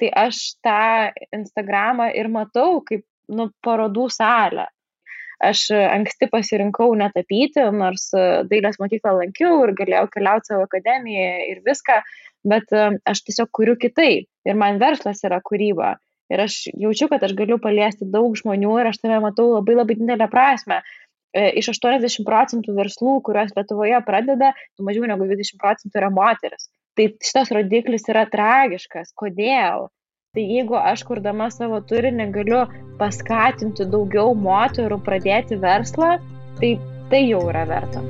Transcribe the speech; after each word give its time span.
tai 0.00 0.12
aš 0.26 0.42
tą 0.64 1.10
Instagramą 1.34 2.10
ir 2.16 2.30
matau 2.32 2.80
kaip 2.86 3.04
nu, 3.32 3.50
parodų 3.64 4.08
salę. 4.12 4.68
Aš 5.42 5.64
anksti 5.74 6.28
pasirinkau 6.30 6.92
netapyti, 6.94 7.64
nors 7.74 8.10
dailės 8.50 8.78
mokyklą 8.78 9.16
lankiau 9.18 9.64
ir 9.64 9.72
galėjau 9.80 10.06
keliauti 10.12 10.52
savo 10.52 10.68
akademiją 10.68 11.30
ir 11.50 11.64
viską, 11.66 11.98
bet 12.46 12.70
aš 13.10 13.24
tiesiog 13.26 13.50
kuriu 13.58 13.74
kitaip. 13.80 14.28
Ir 14.46 14.58
man 14.58 14.78
verslas 14.82 15.24
yra 15.26 15.40
kūryba. 15.42 15.96
Ir 16.32 16.40
aš 16.46 16.62
jaučiu, 16.78 17.10
kad 17.10 17.24
aš 17.26 17.34
galiu 17.36 17.58
paliesti 17.60 18.06
daug 18.08 18.36
žmonių 18.38 18.76
ir 18.80 18.92
aš 18.92 19.02
tame 19.02 19.18
matau 19.24 19.50
labai 19.50 19.74
labai 19.76 19.98
didelę 19.98 20.30
prasme. 20.32 20.78
E, 21.32 21.48
iš 21.60 21.72
80 21.74 22.24
procentų 22.28 22.76
verslų, 22.76 23.18
kuriuos 23.26 23.52
Lietuvoje 23.56 23.98
pradeda, 24.06 24.52
mažiau 24.80 25.08
negu 25.10 25.26
20 25.28 25.60
procentų 25.60 26.00
yra 26.00 26.12
moteris. 26.12 26.70
Tai 26.98 27.08
šitas 27.24 27.50
rodiklis 27.56 28.04
yra 28.12 28.26
tragiškas. 28.28 29.14
Kodėl? 29.16 29.86
Tai 30.32 30.42
jeigu 30.44 30.76
aš 30.76 31.02
kurdama 31.08 31.48
savo 31.52 31.80
turinį 31.88 32.26
galiu 32.32 32.62
paskatinti 33.00 33.86
daugiau 33.92 34.32
moterų 34.36 34.98
pradėti 35.04 35.56
verslą, 35.60 36.18
tai 36.60 36.74
tai 37.12 37.22
jau 37.28 37.42
yra 37.52 37.64
verta. 37.68 38.00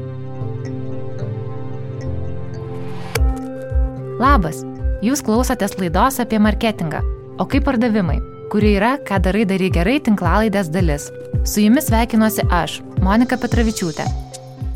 Labas, 4.23 4.61
jūs 5.03 5.23
klausotės 5.27 5.75
laidos 5.81 6.21
apie 6.23 6.39
marketingą. 6.43 7.01
O 7.43 7.47
kaip 7.51 7.67
pardavimai, 7.67 8.21
kuri 8.53 8.77
yra, 8.79 8.93
ką 9.03 9.19
darai 9.25 9.43
darai 9.51 9.71
gerai 9.75 9.97
tinklalaidės 10.07 10.71
dalis. 10.75 11.09
Su 11.43 11.65
jumis 11.65 11.91
sveikinuosi 11.91 12.47
aš, 12.55 12.79
Monika 13.03 13.39
Petravičiūtė, 13.43 14.07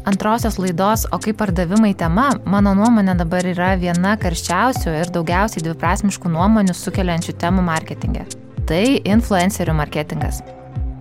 Antrosios 0.06 0.56
laidos 0.58 1.06
O 1.10 1.18
kaip 1.18 1.34
pardavimai 1.40 1.90
tema, 1.98 2.28
mano 2.46 2.76
nuomonė 2.78 3.16
dabar 3.18 3.42
yra 3.50 3.72
viena 3.74 4.12
karščiausių 4.22 4.92
ir 5.00 5.08
daugiausiai 5.10 5.64
dviprasmiškų 5.66 6.30
nuomonių 6.30 6.76
sukeliančių 6.78 7.32
temų 7.42 7.64
marketinge. 7.66 8.22
Tai 8.70 8.84
influencerių 9.02 9.74
marketingas. 9.74 10.44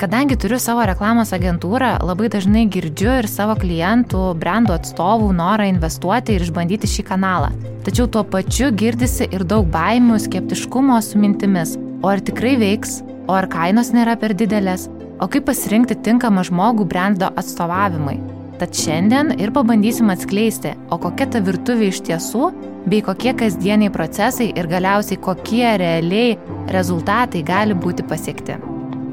Kadangi 0.02 0.40
turiu 0.42 0.58
savo 0.58 0.88
reklamos 0.90 1.36
agentūrą, 1.38 1.92
labai 2.02 2.32
dažnai 2.34 2.66
girdžiu 2.74 3.12
ir 3.20 3.30
savo 3.30 3.54
klientų, 3.62 4.24
brandų 4.42 4.74
atstovų 4.80 5.30
norą 5.38 5.70
investuoti 5.70 6.34
ir 6.34 6.48
išbandyti 6.48 6.90
šį 6.90 7.06
kanalą. 7.12 7.52
Tačiau 7.86 8.10
tuo 8.10 8.26
pačiu 8.26 8.72
girdisi 8.74 9.30
ir 9.30 9.46
daug 9.46 9.70
baimių, 9.70 10.18
skeptiškumo 10.26 10.98
su 11.06 11.22
mintimis. 11.22 11.78
O 12.02 12.10
ar 12.10 12.26
tikrai 12.26 12.58
veiks? 12.58 13.04
O 13.30 13.38
ar 13.38 13.46
kainos 13.54 13.94
nėra 13.94 14.18
per 14.18 14.34
didelės? 14.34 14.90
O 15.22 15.30
kaip 15.30 15.46
pasirinkti 15.46 16.02
tinkamą 16.10 16.42
žmogų 16.50 16.90
brando 16.90 17.30
atstovavimui? 17.38 18.35
Tad 18.56 18.72
šiandien 18.72 19.34
ir 19.42 19.52
pabandysim 19.52 20.08
atskleisti, 20.14 20.72
o 20.88 20.96
kokia 21.02 21.28
ta 21.28 21.42
virtuvė 21.44 21.90
iš 21.92 22.00
tiesų, 22.08 22.52
bei 22.88 23.02
kokie 23.04 23.34
kasdieniai 23.36 23.92
procesai 23.92 24.48
ir 24.56 24.70
galiausiai 24.72 25.20
kokie 25.20 25.66
realiai 25.82 26.38
rezultatai 26.72 27.44
gali 27.44 27.76
būti 27.76 28.06
pasiekti. 28.08 28.56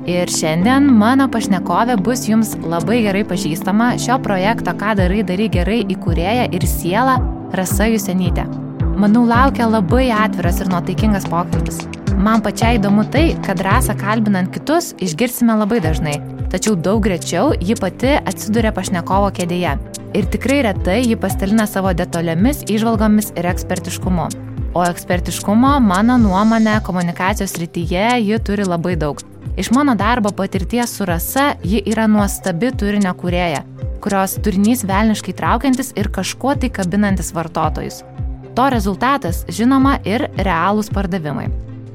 Ir 0.07 0.31
šiandien 0.31 0.87
mano 0.99 1.29
pašnekovė 1.31 1.99
bus 2.07 2.27
jums 2.31 2.57
labai 2.63 3.03
gerai 3.05 3.23
pažįstama 3.27 3.93
šio 4.03 4.19
projekto 4.23 4.75
Ką 4.79 4.97
darai, 4.99 5.23
darai 5.27 5.51
gerai 5.51 5.81
įkūrėja 5.95 6.51
ir 6.55 6.67
siela 6.67 7.19
Rasa 7.55 7.91
Jusenytė. 7.91 8.47
Manau, 8.93 9.25
laukia 9.25 9.67
labai 9.67 10.11
atviras 10.13 10.61
ir 10.61 10.69
nuotaikingas 10.69 11.25
pokalbis. 11.33 11.81
Man 12.23 12.43
pačiai 12.45 12.77
įdomu 12.77 13.07
tai, 13.11 13.33
kad 13.43 13.63
rasą 13.65 13.95
kalbinant 13.99 14.53
kitus 14.53 14.93
išgirsime 15.03 15.57
labai 15.57 15.81
dažnai, 15.83 16.19
tačiau 16.53 16.77
daug 16.77 17.07
rečiau 17.09 17.55
ji 17.57 17.75
pati 17.81 18.13
atsiduria 18.21 18.71
pašnekovo 18.77 19.33
kėdėje. 19.35 19.73
Ir 20.13 20.29
tikrai 20.35 20.61
retai 20.69 20.99
ji 21.07 21.17
pastalina 21.17 21.65
savo 21.67 21.95
detaliomis, 21.97 22.63
išvalgomis 22.69 23.33
ir 23.41 23.49
ekspertiškumu. 23.55 24.29
O 24.77 24.85
ekspertiškumo, 24.85 25.73
mano 25.81 26.19
nuomonė, 26.21 26.79
komunikacijos 26.85 27.57
rytyje 27.65 28.07
ji 28.29 28.41
turi 28.45 28.69
labai 28.69 28.95
daug. 29.01 29.25
Iš 29.57 29.73
mano 29.73 29.97
darbo 29.97 30.31
patirties 30.37 30.93
su 30.97 31.09
rasa 31.09 31.55
ji 31.65 31.81
yra 31.89 32.07
nuostabi 32.09 32.71
turinio 32.77 33.17
kūrėja, 33.17 33.65
kurios 34.05 34.39
turinys 34.45 34.85
velniškai 34.89 35.37
traukiantis 35.41 35.95
ir 35.97 36.13
kažkuo 36.13 36.57
tai 36.61 36.73
kabinantis 36.73 37.33
vartotojus. 37.37 38.05
To 38.53 38.69
rezultatas, 38.69 39.47
žinoma, 39.49 39.97
ir 40.05 40.27
realūs 40.37 40.91
pardavimai. 40.93 41.47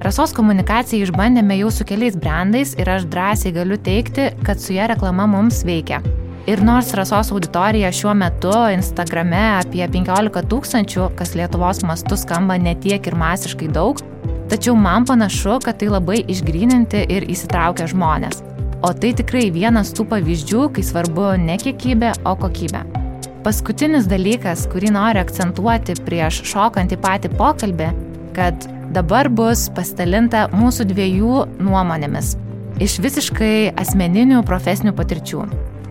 Rasos 0.02 0.34
komunikaciją 0.38 1.08
išbandėme 1.08 1.58
jau 1.60 1.70
su 1.74 1.86
keliais 1.86 2.18
brandais 2.18 2.76
ir 2.78 2.90
aš 2.90 3.06
drąsiai 3.10 3.54
galiu 3.54 3.78
teikti, 3.82 4.32
kad 4.46 4.62
su 4.62 4.74
ja 4.74 4.88
reklama 4.90 5.26
mums 5.30 5.64
veikia. 5.66 6.02
Ir 6.48 6.62
nors 6.64 6.94
Rasos 6.96 7.30
auditorija 7.34 7.92
šiuo 7.92 8.14
metu 8.18 8.54
Instagrame 8.74 9.42
apie 9.60 9.84
15 9.84 10.46
tūkstančių, 10.50 11.10
kas 11.18 11.36
Lietuvos 11.38 11.84
mastu 11.86 12.18
skamba 12.18 12.58
netiek 12.62 13.10
ir 13.10 13.18
masiškai 13.20 13.70
daug, 13.74 14.02
tačiau 14.50 14.78
man 14.80 15.06
panašu, 15.06 15.60
kad 15.66 15.82
tai 15.82 15.92
labai 15.94 16.22
išgryninti 16.26 17.04
ir 17.12 17.28
įsitraukia 17.28 17.90
žmonės. 17.92 18.42
O 18.86 18.94
tai 18.94 19.12
tikrai 19.18 19.50
vienas 19.54 19.92
tų 19.98 20.08
pavyzdžių, 20.14 20.70
kai 20.74 20.86
svarbu 20.86 21.34
ne 21.42 21.58
kiekybė, 21.62 22.16
o 22.26 22.38
kokybė. 22.40 22.97
Paskutinis 23.46 24.08
dalykas, 24.10 24.66
kurį 24.72 24.96
noriu 24.96 25.22
akcentuoti 25.22 26.00
prieš 26.08 26.42
šokant 26.48 26.96
į 26.96 27.02
patį 27.04 27.36
pokalbį, 27.38 27.92
kad 28.38 28.68
Dabar 28.94 29.28
bus 29.28 29.66
pasidalinta 29.76 30.46
mūsų 30.56 30.86
dviejų 30.88 31.42
nuomonėmis 31.60 32.38
iš 32.84 33.00
visiškai 33.04 33.74
asmeninių 33.76 34.44
profesinių 34.48 34.94
patirčių. 34.96 35.42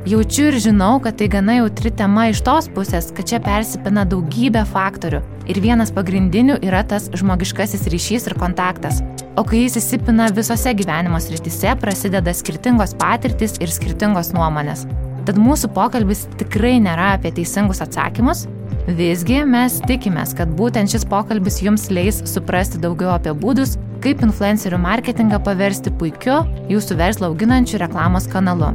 Jaučiu 0.06 0.46
ir 0.52 0.56
žinau, 0.62 1.00
kad 1.02 1.18
tai 1.18 1.26
gana 1.28 1.58
jautri 1.58 1.90
tema 1.90 2.28
iš 2.30 2.40
tos 2.46 2.70
pusės, 2.72 3.10
kad 3.12 3.26
čia 3.28 3.40
persipina 3.42 4.06
daugybė 4.06 4.62
faktorių 4.70 5.20
ir 5.50 5.60
vienas 5.60 5.90
pagrindinių 5.92 6.60
yra 6.64 6.84
tas 6.88 7.10
žmogiškasis 7.10 7.88
ryšys 7.92 8.30
ir 8.30 8.36
kontaktas. 8.38 9.02
O 9.36 9.44
kai 9.44 9.66
jis 9.66 9.80
įsipina 9.82 10.30
visose 10.32 10.72
gyvenimo 10.78 11.20
srityse, 11.20 11.74
prasideda 11.82 12.32
skirtingos 12.32 12.94
patirtis 12.96 13.58
ir 13.60 13.74
skirtingos 13.74 14.32
nuomonės. 14.32 14.86
Tad 15.26 15.40
mūsų 15.42 15.72
pokalbis 15.74 16.28
tikrai 16.38 16.76
nėra 16.82 17.16
apie 17.16 17.32
teisingus 17.34 17.82
atsakymus, 17.82 18.44
Visgi 18.86 19.40
mes 19.42 19.80
tikimės, 19.82 20.30
kad 20.38 20.52
būtent 20.54 20.92
šis 20.92 21.02
pokalbis 21.10 21.56
jums 21.58 21.88
leis 21.90 22.20
suprasti 22.30 22.78
daugiau 22.78 23.08
apie 23.16 23.32
būdus, 23.34 23.72
kaip 24.04 24.20
influencerių 24.22 24.78
marketingą 24.78 25.40
paversti 25.42 25.90
puikiu 25.90 26.36
jūsų 26.70 26.98
verslą 27.00 27.32
auginančiu 27.32 27.80
reklamos 27.82 28.28
kanalu. 28.30 28.68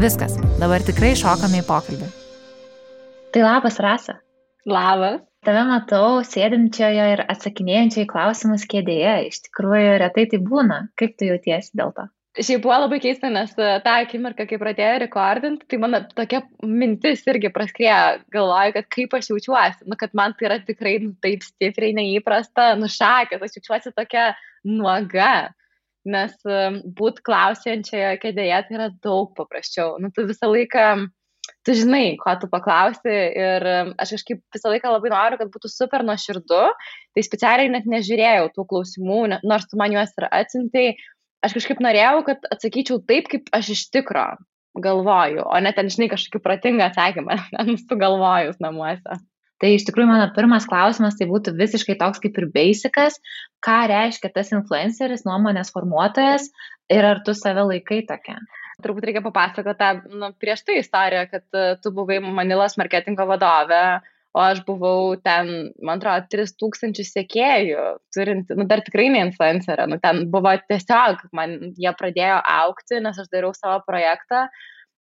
Viskas, 0.00 0.38
dabar 0.62 0.80
tikrai 0.80 1.12
šokame 1.12 1.60
į 1.60 1.66
pokalbį. 1.68 2.08
Tai 3.36 3.42
labas, 3.44 3.76
Rasa. 3.84 4.16
Labas. 4.64 5.20
Tave 5.44 5.66
matau 5.68 6.22
sėdinčioje 6.24 7.04
ir 7.14 7.24
atsakinėjančioje 7.28 8.06
į 8.06 8.08
klausimus 8.08 8.64
kėdėje. 8.68 9.14
Iš 9.28 9.42
tikrųjų, 9.50 9.92
retai 10.00 10.24
tai 10.32 10.40
būna. 10.40 10.86
Kaip 11.00 11.20
tu 11.20 11.28
jautiesi 11.28 11.76
dėl 11.76 11.92
to? 11.96 12.08
Šiaip 12.38 12.62
buvo 12.62 12.76
labai 12.78 13.00
keista, 13.02 13.26
nes 13.32 13.50
e, 13.58 13.68
tą 13.82 13.92
akimirką, 14.04 14.44
kai 14.46 14.58
pradėjo 14.60 14.98
rekordinti, 15.02 15.66
tai 15.66 15.80
mano 15.82 15.98
tokia 16.14 16.44
mintis 16.62 17.24
irgi 17.26 17.50
praskrėjo, 17.50 18.20
galvoju, 18.30 18.74
kad 18.76 18.86
kaip 18.94 19.16
aš 19.18 19.32
jaučiuosi, 19.32 19.88
nu, 19.90 19.98
kad 19.98 20.14
man 20.14 20.36
tai 20.38 20.46
yra 20.46 20.60
tikrai 20.62 20.92
nu, 21.02 21.10
taip 21.26 21.42
stipriai 21.42 21.96
neįprasta, 21.98 22.76
nušakęs, 22.78 23.42
aš 23.42 23.58
jaučiuosi 23.58 23.94
tokia 23.98 24.28
nuoga, 24.62 25.50
nes 26.06 26.38
e, 26.46 26.62
būt 27.02 27.18
klausiančioje 27.26 28.14
kėdėje 28.22 28.62
tai 28.68 28.78
yra 28.78 28.90
daug 29.02 29.34
paprasčiau. 29.34 29.98
Nu, 29.98 30.14
tu 30.14 30.22
visą 30.30 30.54
laiką, 30.54 30.88
tu 31.66 31.74
žinai, 31.82 32.14
ko 32.22 32.38
tu 32.38 32.54
paklausi 32.54 33.10
ir 33.10 33.70
e, 33.74 33.78
aš 33.98 34.20
kažkaip 34.20 34.46
visą 34.54 34.70
laiką 34.70 34.94
labai 34.94 35.16
noriu, 35.18 35.42
kad 35.42 35.50
būtų 35.50 35.74
super 35.74 36.06
nuoširdu, 36.06 36.66
tai 37.10 37.26
specialiai 37.26 37.74
net 37.74 37.90
nežiūrėjau 37.90 38.52
tų 38.54 38.70
klausimų, 38.70 39.24
nors 39.42 39.66
tu 39.66 39.82
man 39.82 39.98
juos 39.98 40.14
ir 40.14 40.30
atsintai 40.30 40.92
aš 41.44 41.56
kažkaip 41.56 41.82
norėjau, 41.82 42.22
kad 42.28 42.46
atsakyčiau 42.54 43.00
taip, 43.06 43.28
kaip 43.32 43.50
aš 43.56 43.74
iš 43.76 43.88
tikro 43.94 44.26
galvoju, 44.80 45.44
o 45.50 45.58
ne 45.62 45.72
ten, 45.74 45.90
žinai, 45.90 46.10
kažkokį 46.12 46.42
protingą 46.44 46.90
atsakymą, 46.90 47.36
sugalvojus 47.88 48.60
namuose. 48.62 49.18
Tai 49.60 49.74
iš 49.74 49.84
tikrųjų 49.88 50.08
mano 50.08 50.28
pirmas 50.32 50.64
klausimas 50.68 51.18
tai 51.18 51.26
būtų 51.28 51.52
visiškai 51.58 51.98
toks 52.00 52.22
kaip 52.22 52.38
ir 52.40 52.46
basicas, 52.54 53.18
ką 53.64 53.82
reiškia 53.90 54.30
tas 54.32 54.54
influenceris, 54.56 55.26
nuomonės 55.26 55.72
formuotojas 55.74 56.48
ir 56.88 57.04
ar 57.04 57.20
tu 57.26 57.34
save 57.36 57.66
laikai 57.68 58.00
tokia. 58.08 58.38
Turbūt 58.80 59.04
reikia 59.04 59.20
papasakoti 59.26 59.74
tą 59.76 59.90
nu, 60.16 60.30
prieš 60.40 60.64
tai 60.64 60.78
istoriją, 60.80 61.26
kad 61.28 61.44
uh, 61.52 61.74
tu 61.82 61.92
buvai 61.92 62.22
Manilas 62.24 62.78
marketingo 62.80 63.26
vadovė, 63.28 64.00
o 64.36 64.42
aš 64.44 64.60
buvau 64.66 65.14
ten, 65.24 65.70
man 65.82 65.98
atrodo, 65.98 66.28
3000 66.30 67.06
sekėjų, 67.06 67.86
turint, 68.14 68.52
nu 68.56 68.66
dar 68.70 68.84
tikrai 68.86 69.08
ne 69.10 69.24
influencerė, 69.26 69.88
nu 69.90 69.98
ten 70.02 70.26
buvo 70.30 70.52
tiesiog, 70.70 71.24
man 71.36 71.56
jie 71.78 71.94
pradėjo 71.98 72.38
aukti, 72.62 73.00
nes 73.02 73.18
aš 73.18 73.32
dariau 73.32 73.54
savo 73.56 73.80
projektą 73.88 74.46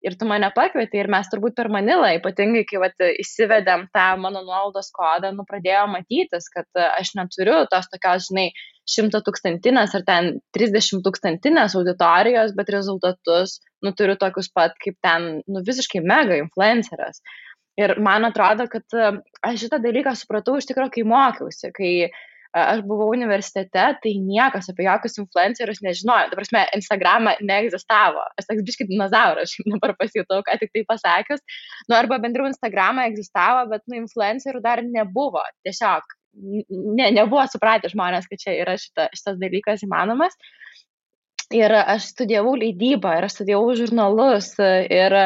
ir 0.06 0.14
tu 0.18 0.28
mane 0.30 0.48
pakvietei 0.54 1.02
ir 1.02 1.10
mes 1.10 1.28
turbūt 1.30 1.56
per 1.58 1.70
Manilą, 1.74 2.10
ypatingai 2.20 2.64
kai 2.68 2.80
vat, 2.82 3.06
įsivedėm 3.24 3.88
tą 3.94 4.06
mano 4.22 4.44
nuolaidos 4.46 4.92
kodą, 4.94 5.32
nu 5.34 5.44
pradėjo 5.48 5.84
matytis, 5.90 6.48
kad 6.54 6.82
aš 6.86 7.14
neturiu 7.18 7.64
tos 7.72 7.90
tokios, 7.92 8.28
žinai, 8.30 8.48
šimto 8.88 9.20
tūkstantinės 9.26 9.96
ar 9.98 10.04
ten 10.06 10.30
30 10.56 11.02
tūkstantinės 11.04 11.74
auditorijos, 11.76 12.54
bet 12.56 12.70
rezultatus, 12.72 13.58
nu 13.84 13.92
turiu 13.98 14.16
tokius 14.20 14.48
pat 14.54 14.78
kaip 14.84 14.96
ten, 15.04 15.42
nu 15.50 15.64
visiškai 15.66 16.00
mega 16.06 16.38
influencerės. 16.40 17.20
Ir 17.78 17.94
man 18.02 18.26
atrodo, 18.26 18.66
kad 18.70 18.96
aš 19.46 19.60
šitą 19.64 19.78
dalyką 19.82 20.14
supratau 20.18 20.56
iš 20.58 20.66
tikrųjų, 20.70 20.90
kai 20.96 21.04
mokiausi, 21.06 21.70
kai 21.76 21.92
aš 22.58 22.80
buvau 22.88 23.10
universitete, 23.12 23.84
tai 24.02 24.12
niekas 24.24 24.70
apie 24.72 24.86
jokius 24.86 25.18
influencerius 25.20 25.82
nežinojo. 25.84 26.30
Dabar, 26.30 26.40
prasme, 26.40 26.64
Instagramą 26.78 27.34
neegzistavo. 27.44 28.24
Aš 28.40 28.48
toks 28.48 28.64
biškit 28.66 28.88
dinozauras, 28.90 29.52
aš 29.52 29.68
dabar 29.74 29.94
pasijutau, 29.98 30.40
ką 30.46 30.56
tik 30.62 30.72
tai 30.74 30.84
pasakius. 30.88 31.44
Nu, 31.88 31.98
arba 31.98 32.20
bendriau 32.22 32.48
Instagramą 32.48 33.04
egzistavo, 33.10 33.66
bet, 33.72 33.84
nu, 33.86 34.00
influencerių 34.02 34.62
dar 34.64 34.82
nebuvo. 34.84 35.44
Tiesiog 35.66 36.16
ne, 36.38 37.10
nebuvo 37.14 37.44
supratę 37.50 37.90
žmonės, 37.92 38.28
kad 38.30 38.40
čia 38.40 38.56
yra 38.62 38.78
šita, 38.80 39.10
šitas 39.16 39.38
dalykas 39.40 39.84
įmanomas. 39.86 40.36
Ir 41.54 41.72
aš 41.72 42.10
studijavau 42.12 42.56
leidybą, 42.60 43.14
ir 43.16 43.28
aš 43.28 43.38
studijavau 43.38 43.76
žurnalus, 43.76 44.50
ir 44.60 45.16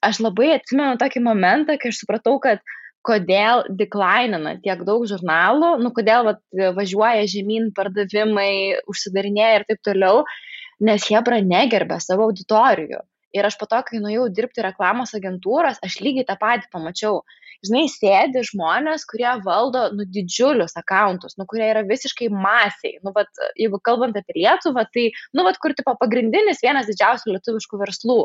aš 0.00 0.22
labai 0.24 0.54
atsimenu 0.56 0.96
tokį 1.00 1.22
momentą, 1.24 1.76
kai 1.80 1.92
aš 1.92 2.02
supratau, 2.04 2.38
kad 2.42 2.62
kodėl 3.06 3.64
deklainina 3.78 4.56
tiek 4.62 4.84
daug 4.86 5.04
žurnalų, 5.10 5.74
nu 5.82 5.90
kodėl 5.94 6.26
vat, 6.30 6.42
važiuoja 6.76 7.26
žemyn 7.30 7.72
pardavimai, 7.76 8.82
užsidarinėja 8.90 9.56
ir 9.58 9.64
taip 9.70 9.82
toliau, 9.88 10.22
nes 10.82 11.08
Hebra 11.10 11.40
negerbė 11.42 11.98
savo 12.02 12.28
auditorijų. 12.30 13.02
Ir 13.32 13.48
aš 13.48 13.56
po 13.58 13.66
to, 13.66 13.80
kai 13.86 13.98
nuėjau 14.02 14.28
dirbti 14.36 14.62
reklamos 14.64 15.14
agentūros, 15.16 15.80
aš 15.82 15.98
lygiai 16.04 16.26
tą 16.28 16.36
patį 16.40 16.68
pamačiau 16.72 17.22
žinai, 17.66 17.84
sėdi 17.90 18.42
žmonės, 18.48 19.04
kurie 19.10 19.28
valdo, 19.44 19.84
nu, 19.96 20.06
didžiulius 20.16 20.74
akauntus, 20.80 21.36
nu, 21.38 21.46
kurie 21.50 21.68
yra 21.70 21.84
visiškai 21.88 22.30
masiai. 22.32 22.98
Nu, 23.06 23.14
vat, 23.16 23.30
jeigu 23.60 23.80
kalbant 23.84 24.18
apie 24.18 24.40
Lietuvą, 24.40 24.86
tai, 24.94 25.08
nu, 25.36 25.46
vat, 25.46 25.60
kur 25.62 25.76
tipo 25.78 25.94
pagrindinis 26.00 26.62
vienas 26.64 26.90
didžiausių 26.90 27.36
lietuviškų 27.36 27.82
verslų. 27.84 28.18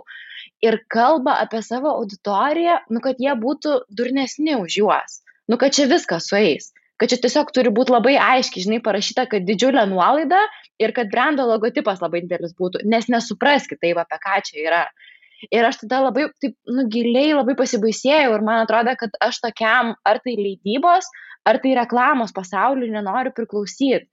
Ir 0.66 0.82
kalba 0.94 1.38
apie 1.44 1.62
savo 1.66 1.94
auditoriją, 2.00 2.82
nu, 2.94 3.04
kad 3.04 3.22
jie 3.22 3.38
būtų 3.38 3.82
durnesni 3.94 4.58
už 4.58 4.82
juos. 4.82 5.22
Nu, 5.48 5.60
kad 5.62 5.78
čia 5.78 5.88
viskas 5.92 6.28
sueis 6.32 6.74
kad 6.98 7.12
čia 7.12 7.20
tiesiog 7.22 7.52
turi 7.54 7.70
būti 7.74 7.94
labai 7.94 8.16
aiškiai, 8.18 8.64
žinai, 8.66 8.80
parašyta, 8.82 9.28
kad 9.30 9.46
didžiulė 9.46 9.86
nuolaida 9.90 10.40
ir 10.82 10.94
kad 10.98 11.12
brendo 11.14 11.46
logotipas 11.46 12.02
labai 12.02 12.24
didelis 12.26 12.56
būtų, 12.58 12.82
nes 12.90 13.06
nesupras 13.14 13.70
kitaip, 13.70 14.00
apie 14.02 14.18
ką 14.24 14.40
čia 14.48 14.64
yra. 14.64 14.82
Ir 15.54 15.66
aš 15.68 15.82
tada 15.84 16.02
labai, 16.08 16.28
taip, 16.42 16.56
nu, 16.70 16.88
giliai 16.92 17.36
labai 17.36 17.56
pasibaisėjau 17.60 18.36
ir 18.36 18.46
man 18.46 18.64
atrodo, 18.64 18.96
kad 19.00 19.18
aš 19.22 19.42
tokiam, 19.44 19.94
ar 20.08 20.20
tai 20.24 20.34
leidybos, 20.40 21.10
ar 21.48 21.60
tai 21.64 21.76
reklamos 21.78 22.34
pasauliu 22.36 22.90
nenoriu 22.92 23.34
priklausyti. 23.36 24.08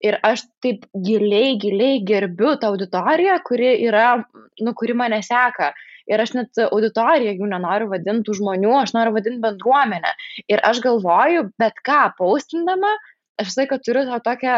Ir 0.00 0.16
aš 0.24 0.46
taip 0.64 0.86
giliai, 1.06 1.58
giliai 1.60 1.98
gerbiu 2.08 2.54
tą 2.56 2.70
auditoriją, 2.72 3.34
kuri 3.44 3.74
yra, 3.84 4.14
nu, 4.64 4.72
kuri 4.78 4.96
mane 4.96 5.18
seka. 5.26 5.74
Ir 6.08 6.22
aš 6.24 6.32
net 6.38 6.60
auditoriją 6.64 7.34
jų 7.36 7.50
nenoriu 7.50 7.90
vadinti 7.90 8.32
žmonių, 8.38 8.72
aš 8.80 8.94
noriu 8.96 9.12
vadinti 9.18 9.42
bendruomenę. 9.44 10.14
Ir 10.48 10.64
aš 10.64 10.80
galvoju, 10.86 11.50
bet 11.60 11.76
ką 11.86 12.00
paustindama, 12.16 12.94
aš 13.36 13.50
visą 13.50 13.62
laiką 13.66 13.80
turiu 13.84 14.06
tą 14.08 14.22
tokią 14.24 14.56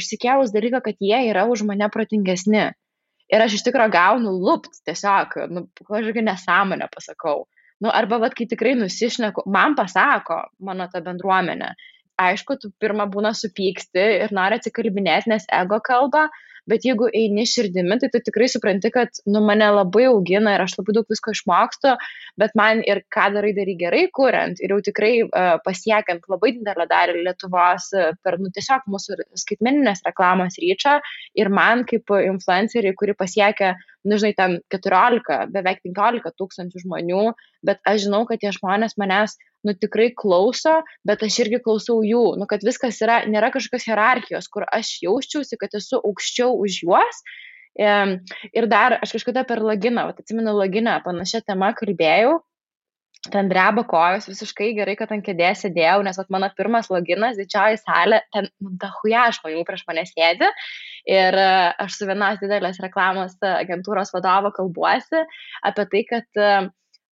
išsikėlus 0.00 0.50
dalyką, 0.56 0.82
kad 0.88 0.98
jie 0.98 1.22
yra 1.30 1.46
už 1.52 1.62
mane 1.70 1.86
protingesni 1.94 2.72
ir 3.30 3.44
aš 3.44 3.58
iš 3.58 3.64
tikro 3.66 3.86
gaunu 3.92 4.32
lupt 4.34 4.82
tiesiog, 4.86 5.38
nu, 5.54 5.64
kažkokią 5.86 6.24
nesąmonę 6.26 6.90
pasakau. 6.94 7.46
Nu, 7.80 7.88
arba, 7.92 8.18
vad, 8.20 8.34
kai 8.36 8.44
tikrai 8.50 8.74
nusišneku, 8.76 9.46
man 9.48 9.76
pasako 9.78 10.42
mano 10.66 10.88
ta 10.92 11.00
bendruomenė. 11.04 11.72
Aišku, 12.20 12.58
tu 12.60 12.68
pirmą 12.82 13.06
būna 13.08 13.32
supyksti 13.36 14.02
ir 14.26 14.34
nori 14.36 14.58
atsikalbinėti, 14.60 15.30
nes 15.32 15.46
ego 15.56 15.78
kalba, 15.80 16.26
bet 16.70 16.86
jeigu 16.86 17.08
eini 17.16 17.44
širdimi, 17.48 17.98
tai 18.00 18.10
tu 18.12 18.20
tikrai 18.26 18.48
supranti, 18.52 18.92
kad 18.94 19.20
nu, 19.26 19.42
mane 19.46 19.68
labai 19.74 20.06
augina 20.10 20.54
ir 20.56 20.64
aš 20.64 20.76
labai 20.78 20.96
daug 20.98 21.12
visko 21.12 21.34
išmokstu, 21.34 21.94
bet 22.40 22.56
man 22.58 22.84
ir 22.86 23.02
ką 23.12 23.28
darai 23.36 23.52
darai 23.56 23.76
gerai, 23.80 24.04
kuriant 24.16 24.62
ir 24.62 24.74
jau 24.74 24.80
tikrai 24.90 25.12
uh, 25.26 25.56
pasiekiant 25.66 26.26
labai 26.30 26.54
didelę 26.58 26.86
dalį 26.90 27.24
Lietuvos 27.26 27.90
uh, 27.96 28.10
per 28.24 28.38
nu, 28.42 28.52
tiesiog 28.54 28.86
mūsų 28.90 29.20
skaitmeninės 29.44 30.04
reklamos 30.06 30.60
ryčą 30.62 30.98
ir 31.38 31.52
man 31.60 31.86
kaip 31.90 32.14
influenceriai, 32.20 32.96
kuri 32.98 33.16
pasiekia 33.18 33.74
nu, 34.04 34.16
žinai, 34.16 34.32
ten 34.36 34.58
14, 34.72 35.52
beveik 35.52 35.82
15 35.84 36.32
tūkstančių 36.40 36.84
žmonių, 36.86 37.24
bet 37.66 37.82
aš 37.88 38.06
žinau, 38.06 38.22
kad 38.28 38.40
tie 38.40 38.52
žmonės 38.56 38.96
manęs, 39.00 39.36
nu, 39.66 39.74
tikrai 39.76 40.10
klauso, 40.16 40.80
bet 41.06 41.22
aš 41.26 41.38
irgi 41.44 41.60
klausau 41.64 42.00
jų, 42.06 42.24
nu, 42.40 42.48
kad 42.50 42.64
viskas 42.66 43.00
yra, 43.04 43.20
nėra 43.30 43.52
kažkokios 43.54 43.88
hierarchijos, 43.90 44.50
kur 44.52 44.66
aš 44.68 44.96
jausčiausi, 45.04 45.58
kad 45.60 45.74
esu 45.78 46.00
aukščiau 46.00 46.56
už 46.64 46.82
juos. 46.84 47.24
Ir 47.80 48.66
dar 48.68 48.98
aš 48.98 49.14
kažkada 49.18 49.44
per 49.46 49.62
laginą, 49.62 50.08
atsimenu 50.10 50.56
laginą, 50.56 50.98
panašią 51.04 51.44
temą 51.46 51.70
kalbėjau, 51.78 52.40
ten 53.28 53.50
dreba 53.50 53.84
kojos 53.84 54.28
visiškai 54.30 54.70
gerai, 54.78 54.94
kad 54.96 55.10
ant 55.12 55.24
kėdės 55.26 55.64
sėdėjau, 55.64 56.00
nes 56.06 56.18
at, 56.18 56.30
mano 56.32 56.48
pirmas 56.56 56.88
loginas, 56.92 57.36
didžioji 57.36 57.80
salė, 57.82 58.22
ten 58.32 58.48
nu, 58.62 58.72
dahuja 58.80 59.26
žmonių 59.36 59.64
prieš 59.68 59.84
mane 59.90 60.06
sėdi. 60.08 60.48
Ir 61.10 61.36
e, 61.36 61.50
aš 61.84 61.98
su 61.98 62.08
vienos 62.08 62.40
didelės 62.40 62.80
reklamos 62.80 63.36
agentūros 63.44 64.12
vadovo 64.14 64.52
kalbuosi 64.56 65.24
apie 65.68 65.86
tai, 65.92 66.02
kad, 66.08 66.28
e, 66.36 66.50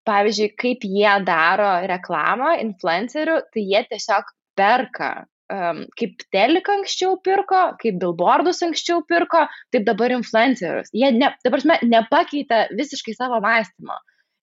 pavyzdžiui, 0.08 0.54
kaip 0.60 0.86
jie 0.88 1.16
daro 1.28 1.72
reklamą 1.92 2.56
influencerių, 2.64 3.42
tai 3.54 3.66
jie 3.68 3.84
tiesiog 3.92 4.32
perka 4.58 5.12
um, 5.54 5.84
kaip 6.00 6.24
teliką 6.34 6.80
anksčiau 6.82 7.18
pirko, 7.24 7.64
kaip 7.82 8.00
billboardus 8.02 8.64
anksčiau 8.66 9.04
pirko, 9.10 9.46
taip 9.74 9.86
dabar 9.88 10.14
influencerius. 10.16 10.92
Jie, 10.96 11.12
ne, 11.16 11.32
dabar 11.46 11.64
mes, 11.72 11.84
nepakeitė 11.88 12.68
visiškai 12.78 13.16
savo 13.18 13.42
mąstymo. 13.44 13.98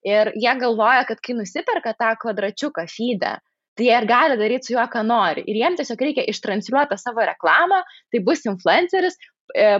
Ir 0.04 0.34
jie 0.36 0.52
galvoja, 0.60 1.04
kad 1.08 1.20
kai 1.24 1.36
nusiperka 1.38 1.94
tą 1.96 2.12
kvadračiuką 2.20 2.84
feedą, 2.92 3.38
tai 3.74 3.86
jie 3.88 3.94
ir 3.96 4.06
gali 4.08 4.36
daryti 4.38 4.68
su 4.68 4.74
juo, 4.76 4.84
ką 4.90 5.02
nori. 5.06 5.44
Ir 5.48 5.58
jiems 5.62 5.80
tiesiog 5.80 6.04
reikia 6.06 6.26
ištransliuoti 6.30 6.98
savo 7.00 7.24
reklamą, 7.26 7.80
tai 8.12 8.20
bus 8.26 8.44
influenceris, 8.46 9.16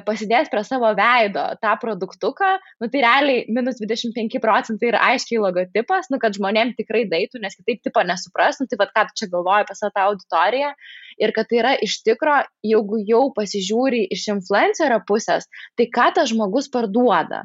pasidės 0.07 0.51
prie 0.53 0.63
savo 0.67 0.91
veido 0.97 1.45
tą 1.63 1.73
produktuką, 1.81 2.51
nu 2.83 2.89
tai 2.93 3.01
realiai 3.05 3.45
minus 3.49 3.81
25 3.81 4.41
procentai 4.43 4.91
yra 4.93 5.01
aiškiai 5.13 5.41
logotipas, 5.43 6.11
nu 6.13 6.21
kad 6.23 6.37
žmonėm 6.37 6.75
tikrai 6.79 7.05
daitų, 7.11 7.41
nes 7.43 7.57
kitaip 7.57 7.83
tipo 7.83 8.05
nesupras, 8.05 8.61
nu 8.61 8.69
tai 8.69 8.79
vad 8.81 8.93
ką 8.95 9.07
tu 9.09 9.23
čia 9.23 9.31
galvoji 9.33 9.65
apie 9.65 9.79
savo 9.79 9.95
tą 9.97 10.05
auditoriją 10.11 10.75
ir 11.25 11.33
kad 11.35 11.49
tai 11.49 11.63
yra 11.63 11.73
iš 11.87 12.03
tikro, 12.05 12.43
jeigu 12.63 13.01
jau 13.09 13.25
pasižiūri 13.35 14.05
iš 14.15 14.29
influencerio 14.37 15.01
pusės, 15.09 15.49
tai 15.79 15.89
ką 15.89 16.13
tas 16.19 16.31
žmogus 16.31 16.71
parduoda. 16.71 17.45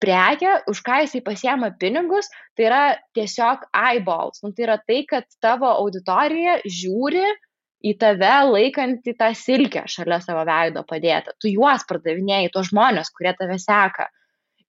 Prekia, 0.00 0.62
už 0.64 0.80
ką 0.80 1.02
jisai 1.04 1.20
pasiema 1.20 1.68
pinigus, 1.76 2.30
tai 2.56 2.64
yra 2.70 2.84
tiesiog 3.12 3.66
eyeballs. 3.76 4.40
Nu, 4.40 4.54
tai 4.56 4.64
yra 4.64 4.78
tai, 4.80 5.02
kad 5.04 5.26
tavo 5.44 5.68
auditorija 5.68 6.56
žiūri, 6.64 7.26
į 7.80 7.94
tave 8.00 8.32
laikantį 8.50 9.14
tą 9.20 9.30
silkę 9.36 9.84
šalia 9.88 10.20
savo 10.24 10.44
veido 10.48 10.84
padėtą. 10.88 11.34
Tu 11.40 11.54
juos 11.54 11.86
pardavinėjai, 11.88 12.50
tos 12.54 12.70
žmonės, 12.70 13.12
kurie 13.16 13.32
tave 13.38 13.56
seka. 13.62 14.10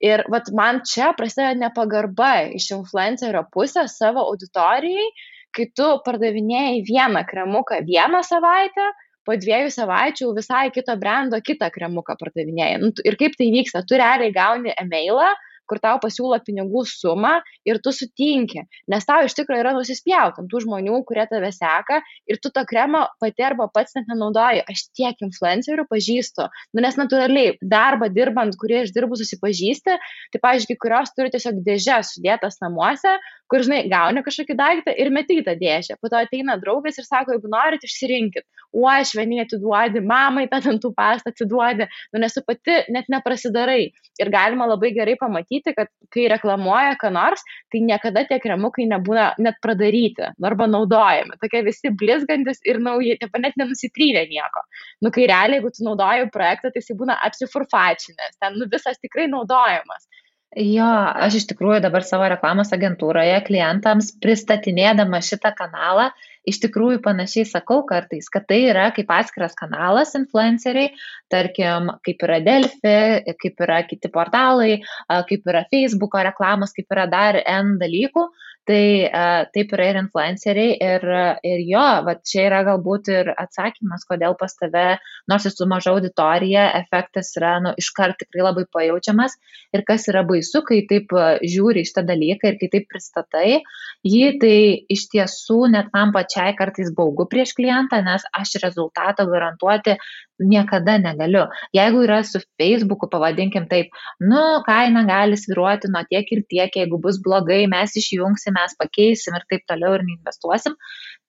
Ir 0.01 0.24
vat, 0.34 0.50
man 0.58 0.82
čia 0.88 1.12
prasideda 1.18 1.53
nepagarba 1.60 2.32
iš 2.58 2.72
influencerio 2.77 3.44
pusės 3.53 4.00
savo 4.00 4.24
auditorijai, 4.32 5.06
kai 5.53 5.68
tu 5.77 5.88
pardavinėjai 6.06 6.82
vieną 6.88 7.22
kremuką 7.27 7.84
vieną 7.86 8.24
savaitę, 8.25 8.88
po 9.27 9.36
dviejų 9.38 9.70
savaičių 9.75 10.32
visai 10.34 10.70
kito 10.74 10.96
brendo 10.98 11.38
kitą 11.46 11.70
kremuką 11.74 12.15
pardavinėjai. 12.18 12.80
Nu, 12.82 12.89
ir 13.06 13.18
kaip 13.20 13.38
tai 13.38 13.51
vyksta? 13.53 13.84
Tu 13.86 14.00
realiai 14.01 14.34
gauni 14.34 14.74
e-mailą, 14.74 15.30
kur 15.72 15.80
tau 15.80 15.96
pasiūlo 16.04 16.36
pinigų 16.44 16.84
sumą 16.90 17.38
ir 17.68 17.80
tu 17.84 17.94
sutinki, 17.96 18.66
nes 18.92 19.08
tau 19.08 19.24
iš 19.24 19.36
tikrųjų 19.38 19.63
yra 19.63 19.72
nusispjauti 19.78 20.44
ant 20.44 20.51
tų 20.51 20.66
žmonių, 20.66 21.00
kurie 21.08 21.24
tave 21.32 21.54
seka 21.56 22.01
ir 22.28 22.42
tu 22.44 22.51
tą 22.51 22.66
kremą 22.68 23.06
pati 23.24 23.48
arba 23.48 23.70
pats 23.72 23.96
net 23.96 24.12
nenaudoji. 24.12 24.66
Aš 24.68 24.90
tiek 24.98 25.24
influencerių 25.24 25.88
pažįstu, 25.88 26.50
nu, 26.75 26.84
nes 26.84 27.00
natūraliai 27.00 27.56
darbą 27.63 28.12
dirbant, 28.12 28.58
kurie 28.60 28.82
aš 28.84 28.92
dirbu 28.96 29.20
susipažįsti, 29.20 29.96
tai, 30.34 30.44
pavyzdžiui, 30.44 30.80
kurios 30.82 31.16
turi 31.16 31.32
tiesiog 31.32 31.63
dėžės 31.63 32.16
sudėtas 32.18 32.60
namuose, 32.63 33.16
kur, 33.51 33.63
žinai, 33.65 33.81
gauni 33.91 34.24
kažkokį 34.24 34.55
daiktą 34.55 34.93
ir 34.96 35.12
meti 35.12 35.41
į 35.41 35.46
tą 35.48 35.58
dėžę. 35.60 35.98
Po 36.00 36.10
to 36.12 36.20
ateina 36.22 36.55
draugas 36.62 37.00
ir 37.01 37.08
sako, 37.08 37.36
jeigu 37.36 37.51
norit, 37.51 37.84
išsirinkit. 37.84 38.46
O 38.72 38.86
aš 38.88 39.12
vieni 39.20 39.41
atiduodi, 39.43 40.00
mamai 40.08 40.46
tą 40.51 40.62
dantų 40.63 40.93
pastą 40.96 41.34
atiduodi, 41.34 41.89
nu 42.13 42.22
nesu 42.24 42.43
pati 42.48 42.77
net 42.96 43.10
neprasidarai. 43.12 43.89
Ir 44.22 44.31
galima 44.31 44.67
labai 44.70 44.93
gerai 44.96 45.17
pamatyti, 45.20 45.74
kad 45.75 45.91
kai 46.13 46.29
reklamuoja 46.31 46.96
ką 47.01 47.12
nors, 47.15 47.43
tai 47.74 47.81
niekada 47.84 48.24
tie 48.29 48.39
kremukai 48.43 48.88
nebūna 48.88 49.27
net 49.43 49.60
pradaryti 49.63 50.31
arba 50.51 50.70
naudojami. 50.72 51.36
Tokie 51.43 51.63
visi 51.67 51.91
blizgantis 51.91 52.63
ir 52.67 52.79
nauji, 52.84 53.17
taip 53.20 53.36
net 53.43 53.60
nenusitrynė 53.60 54.24
nieko. 54.31 54.63
Nu, 55.03 55.12
kai 55.12 55.27
realiai, 55.27 55.60
jeigu 55.60 55.74
tu 55.75 55.88
naudoji 55.88 56.31
projektą, 56.31 56.72
tai 56.72 56.84
jis 56.84 56.96
būna 57.00 57.20
apsifurfačinės, 57.27 58.39
ten 58.39 58.60
nu, 58.62 58.70
visas 58.72 59.00
tikrai 59.03 59.27
naudojamas. 59.31 60.08
Jo, 60.51 60.84
aš 61.15 61.38
iš 61.39 61.46
tikrųjų 61.53 61.79
dabar 61.86 62.03
savo 62.03 62.25
reklamos 62.27 62.74
agentūroje 62.75 63.38
klientams 63.48 64.10
pristatinėdama 64.20 65.22
šitą 65.24 65.53
kanalą, 65.55 66.10
iš 66.43 66.60
tikrųjų 66.65 67.00
panašiai 67.05 67.46
sakau 67.48 67.86
kartais, 67.88 68.27
kad 68.34 68.50
tai 68.50 68.58
yra 68.67 68.89
kaip 68.91 69.13
atskiras 69.15 69.55
kanalas 69.55 70.12
influenceriai, 70.20 70.91
tarkim, 71.31 71.93
kaip 72.03 72.27
yra 72.27 72.41
Delfi, 72.43 72.98
kaip 73.39 73.63
yra 73.63 73.79
kiti 73.88 74.12
portalai, 74.12 74.81
kaip 75.08 75.48
yra 75.48 75.63
Facebooko 75.72 76.20
reklamos, 76.27 76.75
kaip 76.75 76.91
yra 76.98 77.08
dar 77.08 77.39
N 77.46 77.77
dalykų. 77.79 78.27
Tai 78.70 78.84
uh, 79.10 79.48
taip 79.56 79.72
yra 79.74 79.88
ir 79.89 79.98
influenceriai 80.03 80.75
ir, 80.86 81.06
ir 81.50 81.62
jo, 81.65 81.86
va 82.06 82.13
čia 82.22 82.44
yra 82.46 82.60
galbūt 82.68 83.10
ir 83.10 83.32
atsakymas, 83.34 84.06
kodėl 84.06 84.36
pas 84.38 84.53
tave, 84.60 84.86
nors 85.32 85.48
esu 85.50 85.65
maža 85.70 85.96
auditorija, 85.96 86.68
efektas 86.77 87.34
yra 87.39 87.56
nu, 87.65 87.74
iškart 87.82 88.20
tikrai 88.22 88.46
labai 88.46 88.68
pajaučiamas 88.70 89.34
ir 89.74 89.82
kas 89.88 90.06
yra 90.13 90.22
baisu, 90.30 90.62
kai 90.68 90.84
taip 90.91 91.10
žiūri 91.41 91.82
iš 91.88 91.96
tą 91.98 92.06
dalyką 92.06 92.51
ir 92.51 92.60
kai 92.62 92.70
taip 92.75 92.86
pristatai 92.91 93.62
jį, 94.08 94.25
tai 94.41 94.56
iš 94.94 95.08
tiesų 95.13 95.72
net 95.74 95.89
man 95.96 96.13
pačiai 96.15 96.53
kartais 96.58 96.94
baugu 96.98 97.25
prieš 97.32 97.56
klientą, 97.58 98.01
nes 98.06 98.25
aš 98.38 98.60
rezultatą 98.63 99.25
garantuoti 99.30 99.98
niekada 100.41 100.98
negaliu. 100.98 101.46
Jeigu 101.75 102.01
yra 102.06 102.22
su 102.25 102.41
Facebooku, 102.60 103.10
pavadinkim 103.12 103.68
taip, 103.70 103.91
nu, 104.20 104.41
kaina 104.65 105.03
gali 105.06 105.38
sviruoti 105.38 105.91
nuo 105.94 106.01
tiek 106.10 106.32
ir 106.34 106.44
tiek, 106.50 106.74
jeigu 106.82 106.98
bus 107.01 107.20
blogai, 107.22 107.63
mes 107.70 107.94
išjungsim, 108.01 108.50
mes 108.53 108.75
pakeisim 108.79 109.36
ir 109.38 109.46
taip 109.50 109.63
toliau 109.70 109.96
ir 109.98 110.05
neinvestuosim. 110.08 110.75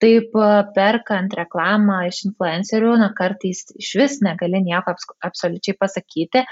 Taip, 0.03 0.35
perkant 0.75 1.35
reklamą 1.39 2.01
iš 2.09 2.25
influencerių, 2.27 2.97
na, 2.99 3.13
kartais 3.15 3.61
iš 3.79 3.93
vis 4.01 4.17
negali 4.25 4.59
nieko 4.65 4.95
abs 4.95 5.07
absoliučiai 5.29 5.77
pasakyti. 5.79 6.43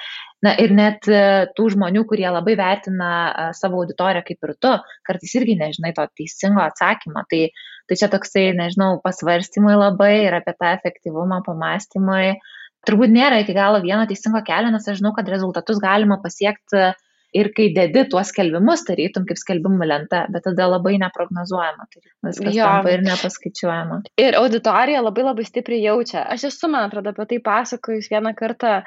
Na 0.47 0.55
ir 0.63 0.71
net 0.77 1.09
tų 1.57 1.67
žmonių, 1.75 2.05
kurie 2.09 2.29
labai 2.31 2.55
vertina 2.61 3.11
savo 3.59 3.83
auditoriją 3.83 4.23
kaip 4.29 4.47
ir 4.47 4.55
tu, 4.63 4.73
kartais 5.09 5.35
irgi 5.41 5.59
nežinai 5.59 5.93
to 5.97 6.07
teisingo 6.21 6.63
atsakymo. 6.63 7.27
Tai, 7.33 7.43
tai 7.91 7.99
čia 7.99 8.09
toksai, 8.13 8.47
nežinau, 8.57 8.95
pasvarstymai 9.03 9.75
labai 9.75 10.15
ir 10.29 10.39
apie 10.39 10.55
tą 10.55 10.71
efektyvumą, 10.79 11.43
pamastymai. 11.47 12.39
Turbūt 12.87 13.13
nėra 13.13 13.43
iki 13.43 13.53
galo 13.53 13.83
vieno 13.83 14.07
teisingo 14.09 14.41
kelio, 14.47 14.71
nes 14.73 14.87
aš 14.89 15.03
žinau, 15.03 15.13
kad 15.17 15.29
rezultatus 15.29 15.83
galima 15.83 16.23
pasiekti 16.23 16.93
ir 17.37 17.51
kai 17.57 17.69
dedi 17.75 18.05
tuos 18.11 18.33
skelbimus, 18.33 18.83
tarytum 18.89 19.27
kaip 19.29 19.39
skelbimų 19.39 19.87
lenta, 19.87 20.25
bet 20.33 20.45
tada 20.49 20.67
labai 20.71 20.97
neprognozuojama, 21.03 21.87
tai 21.93 22.03
viskas 22.31 22.57
jo. 22.57 22.67
tampa 22.67 22.95
ir 22.95 23.05
nepaskaičiuojama. 23.07 24.01
Ir 24.21 24.39
auditorija 24.41 25.05
labai 25.05 25.29
labai 25.29 25.47
stipriai 25.47 25.85
jaučia. 25.85 26.25
Aš 26.35 26.49
esu, 26.51 26.71
man 26.73 26.89
atrodo, 26.89 27.15
apie 27.15 27.29
tai 27.35 27.41
pasakojus 27.47 28.11
vieną 28.11 28.35
kartą 28.39 28.81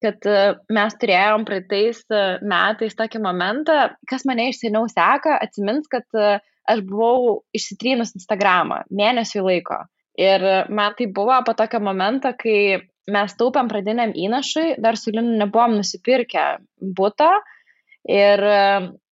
kad 0.00 0.26
e, 0.28 0.36
mes 0.72 0.96
turėjom 1.00 1.44
praeitais 1.48 2.02
e, 2.08 2.20
metais 2.48 2.96
tokį 2.96 3.20
momentą, 3.24 3.78
kas 4.08 4.24
mane 4.28 4.48
iš 4.50 4.62
seniau 4.62 4.88
seka, 4.88 5.36
atsimins, 5.44 5.88
kad 5.92 6.06
e, 6.16 6.38
aš 6.70 6.82
buvau 6.88 7.40
išsitrynus 7.56 8.14
Instagramą 8.16 8.84
mėnesių 8.88 9.44
laiko. 9.44 9.82
Ir 10.20 10.42
man 10.72 10.96
tai 10.98 11.06
buvo 11.12 11.36
po 11.46 11.54
tokio 11.56 11.80
momento, 11.84 12.32
kai 12.36 12.80
mes 13.10 13.36
taupėm 13.38 13.70
pradiniam 13.70 14.12
įnašui, 14.12 14.76
dar 14.82 14.98
su 14.98 15.12
Linu 15.14 15.38
nebuvom 15.40 15.78
nusipirkę 15.78 16.44
būto 16.98 17.30
ir 18.08 18.44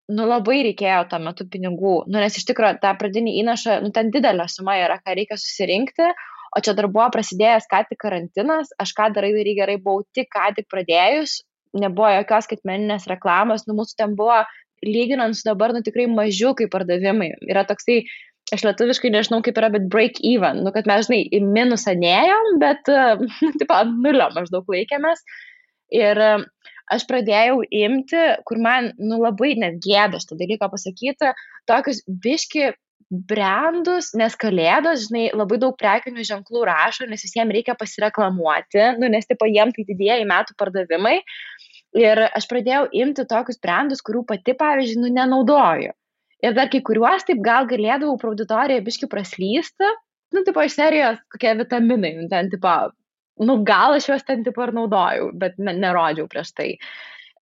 nu, 0.06 0.26
labai 0.28 0.60
reikėjo 0.68 1.02
tuo 1.10 1.18
metu 1.22 1.46
pinigų, 1.50 1.96
nu, 2.06 2.20
nes 2.22 2.38
iš 2.38 2.46
tikrųjų 2.50 2.78
tą 2.82 2.92
pradinį 3.00 3.38
įnašą, 3.42 3.80
nu, 3.82 3.90
ten 3.94 4.12
didelė 4.14 4.46
suma 4.52 4.76
yra, 4.78 5.00
ką 5.02 5.16
reikia 5.18 5.38
susirinkti, 5.40 6.12
o 6.56 6.62
čia 6.62 6.76
dar 6.78 6.88
buvo 6.92 7.08
prasidėjęs 7.14 7.66
ką 7.70 7.82
tik 7.90 8.00
karantinas, 8.04 8.70
aš 8.82 8.94
ką 8.96 9.10
darai 9.16 9.32
darai 9.34 9.56
gerai, 9.58 9.80
buvau 9.82 10.06
tik 10.14 10.30
ką 10.32 10.52
tik 10.58 10.70
pradėjus, 10.72 11.40
nebuvo 11.76 12.12
jokios 12.14 12.46
skaitmeninės 12.46 13.08
reklamos, 13.10 13.66
nu, 13.66 13.76
mūsų 13.80 13.98
ten 13.98 14.14
buvo, 14.18 14.38
lyginant 14.86 15.36
su 15.36 15.48
dabar, 15.48 15.74
nu, 15.74 15.82
tikrai 15.84 16.06
mažiukai 16.12 16.68
pardavimai. 16.72 17.32
Yra 17.50 17.66
toksai 17.68 18.04
aš 18.54 18.62
lietuviškai 18.62 19.10
nežinau 19.10 19.40
kaip 19.44 19.58
yra, 19.58 19.72
bet 19.74 19.88
break 19.90 20.20
even, 20.24 20.62
nu, 20.64 20.72
kad 20.74 20.86
mes, 20.88 21.08
žinai, 21.08 21.24
į 21.34 21.42
minusą 21.42 21.96
nėjom, 21.98 22.52
bet, 22.62 22.92
nu, 23.42 23.52
tipo, 23.58 23.80
nulio 24.06 24.30
maždaug 24.36 24.68
laikėmės. 24.70 25.24
Ir 25.94 26.18
aš 26.92 27.06
pradėjau 27.10 27.60
imti, 27.74 28.22
kur 28.46 28.60
man, 28.62 28.92
nu, 28.98 29.18
labai 29.22 29.54
net 29.58 29.78
gėda 29.84 30.20
šitą 30.22 30.38
dalyką 30.40 30.68
pasakyti, 30.72 31.32
tokius 31.68 32.02
biški 32.06 32.72
brandus, 33.10 34.10
nes 34.18 34.34
kalėdos, 34.38 35.06
žinai, 35.06 35.28
labai 35.36 35.60
daug 35.62 35.76
prekinių 35.78 36.24
ženklų 36.26 36.64
rašo, 36.66 37.06
nes 37.10 37.22
visiems 37.22 37.54
reikia 37.54 37.76
pasireklamuoti, 37.78 38.82
nu, 39.00 39.10
nes, 39.12 39.28
tipo, 39.30 39.46
jiem 39.46 39.70
tai 39.74 39.86
didėja 39.86 40.24
metų 40.26 40.56
pardavimai. 40.58 41.20
Ir 41.96 42.20
aš 42.26 42.48
pradėjau 42.50 42.88
imti 42.98 43.24
tokius 43.30 43.60
brandus, 43.62 44.02
kurių 44.04 44.24
pati, 44.28 44.56
pavyzdžiui, 44.58 44.98
nu, 45.04 45.12
nenaudoju. 45.16 45.94
Ir 46.44 46.56
dar 46.56 46.68
kai 46.68 46.82
kuriuos 46.84 47.24
taip 47.24 47.38
gal 47.44 47.68
galėdavau 47.70 48.18
pro 48.20 48.34
auditoriją 48.34 48.82
biški 48.84 49.08
praslysti, 49.08 49.92
nu, 50.34 50.42
tipo, 50.44 50.64
iš 50.66 50.76
serijos 50.76 51.22
kokie 51.32 51.54
vitaminai, 51.62 52.12
nu, 52.18 52.26
ten, 52.32 52.50
tipo, 52.52 52.74
nu, 53.42 53.58
gal 53.66 53.96
aš 53.96 54.08
juos 54.10 54.24
ten, 54.26 54.44
tipo, 54.46 54.64
ir 54.64 54.72
naudojau, 54.76 55.30
bet 55.36 55.58
ne, 55.58 55.76
nerodžiau 55.76 56.28
prieš 56.32 56.54
tai. 56.56 56.70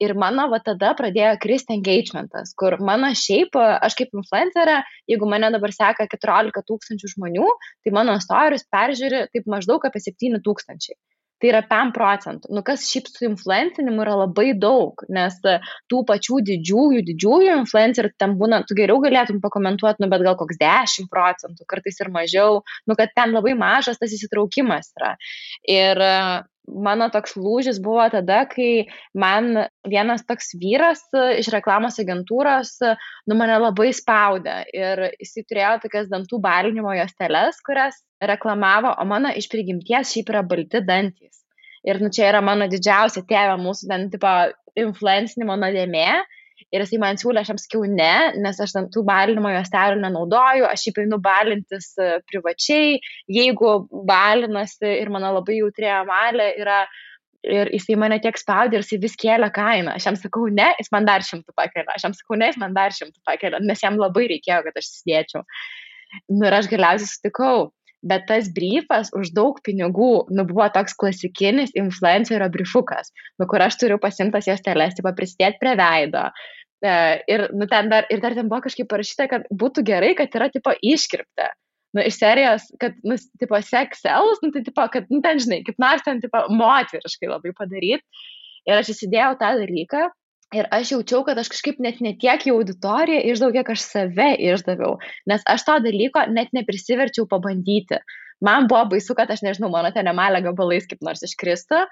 Ir 0.03 0.17
mano 0.19 0.49
va 0.51 0.59
tada 0.59 0.91
pradėjo 0.99 1.37
kristi 1.43 1.77
engagementas, 1.77 2.51
kur 2.59 2.75
mano 2.83 3.13
šiaip, 3.15 3.55
aš 3.55 3.95
kaip 4.01 4.17
influencerė, 4.19 4.81
jeigu 5.11 5.29
mane 5.31 5.53
dabar 5.55 5.73
seka 5.73 6.09
14 6.11 6.67
tūkstančių 6.67 7.13
žmonių, 7.15 7.47
tai 7.87 7.95
mano 7.95 8.17
istorijas 8.19 8.67
peržiūri 8.75 9.29
taip 9.31 9.47
maždaug 9.55 9.87
apie 9.87 10.03
7 10.03 10.43
tūkstančiai 10.43 10.99
tai 11.43 11.51
yra 11.51 11.63
5 11.71 11.93
procentų. 11.97 12.51
Nu, 12.55 12.63
kas 12.67 12.87
šiaip 12.91 13.11
su 13.11 13.27
influencinimu 13.29 14.05
yra 14.05 14.17
labai 14.23 14.53
daug, 14.59 15.05
nes 15.13 15.37
e, 15.49 15.59
tų 15.93 16.05
pačių 16.09 16.41
didžiųjų, 16.51 17.03
didžiųjų 17.11 17.59
influencerių 17.63 18.13
ten 18.21 18.37
būna, 18.41 18.63
tu 18.69 18.79
geriau 18.79 19.01
galėtum 19.05 19.43
pakomentuoti, 19.45 20.05
nu, 20.05 20.11
bet 20.13 20.25
gal 20.27 20.39
koks 20.41 20.61
10 20.63 21.11
procentų, 21.13 21.67
kartais 21.71 22.01
ir 22.01 22.13
mažiau, 22.15 22.63
nu, 22.89 22.99
kad 22.99 23.13
ten 23.17 23.35
labai 23.37 23.57
mažas 23.59 24.01
tas 24.01 24.15
įsitraukimas 24.15 24.93
yra. 24.99 25.15
Ir 25.69 26.05
e, 26.05 26.17
mano 26.69 27.09
toks 27.13 27.37
lūžis 27.39 27.79
buvo 27.83 28.05
tada, 28.13 28.45
kai 28.51 28.87
man 29.17 29.67
vienas 29.91 30.25
toks 30.29 30.55
vyras 30.61 31.03
iš 31.39 31.51
reklamos 31.55 31.99
agentūros, 32.03 32.77
nu, 33.29 33.37
mane 33.39 33.59
labai 33.61 33.91
spaudė 33.97 34.63
ir 34.73 35.07
jisai 35.21 35.45
turėjo 35.49 35.75
tokias 35.85 36.11
dantų 36.13 36.41
balinimo 36.45 36.95
juosteles, 36.97 37.61
kurias 37.67 38.01
reklamavo, 38.25 38.95
o 38.97 39.09
mano 39.09 39.33
iš 39.37 39.51
prigimties 39.53 40.15
šiaip 40.15 40.33
yra 40.33 40.45
balti 40.47 40.83
dantys. 40.85 41.43
Ir 41.85 42.01
nu, 42.01 42.09
čia 42.09 42.31
yra 42.33 42.41
mano 42.45 42.69
didžiausia 42.71 43.27
tėva 43.29 43.59
mūsų 43.61 43.91
ten 43.91 44.09
tipo 44.13 44.31
influencinimo 44.81 45.57
nuodėmė. 45.61 46.09
Ir 46.75 46.83
jisai 46.83 46.99
man 47.03 47.19
siūlė, 47.21 47.45
aš 47.45 47.53
jam 47.53 47.61
sakiau 47.61 47.87
ne, 47.87 48.15
nes 48.43 48.59
aš 48.61 48.75
tų 48.95 49.05
balinimo 49.07 49.53
juostelių 49.53 50.01
nenaudoju, 50.03 50.67
aš 50.67 50.89
jį 50.89 50.95
painu 50.97 51.21
balintis 51.23 51.93
e, 52.03 52.19
privačiai, 52.27 52.97
jeigu 53.31 53.75
balinasi 54.09 54.97
ir 54.99 55.13
mano 55.15 55.31
labai 55.37 55.61
jautrėja 55.61 56.01
malė 56.09 56.51
yra 56.59 56.81
ir 57.45 57.71
jisai 57.77 57.99
mane 58.01 58.19
tiek 58.25 58.39
spaudė 58.41 58.81
ir 58.81 58.87
jisai 58.87 58.99
vis 59.05 59.15
kėlė 59.21 59.51
kainą. 59.55 59.95
Aš 59.99 60.09
jam 60.09 60.19
sakau, 60.19 60.49
ne, 60.49 60.71
jis 60.81 60.91
man 60.95 61.07
dar 61.07 61.23
šimtų 61.23 61.55
pakelia. 61.55 61.95
Aš 61.95 62.09
jam 62.09 62.17
sakau, 62.17 62.41
ne, 62.41 62.51
jis 62.51 62.61
man 62.63 62.75
dar 62.77 62.95
šimtų 62.97 63.21
pakelia, 63.29 63.61
nes 63.63 63.85
jam 63.85 64.01
labai 64.01 64.27
reikėjo, 64.33 64.63
kad 64.67 64.81
aš 64.81 64.91
sėdėčiau. 64.97 65.45
Nu 66.33 66.49
ir 66.49 66.57
aš 66.57 66.71
galiausiai 66.73 67.11
sutikau 67.11 67.71
bet 68.05 68.27
tas 68.29 68.51
briefas 68.53 69.11
už 69.17 69.33
daug 69.37 69.59
pinigų, 69.65 70.29
nu, 70.37 70.45
buvo 70.49 70.67
toks 70.73 70.97
klasikinis 71.01 71.73
influencerio 71.79 72.51
briefukas, 72.53 73.11
nu, 73.41 73.49
kur 73.49 73.65
aš 73.65 73.79
turiu 73.81 73.99
pasimtas 74.03 74.49
jas 74.51 74.61
teles, 74.65 74.97
tipo, 74.99 75.13
prisidėti 75.17 75.61
prie 75.63 75.73
veido. 75.81 76.29
E, 76.85 76.95
ir, 77.33 77.47
nu, 77.57 77.69
ten 77.71 77.89
dar, 77.93 78.09
ir 78.13 78.21
dar 78.21 78.37
ten 78.37 78.51
buvo 78.51 78.65
kažkaip 78.67 78.91
parašyta, 78.91 79.29
kad 79.31 79.47
būtų 79.63 79.85
gerai, 79.89 80.13
kad 80.19 80.35
yra, 80.37 80.51
tipo, 80.53 80.75
iškirpta. 80.85 81.53
Nu, 81.95 82.03
iš 82.03 82.19
serijos, 82.19 82.67
kad, 82.83 82.97
nu, 83.07 83.17
tipo, 83.41 83.61
seksels, 83.63 84.43
nu, 84.43 84.51
tai, 84.55 84.65
tipo, 84.67 84.85
kad, 84.93 85.07
nu, 85.13 85.23
ten, 85.25 85.41
žinai, 85.41 85.63
kaip 85.67 85.79
nors 85.81 86.05
ten, 86.05 86.21
tipo, 86.25 86.43
moteriškai 86.53 87.31
labai 87.31 87.55
padaryti. 87.57 88.27
Ir 88.65 88.81
aš 88.81 88.95
įsidėjau 88.95 89.35
tą 89.41 89.55
dalyką 89.61 90.09
Ir 90.55 90.69
aš 90.75 90.93
jaučiau, 90.93 91.25
kad 91.27 91.39
aš 91.41 91.49
kažkaip 91.51 91.81
net 91.83 92.03
netiek 92.05 92.45
į 92.47 92.53
auditoriją 92.53 93.23
išdaviau, 93.33 93.57
kiek 93.57 93.71
aš 93.75 93.87
save 93.89 94.29
išdaviau, 94.53 94.99
nes 95.31 95.43
aš 95.51 95.65
to 95.67 95.79
dalyko 95.87 96.23
net 96.31 96.53
neprisiverčiau 96.55 97.27
pabandyti. 97.31 97.99
Man 98.45 98.69
buvo 98.69 98.85
baisu, 98.93 99.17
kad 99.17 99.31
aš 99.33 99.45
nežinau, 99.47 99.71
mano 99.73 99.91
ten 99.95 100.07
nemalė 100.09 100.43
gabalais 100.45 100.89
kaip 100.91 101.01
nors 101.07 101.25
iškristų. 101.25 101.85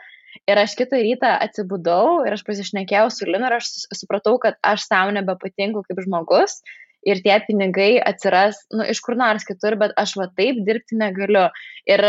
Ir 0.48 0.58
aš 0.58 0.74
kitą 0.78 0.98
rytą 1.00 1.30
atsibudau 1.44 2.22
ir 2.26 2.34
aš 2.36 2.44
pasišnekėjau 2.46 3.10
su 3.12 3.28
Linu 3.28 3.48
ir 3.48 3.58
aš 3.58 3.68
supratau, 3.96 4.38
kad 4.40 4.56
aš 4.64 4.86
savo 4.88 5.12
nebepatinku 5.12 5.84
kaip 5.88 6.00
žmogus 6.04 6.60
ir 7.06 7.20
tie 7.24 7.36
pinigai 7.46 7.96
atsiras, 8.00 8.60
nu, 8.72 8.86
iš 8.88 9.02
kur 9.04 9.18
nors 9.18 9.46
kitur, 9.48 9.76
bet 9.80 9.94
aš 9.98 10.14
va 10.20 10.28
taip 10.38 10.62
dirbti 10.66 10.98
negaliu. 10.98 11.48
Ir 11.90 12.04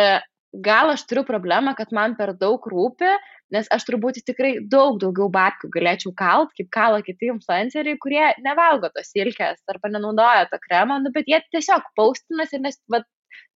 gal 0.65 0.93
aš 0.93 1.05
turiu 1.09 1.25
problemą, 1.27 1.73
kad 1.77 1.93
man 1.95 2.15
per 2.19 2.35
daug 2.37 2.63
rūpi, 2.69 3.09
nes 3.53 3.67
aš 3.73 3.85
turbūt 3.89 4.21
tikrai 4.25 4.53
daug 4.69 4.99
daugiau 5.01 5.29
babkių 5.33 5.69
galėčiau 5.73 6.13
kalt, 6.17 6.53
kaip 6.57 6.69
kala 6.73 7.01
kiti 7.05 7.29
influenceriai, 7.33 7.99
kurie 8.01 8.23
nevalgo 8.45 8.89
tos 8.93 9.11
silkės 9.13 9.61
arba 9.69 9.91
nenaudoja 9.93 10.47
to 10.51 10.61
kremo, 10.63 10.99
nu, 11.01 11.13
bet 11.13 11.29
jie 11.29 11.41
tiesiog 11.53 11.89
paustinasi, 11.97 12.61
nes 12.63 12.79
va, 12.93 13.03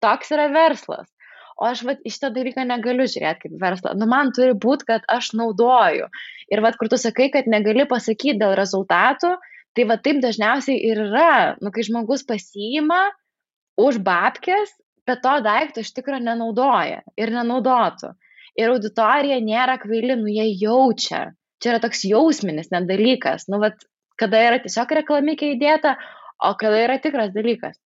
toks 0.04 0.32
yra 0.36 0.48
verslas. 0.54 1.08
O 1.56 1.64
aš 1.64 1.82
va, 1.88 1.94
iš 2.04 2.18
tą 2.20 2.28
dalyką 2.34 2.66
negaliu 2.68 3.06
žiūrėti 3.08 3.46
kaip 3.46 3.60
verslą. 3.60 3.94
Nu, 3.96 4.08
man 4.10 4.32
turi 4.36 4.52
būti, 4.66 4.88
kad 4.90 5.06
aš 5.08 5.30
naudoju. 5.40 6.10
Ir 6.52 6.62
va, 6.64 6.72
kur 6.76 6.90
tu 6.92 6.98
sakai, 7.00 7.30
kad 7.32 7.48
negali 7.48 7.86
pasakyti 7.88 8.36
dėl 8.42 8.52
rezultatų, 8.58 9.32
tai 9.76 9.86
va 9.88 9.96
taip 10.00 10.20
dažniausiai 10.24 10.76
ir 10.90 11.00
yra. 11.08 11.56
Nu, 11.64 11.72
kai 11.72 11.86
žmogus 11.88 12.26
pasiima 12.28 13.06
už 13.80 14.02
babkės, 14.04 14.76
bet 15.08 15.24
to 15.24 15.32
daikto 15.44 15.80
iš 15.80 15.94
tikrųjų 15.96 16.26
nenaudoja 16.28 17.00
ir 17.16 17.32
nenaudotų 17.32 18.12
ir 18.56 18.72
auditorija 18.72 19.38
nėra 19.44 19.76
kvaili, 19.82 20.16
nu 20.20 20.32
jie 20.32 20.48
jaučia. 20.60 21.30
Čia 21.62 21.74
yra 21.74 21.82
toks 21.84 22.04
jausminis 22.08 22.70
net 22.72 22.88
dalykas, 22.88 23.46
nu, 23.52 23.60
vat, 23.62 23.84
kada 24.20 24.40
yra 24.48 24.60
tiesiog 24.64 24.92
reklamikė 25.00 25.54
įdėta, 25.54 25.94
o 26.44 26.52
kada 26.60 26.82
yra 26.84 26.98
tikras 27.02 27.32
dalykas. 27.36 27.78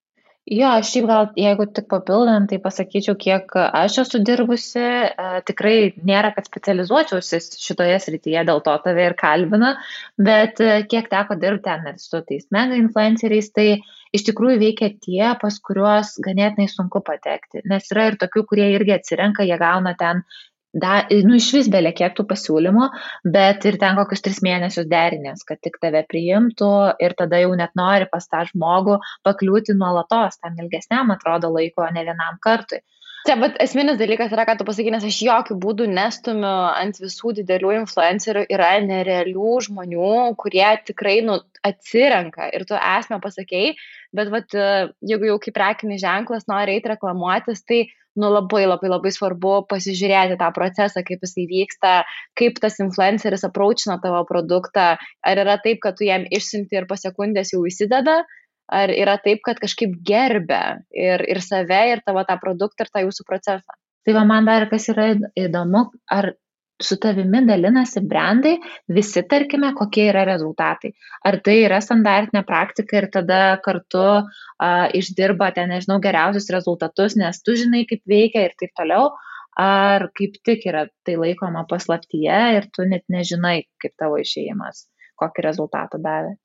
Jo, 0.50 0.70
šiaip 0.82 1.04
gal, 1.06 1.28
jeigu 1.38 1.64
tik 1.70 1.84
papildant, 1.92 2.48
tai 2.50 2.56
pasakyčiau, 2.62 3.14
kiek 3.22 3.52
aš 3.54 4.00
esu 4.02 4.18
dirbusi, 4.26 4.82
e, 4.82 5.28
tikrai 5.46 5.74
nėra, 6.10 6.32
kad 6.34 6.48
specializuočiausi 6.48 7.38
šitoje 7.62 8.00
srityje, 8.02 8.42
dėl 8.48 8.58
to 8.66 8.74
tave 8.82 9.04
ir 9.06 9.14
kalbina, 9.20 9.76
bet 10.18 10.58
e, 10.58 10.72
kiek 10.90 11.06
teko 11.12 11.38
dirbti 11.38 11.68
ten 11.68 11.86
ir 11.92 12.02
su 12.02 12.18
tais 12.26 12.48
mega 12.56 12.74
influenceriais, 12.80 13.52
tai 13.54 13.68
iš 14.10 14.26
tikrųjų 14.26 14.58
veikia 14.64 14.90
tie, 15.06 15.22
pas 15.38 15.60
kuriuos 15.68 16.16
ganėtinai 16.26 16.66
sunku 16.74 16.98
patekti, 17.06 17.62
nes 17.70 17.86
yra 17.94 18.10
ir 18.10 18.18
tokių, 18.18 18.42
kurie 18.50 18.72
irgi 18.74 18.98
atsirenka, 18.98 19.46
jie 19.46 19.60
gauna 19.62 19.94
ten 20.02 20.24
da, 20.72 21.00
nu 21.26 21.34
iš 21.38 21.48
vis 21.56 21.68
belėkiek 21.72 22.14
tų 22.14 22.24
pasiūlymų, 22.30 22.86
bet 23.34 23.66
ir 23.66 23.78
ten 23.82 23.98
kokius 23.98 24.22
tris 24.22 24.38
mėnesius 24.46 24.86
derinės, 24.90 25.42
kad 25.48 25.60
tik 25.64 25.80
tave 25.82 26.04
priimtų 26.06 26.70
ir 27.02 27.16
tada 27.18 27.42
jau 27.42 27.50
net 27.58 27.74
nori 27.78 28.06
pas 28.10 28.28
tą 28.30 28.44
žmogų 28.52 29.00
pakliūti 29.26 29.74
nuolatos, 29.78 30.38
tam 30.38 30.58
ilgesniam 30.62 31.10
atrodo 31.14 31.50
laiko, 31.56 31.88
ne 31.90 32.06
vienam 32.06 32.38
kartui. 32.42 32.84
Čia, 33.20 33.34
bet 33.36 33.58
esminis 33.60 33.98
dalykas 34.00 34.30
yra, 34.32 34.46
kad 34.48 34.56
tu 34.56 34.64
pasakai, 34.64 34.94
nes 34.94 35.04
aš 35.04 35.18
jokių 35.26 35.58
būdų 35.60 35.90
nestumiu 35.92 36.48
ant 36.48 36.96
visų 37.02 37.34
didelių 37.36 37.74
influencerių, 37.82 38.46
yra 38.48 38.70
nerealių 38.80 39.50
žmonių, 39.66 40.12
kurie 40.40 40.64
tikrai 40.88 41.18
nu, 41.26 41.36
atsirenka 41.66 42.48
ir 42.56 42.64
tu 42.64 42.78
esmę 42.78 43.18
pasakėjai, 43.20 43.74
bet 44.16 44.32
vat, 44.32 44.56
jeigu 45.04 45.28
jau 45.28 45.36
kaip 45.42 45.58
prekinis 45.58 46.00
ženklas 46.00 46.48
nori 46.48 46.78
eiti 46.78 46.94
reklamuotis, 46.94 47.60
tai 47.68 47.82
nu 48.18 48.30
labai 48.32 48.64
labai 48.66 48.90
labai 48.90 49.12
svarbu 49.14 49.52
pasižiūrėti 49.70 50.38
tą 50.40 50.50
procesą, 50.56 51.02
kaip 51.06 51.22
jisai 51.26 51.46
vyksta, 51.50 51.92
kaip 52.38 52.58
tas 52.62 52.80
influenceris 52.82 53.46
apraučina 53.46 54.00
tavo 54.02 54.24
produktą, 54.28 54.94
ar 54.98 55.42
yra 55.44 55.58
taip, 55.62 55.80
kad 55.84 55.98
tu 55.98 56.08
jam 56.08 56.26
išsinti 56.26 56.80
ir 56.80 56.88
po 56.90 56.98
sekundės 56.98 57.54
jau 57.54 57.62
įsideda, 57.68 58.20
ar 58.70 58.94
yra 58.94 59.16
taip, 59.22 59.42
kad 59.46 59.62
kažkaip 59.62 59.96
gerbė 60.06 60.62
ir, 60.94 61.24
ir 61.26 61.42
save, 61.44 61.82
ir 61.94 62.02
tavo 62.06 62.24
tą 62.26 62.38
produktą, 62.42 62.86
ir 62.86 62.94
tą 62.94 63.06
jūsų 63.06 63.26
procesą. 63.28 63.78
Tai 64.06 64.16
va 64.16 64.24
man 64.24 64.46
dar 64.48 64.66
kas 64.70 64.88
yra 64.90 65.12
įdomu, 65.38 65.90
ar 66.10 66.32
su 66.80 66.96
tavimi 67.00 67.42
dalinasi 67.46 68.00
brandai, 68.08 68.56
visi 68.88 69.22
tarkime, 69.28 69.72
kokie 69.76 70.06
yra 70.10 70.24
rezultatai. 70.28 70.92
Ar 71.28 71.38
tai 71.44 71.60
yra 71.66 71.80
standartinė 71.84 72.42
praktika 72.48 73.00
ir 73.00 73.08
tada 73.12 73.40
kartu 73.64 74.04
a, 74.10 74.22
išdirba 74.96 75.50
ten, 75.56 75.70
nežinau, 75.74 76.00
geriausius 76.02 76.50
rezultatus, 76.54 77.18
nes 77.20 77.42
tu 77.44 77.56
žinai, 77.60 77.84
kaip 77.90 78.02
veikia 78.08 78.48
ir 78.48 78.56
taip 78.60 78.72
toliau, 78.80 79.10
ar 79.60 80.08
kaip 80.16 80.38
tik 80.46 80.66
yra 80.70 80.86
tai 81.06 81.18
laikoma 81.20 81.66
paslaptyje 81.68 82.42
ir 82.56 82.68
tu 82.74 82.88
net 82.88 83.04
nežinai, 83.12 83.64
kaip 83.82 83.96
tavo 84.00 84.20
išėjimas, 84.22 84.86
kokį 85.20 85.50
rezultatą 85.50 86.00
davė. 86.00 86.38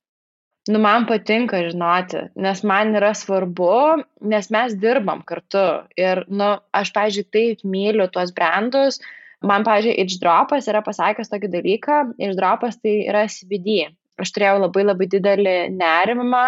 Nu, 0.65 0.79
man 0.81 1.03
patinka 1.05 1.59
žinoti, 1.61 2.23
nes 2.41 2.63
man 2.65 2.95
yra 2.97 3.11
svarbu, 3.13 4.01
nes 4.25 4.47
mes 4.49 4.73
dirbam 4.81 5.21
kartu. 5.21 5.61
Ir, 5.93 6.23
nu, 6.25 6.55
aš, 6.73 6.89
pažiūrėjau, 6.95 7.29
taip 7.35 7.61
myliu 7.69 8.07
tuos 8.09 8.31
brandus, 8.33 8.97
uh, 8.97 9.11
Man, 9.45 9.65
pavyzdžiui, 9.67 9.99
itchdropas 10.05 10.69
yra 10.71 10.81
pasakęs 10.85 11.29
tokį 11.31 11.51
dalyką, 11.53 11.99
itchdropas 12.17 12.79
tai 12.81 12.95
yra 13.05 13.25
CBD. 13.29 13.85
Aš 14.21 14.31
turėjau 14.35 14.61
labai 14.63 14.85
labai 14.85 15.07
didelį 15.11 15.55
nerimą 15.75 16.45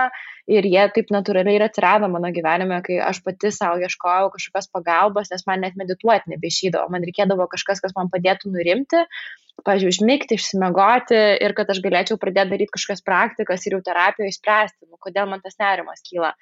ir 0.47 0.67
jie 0.67 0.83
taip 0.95 1.11
natūraliai 1.13 1.59
ir 1.59 1.65
atsirado 1.65 2.07
mano 2.11 2.31
gyvenime, 2.35 2.79
kai 2.85 3.01
aš 3.03 3.19
pati 3.25 3.51
savo 3.53 3.81
ieškojau 3.83 4.31
kažkokios 4.35 4.71
pagalbos, 4.73 5.31
nes 5.33 5.43
man 5.49 5.65
net 5.65 5.75
medituoti 5.79 6.33
nebeišydavo, 6.33 6.87
man 6.93 7.03
reikėdavo 7.07 7.49
kažkas, 7.51 7.83
kas 7.83 7.95
man 7.97 8.11
padėtų 8.13 8.53
nurimti, 8.55 9.03
pavyzdžiui, 9.65 9.91
užmigti, 9.95 10.37
išsimegoti 10.37 11.17
ir 11.43 11.55
kad 11.57 11.69
aš 11.73 11.81
galėčiau 11.83 12.19
pradėti 12.21 12.53
daryti 12.53 12.75
kažkokias 12.75 13.03
praktikas 13.05 13.65
ir 13.65 13.77
jau 13.77 13.83
terapijoje 13.85 14.35
įspręsti, 14.35 14.85
nu, 14.85 14.99
kodėl 15.01 15.29
man 15.31 15.43
tas 15.43 15.57
nerimas 15.61 16.03
kyla. 16.05 16.33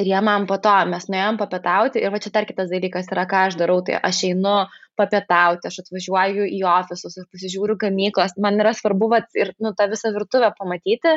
Ir 0.00 0.08
jie 0.08 0.20
man 0.24 0.46
po 0.48 0.56
to, 0.64 0.74
mes 0.88 1.08
nuėjom 1.12 1.38
papietauti 1.40 2.00
ir 2.00 2.12
va 2.12 2.20
čia 2.24 2.32
dar 2.34 2.48
kitas 2.48 2.70
dalykas 2.72 3.10
yra, 3.12 3.26
ką 3.28 3.48
aš 3.50 3.58
darau, 3.60 3.82
tai 3.84 4.00
aš 4.00 4.24
einu 4.30 4.62
papietauti, 4.98 5.68
aš 5.68 5.82
atvažiuoju 5.84 6.46
į 6.56 6.58
ofisus, 6.66 7.16
aš 7.20 7.28
pasižiūriu 7.30 7.76
gamyklas, 7.80 8.34
man 8.42 8.58
yra 8.62 8.72
svarbu 8.76 9.10
vat, 9.12 9.28
ir 9.38 9.52
nu, 9.62 9.72
tą 9.78 9.86
visą 9.92 10.10
virtuvę 10.16 10.50
pamatyti. 10.58 11.14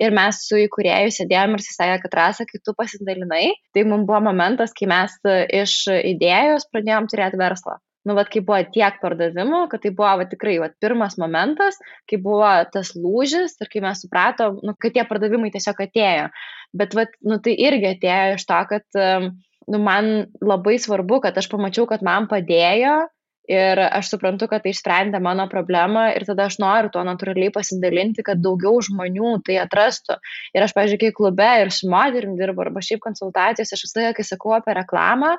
Ir 0.00 0.14
mes 0.16 0.40
su 0.46 0.60
įkūrėjui 0.62 1.12
sėdėjom 1.18 1.57
ir 1.58 1.66
jis 1.66 1.76
sakė, 1.78 1.98
kad 2.04 2.16
rasa, 2.18 2.46
kai 2.48 2.60
tu 2.64 2.74
pasidalinai, 2.78 3.50
tai 3.76 3.84
mums 3.88 4.06
buvo 4.08 4.22
momentas, 4.30 4.72
kai 4.76 4.88
mes 4.90 5.18
iš 5.60 5.82
idėjos 5.98 6.68
pradėjom 6.72 7.10
turėti 7.10 7.40
verslą. 7.40 7.78
Nu, 8.06 8.14
vad, 8.16 8.30
kai 8.32 8.40
buvo 8.40 8.62
tiek 8.72 9.00
pardavimų, 9.02 9.66
kad 9.68 9.82
tai 9.84 9.90
buvo 9.92 10.14
va, 10.20 10.24
tikrai 10.30 10.54
va, 10.62 10.70
pirmas 10.80 11.18
momentas, 11.20 11.76
kai 12.08 12.16
buvo 12.24 12.48
tas 12.72 12.94
lūžis 12.96 13.58
ir 13.60 13.68
kai 13.68 13.82
mes 13.84 14.00
supratom, 14.00 14.62
nu, 14.64 14.72
kad 14.80 14.94
tie 14.94 15.04
pardavimai 15.04 15.50
tiesiog 15.52 15.82
atėjo. 15.84 16.30
Bet 16.78 16.96
va, 16.96 17.04
nu, 17.28 17.36
tai 17.44 17.52
irgi 17.66 17.90
atėjo 17.90 18.38
iš 18.38 18.46
to, 18.48 18.62
kad 18.70 19.02
nu, 19.68 19.82
man 19.82 20.10
labai 20.40 20.78
svarbu, 20.80 21.20
kad 21.26 21.36
aš 21.36 21.50
pamačiau, 21.52 21.84
kad 21.90 22.04
man 22.06 22.30
padėjo 22.30 22.96
ir 23.48 23.80
aš 23.86 24.12
suprantu, 24.12 24.48
kad 24.50 24.64
tai 24.64 24.74
išsprendė 24.74 25.20
mano 25.24 25.48
problemą 25.50 26.08
ir 26.14 26.26
tada 26.28 26.46
aš 26.48 26.58
noriu 26.62 26.92
tuo 26.92 27.04
natūraliai 27.08 27.52
pasidalinti, 27.54 28.24
kad 28.26 28.42
daugiau 28.44 28.82
žmonių 28.84 29.38
tai 29.46 29.56
atrastų. 29.64 30.18
Ir 30.54 30.66
aš, 30.66 30.76
pažiūrėjau, 30.76 31.00
kai 31.08 31.16
klube 31.20 31.48
ir 31.62 31.72
su 31.74 31.88
moterim 31.90 32.36
dirbu, 32.38 32.66
arba 32.66 32.84
šiaip 32.84 33.00
konsultacijos, 33.04 33.72
aš 33.72 33.86
visą 33.86 34.02
laiką, 34.02 34.18
kai 34.18 34.28
sakau 34.28 34.54
apie 34.58 34.76
reklamą, 34.76 35.34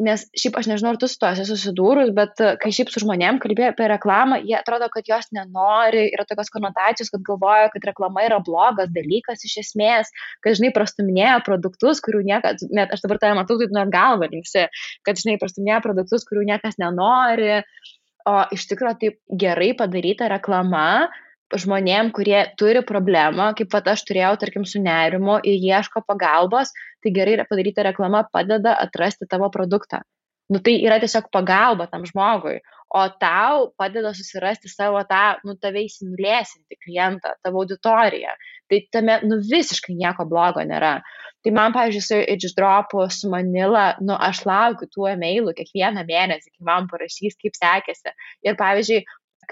nes 0.00 0.24
šiaip 0.38 0.56
aš 0.56 0.68
nežinau, 0.70 0.94
ar 0.94 0.98
tu 1.00 1.08
su 1.10 1.18
to 1.20 1.28
esi 1.28 1.44
susidūrus, 1.48 2.12
bet 2.16 2.40
e, 2.40 2.52
kai 2.60 2.72
šiaip 2.74 2.90
su 2.92 3.02
žmonėm 3.02 3.38
kalbėjai 3.42 3.72
apie 3.74 3.88
reklamą, 3.92 4.38
jie 4.48 4.56
atrodo, 4.56 4.88
kad 4.92 5.08
jos 5.08 5.28
nenori, 5.36 6.06
yra 6.14 6.24
tokios 6.28 6.52
konotacijos, 6.54 7.10
kad 7.12 7.24
galvoja, 7.26 7.68
kad 7.74 7.84
reklama 7.90 8.24
yra 8.24 8.40
blogas 8.44 8.92
dalykas 8.94 9.44
iš 9.48 9.58
esmės, 9.66 10.12
kad, 10.44 10.56
žinai, 10.58 10.72
prastuminėja 10.76 11.40
produktus, 11.44 12.00
kurių 12.04 12.22
niekas, 12.30 12.64
net 12.72 12.94
aš 12.94 13.04
dabar 13.04 13.20
tave 13.22 13.36
matau, 13.38 13.58
taip 13.60 13.74
net 13.76 13.92
galva 13.92 14.30
linksi, 14.32 14.68
kad, 15.06 15.20
žinai, 15.20 15.36
prastuminėja 15.42 15.82
produktus, 15.84 16.24
kurių 16.28 16.46
niekas 16.54 16.80
nenori. 16.80 17.60
O 18.28 18.38
iš 18.54 18.68
tikrųjų 18.70 18.98
taip 19.00 19.20
gerai 19.34 19.72
padaryta 19.74 20.28
reklama 20.30 21.10
žmonėm, 21.58 22.12
kurie 22.16 22.38
turi 22.56 22.80
problemą, 22.86 23.50
kaip 23.58 23.68
pat 23.72 23.90
aš 23.92 24.06
turėjau, 24.08 24.36
tarkim, 24.40 24.64
su 24.68 24.80
nerimu 24.80 25.40
ir 25.44 25.58
ieško 25.60 26.04
pagalbos, 26.06 26.72
tai 27.02 27.12
gerai 27.14 27.44
padaryta 27.48 27.86
reklama 27.88 28.24
padeda 28.32 28.76
atrasti 28.86 29.28
tavo 29.30 29.50
produktą. 29.50 30.02
Nu, 30.52 30.60
tai 30.60 30.74
yra 30.84 30.98
tiesiog 31.00 31.30
pagalba 31.32 31.86
tam 31.88 32.02
žmogui, 32.04 32.58
o 32.92 33.02
tau 33.22 33.70
padeda 33.78 34.10
susirasti 34.12 34.68
savo 34.68 35.00
tą, 35.08 35.38
nu, 35.46 35.54
tave 35.56 35.84
įsimylėsinti 35.86 36.76
klientą, 36.82 37.32
tavo 37.44 37.62
auditoriją. 37.62 38.34
Tai 38.68 38.80
tame, 38.92 39.18
nu, 39.28 39.38
visiškai 39.48 39.96
nieko 39.96 40.26
blogo 40.28 40.64
nėra. 40.68 40.98
Tai 41.42 41.52
man, 41.56 41.72
pavyzdžiui, 41.74 42.04
su 42.04 42.18
Edgedropu, 42.34 43.06
su 43.10 43.30
Manila, 43.32 43.86
nu, 44.04 44.14
aš 44.28 44.44
laukiu 44.46 44.90
tų 44.92 45.08
emailų 45.14 45.56
kiekvieną 45.58 46.04
mėnesį, 46.10 46.52
kai 46.52 46.68
man 46.68 46.90
parašys, 46.90 47.38
kaip 47.40 47.56
sekėsi. 47.58 48.12
Ir, 48.46 48.58
pavyzdžiui, 48.60 49.00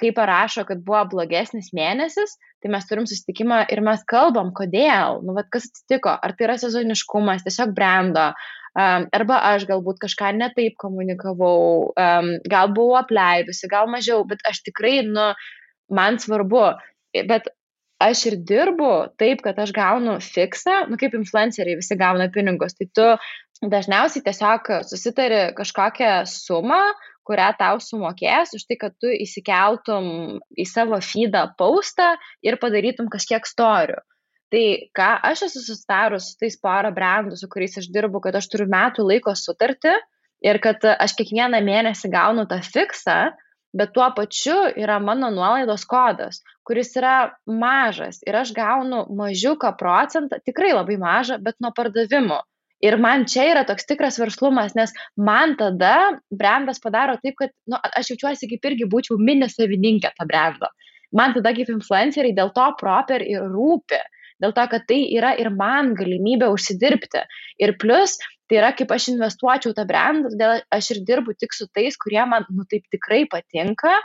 kai 0.01 0.13
parašo, 0.17 0.65
kad 0.69 0.81
buvo 0.87 1.03
blogesnis 1.13 1.71
mėnesis, 1.77 2.37
tai 2.63 2.73
mes 2.73 2.87
turim 2.89 3.07
susitikimą 3.09 3.63
ir 3.73 3.83
mes 3.85 4.03
kalbam, 4.09 4.55
kodėl, 4.57 5.21
nu, 5.27 5.35
vat, 5.37 5.51
kas 5.53 5.69
atsitiko, 5.69 6.13
ar 6.13 6.35
tai 6.37 6.49
yra 6.49 6.57
sezoniškumas, 6.61 7.45
tiesiog 7.47 7.75
brendo, 7.77 8.31
um, 8.73 9.07
arba 9.17 9.41
aš 9.53 9.69
galbūt 9.71 10.01
kažką 10.05 10.33
netaip 10.39 10.77
komunikavau, 10.81 11.93
um, 11.93 12.35
gal 12.51 12.73
buvau 12.77 12.99
apleidusi, 13.03 13.71
gal 13.73 13.91
mažiau, 13.93 14.25
bet 14.29 14.45
aš 14.49 14.63
tikrai, 14.69 15.01
nu, 15.07 15.31
man 15.93 16.21
svarbu, 16.23 16.67
bet 17.29 17.53
aš 18.01 18.25
ir 18.31 18.39
dirbu 18.49 18.91
taip, 19.21 19.45
kad 19.45 19.59
aš 19.61 19.75
gaunu 19.77 20.17
fiksą, 20.25 20.87
nu, 20.91 20.99
kaip 21.01 21.15
influenceriai 21.19 21.79
visi 21.81 21.99
gauna 22.01 22.31
pinigus, 22.33 22.77
tai 22.79 22.89
tu 22.97 23.09
dažniausiai 23.61 24.25
tiesiog 24.25 24.71
susitari 24.89 25.51
kažkokią 25.57 26.23
sumą, 26.29 26.81
kurią 27.31 27.51
tau 27.59 27.81
sumokės 27.83 28.55
už 28.59 28.67
tai, 28.67 28.77
kad 28.81 28.97
tu 28.99 29.11
įsikeltum 29.15 30.07
į 30.59 30.67
savo 30.67 30.99
feedą 31.05 31.47
paustą 31.59 32.17
ir 32.43 32.59
padarytum 32.63 33.11
kažkiek 33.13 33.47
storių. 33.47 34.01
Tai 34.51 34.65
ką 34.99 35.11
aš 35.31 35.45
esu 35.47 35.61
susitarus 35.63 36.33
su 36.33 36.39
tais 36.41 36.57
porą 36.59 36.91
brandų, 36.95 37.39
su 37.39 37.47
kuriais 37.51 37.79
aš 37.79 37.87
dirbu, 37.95 38.19
kad 38.25 38.35
aš 38.35 38.49
turiu 38.51 38.67
metų 38.73 39.07
laiko 39.07 39.35
sutartį 39.39 39.95
ir 40.43 40.59
kad 40.65 40.83
aš 40.91 41.15
kiekvieną 41.21 41.61
mėnesį 41.63 42.11
gaunu 42.11 42.49
tą 42.51 42.59
fiksą, 42.67 43.21
bet 43.77 43.93
tuo 43.95 44.09
pačiu 44.17 44.57
yra 44.75 44.99
mano 44.99 45.31
nuolaidos 45.31 45.85
kodas, 45.87 46.41
kuris 46.67 46.91
yra 46.99 47.31
mažas 47.47 48.19
ir 48.27 48.41
aš 48.41 48.51
gaunu 48.57 49.05
mažiuką 49.21 49.71
procentą, 49.79 50.41
tikrai 50.43 50.73
labai 50.75 50.99
mažą, 50.99 51.39
bet 51.39 51.61
nuo 51.63 51.71
pardavimų. 51.77 52.41
Ir 52.81 52.97
man 52.97 53.27
čia 53.29 53.45
yra 53.51 53.65
toks 53.69 53.85
tikras 53.89 54.17
verslumas, 54.21 54.73
nes 54.79 54.93
man 55.21 55.57
tada 55.61 56.17
brandas 56.33 56.81
padaro 56.81 57.19
taip, 57.21 57.37
kad 57.41 57.53
nu, 57.69 57.77
aš 57.77 58.15
jaučiuosi 58.15 58.49
kaip 58.49 58.71
irgi 58.71 58.89
būčiau 58.89 59.19
mini 59.21 59.51
savininkė 59.53 60.15
to 60.17 60.27
brando. 60.31 60.71
Man 61.13 61.35
tada 61.37 61.53
kaip 61.57 61.69
influenceriai 61.73 62.37
dėl 62.37 62.55
to 62.57 62.67
proper 62.81 63.21
ir 63.27 63.45
rūpi, 63.53 64.01
dėl 64.41 64.55
to, 64.57 64.67
kad 64.73 64.87
tai 64.89 65.01
yra 65.13 65.35
ir 65.43 65.51
man 65.53 65.93
galimybė 65.99 66.49
užsidirbti. 66.55 67.27
Ir 67.61 67.75
plus, 67.83 68.17
tai 68.49 68.63
yra 68.63 68.73
kaip 68.77 68.93
aš 68.97 69.11
investuočiau 69.13 69.77
tą 69.77 69.85
brandą, 69.91 70.33
todėl 70.33 70.65
aš 70.73 70.93
ir 70.95 71.05
dirbu 71.07 71.37
tik 71.37 71.53
su 71.57 71.69
tais, 71.77 71.99
kurie 72.01 72.23
man 72.33 72.49
nu, 72.49 72.65
taip 72.71 72.87
tikrai 72.95 73.27
patinka, 73.29 73.99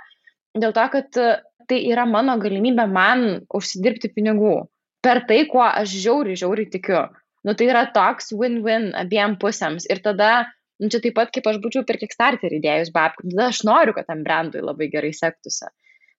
dėl 0.57 0.75
to, 0.75 0.87
kad 0.97 1.21
tai 1.69 1.81
yra 1.87 2.03
mano 2.09 2.35
galimybė 2.41 2.89
man 2.91 3.27
užsidirbti 3.55 4.11
pinigų. 4.17 4.65
per 5.05 5.21
tai, 5.29 5.43
kuo 5.45 5.61
aš 5.61 5.91
žiauriai, 6.01 6.39
žiauriai 6.41 6.69
tikiu. 6.73 7.03
Nu, 7.45 7.53
tai 7.53 7.69
yra 7.69 7.85
toks 7.93 8.31
win-win 8.33 8.91
abiem 8.97 9.37
pusėms. 9.41 9.85
Ir 9.93 10.01
tada, 10.05 10.29
nu, 10.81 10.89
čia 10.89 11.01
taip 11.03 11.17
pat 11.19 11.33
kaip 11.35 11.47
aš 11.51 11.61
būčiau 11.63 11.85
per 11.87 11.99
Kickstarter 12.01 12.57
įdėjus 12.57 12.93
babkių, 12.95 13.31
tada 13.33 13.49
aš 13.53 13.63
noriu, 13.69 13.93
kad 13.97 14.09
tam 14.09 14.23
brandui 14.25 14.63
labai 14.65 14.89
gerai 14.93 15.13
sektųsi. 15.13 15.69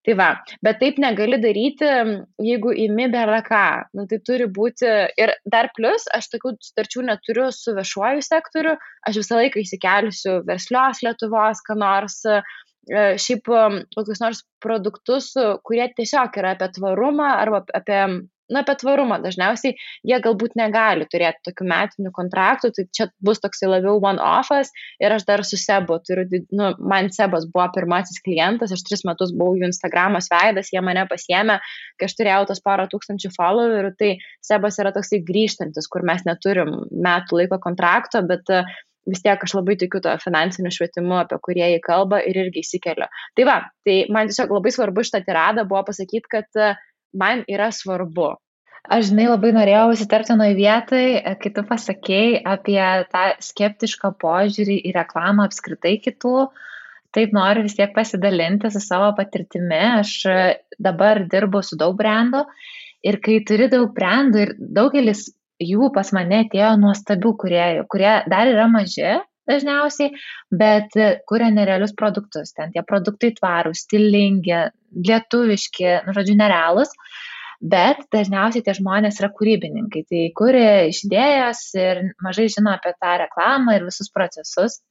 Tai 0.07 0.15
va, 0.15 0.27
bet 0.63 0.77
taip 0.79 1.01
negali 1.03 1.41
daryti, 1.43 1.87
jeigu 2.47 2.71
įimi 2.85 3.09
bėra 3.11 3.41
ką. 3.43 3.63
Nu, 3.99 4.05
tai 4.07 4.21
turi 4.23 4.47
būti 4.59 4.87
ir 5.19 5.33
dar 5.51 5.73
plus, 5.75 6.05
aš 6.15 6.29
tokių 6.31 6.53
sutarčių 6.63 7.03
neturiu 7.09 7.49
su 7.51 7.75
viešuoju 7.75 8.23
sektoriu, 8.23 8.77
aš 9.11 9.19
visą 9.25 9.41
laiką 9.41 9.65
įsikelsiu 9.65 10.37
verslios 10.47 11.03
Lietuvos, 11.03 11.65
ką 11.67 11.75
nors, 11.83 12.21
e, 12.23 12.39
šiaip 12.87 13.51
kokius 13.97 14.23
nors 14.23 14.45
produktus, 14.63 15.33
kurie 15.67 15.89
tiesiog 15.97 16.39
yra 16.39 16.55
apie 16.55 16.71
tvarumą 16.79 17.29
arba 17.41 17.65
apie 17.75 18.01
na, 18.51 18.63
apie 18.63 18.77
tvarumą. 18.81 19.19
Dažniausiai 19.25 19.75
jie 20.07 20.19
galbūt 20.23 20.57
negali 20.59 21.07
turėti 21.11 21.49
tokių 21.49 21.67
metinių 21.71 22.13
kontraktų, 22.15 22.71
tai 22.77 22.87
čia 22.95 23.09
bus 23.25 23.43
toksai 23.43 23.71
labiau 23.71 23.99
one-offas 23.99 24.73
ir 25.03 25.15
aš 25.17 25.27
dar 25.29 25.43
su 25.47 25.59
Sebu 25.61 25.99
turiu, 26.07 26.27
nu, 26.55 26.73
man 26.79 27.11
Sebas 27.15 27.49
buvo 27.51 27.67
pirmasis 27.75 28.23
klientas, 28.25 28.75
aš 28.75 28.85
tris 28.87 29.05
metus 29.09 29.35
buvau 29.37 29.59
jų 29.59 29.71
Instagramos 29.71 30.31
veidas, 30.33 30.73
jie 30.75 30.83
mane 30.85 31.07
pasiemė, 31.11 31.59
kai 31.99 32.11
aš 32.11 32.17
turėjau 32.21 32.49
tos 32.51 32.63
porą 32.65 32.89
tūkstančių 32.93 33.33
followerių, 33.37 33.95
tai 33.99 34.13
Sebas 34.47 34.79
yra 34.83 34.95
toksai 34.95 35.23
grįžtantis, 35.27 35.91
kur 35.91 36.07
mes 36.07 36.27
neturim 36.29 36.75
metų 36.91 37.43
laiko 37.43 37.61
kontrakto, 37.63 38.23
bet 38.27 38.47
vis 39.07 39.23
tiek 39.25 39.43
aš 39.43 39.55
labai 39.59 39.77
tikiu 39.81 40.01
to 40.05 40.15
finansiniu 40.23 40.73
švietimu, 40.75 41.21
apie 41.21 41.39
kurį 41.43 41.63
jie 41.75 41.83
kalba 41.85 42.21
ir 42.27 42.39
irgi 42.45 42.65
įsikelia. 42.65 43.09
Tai 43.39 43.47
va, 43.49 43.61
tai 43.87 44.01
man 44.13 44.31
tiesiog 44.31 44.55
labai 44.59 44.73
svarbu 44.75 45.07
šitą 45.07 45.23
tiradą 45.27 45.67
buvo 45.69 45.85
pasakyti, 45.91 46.27
kad 46.33 46.63
man 47.17 47.45
yra 47.51 47.71
svarbu. 47.75 48.35
Aš 48.87 49.09
žinai, 49.09 49.27
labai 49.27 49.51
norėjau 49.55 49.87
įsitartinoje 49.97 50.55
vietoje, 50.55 51.35
kai 51.43 51.51
tu 51.55 51.63
pasakėjai 51.67 52.43
apie 52.47 52.83
tą 53.11 53.25
skeptišką 53.43 54.13
požiūrį 54.23 54.77
į 54.87 54.93
reklamą 54.95 55.49
apskritai 55.49 55.97
kitų. 56.05 56.37
Taip 57.17 57.33
noriu 57.35 57.65
vis 57.65 57.75
tiek 57.75 57.91
pasidalinti 57.97 58.71
su 58.71 58.83
savo 58.85 59.09
patirtimi. 59.19 59.81
Aš 60.05 60.13
dabar 60.79 61.25
dirbu 61.33 61.65
su 61.67 61.79
daug 61.81 61.97
brandų 61.99 62.45
ir 63.07 63.19
kai 63.25 63.41
turi 63.49 63.67
daug 63.73 63.91
brandų 63.97 64.45
ir 64.45 64.55
daugelis 64.59 65.27
jų 65.63 65.91
pas 65.95 66.13
mane 66.17 66.43
atėjo 66.45 66.75
nuostabių 66.81 67.33
kuriejų, 67.43 67.87
kurie 67.93 68.13
dar 68.31 68.51
yra 68.51 68.67
maži 68.73 69.17
dažniausiai, 69.47 70.11
bet 70.51 70.97
kuria 71.31 71.53
nerealius 71.55 71.95
produktus. 71.97 72.53
Ten 72.57 72.73
tie 72.75 72.83
produktai 72.87 73.33
tvarūs, 73.37 73.85
stilingi, 73.87 74.67
lietuviški, 75.07 75.89
nu, 76.07 76.17
žodžiu, 76.17 76.37
nerealus. 76.41 76.93
Bet 77.57 78.03
dažniausiai 78.13 78.65
tie 78.67 78.75
žmonės 78.77 79.23
yra 79.23 79.31
kūrybininkai, 79.33 80.03
tai 80.11 80.25
kuria 80.37 80.91
iš 80.91 81.07
idėjos 81.07 81.63
ir 81.79 82.03
mažai 82.25 82.51
žino 82.53 82.75
apie 82.75 82.93
tą 83.01 83.15
reklamą 83.23 83.79
ir 83.79 83.87
visus 83.87 84.13
procesus. 84.13 84.83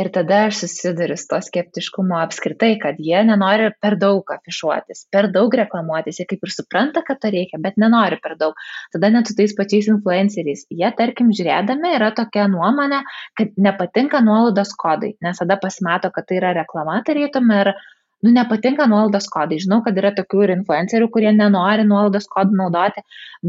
Ir 0.00 0.08
tada 0.08 0.36
aš 0.48 0.62
susiduriu 0.62 1.18
su 1.20 1.26
to 1.28 1.38
skeptiškumu 1.44 2.14
apskritai, 2.16 2.70
kad 2.80 3.00
jie 3.06 3.18
nenori 3.28 3.66
per 3.84 3.98
daug 4.00 4.30
afišuotis, 4.32 5.02
per 5.12 5.28
daug 5.34 5.52
reklamuotis, 5.60 6.20
jie 6.20 6.24
kaip 6.30 6.46
ir 6.46 6.52
supranta, 6.54 7.02
kad 7.04 7.20
to 7.20 7.28
reikia, 7.34 7.60
bet 7.60 7.76
nenori 7.82 8.16
per 8.24 8.38
daug. 8.40 8.56
Tada 8.96 9.10
net 9.12 9.28
su 9.28 9.36
tais 9.36 9.52
pačiais 9.58 9.90
influenceriais, 9.92 10.64
jie 10.72 10.92
tarkim 10.96 11.34
žiūrėdami 11.36 11.92
yra 11.98 12.08
tokia 12.16 12.48
nuomonė, 12.54 13.02
kad 13.36 13.52
nepatinka 13.68 14.24
nuolaidos 14.24 14.72
kodai, 14.80 15.12
nes 15.20 15.44
tada 15.44 15.60
pasimato, 15.60 16.08
kad 16.16 16.30
tai 16.30 16.40
yra 16.40 16.54
reklama 16.62 17.02
tarytum 17.04 17.52
ir 17.60 17.74
nu, 18.22 18.30
nepatinka 18.34 18.86
nuolaidos 18.90 19.26
kodai. 19.32 19.58
Žinau, 19.62 19.80
kad 19.86 19.98
yra 19.98 20.12
tokių 20.16 20.44
ir 20.46 20.54
influencerių, 20.56 21.08
kurie 21.14 21.32
nenori 21.34 21.86
nuolaidos 21.88 22.28
kodų 22.32 22.58
naudoti, 22.60 23.02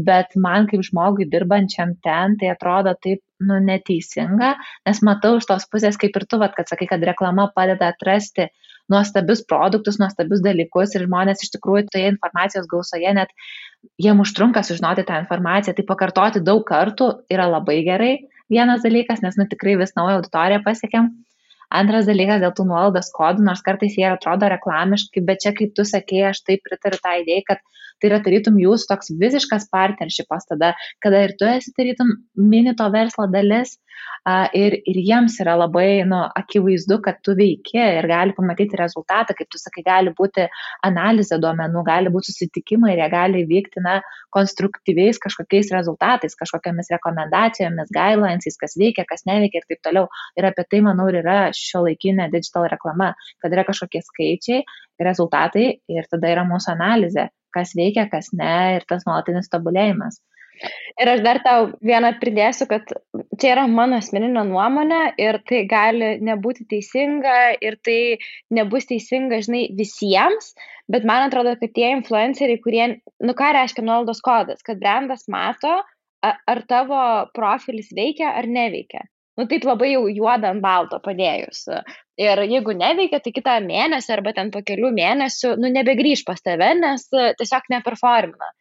bet 0.08 0.34
man 0.46 0.68
kaip 0.70 0.84
žmogui 0.86 1.28
dirbančiam 1.30 1.94
ten, 2.04 2.36
tai 2.40 2.50
atrodo 2.54 2.96
taip, 3.06 3.22
nu, 3.44 3.60
neteisinga, 3.62 4.54
nes 4.88 5.02
matau 5.06 5.36
iš 5.38 5.48
tos 5.50 5.66
pusės, 5.70 5.98
kaip 6.00 6.16
ir 6.18 6.26
tu, 6.30 6.40
vat, 6.42 6.54
kad 6.56 6.70
sakai, 6.70 6.88
kad 6.90 7.02
reklama 7.06 7.48
padeda 7.54 7.92
atrasti 7.94 8.48
nuostabius 8.92 9.44
produktus, 9.48 9.98
nuostabius 10.00 10.42
dalykus 10.44 10.94
ir 10.96 11.06
žmonės 11.06 11.44
iš 11.44 11.54
tikrųjų 11.54 11.86
toje 11.92 12.10
informacijos 12.12 12.68
gausoje 12.68 13.14
net 13.16 13.32
jiem 14.00 14.20
užtrunka 14.20 14.62
sužinoti 14.64 15.04
tą 15.08 15.20
informaciją, 15.22 15.74
tai 15.76 15.84
pakartoti 15.88 16.42
daug 16.44 16.64
kartų 16.68 17.10
yra 17.32 17.48
labai 17.50 17.80
gerai. 17.86 18.14
Vienas 18.52 18.84
dalykas, 18.84 19.22
nes 19.24 19.38
nu 19.40 19.46
tikrai 19.48 19.78
vis 19.80 19.94
naują 19.96 20.18
auditoriją 20.20 20.60
pasiekėm. 20.66 21.08
Antras 21.74 22.06
dalykas 22.06 22.42
dėl 22.42 22.52
tų 22.56 22.66
nuolaidos 22.70 23.10
kodų, 23.14 23.44
nors 23.48 23.62
kartais 23.66 23.96
jie 23.98 24.06
atrodo 24.10 24.50
reklamiškai, 24.52 25.22
bet 25.30 25.42
čia, 25.44 25.54
kaip 25.58 25.72
tu 25.74 25.86
sakėjai, 25.88 26.30
aš 26.30 26.44
taip 26.48 26.62
pritariu 26.68 27.00
tą 27.02 27.14
idėją, 27.22 27.46
kad 27.48 27.64
tai 28.00 28.10
yra 28.10 28.20
tarytum 28.24 28.58
jūsų 28.60 28.90
toks 28.90 29.12
visiškas 29.20 29.68
partnershipas 29.72 30.48
tada, 30.50 30.74
kada 31.04 31.24
ir 31.26 31.36
tu 31.38 31.48
esi 31.48 31.72
tarytum 31.76 32.10
mini 32.36 32.74
to 32.78 32.88
verslo 32.92 33.26
dalis 33.30 33.78
ir, 34.56 34.76
ir 34.88 34.98
jiems 35.04 35.36
yra 35.42 35.54
labai 35.58 36.04
nu, 36.08 36.18
akivaizdu, 36.40 36.98
kad 37.04 37.20
tu 37.24 37.34
veiki 37.38 37.78
ir 37.80 38.08
gali 38.08 38.34
pamatyti 38.36 38.78
rezultatą, 38.80 39.36
kaip 39.36 39.50
tu 39.52 39.60
sakai, 39.60 39.84
gali 39.86 40.14
būti 40.16 40.46
analizė 40.86 41.38
duomenų, 41.42 41.84
gali 41.86 42.12
būti 42.14 42.32
susitikimai 42.32 42.94
ir 42.94 43.04
jie 43.04 43.10
gali 43.12 43.44
vykti 43.50 43.84
na, 43.84 43.98
konstruktyviais 44.34 45.20
kažkokiais 45.22 45.70
rezultatais, 45.74 46.34
kažkokiamis 46.40 46.90
rekomendacijomis, 46.96 47.92
guidelinesais, 47.94 48.58
kas 48.60 48.74
veikia, 48.80 49.06
kas 49.08 49.26
neveikia 49.28 49.62
ir 49.62 49.68
taip 49.70 49.84
toliau. 49.84 50.08
Ir 50.40 50.48
apie 50.50 50.66
tai, 50.70 50.82
manau, 50.88 51.06
ir 51.12 51.20
yra 51.22 51.38
šio 51.54 51.84
laikinė 51.86 52.30
digital 52.32 52.66
reklama, 52.72 53.12
kad 53.44 53.54
yra 53.54 53.66
kažkokie 53.68 54.02
skaičiai, 54.08 54.64
rezultatai 55.04 55.66
ir 55.90 56.10
tada 56.10 56.32
yra 56.32 56.46
mūsų 56.48 56.74
analizė, 56.74 57.28
kas 57.54 57.74
veikia, 57.78 58.08
kas 58.12 58.32
ne 58.36 58.76
ir 58.76 58.86
tas 58.90 59.06
nuolatinis 59.08 59.50
tobulėjimas. 59.52 60.20
Ir 61.02 61.10
aš 61.10 61.22
dar 61.24 61.40
tau 61.42 61.64
vieną 61.82 62.12
pridėsiu, 62.20 62.68
kad 62.70 62.92
čia 63.42 63.54
yra 63.56 63.64
mano 63.70 63.98
asmeninė 63.98 64.44
nuomonė 64.46 65.00
ir 65.18 65.40
tai 65.48 65.64
gali 65.70 66.10
nebūti 66.22 66.66
teisinga 66.70 67.38
ir 67.64 67.76
tai 67.86 67.98
nebus 68.54 68.86
teisinga, 68.90 69.40
žinai, 69.46 69.64
visiems, 69.80 70.52
bet 70.90 71.06
man 71.10 71.26
atrodo, 71.26 71.56
kad 71.58 71.74
tie 71.74 71.90
influenceriai, 71.96 72.60
kurie, 72.62 72.86
nu 73.26 73.34
ką 73.34 73.50
reiškia 73.58 73.82
nuolaidos 73.82 74.22
kodas, 74.24 74.62
kad 74.66 74.78
brandas 74.82 75.26
mato, 75.32 75.80
ar 76.24 76.62
tavo 76.70 77.00
profilis 77.36 77.90
veikia 77.96 78.30
ar 78.38 78.46
neveikia. 78.48 79.02
Nu 79.38 79.48
taip 79.50 79.64
labai 79.66 79.92
jau 79.92 80.04
juodą 80.06 80.52
ant 80.54 80.62
balto 80.62 81.00
padėjus. 81.02 81.64
Ir 82.22 82.42
jeigu 82.46 82.74
neveikia, 82.78 83.18
tai 83.22 83.32
kitą 83.34 83.56
mėnesį 83.64 84.12
arba 84.14 84.34
ten 84.36 84.52
po 84.54 84.62
kelių 84.66 84.92
mėnesių, 84.94 85.56
nu 85.58 85.70
nebegrįž 85.74 86.22
pas 86.28 86.38
tave, 86.44 86.70
nes 86.78 87.08
tiesiog 87.10 87.72
neperformina 87.74 88.52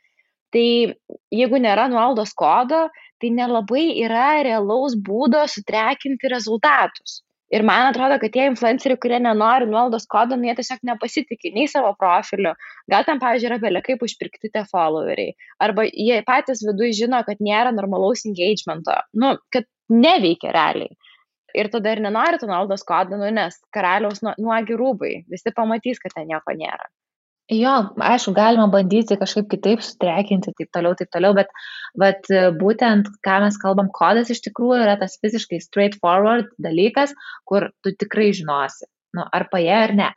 tai 0.53 0.93
jeigu 1.33 1.59
nėra 1.62 1.89
nuolaidos 1.91 2.33
kodo, 2.38 2.88
tai 3.21 3.33
nelabai 3.33 3.86
yra 4.05 4.41
realaus 4.45 4.95
būdo 5.09 5.43
sutrekinti 5.49 6.31
rezultatus. 6.31 7.21
Ir 7.53 7.62
man 7.62 7.91
atrodo, 7.91 8.15
kad 8.17 8.33
tie 8.33 8.47
influenceriai, 8.49 8.97
kurie 8.97 9.19
nenori 9.21 9.67
nuolaidos 9.69 10.07
kodo, 10.09 10.33
nu, 10.39 10.47
jie 10.47 10.55
tiesiog 10.57 10.79
nepasitikė 10.89 11.51
nei 11.53 11.67
savo 11.69 11.91
profiliu. 11.99 12.55
Gal 12.89 13.05
ten, 13.05 13.19
pavyzdžiui, 13.21 13.49
yra 13.51 13.59
belė 13.62 13.83
kaip 13.86 14.01
užpirkti 14.07 14.49
tie 14.55 14.63
followeriai. 14.71 15.36
Arba 15.62 15.86
jie 15.86 16.17
patys 16.25 16.63
viduje 16.65 16.95
žino, 17.03 17.19
kad 17.27 17.43
nėra 17.45 17.75
normalaus 17.75 18.25
engagemento. 18.25 18.97
Nu, 19.13 19.36
kad 19.53 19.69
neveikia 19.91 20.54
realiai. 20.56 20.93
Ir 21.54 21.69
tada 21.69 21.91
ir 21.93 22.02
nenori 22.02 22.39
to 22.41 22.50
nuolaidos 22.50 22.86
kodo, 22.88 23.17
nu, 23.19 23.30
nes 23.30 23.60
karaliaus 23.76 24.24
nuogi 24.26 24.78
rūbai. 24.80 25.13
Visi 25.30 25.54
pamatys, 25.54 26.02
kad 26.02 26.15
ten 26.15 26.32
nieko 26.32 26.56
nėra. 26.58 26.89
Jo, 27.52 27.74
aišku, 28.00 28.32
galima 28.38 28.69
bandyti 28.72 29.17
kažkaip 29.19 29.50
kitaip 29.52 29.82
sutrekinti, 29.84 30.54
taip 30.58 30.69
toliau, 30.74 30.96
taip 30.96 31.10
toliau, 31.12 31.36
bet, 31.36 31.52
bet 32.00 32.30
būtent, 32.56 33.10
ką 33.28 33.39
mes 33.43 33.58
kalbam, 33.60 33.89
kodas 33.93 34.32
iš 34.32 34.39
tikrųjų 34.46 34.80
yra 34.86 34.96
tas 35.02 35.19
visiškai 35.22 35.60
straightforward 35.62 36.48
dalykas, 36.63 37.12
kur 37.50 37.67
tu 37.84 37.91
tikrai 38.00 38.32
žinosi, 38.38 38.88
nu, 39.19 39.28
ar 39.28 39.50
paje 39.52 39.76
ar 39.76 39.93
ne. 40.00 40.10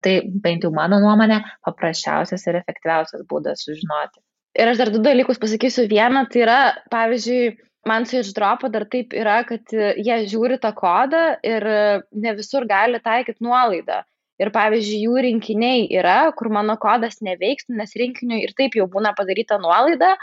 Tai 0.00 0.14
bent 0.40 0.64
jau 0.64 0.72
mano 0.72 0.96
nuomonė, 1.02 1.42
paprasčiausias 1.68 2.48
ir 2.48 2.62
efektyviausias 2.62 3.28
būdas 3.28 3.66
sužinoti. 3.66 4.22
Ir 4.56 4.72
aš 4.72 4.80
dar 4.80 4.90
du 4.90 5.02
dalykus 5.04 5.38
pasakysiu. 5.38 5.84
Vieną, 5.90 6.24
tai 6.32 6.46
yra, 6.46 6.60
pavyzdžiui, 6.90 7.52
man 7.88 8.06
su 8.06 8.20
išdropo 8.20 8.68
dar 8.72 8.86
taip 8.92 9.14
yra, 9.16 9.40
kad 9.48 9.72
jie 9.72 10.16
žiūri 10.30 10.60
tą 10.62 10.72
kodą 10.76 11.24
ir 11.46 11.66
ne 12.12 12.34
visur 12.38 12.66
gali 12.68 13.00
taikyti 13.04 13.44
nuolaidą 13.44 14.02
ir 14.40 14.50
pavyzdžiui 14.54 15.04
jų 15.04 15.22
rinkiniai 15.26 15.86
yra, 16.00 16.18
kur 16.36 16.50
mano 16.52 16.76
kodas 16.80 17.20
neveiks, 17.24 17.68
nes 17.68 17.92
rinkiniui 18.02 18.40
ir 18.46 18.54
taip 18.56 18.76
jau 18.78 18.86
būna 18.90 19.12
padaryta 19.18 19.58
nuolaida, 19.60 20.14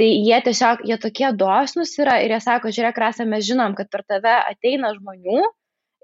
tai 0.00 0.08
jie 0.08 0.40
tiesiog, 0.46 0.84
jie 0.88 0.96
tokie 1.02 1.30
dosnus 1.36 1.92
yra 2.00 2.18
ir 2.24 2.32
jie 2.32 2.40
sako, 2.44 2.72
žiūrėk, 2.74 3.00
rasą 3.04 3.26
mes 3.28 3.44
žinom, 3.48 3.76
kad 3.78 3.90
per 3.92 4.04
tave 4.08 4.34
ateina 4.38 4.94
žmonių 4.96 5.42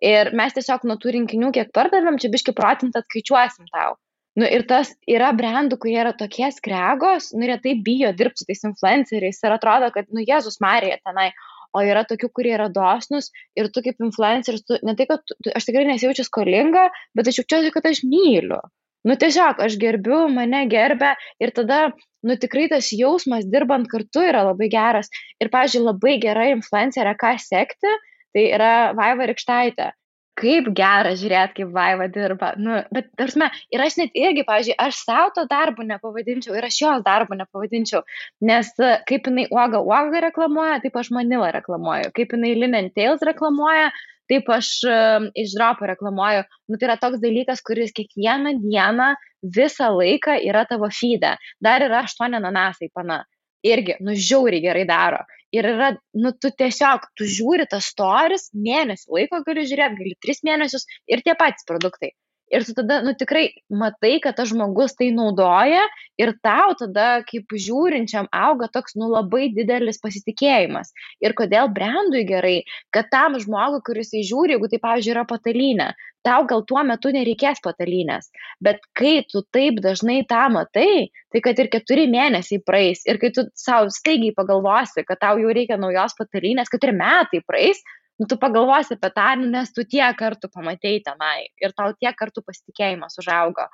ir 0.05 0.33
mes 0.37 0.57
tiesiog 0.57 0.85
nuo 0.89 0.99
tų 1.01 1.15
rinkinių, 1.19 1.53
kiek 1.57 1.71
pardavėm, 1.77 2.19
čia 2.21 2.33
biški 2.35 2.57
procentą 2.59 3.01
atskaičiuosim 3.01 3.71
tau. 3.73 3.95
Nu, 4.35 4.47
ir 4.51 4.65
tas 4.67 4.91
yra 5.07 5.29
brandų, 5.39 5.77
kurie 5.83 5.99
yra 6.03 6.11
tokie 6.19 6.49
skregos, 6.55 7.31
nu, 7.39 7.47
taip 7.63 7.83
bijo 7.87 8.11
dirbti 8.19 8.43
su 8.43 8.49
tais 8.49 8.65
influenceriais 8.67 9.39
ir 9.45 9.55
atrodo, 9.55 9.91
kad, 9.95 10.09
nu, 10.11 10.25
Jėzus 10.27 10.59
Marija 10.65 10.99
tenai, 11.07 11.29
o 11.75 11.83
yra 11.87 12.03
tokių, 12.09 12.31
kurie 12.35 12.55
yra 12.57 12.67
dosnus 12.75 13.31
ir 13.59 13.71
tu 13.75 13.83
kaip 13.87 14.03
influenceris, 14.03 14.65
tu, 14.67 14.79
ne 14.87 14.97
tai, 14.99 15.07
kad 15.11 15.23
tu, 15.31 15.37
aš 15.55 15.69
tikrai 15.69 15.87
nesijaučiu 15.87 16.27
skolinga, 16.27 16.89
bet 17.15 17.31
aš 17.31 17.43
jaučiuosi, 17.43 17.71
kad 17.75 17.87
aš 17.91 18.03
myliu. 18.11 18.59
Nu 19.07 19.15
tiesiog 19.21 19.59
aš 19.63 19.79
gerbiu, 19.79 20.25
mane 20.33 20.65
gerbia 20.73 21.13
ir 21.43 21.53
tada, 21.55 21.81
nu 22.27 22.39
tikrai 22.41 22.67
tas 22.73 22.91
jausmas 22.97 23.47
dirbant 23.53 23.87
kartu 23.91 24.23
yra 24.25 24.47
labai 24.49 24.71
geras. 24.73 25.13
Ir, 25.39 25.51
pažiūrėjau, 25.53 25.91
labai 25.93 26.15
gera 26.23 26.49
influencerė, 26.55 27.13
ką 27.21 27.37
sekti, 27.43 27.99
tai 28.35 28.49
yra 28.57 28.73
Vaiva 28.99 29.29
Rikštaitė 29.31 29.93
kaip 30.39 30.71
gera 30.77 31.13
žiūrėt, 31.19 31.53
kaip 31.57 31.71
Vaiva 31.75 32.09
dirba. 32.13 32.53
Nu, 32.61 32.79
bet, 32.95 33.11
tarsi, 33.19 33.49
ir 33.75 33.85
aš 33.85 33.99
net 34.01 34.17
irgi, 34.19 34.45
pavyzdžiui, 34.49 34.77
aš 34.87 35.03
savo 35.07 35.31
to 35.37 35.45
darbo 35.51 35.87
nepavadinčiau 35.87 36.57
ir 36.59 36.67
aš 36.69 36.81
jos 36.83 37.05
darbo 37.07 37.39
nepavadinčiau, 37.39 38.03
nes 38.49 38.73
e, 38.81 38.97
kaip 39.09 39.31
jinai 39.31 39.47
uoga 39.55 39.83
uoga 39.85 40.25
reklamuoja, 40.29 40.81
taip 40.83 40.99
aš 41.01 41.13
manilą 41.15 41.53
reklamuoju, 41.59 42.11
kaip 42.17 42.35
jinai 42.35 42.55
Linen 42.59 42.91
Tails 42.97 43.23
reklamuoja, 43.27 43.93
taip 44.31 44.49
aš 44.49 44.69
uh, 44.89 45.27
iš 45.37 45.53
dropo 45.53 45.85
reklamuoju. 45.85 46.47
Nu, 46.73 46.79
tai 46.81 46.87
yra 46.89 46.95
toks 46.97 47.21
dalykas, 47.21 47.61
kuris 47.61 47.93
kiekvieną 47.93 48.55
dieną 48.63 49.11
visą 49.55 49.91
laiką 49.93 50.39
yra 50.49 50.65
tavo 50.65 50.89
feede. 50.89 51.35
Dar 51.61 51.85
yra 51.85 52.01
aštuoni 52.07 52.41
ananasai, 52.41 52.89
pana 52.95 53.21
irgi, 53.65 53.99
nu, 54.01 54.17
žiauriai 54.17 54.65
gerai 54.65 54.87
daro 54.89 55.21
ir 55.57 55.69
yra, 55.71 55.91
nu, 56.25 56.33
tu 56.41 56.51
tiesiog, 56.63 57.09
tu 57.19 57.29
žiūri 57.37 57.69
tas 57.71 57.89
storis, 57.95 58.49
mėnesį 58.69 59.11
laiko 59.17 59.43
gali 59.49 59.67
žiūrėti, 59.71 60.01
gali 60.03 60.15
tris 60.27 60.43
mėnesius 60.49 60.87
ir 61.11 61.25
tie 61.27 61.37
patys 61.39 61.67
produktai. 61.71 62.13
Ir 62.55 62.63
tu 62.67 62.75
tada, 62.77 63.01
nu 63.03 63.15
tikrai 63.19 63.49
matai, 63.83 64.21
kad 64.23 64.37
tas 64.39 64.53
žmogus 64.53 64.95
tai 64.95 65.09
naudoja 65.15 65.83
ir 66.21 66.31
tau 66.47 66.77
tada, 66.79 67.25
kaip 67.27 67.51
žiūrinčiam, 67.51 68.29
auga 68.31 68.69
toks, 68.71 68.95
nu 69.01 69.09
labai 69.11 69.49
didelis 69.57 69.99
pasitikėjimas. 70.03 70.93
Ir 71.25 71.35
kodėl 71.35 71.73
brandui 71.75 72.23
gerai, 72.29 72.61
kad 72.95 73.11
tam 73.11 73.35
žmogui, 73.43 73.83
kuris 73.89 74.15
įžiūri, 74.15 74.55
jeigu 74.55 74.71
tai, 74.71 74.81
pavyzdžiui, 74.85 75.15
yra 75.17 75.25
patalynė, 75.27 75.89
tau 76.25 76.47
gal 76.49 76.63
tuo 76.69 76.85
metu 76.87 77.11
nereikės 77.15 77.59
patalynės. 77.65 78.31
Bet 78.65 78.81
kai 78.97 79.17
tu 79.29 79.43
taip 79.55 79.83
dažnai 79.85 80.23
tą 80.31 80.47
matai, 80.55 81.11
tai 81.35 81.43
kad 81.45 81.59
ir 81.59 81.73
keturi 81.73 82.07
mėnesiai 82.11 82.63
praeis 82.65 83.03
ir 83.11 83.19
kai 83.23 83.33
tu 83.35 83.49
savo 83.59 83.91
staigiai 83.93 84.37
pagalvosi, 84.37 85.05
kad 85.09 85.21
tau 85.27 85.43
jau 85.43 85.53
reikia 85.59 85.81
naujos 85.81 86.17
patalynės, 86.21 86.71
kad 86.73 86.87
ir 86.87 86.95
metai 86.97 87.43
praeis, 87.45 87.83
nu, 88.21 88.29
tu 88.31 88.39
pagalvosi 88.41 88.97
apie 88.97 89.11
tą, 89.17 89.27
nu, 89.41 89.51
nes 89.57 89.73
tu 89.75 89.85
tiek 89.97 90.17
kartų 90.19 90.51
pamatei 90.55 91.01
tenai 91.07 91.49
ir 91.63 91.75
tau 91.77 91.93
tiek 91.99 92.15
kartų 92.19 92.45
pasitikėjimas 92.47 93.19
užaugo. 93.23 93.67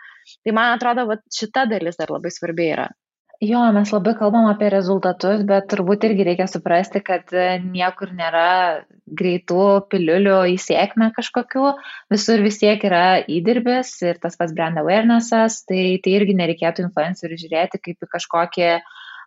Tai 0.45 0.57
man 0.57 0.75
atrodo, 0.77 1.07
va, 1.11 1.21
šita 1.41 1.67
dalis 1.71 2.01
dar 2.01 2.13
labai 2.15 2.33
svarbi 2.35 2.73
yra. 2.73 2.89
Jo, 3.41 3.61
mes 3.73 3.89
labai 3.89 4.13
kalbam 4.19 4.51
apie 4.51 4.67
rezultatus, 4.69 5.47
bet 5.49 5.71
turbūt 5.73 6.03
irgi 6.05 6.27
reikia 6.29 6.45
suprasti, 6.45 7.01
kad 7.01 7.31
e, 7.33 7.55
niekur 7.65 8.11
nėra 8.13 8.83
greitų 9.17 9.63
piliulių 9.89 10.35
į 10.53 10.59
sėkmę 10.61 11.09
kažkokių, 11.17 11.71
visur 12.13 12.45
vis 12.45 12.61
tiek 12.61 12.85
yra 12.85 13.23
įdirbis 13.25 13.95
ir 14.05 14.21
tas 14.21 14.37
pats 14.37 14.53
brand 14.53 14.83
awarenessas, 14.83 15.63
tai, 15.65 15.97
tai 16.05 16.19
irgi 16.19 16.37
nereikėtų 16.37 16.85
influencerių 16.85 17.41
žiūrėti 17.41 17.81
kaip 17.81 18.05
į 18.05 18.11
kažkokį, 18.19 18.69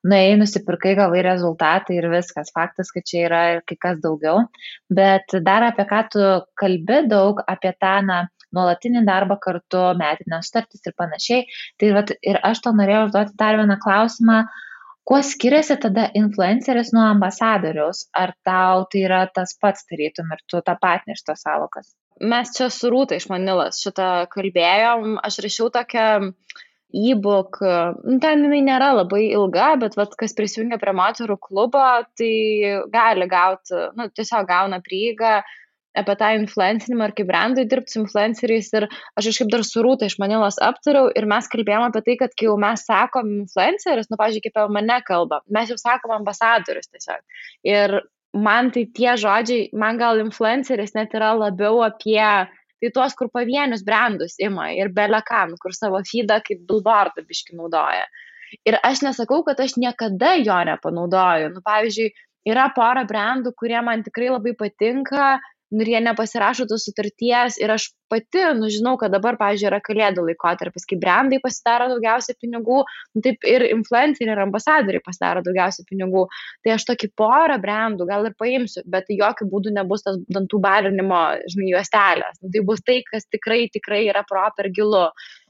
nuėjai, 0.07 0.35
nusipirkai 0.39 0.93
gavai 0.99 1.23
rezultatą 1.25 1.95
ir 1.95 2.09
viskas. 2.11 2.51
Faktas, 2.55 2.91
kad 2.95 3.07
čia 3.07 3.25
yra 3.27 3.41
ir 3.55 3.63
kai 3.69 3.77
kas 3.87 4.01
daugiau. 4.03 4.45
Bet 4.91 5.35
dar 5.45 5.65
apie 5.69 5.85
ką 5.89 6.01
tu 6.13 6.27
kalbi 6.59 7.03
daug, 7.11 7.41
apie 7.47 7.73
tą, 7.79 7.95
na, 8.07 8.19
nuolatinį 8.53 9.05
darbą 9.07 9.39
kartu, 9.41 9.85
metinės 9.99 10.51
sutartys 10.51 10.85
ir 10.85 10.97
panašiai. 10.99 11.47
Tai 11.81 11.95
vat, 11.97 12.13
ir 12.21 12.39
aš 12.45 12.63
to 12.65 12.75
norėjau 12.75 13.07
užduoti 13.07 13.39
dar 13.39 13.57
vieną 13.61 13.79
klausimą. 13.83 14.43
Kuo 15.03 15.17
skiriasi 15.25 15.75
tada 15.83 16.05
influenceris 16.15 16.93
nuo 16.95 17.03
ambasadoriaus? 17.09 18.05
Ar 18.15 18.31
tau 18.47 18.85
tai 18.91 19.03
yra 19.03 19.25
tas 19.35 19.57
pats, 19.59 19.83
tarytum, 19.89 20.31
ir 20.31 20.43
tu 20.47 20.61
tą 20.63 20.77
patį 20.79 21.17
iš 21.17 21.25
tos 21.27 21.43
savokas? 21.43 21.91
Mes 22.23 22.53
čia 22.55 22.69
su 22.71 22.91
Rūta 22.93 23.17
iš 23.17 23.25
Manilas 23.31 23.81
šitą 23.83 24.29
kalbėjom. 24.31 25.17
Aš 25.27 25.41
rašiau 25.43 25.67
tokią 25.73 26.05
e-book, 26.93 27.57
nu, 28.05 28.19
ten 28.21 28.45
jinai 28.45 28.61
nėra 28.65 28.91
labai 28.99 29.25
ilga, 29.33 29.73
bet 29.81 29.97
vat, 29.97 30.13
kas 30.19 30.35
prisijungia 30.37 30.77
prie 30.81 30.93
moterų 30.95 31.39
klubo, 31.41 31.83
tai 32.19 32.33
gali 32.93 33.27
gauti, 33.31 33.89
nu, 33.97 34.07
tiesiog 34.13 34.47
gauna 34.49 34.79
prieigą 34.85 35.39
apie 35.93 36.15
tą 36.17 36.29
influencinimą 36.39 37.09
ir 37.09 37.13
kaip 37.17 37.27
brandui 37.29 37.65
dirbti 37.69 37.93
su 37.93 37.99
influenceriais 38.01 38.71
ir 38.73 38.87
aš 38.89 39.27
kažkaip 39.29 39.51
dar 39.53 39.65
su 39.67 39.83
Rūta 39.85 40.07
iš 40.09 40.17
Manilos 40.21 40.57
aptariau 40.67 41.11
ir 41.13 41.27
mes 41.29 41.49
kalbėjome 41.51 41.91
apie 41.91 42.01
tai, 42.07 42.15
kad 42.23 42.33
kai 42.33 42.47
jau 42.49 42.55
mes 42.61 42.85
sakom 42.87 43.29
influenceris, 43.43 44.09
nu, 44.09 44.17
pažiūrėk, 44.21 44.49
kaip 44.49 44.63
apie 44.63 44.77
mane 44.79 44.97
kalba, 45.05 45.43
mes 45.53 45.69
jau 45.69 45.77
sakom 45.77 46.15
ambasadorius 46.17 46.89
tiesiog. 46.89 47.21
Ir 47.69 47.99
man 48.33 48.71
tai 48.73 48.87
tie 48.97 49.13
žodžiai, 49.21 49.69
man 49.77 50.01
gal 50.01 50.21
influenceris 50.23 50.95
net 50.97 51.13
yra 51.13 51.33
labiau 51.37 51.83
apie 51.85 52.25
tai 52.83 52.91
tuos, 52.95 53.15
kur 53.15 53.31
pavienius 53.31 53.85
brandus 53.87 54.35
ima 54.43 54.69
ir 54.75 54.91
belekam, 54.91 55.55
kur 55.61 55.75
savo 55.75 56.01
feedą 56.03 56.41
kaip 56.43 56.65
billboardą 56.67 57.23
biški 57.27 57.55
naudoja. 57.55 58.05
Ir 58.67 58.77
aš 58.83 59.01
nesakau, 59.05 59.41
kad 59.47 59.59
aš 59.63 59.77
niekada 59.81 60.35
jo 60.43 60.59
nepanaudoju. 60.69 61.53
Nu, 61.55 61.63
pavyzdžiui, 61.65 62.11
yra 62.51 62.67
pora 62.75 63.05
brandų, 63.09 63.53
kurie 63.57 63.79
man 63.81 64.03
tikrai 64.05 64.29
labai 64.33 64.53
patinka, 64.59 65.37
nu, 65.73 65.83
ir 65.83 65.91
jie 65.93 66.01
nepasirašo 66.05 66.65
tos 66.69 66.85
sutarties 66.87 67.57
ir 67.61 67.73
aš 67.73 67.89
pati, 68.11 68.43
nu, 68.59 68.69
žinau, 68.73 68.93
kad 69.01 69.13
dabar, 69.13 69.37
pavyzdžiui, 69.39 69.69
yra 69.71 69.79
kalėdų 69.83 70.25
laikotarpis, 70.29 70.85
kai 70.89 70.99
brandai 71.01 71.39
pasidaro 71.43 71.89
daugiausia 71.91 72.35
pinigų, 72.41 72.83
nu, 73.15 73.23
taip 73.25 73.47
ir 73.49 73.65
influenceriai 73.71 74.35
ir 74.35 74.43
ambasadoriai 74.45 75.03
pasidaro 75.05 75.43
daugiausia 75.45 75.85
pinigų. 75.89 76.27
Tai 76.65 76.75
aš 76.75 76.85
tokį 76.91 77.09
porą 77.19 77.57
brandų 77.63 78.07
gal 78.09 78.29
ir 78.29 78.37
paimsiu, 78.39 78.85
bet 78.85 79.09
tai 79.09 79.17
jokių 79.19 79.49
būdų 79.53 79.73
nebus 79.79 80.05
tas 80.05 80.19
dantų 80.37 80.61
balinimo, 80.63 81.23
žinai, 81.49 81.71
juostelės. 81.73 82.37
Nu, 82.43 82.53
tai 82.53 82.65
bus 82.69 82.85
tai, 82.85 83.01
kas 83.09 83.25
tikrai, 83.33 83.65
tikrai 83.73 84.05
yra 84.11 84.25
proper 84.29 84.69
gilu. 84.73 85.07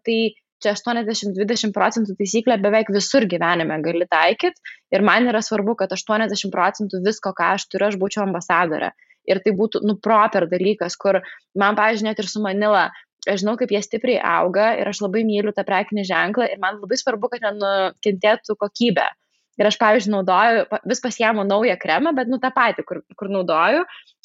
Tai 0.07 0.17
čia 0.63 0.73
80-20 0.79 1.73
procentų 1.75 2.15
taisyklę 2.19 2.55
beveik 2.63 2.91
visur 2.95 3.25
gyvenime 3.27 3.75
gali 3.83 4.07
taikyti 4.07 4.75
ir 4.95 5.03
man 5.03 5.27
yra 5.27 5.41
svarbu, 5.43 5.75
kad 5.79 5.91
80 5.91 6.53
procentų 6.53 7.01
visko, 7.03 7.33
ką 7.35 7.55
aš 7.57 7.67
turiu, 7.67 7.89
aš 7.89 7.99
būčiau 7.99 8.23
ambasadorė 8.23 8.93
ir 9.29 9.41
tai 9.43 9.55
būtų, 9.57 9.83
nu, 9.87 9.97
proper 10.03 10.47
dalykas, 10.51 10.97
kur 10.99 11.21
man, 11.55 11.77
pavyzdžiui, 11.79 12.09
net 12.09 12.21
ir 12.21 12.29
su 12.29 12.43
Manila, 12.43 12.87
aš 13.27 13.43
žinau, 13.43 13.55
kaip 13.59 13.71
jie 13.71 13.81
stipriai 13.83 14.21
auga 14.35 14.73
ir 14.79 14.89
aš 14.89 15.03
labai 15.05 15.23
myliu 15.27 15.53
tą 15.55 15.65
prekinį 15.67 16.05
ženklą 16.09 16.49
ir 16.51 16.61
man 16.63 16.81
labai 16.81 16.99
svarbu, 16.99 17.31
kad 17.31 17.45
nenukentėtų 17.45 18.57
kokybė. 18.59 19.09
Ir 19.61 19.69
aš, 19.69 19.77
pavyzdžiui, 19.77 20.15
naudoju, 20.15 20.63
vis 20.89 21.01
pasiemu 21.03 21.43
naują 21.45 21.75
kremą, 21.81 22.15
bet, 22.17 22.31
nu, 22.31 22.39
tą 22.41 22.49
patį, 22.55 22.85
kur, 22.89 23.03
kur 23.19 23.29
naudoju 23.29 23.83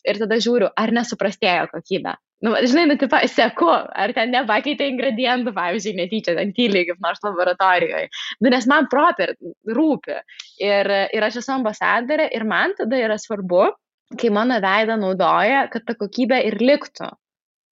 ir 0.09 0.21
tada 0.23 0.39
žiūriu, 0.41 0.71
ar 0.73 0.95
nesuprastėjo 0.97 1.69
kokybė. 1.75 2.15
Nu, 2.47 2.53
žinai, 2.63 2.85
nu, 2.87 2.95
tipo, 2.97 3.19
seku, 3.27 3.67
ar 3.69 4.13
ten 4.15 4.31
nepakeitė 4.31 4.87
ingredientų, 4.93 5.53
pavyzdžiui, 5.57 5.97
netyčia, 5.99 6.37
ten 6.39 6.53
tyliai, 6.55 6.87
kaip 6.87 7.01
nors 7.03 7.21
laboratorijoje. 7.27 8.07
Nu, 8.41 8.53
nes 8.55 8.69
man 8.71 8.87
proper 8.93 9.35
rūpi. 9.67 10.21
Ir, 10.63 10.93
ir 11.19 11.27
aš 11.27 11.41
esu 11.43 11.57
ambasadorė 11.57 12.29
ir 12.39 12.47
man 12.49 12.77
tada 12.79 13.01
yra 13.03 13.19
svarbu, 13.19 13.67
kai 14.17 14.31
mano 14.33 14.57
veidą 14.65 14.97
naudoja, 15.01 15.67
kad 15.73 15.85
ta 15.89 15.97
kokybė 15.99 16.41
ir 16.49 16.59
liktų. 16.63 17.11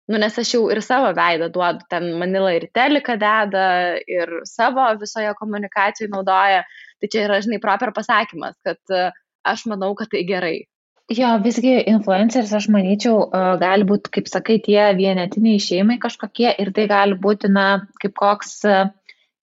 Nu, 0.06 0.20
nes 0.22 0.36
aš 0.38 0.52
jau 0.54 0.66
ir 0.70 0.78
savo 0.86 1.08
veidą 1.16 1.48
duodu, 1.50 1.82
ten 1.90 2.12
manila 2.20 2.52
ir 2.54 2.68
telika 2.76 3.16
deda, 3.18 3.66
ir 4.06 4.36
savo 4.46 4.84
visoje 5.00 5.32
komunikacijoje 5.40 6.12
naudoja. 6.12 6.62
Tai 7.02 7.10
čia 7.12 7.24
yra, 7.26 7.40
žinai, 7.42 7.58
proper 7.62 7.90
pasakymas, 7.96 8.54
kad 8.64 8.78
uh, 8.94 9.16
aš 9.44 9.66
manau, 9.72 9.90
kad 9.98 10.12
tai 10.12 10.22
gerai. 10.28 10.60
Jo, 11.10 11.32
visgi 11.42 11.74
influenceris, 11.90 12.54
aš 12.54 12.68
manyčiau, 12.74 13.18
uh, 13.26 13.48
gali 13.62 13.86
būti, 13.86 14.12
kaip 14.14 14.30
sakai, 14.30 14.60
tie 14.62 14.78
vienetiniai 14.98 15.58
šeimai 15.62 15.98
kažkokie 16.02 16.54
ir 16.62 16.70
tai 16.74 16.86
gali 16.90 17.18
būti, 17.26 17.50
na, 17.52 17.66
kaip 18.02 18.14
koks 18.18 18.54
uh, 18.70 18.88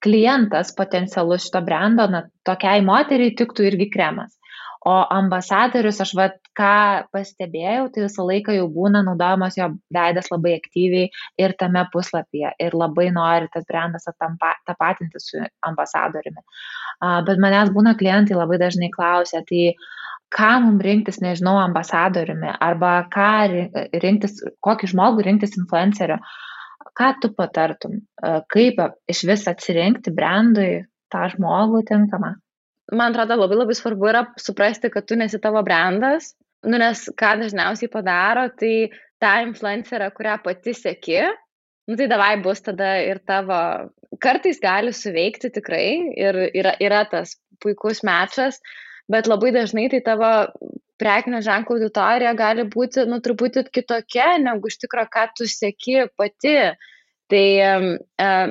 klientas 0.03 0.73
potencialus 0.75 1.47
šito 1.47 1.62
brendo, 1.67 2.08
na, 2.12 2.25
tokiai 2.47 2.84
moteriai 2.88 3.36
tiktų 3.39 3.67
irgi 3.69 3.91
kremas. 3.93 4.36
O 4.84 4.93
ambasadorius, 5.15 6.02
aš 6.04 6.10
vat 6.19 6.34
ką 6.60 7.08
pastebėjau, 7.15 7.86
tai 7.93 8.02
visą 8.04 8.26
laiką 8.28 8.52
jau 8.58 8.65
būna 8.72 9.00
naudojamas 9.08 9.56
jo 9.56 9.69
veidas 9.96 10.28
labai 10.32 10.58
aktyviai 10.58 11.08
ir 11.39 11.54
tame 11.62 11.86
puslapyje 11.93 12.52
ir 12.65 12.76
labai 12.76 13.06
nori 13.15 13.48
tas 13.54 13.63
brandas 13.69 14.10
tapatinti 14.67 15.24
su 15.24 15.39
ambasadoriumi. 15.69 16.43
Bet 17.30 17.39
manęs 17.46 17.72
būna 17.78 17.96
klientai 17.96 18.36
labai 18.36 18.60
dažnai 18.60 18.91
klausia, 18.91 19.39
tai 19.48 19.72
ką 20.36 20.52
mums 20.65 20.84
rinktis, 20.84 21.22
nežinau, 21.24 21.56
ambasadoriumi 21.63 22.52
arba 22.60 22.93
ką 23.15 23.32
rinktis, 24.04 24.41
kokį 24.67 24.91
žmogų 24.91 25.30
rinktis 25.30 25.56
influenceriu. 25.63 26.19
Ką 27.00 27.13
tu 27.24 27.32
patartum, 27.34 28.02
kaip 28.52 28.84
iš 29.10 29.24
vis 29.32 29.48
atsirinkti 29.48 30.12
brandui 30.13 30.84
tą 31.13 31.30
žmogų 31.32 31.86
tinkamą? 31.88 32.36
Man 32.93 33.13
atrodo 33.13 33.38
labai 33.41 33.60
labai 33.60 33.75
svarbu 33.77 34.10
yra 34.12 34.23
suprasti, 34.39 34.91
kad 34.93 35.08
tu 35.08 35.17
nesi 35.19 35.39
tavo 35.41 35.62
brandas, 35.65 36.34
nu, 36.65 36.79
nes 36.79 37.08
ką 37.19 37.34
dažniausiai 37.41 37.91
padaro, 37.91 38.47
tai 38.60 38.89
tą 39.23 39.34
influencerę, 39.47 40.10
kurią 40.15 40.38
pati 40.43 40.75
sėki, 40.77 41.19
nu, 41.89 41.97
tai 41.99 42.08
davai 42.12 42.36
bus 42.43 42.63
tada 42.63 42.95
ir 43.03 43.19
tavo, 43.27 43.60
kartais 44.23 44.62
gali 44.63 44.93
suveikti 44.95 45.51
tikrai 45.58 45.88
ir 46.19 46.39
yra, 46.53 46.77
yra 46.84 47.03
tas 47.12 47.36
puikus 47.63 48.03
mečas, 48.08 48.60
bet 49.12 49.27
labai 49.27 49.51
dažnai 49.56 49.89
tai 49.91 50.01
tavo 50.06 50.32
prekinio 51.01 51.41
ženklo 51.43 51.77
auditorija 51.77 52.34
gali 52.39 52.63
būti, 52.75 53.03
nu, 53.10 53.19
truputį 53.23 53.65
kitokia, 53.73 54.38
negu 54.39 54.69
iš 54.71 54.79
tikrųjų, 54.86 55.12
ką 55.12 55.27
tu 55.38 55.47
sėki 55.49 56.08
pati. 56.19 56.58
Tai 57.34 57.98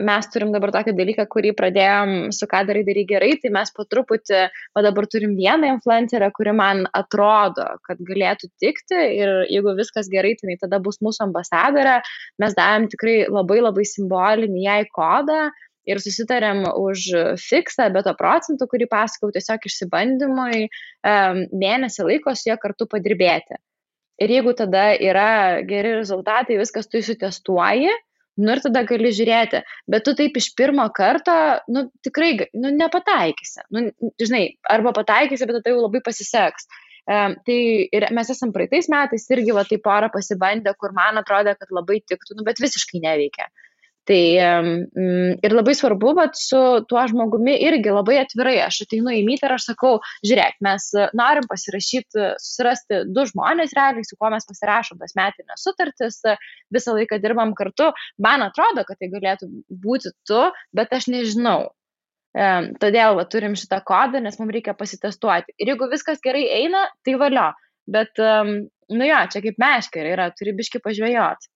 mes 0.02 0.26
turim 0.34 0.50
dabar 0.50 0.72
tokį 0.74 0.96
dalyką, 0.98 1.26
kurį 1.30 1.52
pradėjom 1.54 2.32
su 2.34 2.48
ką 2.50 2.64
darai 2.66 2.82
darai 2.82 3.04
gerai, 3.06 3.30
tai 3.38 3.52
mes 3.54 3.70
po 3.76 3.84
truputį, 3.86 4.40
o 4.74 4.82
dabar 4.82 5.06
turim 5.12 5.36
vieną 5.38 5.70
influencerę, 5.76 6.32
kuri 6.34 6.54
man 6.58 6.82
atrodo, 6.98 7.68
kad 7.86 8.02
galėtų 8.08 8.50
tikti 8.58 8.98
ir 9.20 9.34
jeigu 9.52 9.76
viskas 9.78 10.10
gerai, 10.10 10.34
tai 10.40 10.58
tada 10.64 10.82
bus 10.82 10.98
mūsų 10.98 11.28
ambasadorė. 11.28 12.00
Mes 12.42 12.58
davėm 12.58 12.90
tikrai 12.90 13.16
labai 13.30 13.62
labai 13.62 13.86
simbolinį 13.86 14.66
jai 14.66 14.80
kodą 14.90 15.40
ir 15.86 16.02
susitarėm 16.02 16.66
už 16.74 17.08
fiksą, 17.38 17.86
bet 17.94 18.10
to 18.10 18.18
procentų, 18.18 18.66
kurį 18.66 18.90
pasakau, 18.90 19.30
tiesiog 19.30 19.62
išsibandymui 19.70 20.66
mėnesį 21.54 22.10
laiko 22.10 22.34
su 22.34 22.50
ja 22.50 22.58
kartu 22.58 22.90
padirbėti. 22.90 23.62
Ir 24.22 24.40
jeigu 24.40 24.58
tada 24.58 24.90
yra 24.98 25.62
geri 25.66 26.00
rezultatai, 26.00 26.58
viskas 26.58 26.90
tu 26.90 26.98
įsitestuoji, 26.98 27.94
nu 28.40 28.52
ir 28.54 28.62
tada 28.64 28.82
gali 28.88 29.10
žiūrėti, 29.14 29.60
bet 29.92 30.04
tu 30.06 30.14
taip 30.18 30.36
iš 30.40 30.52
pirmo 30.58 30.86
karto, 30.96 31.34
nu 31.72 31.86
tikrai, 32.06 32.32
nu 32.56 32.72
nepataikysi. 32.76 33.66
Nu, 33.74 33.84
žinai, 34.22 34.44
arba 34.72 34.94
pataikysi, 34.96 35.48
bet 35.48 35.60
tada 35.60 35.74
jau 35.74 35.84
labai 35.84 36.02
pasiseks. 36.06 36.68
Um, 37.02 37.34
tai 37.46 37.58
ir 37.90 38.06
mes 38.14 38.28
esam 38.30 38.52
praeitais 38.54 38.86
metais 38.92 39.24
irgi 39.34 39.54
va 39.56 39.64
tai 39.66 39.80
porą 39.82 40.08
pasibandę, 40.14 40.70
kur 40.78 40.94
man 40.94 41.18
atrodo, 41.18 41.56
kad 41.58 41.74
labai 41.74 41.98
tiktų, 42.06 42.38
nu, 42.38 42.46
bet 42.46 42.62
visiškai 42.62 43.02
neveikia. 43.02 43.48
Tai 44.08 44.22
mm, 44.34 45.42
ir 45.46 45.52
labai 45.54 45.76
svarbu, 45.78 46.12
bet 46.18 46.34
su 46.34 46.58
tuo 46.90 47.02
žmogumi 47.06 47.52
irgi 47.68 47.92
labai 47.94 48.16
atvirai. 48.24 48.56
Aš 48.64 48.80
ateinu 48.86 49.12
į 49.14 49.20
mytą 49.28 49.46
ir 49.46 49.54
aš 49.54 49.68
sakau, 49.68 49.92
žiūrėk, 50.26 50.56
mes 50.66 50.88
norim 51.18 51.46
pasirašyti, 51.50 52.32
susirasti 52.42 53.02
du 53.14 53.26
žmonės 53.30 53.76
realiai, 53.78 54.06
su 54.08 54.18
kuo 54.18 54.32
mes 54.34 54.48
pasirašom 54.48 54.98
tas 55.02 55.14
metinės 55.18 55.62
sutartis, 55.62 56.18
visą 56.74 56.96
laiką 56.98 57.20
dirbam 57.22 57.54
kartu. 57.58 57.92
Man 58.18 58.42
atrodo, 58.48 58.82
kad 58.88 58.98
tai 58.98 59.12
galėtų 59.12 59.52
būti 59.86 60.10
tu, 60.26 60.42
bet 60.74 60.98
aš 60.98 61.06
nežinau. 61.14 61.70
Todėl 62.82 63.14
va, 63.20 63.28
turim 63.28 63.54
šitą 63.60 63.82
kodą, 63.86 64.18
nes 64.24 64.38
mums 64.40 64.56
reikia 64.56 64.74
pasitestuoti. 64.74 65.54
Ir 65.62 65.74
jeigu 65.74 65.90
viskas 65.92 66.18
gerai 66.24 66.48
eina, 66.58 66.88
tai 67.06 67.14
valio. 67.22 67.52
Bet, 67.86 68.18
nu 68.18 69.06
jo, 69.06 69.24
čia 69.30 69.46
kaip 69.46 69.62
meškeriai 69.62 70.16
yra, 70.16 70.30
turi 70.34 70.58
biški 70.58 70.82
pažvėjoti. 70.82 71.51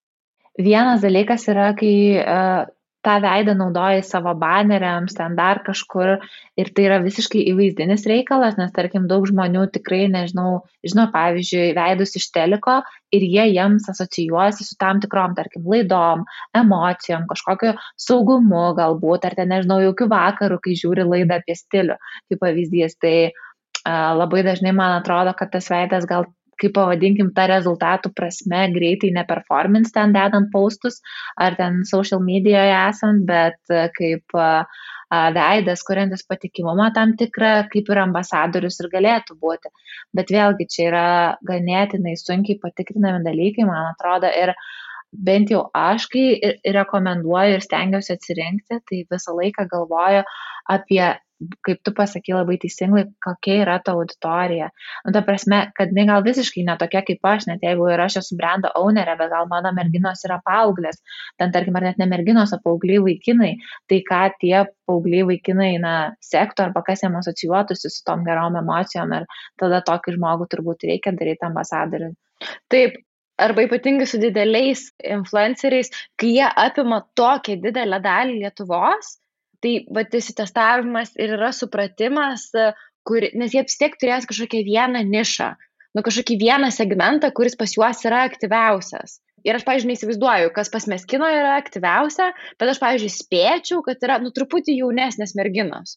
Vienas 0.56 1.02
dalykas 1.04 1.44
yra, 1.52 1.72
kai 1.76 1.94
uh, 2.22 2.64
tą 3.06 3.16
veidą 3.22 3.54
naudoji 3.54 4.02
savo 4.02 4.32
baneriams, 4.38 5.14
ten 5.14 5.36
dar 5.38 5.60
kažkur 5.66 6.16
ir 6.58 6.70
tai 6.74 6.86
yra 6.88 6.98
visiškai 7.04 7.44
įvaizdinis 7.52 8.06
reikalas, 8.10 8.56
nes 8.58 8.72
tarkim 8.74 9.06
daug 9.10 9.28
žmonių 9.30 9.66
tikrai 9.76 10.06
nežinau, 10.10 10.64
žino 10.86 11.06
pavyzdžiui, 11.14 11.70
veidus 11.78 12.16
iš 12.18 12.28
teliko 12.34 12.80
ir 13.14 13.26
jie 13.26 13.46
jiems 13.52 13.86
asocijuojasi 13.92 14.66
su 14.66 14.78
tam 14.82 15.00
tikrom, 15.04 15.36
tarkim, 15.38 15.66
laidom, 15.70 16.24
emocijom, 16.58 17.28
kažkokiu 17.30 17.76
saugumu 18.08 18.68
galbūt, 18.78 19.28
ar 19.28 19.38
ten 19.38 19.52
nežinau, 19.54 19.78
jokių 19.84 20.10
vakarų, 20.10 20.60
kai 20.64 20.78
žiūri 20.82 21.06
laidą 21.06 21.38
apie 21.38 21.58
stilių, 21.58 22.00
kaip 22.30 22.42
pavyzdys. 22.42 22.98
Tai 23.02 23.16
uh, 23.28 24.10
labai 24.18 24.42
dažnai 24.46 24.74
man 24.74 24.98
atrodo, 24.98 25.36
kad 25.38 25.54
tas 25.54 25.70
veidas 25.70 26.08
gal 26.10 26.26
kaip 26.60 26.74
pavadinkim, 26.76 27.30
ta 27.36 27.46
rezultatų 27.50 28.12
prasme 28.16 28.66
greitai 28.74 29.12
ne 29.14 29.24
performance 29.28 29.92
ten 29.94 30.14
dedant 30.16 30.50
paustus 30.52 31.00
ar 31.36 31.56
ten 31.58 31.82
social 31.88 32.22
medijoje 32.24 32.74
esant, 32.76 33.24
bet 33.28 33.58
e, 33.72 33.86
kaip 33.96 34.36
e, 34.36 34.48
veidas, 35.36 35.84
kuriantis 35.86 36.26
patikimumą 36.26 36.88
tam 36.94 37.14
tikrą, 37.20 37.52
kaip 37.72 37.92
ir 37.92 38.02
ambasadorius 38.02 38.80
ir 38.82 38.90
galėtų 38.94 39.36
būti. 39.42 39.70
Bet 40.16 40.32
vėlgi 40.34 40.66
čia 40.72 40.88
yra 40.88 41.06
ganėtinai 41.46 42.16
sunkiai 42.18 42.58
patikrinami 42.62 43.22
dalykai, 43.26 43.68
man 43.68 43.92
atrodo, 43.92 44.32
ir 44.32 44.54
bent 45.12 45.52
jau 45.52 45.66
aš, 45.74 46.08
kai 46.12 46.26
rekomenduoju 46.76 47.56
ir 47.56 47.64
stengiuosi 47.64 48.16
atsirinkti, 48.16 48.80
tai 48.90 49.04
visą 49.12 49.36
laiką 49.36 49.68
galvoju 49.70 50.24
apie 50.72 51.14
kaip 51.66 51.82
tu 51.84 51.92
pasakai 51.92 52.34
labai 52.34 52.56
teisingai, 52.60 53.04
kokia 53.24 53.56
yra 53.64 53.76
ta 53.84 53.92
auditorija. 53.92 54.70
Nu, 55.04 55.12
ta 55.12 55.20
prasme, 55.26 55.58
kad 55.76 55.92
jinai 55.92 56.06
gal 56.08 56.24
visiškai 56.24 56.64
netokia 56.64 57.02
kaip 57.06 57.28
aš, 57.32 57.46
net 57.50 57.64
jeigu 57.66 57.88
ir 57.92 58.00
aš 58.00 58.18
esu 58.22 58.38
brendo 58.40 58.70
ownerė, 58.80 59.16
bet 59.20 59.32
gal 59.34 59.48
mano 59.50 59.72
merginos 59.76 60.24
yra 60.28 60.38
paauglės, 60.46 61.02
ten 61.40 61.52
tarkim, 61.52 61.76
ar 61.76 61.88
net 61.90 62.00
ne 62.00 62.08
merginos, 62.12 62.54
o 62.56 62.60
paaugliai 62.64 63.02
vaikinai, 63.04 63.52
tai 63.90 64.00
ką 64.10 64.22
tie 64.40 64.64
paaugliai 64.88 65.26
vaikinai, 65.32 65.72
na, 65.82 65.94
sektų 66.24 66.68
arba 66.68 66.84
kas 66.86 67.04
jam 67.04 67.18
asocijuotųsi 67.20 67.92
su 67.92 68.04
tom 68.08 68.24
gerom 68.24 68.56
emocijom 68.62 69.12
ir 69.20 69.28
tada 69.60 69.82
tokį 69.84 70.16
žmogų 70.16 70.48
turbūt 70.54 70.88
reikia 70.88 71.12
daryti 71.20 71.50
ambasadoriui. 71.50 72.14
Taip, 72.72 72.96
arba 73.42 73.66
ypatingai 73.66 74.08
su 74.08 74.18
dideliais 74.22 74.88
influenceriais, 75.04 75.92
kai 76.16 76.32
jie 76.38 76.48
apima 76.66 77.02
tokią 77.18 77.60
didelę 77.62 78.00
dalį 78.04 78.40
Lietuvos, 78.42 79.16
Tai 79.62 79.72
va 79.96 80.04
tas 80.06 80.28
testavimas 80.38 81.14
ir 81.18 81.32
yra 81.36 81.52
supratimas, 81.54 82.50
kur, 83.06 83.24
nes 83.40 83.54
jie 83.54 83.62
vis 83.64 83.78
tiek 83.80 83.94
turės 84.00 84.26
kažkokią 84.28 84.62
vieną 84.66 85.04
nišą, 85.08 85.52
nu 85.96 86.04
kažkokį 86.06 86.36
vieną 86.42 86.72
segmentą, 86.74 87.32
kuris 87.36 87.56
pas 87.58 87.72
juos 87.76 88.04
yra 88.08 88.24
aktyviausias. 88.28 89.20
Ir 89.46 89.56
aš, 89.56 89.64
pavyzdžiui, 89.66 89.92
neįsivaizduoju, 89.92 90.50
kas 90.56 90.72
pas 90.74 90.88
meskino 90.90 91.28
yra 91.30 91.54
aktyviausia, 91.60 92.32
bet 92.58 92.72
aš, 92.72 92.80
pavyzdžiui, 92.82 93.12
spėčiau, 93.14 93.82
kad 93.86 94.02
yra, 94.02 94.18
nu, 94.22 94.32
truputį 94.34 94.74
jaunesnės 94.80 95.36
merginos. 95.38 95.96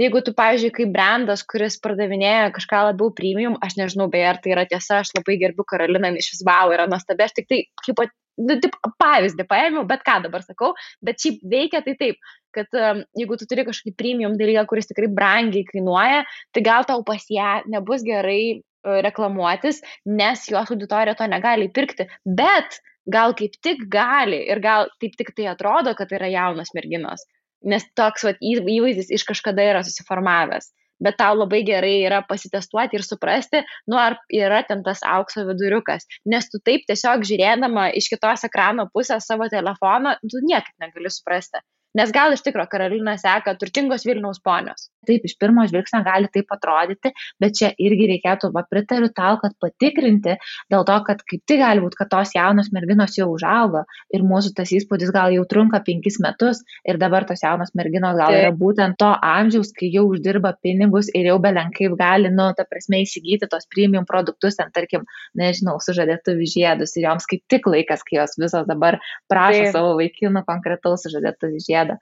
Tai 0.00 0.06
jeigu 0.06 0.20
tu, 0.24 0.32
pavyzdžiui, 0.32 0.70
kaip 0.72 0.92
brandas, 0.94 1.42
kuris 1.44 1.74
pardavinėja 1.84 2.46
kažką 2.56 2.78
labiau 2.86 3.10
premium, 3.12 3.58
aš 3.60 3.74
nežinau, 3.76 4.06
beje, 4.08 4.30
ar 4.30 4.38
tai 4.40 4.54
yra 4.54 4.62
tiesa, 4.64 5.02
aš 5.02 5.10
labai 5.12 5.34
gerbiu 5.42 5.66
Karoliną, 5.68 6.14
iš 6.16 6.30
vis 6.32 6.40
wow, 6.48 6.70
yra 6.72 6.86
nuostabi, 6.88 7.26
aš 7.26 7.34
tik 7.36 7.50
tai, 7.50 7.58
kaip, 7.84 8.00
nu, 8.40 8.56
taip, 8.62 8.78
pavyzdį 9.02 9.44
paėmiau, 9.50 9.84
bet 9.90 10.00
ką 10.06 10.14
dabar 10.24 10.40
sakau, 10.46 10.70
bet 11.04 11.20
šiaip 11.20 11.42
veikia 11.52 11.82
tai 11.84 11.98
taip, 12.00 12.32
kad 12.56 12.80
um, 12.80 13.02
jeigu 13.20 13.36
tu 13.42 13.48
turi 13.50 13.66
kažkokį 13.68 13.92
premium 14.00 14.38
dalyką, 14.40 14.64
kuris 14.70 14.88
tikrai 14.88 15.10
brangiai 15.20 15.68
kainuoja, 15.68 16.24
tai 16.56 16.62
gal 16.64 16.88
tau 16.88 17.04
pas 17.04 17.26
ją 17.28 17.58
nebus 17.68 18.00
gerai 18.06 18.40
uh, 18.56 19.02
reklamuotis, 19.04 19.82
nes 20.08 20.46
jos 20.48 20.72
auditorija 20.72 21.18
to 21.20 21.28
negali 21.28 21.68
pirkti, 21.76 22.08
bet 22.24 22.80
gal 23.04 23.36
kaip 23.36 23.60
tik 23.60 23.84
gali 23.92 24.46
ir 24.48 24.64
gal 24.64 24.88
taip 24.96 25.20
tik 25.20 25.36
tai 25.36 25.52
atrodo, 25.52 25.92
kad 25.98 26.08
tai 26.08 26.22
yra 26.22 26.32
jaunos 26.32 26.72
merginos, 26.72 27.28
nes 27.64 27.86
toks 27.98 28.26
vat, 28.26 28.38
įvaizdis 28.40 29.10
iš 29.14 29.24
kažkada 29.28 29.64
yra 29.72 29.82
susiformavęs. 29.86 30.70
Bet 31.00 31.16
tau 31.16 31.32
labai 31.32 31.62
gerai 31.64 31.94
yra 32.04 32.20
pasitestuoti 32.28 32.98
ir 32.98 33.04
suprasti, 33.06 33.62
nu 33.88 33.96
ar 33.96 34.18
yra 34.36 34.60
ten 34.68 34.82
tas 34.84 35.00
aukso 35.16 35.46
viduriukas. 35.48 36.04
Nes 36.28 36.50
tu 36.52 36.60
taip 36.60 36.84
tiesiog 36.90 37.24
žiūrėdama 37.24 37.88
iš 37.96 38.10
kitos 38.12 38.44
ekrano 38.48 38.84
pusės 38.92 39.28
savo 39.30 39.48
telefono, 39.48 40.18
tu 40.20 40.44
niekaip 40.44 40.76
negali 40.84 41.12
suprasti. 41.12 41.64
Nes 41.98 42.12
gal 42.14 42.30
iš 42.30 42.44
tikrųjų 42.46 42.70
Karolina 42.70 43.16
seka 43.18 43.56
turtingos 43.58 44.04
Vilniaus 44.06 44.38
ponios. 44.44 44.86
Taip, 45.08 45.24
iš 45.26 45.32
pirmo 45.40 45.64
žvilgsnio 45.66 46.02
gali 46.06 46.28
taip 46.30 46.52
atrodyti, 46.54 47.10
bet 47.42 47.56
čia 47.58 47.70
irgi 47.82 48.06
reikėtų, 48.12 48.50
va, 48.54 48.62
pritariu 48.68 49.08
tau, 49.16 49.38
kad 49.40 49.56
patikrinti, 49.58 50.36
dėl 50.70 50.84
to, 50.86 50.98
kad 51.08 51.24
kaip 51.26 51.42
tai 51.48 51.56
gali 51.58 51.82
būti, 51.82 51.98
kad 51.98 52.10
tos 52.12 52.34
jaunos 52.36 52.68
merginos 52.76 53.16
jau 53.18 53.26
užaugo 53.32 53.82
ir 54.14 54.22
mūsų 54.26 54.52
tas 54.58 54.70
įspūdis 54.76 55.10
gal 55.14 55.34
jau 55.34 55.46
trunka 55.50 55.80
penkis 55.86 56.20
metus 56.22 56.60
ir 56.86 57.00
dabar 57.00 57.26
tos 57.26 57.42
jaunos 57.42 57.72
merginos 57.74 58.14
gal 58.20 58.36
taip. 58.36 58.44
yra 58.44 58.52
būtent 58.60 58.98
to 59.00 59.10
amžiaus, 59.32 59.72
kai 59.74 59.90
jau 59.90 60.04
uždirba 60.12 60.52
pinigus 60.62 61.10
ir 61.16 61.30
jau 61.32 61.40
belenkaip 61.42 61.96
gali, 61.98 62.30
nu, 62.30 62.50
ta 62.54 62.68
prasme, 62.68 63.02
įsigyti 63.02 63.50
tos 63.50 63.66
premium 63.72 64.06
produktus, 64.06 64.60
ten, 64.60 64.70
tarkim, 64.76 65.08
nežinau, 65.34 65.80
sužadėtų 65.82 66.36
žiedus 66.44 66.94
ir 67.00 67.08
joms 67.08 67.26
kaip 67.26 67.42
tik 67.50 67.66
laikas, 67.72 68.04
kai 68.06 68.20
jos 68.20 68.36
visos 68.38 68.68
dabar 68.68 69.00
prašo 69.32 69.64
taip. 69.64 69.74
savo 69.74 69.96
vaikinų 69.98 70.44
konkretaus 70.46 71.08
sužadėtų 71.08 71.54
žiedų 71.56 71.79
gėda. 71.80 71.98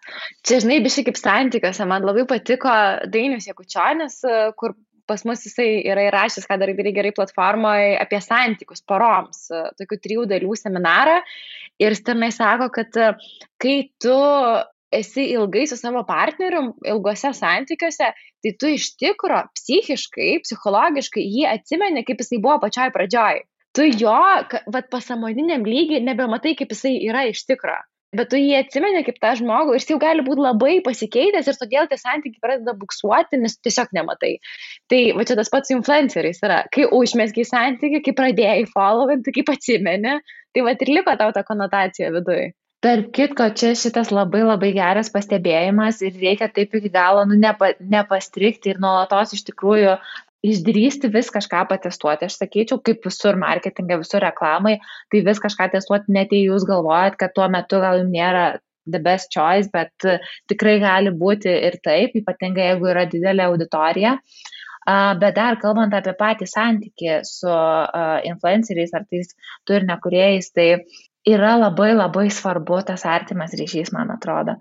Čia, 0.47 0.61
žinai, 0.65 0.83
biškai 0.85 1.07
kaip 1.09 1.21
santykiuose, 1.21 1.87
man 1.89 2.07
labai 2.07 2.27
patiko 2.29 2.75
Dainius 3.11 3.49
Jekučionis, 3.49 4.21
kur 4.59 4.77
pas 5.09 5.25
mus 5.25 5.43
jisai 5.47 5.81
yra 5.89 6.05
įrašęs, 6.11 6.47
ką 6.49 6.59
darai 6.61 6.77
darai 6.77 6.93
gerai 6.97 7.13
platformoje 7.17 7.95
apie 8.03 8.21
santykius 8.21 8.85
poroms, 8.85 9.47
tokių 9.81 10.01
trijų 10.05 10.27
dalių 10.29 10.57
seminarą. 10.61 11.23
Ir 11.81 11.95
jis 11.95 12.05
tenai 12.05 12.29
sako, 12.35 12.69
kad 12.75 12.99
kai 13.63 13.77
tu 14.03 14.19
esi 14.93 15.29
ilgai 15.35 15.67
su 15.69 15.77
savo 15.81 16.03
partneriu, 16.09 16.73
ilgose 16.93 17.33
santykiuose, 17.37 18.13
tai 18.45 18.55
tu 18.61 18.73
iš 18.73 18.93
tikro 19.01 19.43
psichiškai, 19.57 20.31
psichologiškai 20.45 21.25
jį 21.25 21.45
atsimeni, 21.55 22.05
kaip 22.09 22.25
jisai 22.25 22.41
buvo 22.45 22.59
pačioj 22.65 22.91
pradžioj. 22.95 23.45
Tu 23.77 23.91
jo, 24.01 24.17
vad 24.75 24.89
pasamoniniam 24.93 25.67
lygiai 25.69 26.01
nebematai, 26.05 26.55
kaip 26.59 26.73
jisai 26.73 26.97
yra 27.05 27.27
iš 27.29 27.45
tikro 27.49 27.77
bet 28.17 28.31
tu 28.33 28.41
jį 28.41 28.55
atsimeni 28.59 29.03
kaip 29.07 29.19
tą 29.23 29.35
žmogų 29.41 29.75
ir 29.75 29.83
jis 29.83 29.91
jau 29.93 29.99
gali 30.03 30.25
būti 30.27 30.45
labai 30.45 30.75
pasikeitęs 30.85 31.51
ir 31.51 31.59
todėl 31.61 31.89
tie 31.91 31.99
santykiai 32.01 32.45
pradeda 32.45 32.75
buksuoti, 32.79 33.41
nes 33.43 33.59
tiesiog 33.65 33.93
nematai. 33.97 34.37
Tai 34.91 35.01
va 35.19 35.27
čia 35.29 35.37
tas 35.39 35.53
pats 35.53 35.75
influenceris 35.75 36.41
yra, 36.47 36.63
kai 36.75 36.89
užmėsgi 37.01 37.45
santykiai, 37.49 38.05
kai 38.07 38.17
pradėjai 38.23 38.65
followinti, 38.73 39.35
kaip 39.37 39.53
atsimeni, 39.53 40.19
tai 40.55 40.65
va 40.65 40.77
ir 40.77 40.95
liko 40.95 41.17
tau 41.21 41.35
ta 41.37 41.45
konotacija 41.45 42.13
viduje. 42.15 42.55
Tarp 42.79 43.09
kitko, 43.11 43.49
čia 43.59 43.73
šitas 43.75 44.13
labai 44.15 44.45
labai 44.45 44.69
geras 44.77 45.09
pastebėjimas 45.11 45.99
ir 46.07 46.15
reikia 46.15 46.47
taip 46.55 46.77
iki 46.79 46.93
galo 46.95 47.25
nu, 47.27 47.35
nepa, 47.35 47.73
nepastrikti 47.95 48.71
ir 48.71 48.79
nuolatos 48.85 49.35
iš 49.35 49.43
tikrųjų 49.49 49.97
išdrįsti 50.47 51.11
vis 51.15 51.31
kažką 51.35 51.65
patestuoti. 51.71 52.29
Aš 52.29 52.39
sakyčiau, 52.39 52.81
kaip 52.85 53.07
visur 53.07 53.39
marketingė, 53.41 53.99
visur 54.03 54.23
reklamai, 54.23 54.79
tai 55.13 55.23
vis 55.27 55.41
kažką 55.43 55.71
testuoti, 55.75 56.15
net 56.15 56.35
jei 56.35 56.47
jūs 56.47 56.67
galvojat, 56.69 57.19
kad 57.21 57.35
tuo 57.35 57.49
metu 57.53 57.81
gal 57.83 58.03
jums 58.03 58.15
nėra 58.15 58.45
the 58.89 58.99
best 58.99 59.31
choice, 59.31 59.69
bet 59.73 59.93
tikrai 60.49 60.79
gali 60.81 61.13
būti 61.13 61.51
ir 61.51 61.77
taip, 61.85 62.15
ypatingai 62.17 62.71
jeigu 62.71 62.89
yra 62.95 63.05
didelė 63.11 63.51
auditorija. 63.51 64.17
Bet 65.21 65.35
dar 65.37 65.59
kalbant 65.61 65.93
apie 65.93 66.15
patį 66.17 66.47
santykį 66.49 67.19
su 67.29 67.53
influenceriais 68.31 68.95
ar 68.97 69.05
tais 69.11 69.35
turinio 69.69 69.99
kuriejais, 70.01 70.49
tai 70.57 70.69
yra 71.29 71.55
labai 71.59 71.93
labai 71.95 72.29
svarbu 72.33 72.81
tas 72.89 73.05
artimas 73.09 73.53
ryšys, 73.59 73.91
man 73.95 74.11
atrodo. 74.15 74.55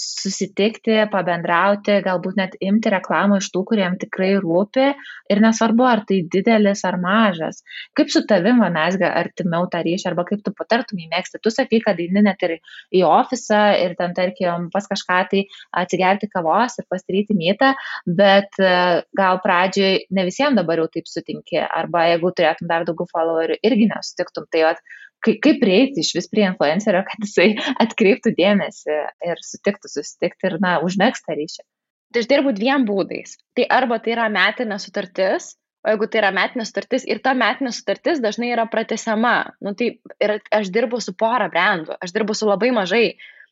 Susitikti, 0.00 0.96
pabendrauti, 1.12 1.98
galbūt 2.04 2.38
net 2.40 2.56
imti 2.64 2.92
reklamą 2.92 3.38
iš 3.40 3.50
tų, 3.54 3.62
kuriem 3.70 3.96
tikrai 4.00 4.32
rūpi 4.42 4.86
ir 5.32 5.42
nesvarbu, 5.44 5.86
ar 5.86 6.04
tai 6.08 6.20
didelis 6.32 6.82
ar 6.88 6.98
mažas. 7.02 7.62
Kaip 7.96 8.12
su 8.12 8.22
tavim 8.28 8.62
mesga 8.74 9.12
artimiau 9.20 9.68
tą 9.72 9.82
ryšį, 9.86 10.08
arba 10.12 10.26
kaip 10.28 10.44
tu 10.46 10.54
patartum 10.56 11.00
įmėgsti. 11.04 11.40
Tu 11.42 11.52
sakai, 11.54 11.82
kad 11.84 12.00
eini 12.02 12.24
net 12.26 12.42
ir 12.46 12.56
į 12.96 13.04
ofisą 13.08 13.62
ir 13.80 13.96
ten, 13.98 14.14
tarkim, 14.16 14.70
pas 14.74 14.88
kažką 14.90 15.20
tai 15.32 15.44
atsigerti 15.82 16.30
kavos 16.32 16.78
ir 16.80 16.88
pasidaryti 16.90 17.36
mytą, 17.36 17.74
bet 18.06 18.56
e, 18.60 18.72
gal 19.16 19.40
pradžioj 19.44 20.06
ne 20.16 20.26
visiems 20.28 20.58
dabar 20.58 20.82
jau 20.82 20.88
taip 20.92 21.08
sutinki, 21.10 21.60
arba 21.64 22.08
jeigu 22.10 22.32
turėtum 22.36 22.70
dar 22.70 22.88
daugiau 22.88 23.08
followerių, 23.12 23.60
irgi 23.66 23.90
nesutiktum. 23.92 24.48
Tai 24.50 24.66
at, 24.72 24.82
kaip, 25.24 25.38
kaip 25.44 25.60
prieiti 25.62 26.04
iš 26.04 26.12
vis 26.16 26.28
prie 26.32 26.46
influencerio, 26.48 27.02
kad 27.08 27.26
jisai 27.26 27.50
atkreiptų 27.84 28.34
dėmesį 28.38 28.98
ir 29.30 29.42
sutiktų 29.46 29.92
susitikti 29.92 30.50
ir, 30.50 30.58
na, 30.62 30.78
užmėgstą 30.86 31.36
ryšį. 31.38 31.64
Tai 32.10 32.22
aš 32.24 32.28
dirbu 32.30 32.52
dviem 32.56 32.84
būdais. 32.88 33.36
Tai 33.54 33.66
arba 33.70 34.00
tai 34.02 34.16
yra 34.16 34.28
metinė 34.32 34.80
sutartis, 34.82 35.52
o 35.86 35.92
jeigu 35.92 36.08
tai 36.10 36.22
yra 36.24 36.30
metinė 36.34 36.66
sutartis 36.66 37.04
ir 37.08 37.20
ta 37.24 37.36
metinė 37.38 37.72
sutartis 37.74 38.22
dažnai 38.22 38.50
yra 38.54 38.66
pratesiama, 38.70 39.34
nu, 39.64 39.76
tai 39.78 39.92
ir 40.20 40.38
aš 40.56 40.72
dirbu 40.74 40.98
su 41.04 41.14
pora 41.18 41.46
brandų, 41.52 41.94
aš 42.02 42.16
dirbu 42.16 42.34
su 42.36 42.50
labai 42.50 42.72
mažai. 42.74 43.04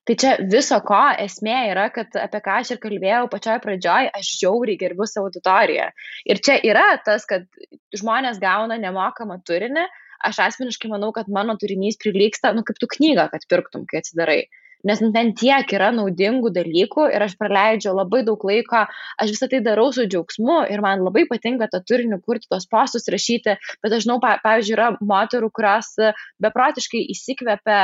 Tai 0.08 0.14
čia 0.16 0.30
viso 0.40 0.78
ko 0.88 0.98
esmė 1.20 1.56
yra, 1.68 1.90
kad 1.92 2.14
apie 2.16 2.38
ką 2.40 2.52
aš 2.62 2.70
ir 2.72 2.78
kalbėjau 2.80 3.26
pačioj 3.28 3.58
pradžioj, 3.60 4.06
aš 4.16 4.30
žiauriai 4.40 4.80
gerbiu 4.80 5.04
savo 5.04 5.28
auditoriją. 5.28 5.90
Ir 6.32 6.40
čia 6.40 6.56
yra 6.64 6.86
tas, 7.04 7.26
kad 7.28 7.44
žmonės 7.92 8.40
gauna 8.40 8.78
nemokamą 8.80 9.36
turinį, 9.44 9.84
aš 10.24 10.40
asmeniškai 10.46 10.90
manau, 10.92 11.10
kad 11.14 11.28
mano 11.32 11.56
turinys 11.60 11.98
prilyksta, 12.00 12.54
nu, 12.56 12.64
kaip 12.66 12.80
tu 12.80 12.88
knygą, 12.90 13.28
kad 13.32 13.46
pirktum, 13.50 13.86
kai 13.88 14.02
atsidarai. 14.02 14.40
Nes 14.86 15.00
nu, 15.02 15.10
ten 15.10 15.32
tiek 15.34 15.72
yra 15.74 15.88
naudingų 15.90 16.52
dalykų 16.54 17.08
ir 17.10 17.24
aš 17.26 17.34
praleidžiu 17.40 17.96
labai 17.96 18.20
daug 18.26 18.42
laiko, 18.46 18.84
aš 19.18 19.32
visą 19.34 19.48
tai 19.50 19.58
darau 19.64 19.88
su 19.94 20.04
džiaugsmu 20.06 20.60
ir 20.70 20.82
man 20.84 21.02
labai 21.02 21.24
patinka 21.30 21.66
tą 21.72 21.80
turinį 21.82 22.20
kurti, 22.22 22.46
tos 22.52 22.68
postus 22.70 23.10
rašyti, 23.10 23.56
bet 23.82 23.96
aš 23.96 24.06
žinau, 24.06 24.20
pavyzdžiui, 24.22 24.76
yra 24.76 24.92
moterų, 25.02 25.50
kurios 25.50 25.96
beprotiškai 26.44 27.00
įsikvepia 27.14 27.80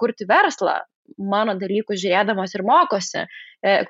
kurti 0.00 0.28
verslą, 0.30 0.78
mano 1.18 1.52
dalykus 1.60 2.00
žiūrėdamos 2.00 2.56
ir 2.56 2.64
mokosi 2.68 3.20
e, 3.20 3.28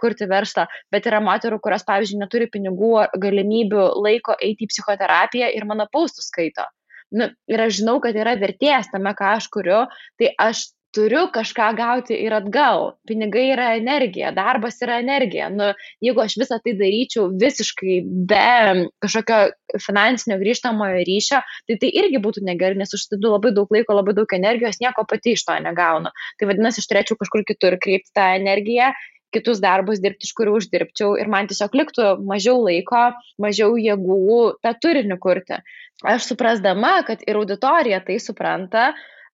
kurti 0.01 0.26
verslą, 0.30 0.66
bet 0.90 1.07
yra 1.07 1.22
moterų, 1.22 1.61
kurios, 1.62 1.86
pavyzdžiui, 1.86 2.18
neturi 2.24 2.51
pinigų, 2.51 2.90
galimybių, 3.22 3.86
laiko 4.03 4.34
eiti 4.34 4.66
į 4.66 4.72
psichoterapiją 4.74 5.53
ir 5.55 5.66
mano 5.70 5.86
paustų 5.94 6.26
skaito 6.26 6.66
nu, 7.15 7.31
ir 7.49 7.63
aš 7.65 7.81
žinau, 7.81 7.99
kad 8.05 8.17
yra 8.17 8.37
vertės 8.41 8.91
tame, 8.93 9.15
ką 9.17 9.37
aš 9.37 9.49
kuriu, 9.53 9.85
tai 10.21 10.33
aš 10.49 10.69
turiu 10.97 11.27
kažką 11.33 11.69
gauti 11.77 12.17
ir 12.17 12.33
atgal. 12.33 12.95
Pinigai 13.09 13.45
yra 13.53 13.69
energija, 13.77 14.31
darbas 14.35 14.81
yra 14.85 14.99
energija. 15.03 15.51
Nu, 15.53 15.71
jeigu 16.05 16.23
aš 16.25 16.39
visą 16.41 16.59
tai 16.65 16.75
daryčiau 16.79 17.29
visiškai 17.43 17.99
be 18.31 18.87
kažkokio 19.05 19.81
finansinio 19.85 20.39
grįžtamojo 20.41 21.05
ryšio, 21.09 21.43
tai 21.69 21.79
tai 21.83 21.93
irgi 22.03 22.23
būtų 22.25 22.45
negerai, 22.49 22.81
nes 22.81 22.95
užsidedu 22.97 23.35
labai 23.35 23.53
daug 23.57 23.71
laiko, 23.75 23.99
labai 24.01 24.17
daug 24.17 24.35
energijos, 24.39 24.81
nieko 24.83 25.05
pati 25.09 25.37
iš 25.37 25.45
to 25.49 25.59
negaunu. 25.65 26.13
Tai 26.41 26.51
vadinasi, 26.51 26.83
aš 26.83 26.91
turėčiau 26.91 27.21
kažkur 27.21 27.45
kitur 27.53 27.79
kreipti 27.85 28.15
tą 28.17 28.33
energiją 28.41 28.93
kitus 29.35 29.61
darbus 29.62 30.01
dirbti, 30.05 30.29
iš 30.29 30.35
kurių 30.39 30.57
uždirbčiau 30.61 31.16
ir 31.20 31.29
man 31.33 31.51
tiesiog 31.51 31.76
liktų 31.81 32.09
mažiau 32.29 32.62
laiko, 32.64 33.09
mažiau 33.43 33.76
jėgų 33.81 34.41
tą 34.64 34.74
turinį 34.83 35.18
kurti. 35.22 35.61
Aš 36.07 36.31
suprasdama, 36.31 37.01
kad 37.07 37.24
ir 37.26 37.41
auditorija 37.41 38.01
tai 38.07 38.18
supranta, 38.22 38.93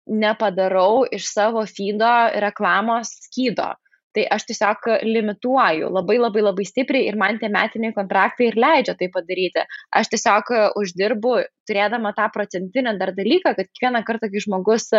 nepadarau 0.07 1.05
iš 1.11 1.29
savo 1.31 1.65
feedo 1.67 2.13
reklamos 2.43 3.17
skydo. 3.27 3.73
Tai 4.13 4.27
aš 4.35 4.45
tiesiog 4.51 4.89
limituoju 5.09 5.89
labai 5.89 6.19
labai 6.21 6.43
labai 6.45 6.67
stipriai 6.69 7.07
ir 7.09 7.17
man 7.17 7.39
tie 7.41 7.49
metiniai 7.53 7.95
kontraktai 7.97 8.51
ir 8.51 8.59
leidžia 8.61 8.95
tai 8.99 9.09
padaryti. 9.15 9.65
Aš 10.01 10.11
tiesiog 10.13 10.53
uždirbu, 10.81 11.33
turėdama 11.69 12.13
tą 12.19 12.27
procentinę 12.35 12.93
dar 13.01 13.15
dalyką, 13.17 13.55
kad 13.57 13.71
kiekvieną 13.71 14.03
kartą, 14.05 14.29
kai 14.29 14.45
žmogus 14.45 14.91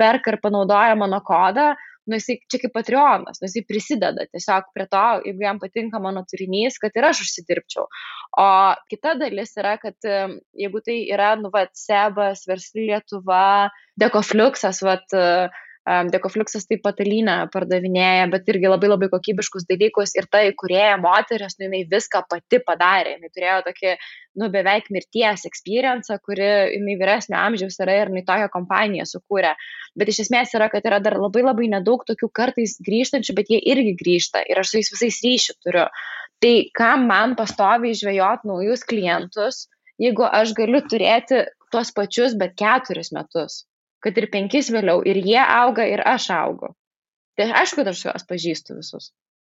perka 0.00 0.32
ir 0.32 0.40
panaudoja 0.40 0.96
mano 0.96 1.20
kodą, 1.26 1.74
nu 2.06 2.18
jisai 2.18 2.38
čia 2.50 2.60
kaip 2.62 2.74
Patreonas, 2.74 3.40
nu 3.40 3.48
jisai 3.48 3.64
prisideda 3.68 4.26
tiesiog 4.30 4.70
prie 4.74 4.86
to, 4.90 5.04
jeigu 5.28 5.46
jam 5.46 5.60
patinka 5.62 6.00
mano 6.02 6.24
turinys, 6.28 6.78
kad 6.82 6.96
ir 6.98 7.08
aš 7.08 7.24
užsidirbčiau. 7.26 7.86
O 8.42 8.46
kita 8.90 9.14
dalis 9.20 9.54
yra, 9.60 9.76
kad 9.82 9.98
jeigu 10.02 10.82
tai 10.84 10.98
yra, 11.14 11.34
nu, 11.40 11.52
va, 11.54 11.66
Sebas, 11.78 12.46
Versli 12.48 12.88
Lietuva, 12.90 13.70
Dekofluxas, 14.00 14.82
va, 14.86 14.98
Dekofluxas 15.82 16.68
taip 16.70 16.84
patalynę 16.84 17.48
pardavinėja, 17.50 18.28
bet 18.30 18.46
irgi 18.52 18.68
labai 18.70 18.86
labai 18.92 19.08
kokybiškus 19.10 19.64
dalykus 19.66 20.12
ir 20.14 20.28
ta 20.30 20.44
įkurėja 20.46 20.92
moteris, 21.02 21.56
nu, 21.58 21.66
jinai 21.66 21.80
viską 21.90 22.20
pati 22.30 22.60
padarė. 22.62 23.16
Jinai 23.16 23.30
turėjo 23.34 23.56
tokį, 23.66 23.94
nu, 24.38 24.48
beveik 24.54 24.86
mirties 24.94 25.42
experience, 25.48 26.14
kuri 26.22 26.46
jinai 26.76 26.94
vyresnio 27.00 27.40
amžiaus 27.40 27.80
yra 27.82 27.96
ir 27.98 28.12
jinai 28.12 28.22
tokią 28.28 28.46
kompaniją 28.54 29.08
sukūrė. 29.10 29.56
Bet 29.98 30.12
iš 30.12 30.22
esmės 30.28 30.54
yra, 30.54 30.70
kad 30.70 30.86
yra 30.86 31.00
dar 31.02 31.18
labai 31.18 31.42
labai 31.48 31.66
nedaug 31.74 32.06
tokių 32.06 32.30
kartais 32.30 32.76
grįžtančių, 32.86 33.34
bet 33.40 33.50
jie 33.50 33.58
irgi 33.74 33.96
grįžta 34.04 34.44
ir 34.46 34.62
aš 34.62 34.70
su 34.70 34.78
jais 34.78 34.92
visais 34.94 35.20
ryšių 35.26 35.58
turiu. 35.66 35.88
Tai 36.42 36.54
kam 36.78 37.10
man 37.10 37.34
pastoviai 37.34 37.98
žvejot 37.98 38.46
naujus 38.46 38.86
klientus, 38.86 39.64
jeigu 39.98 40.30
aš 40.30 40.54
galiu 40.54 40.86
turėti 40.86 41.42
tuos 41.74 41.90
pačius, 41.90 42.38
bet 42.38 42.54
keturis 42.54 43.10
metus 43.10 43.64
kad 44.04 44.18
ir 44.18 44.28
penkis 44.32 44.70
vėliau 44.74 45.02
ir 45.06 45.20
jie 45.22 45.40
auga 45.42 45.86
ir 45.88 46.02
aš 46.14 46.30
augu. 46.36 46.72
Tai 47.38 47.48
aišku, 47.62 47.80
kad 47.80 47.92
aš 47.92 48.06
juos 48.06 48.26
pažįstu 48.28 48.76
visus. 48.78 49.12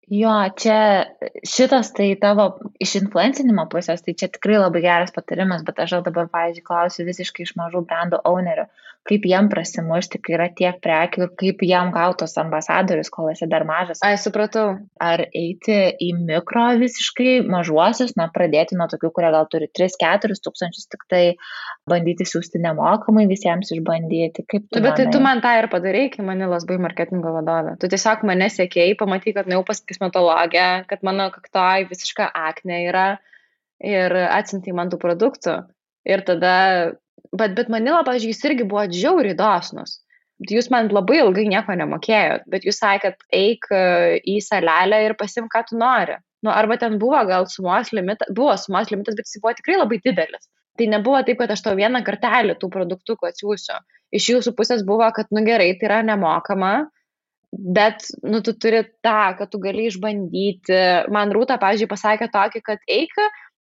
Jo, 0.09 0.33
čia 0.57 1.05
šitas 1.45 1.91
tai 1.93 2.15
tavo 2.21 2.47
iš 2.81 2.95
influencinimo 3.03 3.67
pusės, 3.69 4.01
tai 4.05 4.15
čia 4.17 4.31
tikrai 4.33 4.57
labai 4.57 4.81
geras 4.81 5.13
patarimas, 5.13 5.65
bet 5.67 5.83
aš 5.85 5.99
dabar, 6.07 6.31
pavyzdžiui, 6.33 6.65
klausiu 6.65 7.05
visiškai 7.05 7.45
iš 7.45 7.53
mažų 7.61 7.83
brandų 7.91 8.23
ownerių, 8.31 8.65
kaip 9.09 9.25
jiem 9.29 9.49
prasimušti, 9.53 10.21
kai 10.25 10.35
yra 10.37 10.49
tiek 10.55 10.79
prekių 10.85 11.25
ir 11.25 11.31
kaip 11.41 11.63
jiem 11.65 11.93
gautos 11.95 12.37
ambasadorius, 12.41 13.11
kol 13.13 13.31
esi 13.33 13.49
dar 13.51 13.65
mažas. 13.69 14.03
Ai, 14.05 14.17
supratau. 14.21 14.77
Ar 15.01 15.23
eiti 15.27 15.79
į 16.05 16.11
mikro 16.19 16.67
visiškai 16.81 17.39
mažuosius, 17.49 18.15
na, 18.21 18.29
pradėti 18.35 18.77
nuo 18.79 18.89
tokių, 18.91 19.13
kurie 19.17 19.33
gal 19.35 19.49
turi 19.53 19.71
3-4 19.79 20.37
tūkstančius, 20.45 20.89
tik 20.93 21.07
tai 21.11 21.23
bandyti 21.89 22.27
siūsti 22.29 22.61
nemokamai 22.63 23.25
visiems 23.31 23.73
išbandyti. 23.75 24.45
Kaip 24.45 24.69
tu? 24.69 24.85
Bet 24.85 25.01
tai 25.01 25.09
tu 25.15 25.23
man 25.25 25.43
tą 25.45 25.55
ir 25.63 25.71
padarai, 25.73 26.09
kai 26.13 26.27
mane 26.27 26.51
lasbai 26.51 26.79
marketingo 26.83 27.33
vadovė. 27.39 27.79
Tu 27.81 27.91
tiesiog 27.95 28.27
mane 28.29 28.51
sėkėjai, 28.53 28.99
pamatai, 29.01 29.35
kad 29.37 29.49
jau 29.53 29.65
pas 29.67 29.81
kosmetologę, 29.89 30.69
kad 30.91 31.05
mano 31.07 31.31
kaktoj 31.35 31.89
visiška 31.89 32.29
akne 32.49 32.85
yra 32.91 33.09
ir 33.81 34.15
atsintai 34.29 34.75
man 34.77 34.93
tų 34.93 35.01
produktų. 35.01 35.61
Ir 36.09 36.23
tada 36.27 36.55
Bet, 37.37 37.55
bet 37.57 37.71
Manila, 37.73 38.03
pavyzdžiui, 38.07 38.35
jūs 38.35 38.45
irgi 38.49 38.67
buvo 38.69 38.85
žiauriai 38.93 39.37
dosnus. 39.39 39.99
Jūs 40.47 40.69
man 40.71 40.91
labai 40.95 41.19
ilgai 41.19 41.49
nieko 41.51 41.75
nemokėjot, 41.75 42.45
bet 42.51 42.67
jūs 42.67 42.79
sakėt, 42.79 43.19
eik 43.35 43.67
e, 43.75 43.81
į 44.23 44.39
salelę 44.45 45.01
ir 45.09 45.17
pasim, 45.19 45.49
ką 45.51 45.65
tu 45.67 45.79
nori. 45.81 46.15
Nu, 46.47 46.53
arba 46.55 46.77
ten 46.79 47.01
buvo 47.03 47.19
gal 47.27 47.49
sumos 47.51 47.91
limitas, 47.91 48.31
buvo 48.35 48.55
sumos 48.61 48.93
limitas, 48.93 49.17
bet 49.19 49.27
jis 49.27 49.43
buvo 49.43 49.57
tikrai 49.59 49.81
labai 49.81 49.99
didelis. 50.05 50.47
Tai 50.79 50.87
nebuvo 50.93 51.19
taip, 51.27 51.41
kad 51.41 51.51
aš 51.51 51.65
tau 51.65 51.75
vieną 51.75 52.05
kartelį 52.07 52.55
tų 52.61 52.71
produktų 52.71 53.19
atsiųsiu. 53.27 53.81
Iš 54.15 54.29
jūsų 54.31 54.55
pusės 54.55 54.87
buvo, 54.87 55.09
kad, 55.17 55.27
nu 55.35 55.43
gerai, 55.43 55.73
tai 55.81 55.89
yra 55.91 55.99
nemokama, 56.07 56.73
bet, 57.51 58.07
nu, 58.23 58.39
tu 58.47 58.55
turi 58.55 58.85
tą, 59.03 59.35
kad 59.41 59.51
tu 59.51 59.59
gali 59.59 59.89
išbandyti. 59.91 60.79
Man 61.11 61.35
rūta, 61.35 61.59
pavyzdžiui, 61.59 61.91
pasakė 61.91 62.31
tokį, 62.31 62.63
kad 62.71 62.87
eik 62.87 63.19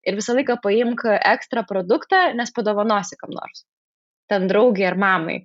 ir 0.08 0.18
visą 0.18 0.36
laiką 0.38 0.58
paimk 0.64 1.04
ekstra 1.18 1.66
produktą, 1.68 2.28
nes 2.38 2.54
padovanosi 2.56 3.20
kam 3.20 3.36
nors. 3.36 3.64
Ten 4.28 4.48
draugiai 4.50 4.90
ar 4.90 4.98
mamai. 5.00 5.38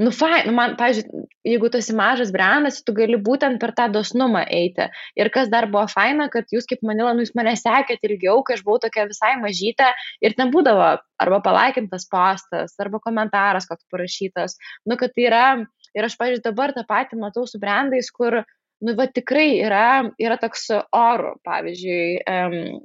Nu, 0.00 0.08
fai, 0.16 0.46
nu 0.48 0.54
man, 0.56 0.78
pažiūrėjau, 0.80 1.26
jeigu 1.44 1.68
tu 1.68 1.76
esi 1.76 1.92
mažas 1.92 2.30
brandas, 2.32 2.78
tu 2.86 2.94
gali 2.96 3.18
būtent 3.20 3.58
per 3.60 3.74
tą 3.76 3.84
dosnumą 3.92 4.46
eiti. 4.48 4.86
Ir 5.20 5.28
kas 5.34 5.50
dar 5.52 5.66
buvo 5.68 5.82
faina, 5.92 6.30
kad 6.32 6.48
jūs 6.54 6.64
kaip 6.70 6.80
manila, 6.88 7.10
nu 7.12 7.26
jūs 7.26 7.34
mane 7.36 7.52
sekėt 7.60 8.06
ilgiau, 8.08 8.40
kai 8.46 8.56
aš 8.56 8.62
buvau 8.64 8.80
tokia 8.80 9.04
visai 9.10 9.34
mažytė 9.42 9.90
ir 10.24 10.36
ten 10.38 10.54
būdavo 10.54 10.86
arba 11.20 11.40
palaikintas 11.44 12.08
postas, 12.08 12.72
arba 12.80 13.02
komentaras 13.04 13.68
koks 13.68 13.84
parašytas. 13.92 14.56
Nu, 14.88 14.96
kad 14.96 15.12
tai 15.12 15.26
yra, 15.28 15.44
ir 15.92 16.08
aš, 16.08 16.16
pažiūrėjau, 16.22 16.46
dabar 16.48 16.72
tą 16.72 16.86
patį 16.88 17.20
matau 17.20 17.44
su 17.44 17.60
brandais, 17.60 18.08
kur, 18.08 18.40
nu, 18.80 18.96
va 18.96 19.04
tikrai 19.20 19.50
yra, 19.66 19.86
yra 20.16 20.40
toks 20.40 20.70
oro, 20.96 21.36
pavyzdžiui, 21.44 22.24
um, 22.24 22.80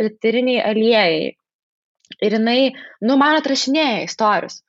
eteriniai 0.00 0.62
aliejai. 0.70 1.18
Ir 2.22 2.38
jinai, 2.38 2.60
nu, 3.02 3.18
man 3.18 3.40
atrašinėja 3.40 4.04
istorijus. 4.06 4.62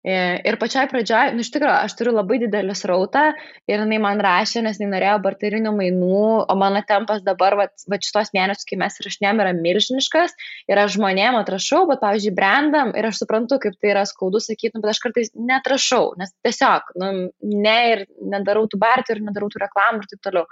Ir 0.00 0.56
pačioj 0.56 0.86
pradžioj, 0.88 1.34
nu 1.36 1.44
iš 1.44 1.50
tikrųjų, 1.52 1.72
aš 1.84 1.92
turiu 1.98 2.14
labai 2.14 2.38
didelį 2.40 2.72
srautą 2.78 3.26
ir 3.68 3.82
jinai 3.82 3.98
man 4.00 4.22
rašė, 4.24 4.62
nes 4.64 4.78
jinai 4.80 4.94
norėjo 4.94 5.18
barterinių 5.26 5.74
mainų, 5.76 6.22
o 6.48 6.56
mano 6.56 6.80
tempas 6.88 7.20
dabar, 7.26 7.58
va, 7.58 7.66
va 7.68 7.98
šitos 8.00 8.32
mėnesius, 8.32 8.64
kai 8.70 8.78
mes 8.80 8.96
rašinėm, 9.04 9.42
yra 9.44 9.52
milžiniškas 9.58 10.32
ir 10.72 10.80
aš 10.80 10.96
žmonėm 10.96 11.36
atrašau, 11.42 11.82
bet, 11.90 12.00
pavyzdžiui, 12.00 12.32
brandam 12.38 12.94
ir 12.96 13.10
aš 13.10 13.20
suprantu, 13.20 13.60
kaip 13.60 13.76
tai 13.76 13.92
yra 13.92 14.06
skaudu 14.08 14.40
sakyti, 14.40 14.72
nu, 14.78 14.86
bet 14.86 14.94
aš 14.94 15.04
kartais 15.04 15.34
netrašau, 15.36 16.14
nes 16.22 16.32
tiesiog, 16.48 16.94
nu, 16.96 17.12
ne 17.60 17.78
ir 17.92 18.06
nedarau 18.24 18.64
tų 18.72 18.80
barterių, 18.80 19.28
nedarau 19.28 19.52
tų 19.52 19.66
reklamų 19.66 20.00
ir 20.00 20.14
taip 20.14 20.24
toliau. 20.30 20.48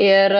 Ir 0.00 0.38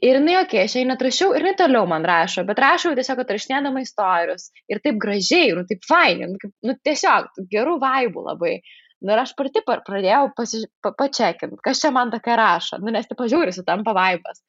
Ir 0.00 0.18
jinai, 0.18 0.36
okei, 0.40 0.62
okay, 0.62 0.68
aš 0.68 0.76
jai 0.78 0.84
netrašiau 0.88 1.34
ir 1.34 1.44
jinai 1.44 1.56
toliau 1.58 1.88
man 1.90 2.04
rašo, 2.08 2.44
bet 2.48 2.60
rašau 2.62 2.94
tiesiog 2.96 3.22
atrašinėdama 3.24 3.82
istorijos. 3.84 4.48
Ir 4.70 4.80
taip 4.84 5.00
gražiai, 5.02 5.50
nu 5.58 5.64
taip 5.68 5.84
fainai, 5.88 6.30
nu, 6.32 6.52
nu 6.68 6.76
tiesiog 6.88 7.42
gerų 7.52 7.78
vaibų 7.82 8.24
labai. 8.30 8.56
Nu, 9.02 9.10
ir 9.10 9.22
aš 9.24 9.32
pati 9.34 9.64
pradėjau 9.66 10.28
pasi, 10.36 10.62
pa, 10.84 10.92
pačekinti, 10.94 11.58
kas 11.64 11.80
čia 11.82 11.90
man 11.94 12.12
tokia 12.12 12.36
rašo, 12.38 12.78
nu, 12.82 12.92
nes 12.94 13.08
tai 13.08 13.18
pažiūrė, 13.18 13.54
sutampa 13.54 13.94
vaibas. 13.96 14.44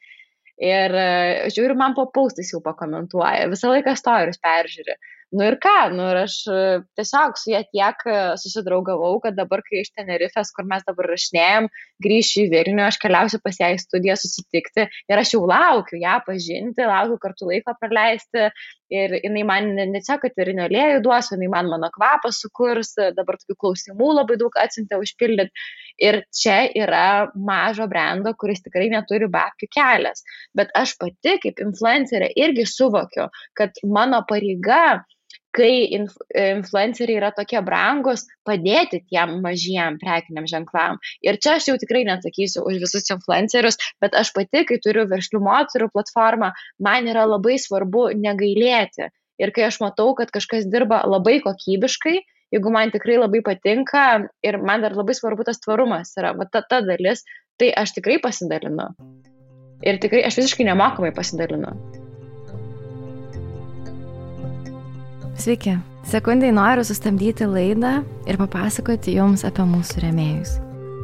Ir 0.61 0.93
uh, 0.93 1.47
žiūriu, 1.49 1.73
man 1.79 1.95
po 1.97 2.05
paustais 2.13 2.51
jau 2.53 2.61
pakomentuoja, 2.61 3.49
visą 3.49 3.71
laiką 3.73 3.95
istorijos 3.97 4.37
peržiūri. 4.43 4.99
Nu 5.33 5.47
ir 5.49 5.55
ką, 5.57 5.89
nu 5.97 6.03
ir 6.11 6.19
aš 6.27 6.33
e, 6.45 6.57
tiesiog 6.99 7.39
su 7.41 7.49
ją 7.49 7.63
tiek 7.73 8.03
e, 8.05 8.17
susidraugavau, 8.37 9.15
kad 9.23 9.33
dabar, 9.33 9.63
kai 9.65 9.79
iš 9.81 9.89
Tenerifės, 9.97 10.51
kur 10.53 10.67
mes 10.69 10.83
dabar 10.85 11.07
rašinėjom, 11.09 11.69
grįšiu 12.05 12.43
į 12.43 12.51
Vilnių, 12.51 12.83
aš 12.85 12.99
keliausiu 13.01 13.39
pas 13.41 13.57
ją 13.57 13.71
į 13.73 13.79
studiją 13.81 14.13
susitikti 14.21 14.85
ir 14.85 15.21
aš 15.23 15.33
jau 15.33 15.41
laukiu 15.49 15.97
ją 16.03 16.19
pažinti, 16.27 16.85
laukiu 16.85 17.17
kartu 17.23 17.49
laiko 17.49 17.73
praleisti 17.81 18.45
ir 18.93 19.15
jinai 19.23 19.45
man 19.49 19.71
ne 19.73 19.87
tiesiog, 19.95 20.21
kad 20.21 20.37
ir 20.43 20.51
nelėjų 20.59 21.01
duos, 21.07 21.31
jinai 21.33 21.49
man 21.49 21.71
mano 21.71 21.89
kvapą 21.95 22.29
sukurs, 22.35 22.93
dabar 23.17 23.39
tokių 23.41 23.57
klausimų 23.63 24.11
labai 24.19 24.37
daug 24.41 24.53
atsintė 24.61 25.01
užpildyti. 25.01 25.65
Ir 26.03 26.19
čia 26.33 26.59
yra 26.77 27.31
mažo 27.33 27.87
brendo, 27.89 28.35
kuris 28.37 28.61
tikrai 28.65 28.91
neturi 28.93 29.31
babkių 29.33 29.71
kelias. 29.73 30.21
Bet 30.57 30.69
aš 30.77 30.93
pati 31.01 31.39
kaip 31.41 31.65
influencerė 31.65 32.29
irgi 32.37 32.67
suvokiu, 32.69 33.31
kad 33.57 33.81
mano 33.97 34.21
pareiga 34.29 35.01
kai 35.53 35.85
inf 35.95 36.15
influenceriai 36.33 37.19
yra 37.19 37.31
tokie 37.35 37.61
brangus, 37.65 38.25
padėti 38.47 39.03
tiem 39.05 39.37
mažiem 39.43 39.99
prekiniam 40.01 40.47
ženklam. 40.49 40.99
Ir 41.25 41.39
čia 41.43 41.57
aš 41.59 41.69
jau 41.69 41.77
tikrai 41.81 42.03
neatsakysiu 42.09 42.65
už 42.67 42.81
visus 42.83 43.09
influencerius, 43.13 43.79
bet 44.03 44.17
aš 44.17 44.33
pati, 44.35 44.65
kai 44.69 44.79
turiu 44.83 45.05
verslių 45.09 45.43
moterų 45.45 45.91
platformą, 45.93 46.53
man 46.81 47.09
yra 47.09 47.27
labai 47.29 47.59
svarbu 47.61 48.09
negailėti. 48.17 49.11
Ir 49.41 49.53
kai 49.53 49.67
aš 49.69 49.79
matau, 49.81 50.11
kad 50.17 50.31
kažkas 50.33 50.67
dirba 50.69 51.01
labai 51.09 51.39
kokybiškai, 51.45 52.19
jeigu 52.53 52.73
man 52.73 52.93
tikrai 52.93 53.17
labai 53.17 53.41
patinka 53.45 54.05
ir 54.45 54.59
man 54.61 54.85
dar 54.85 54.93
labai 54.97 55.17
svarbu 55.17 55.45
tas 55.47 55.61
tvarumas 55.63 56.13
yra, 56.21 56.35
va 56.37 56.45
ta, 56.45 56.61
ta 56.61 56.83
dalis, 56.85 57.25
tai 57.57 57.73
aš 57.73 57.97
tikrai 57.97 58.19
pasidalinu. 58.21 58.91
Ir 59.83 59.99
tikrai 59.99 60.23
aš 60.29 60.39
visiškai 60.39 60.69
nemokamai 60.69 61.11
pasidalinu. 61.17 62.02
Sveiki. 65.37 65.77
Sekundai 66.05 66.51
noriu 66.53 66.83
sustabdyti 66.85 67.47
laidą 67.47 68.01
ir 68.29 68.37
papasakoti 68.37 69.15
Jums 69.15 69.45
apie 69.47 69.63
mūsų 69.65 70.03
remėjus. 70.03 70.57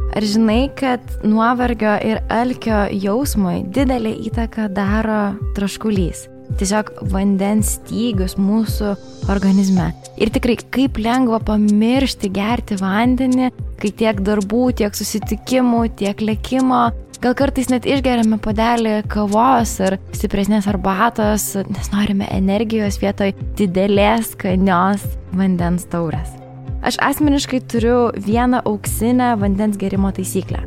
Ar 0.09 0.25
žinai, 0.25 0.67
kad 0.77 1.01
nuovargio 1.23 1.95
ir 2.05 2.19
alkio 2.33 2.83
jausmui 2.93 3.63
didelį 3.73 4.11
įtaką 4.29 4.67
daro 4.73 5.21
traškulys? 5.57 6.27
Tiesiog 6.59 6.91
vandens 7.13 7.75
stygius 7.77 8.35
mūsų 8.41 8.95
organizme. 9.29 9.91
Ir 10.17 10.33
tikrai 10.33 10.57
kaip 10.73 10.97
lengva 11.01 11.39
pamiršti 11.45 12.31
gerti 12.33 12.77
vandenį, 12.81 13.51
kai 13.81 13.93
tiek 14.01 14.21
darbų, 14.25 14.63
tiek 14.81 14.97
susitikimų, 14.97 15.85
tiek 16.01 16.25
lėkimo 16.25 16.89
Gal 17.19 17.33
kartais 17.35 17.67
net 17.67 17.83
išgeriame 17.83 18.37
padelį 18.39 18.93
kavos 19.11 19.73
ar 19.83 19.97
stipresnės 20.15 20.69
arbatos, 20.71 21.49
nes 21.67 21.89
norime 21.91 22.29
energijos 22.31 22.95
vietoj 23.01 23.33
didelės 23.59 24.31
skanios 24.37 25.03
vandens 25.35 25.83
taurės. 25.91 26.31
Aš 26.79 26.95
asmeniškai 27.03 27.59
turiu 27.67 27.97
vieną 28.15 28.63
auksinę 28.63 29.33
vandens 29.41 29.75
gerimo 29.81 30.13
taisyklę. 30.15 30.63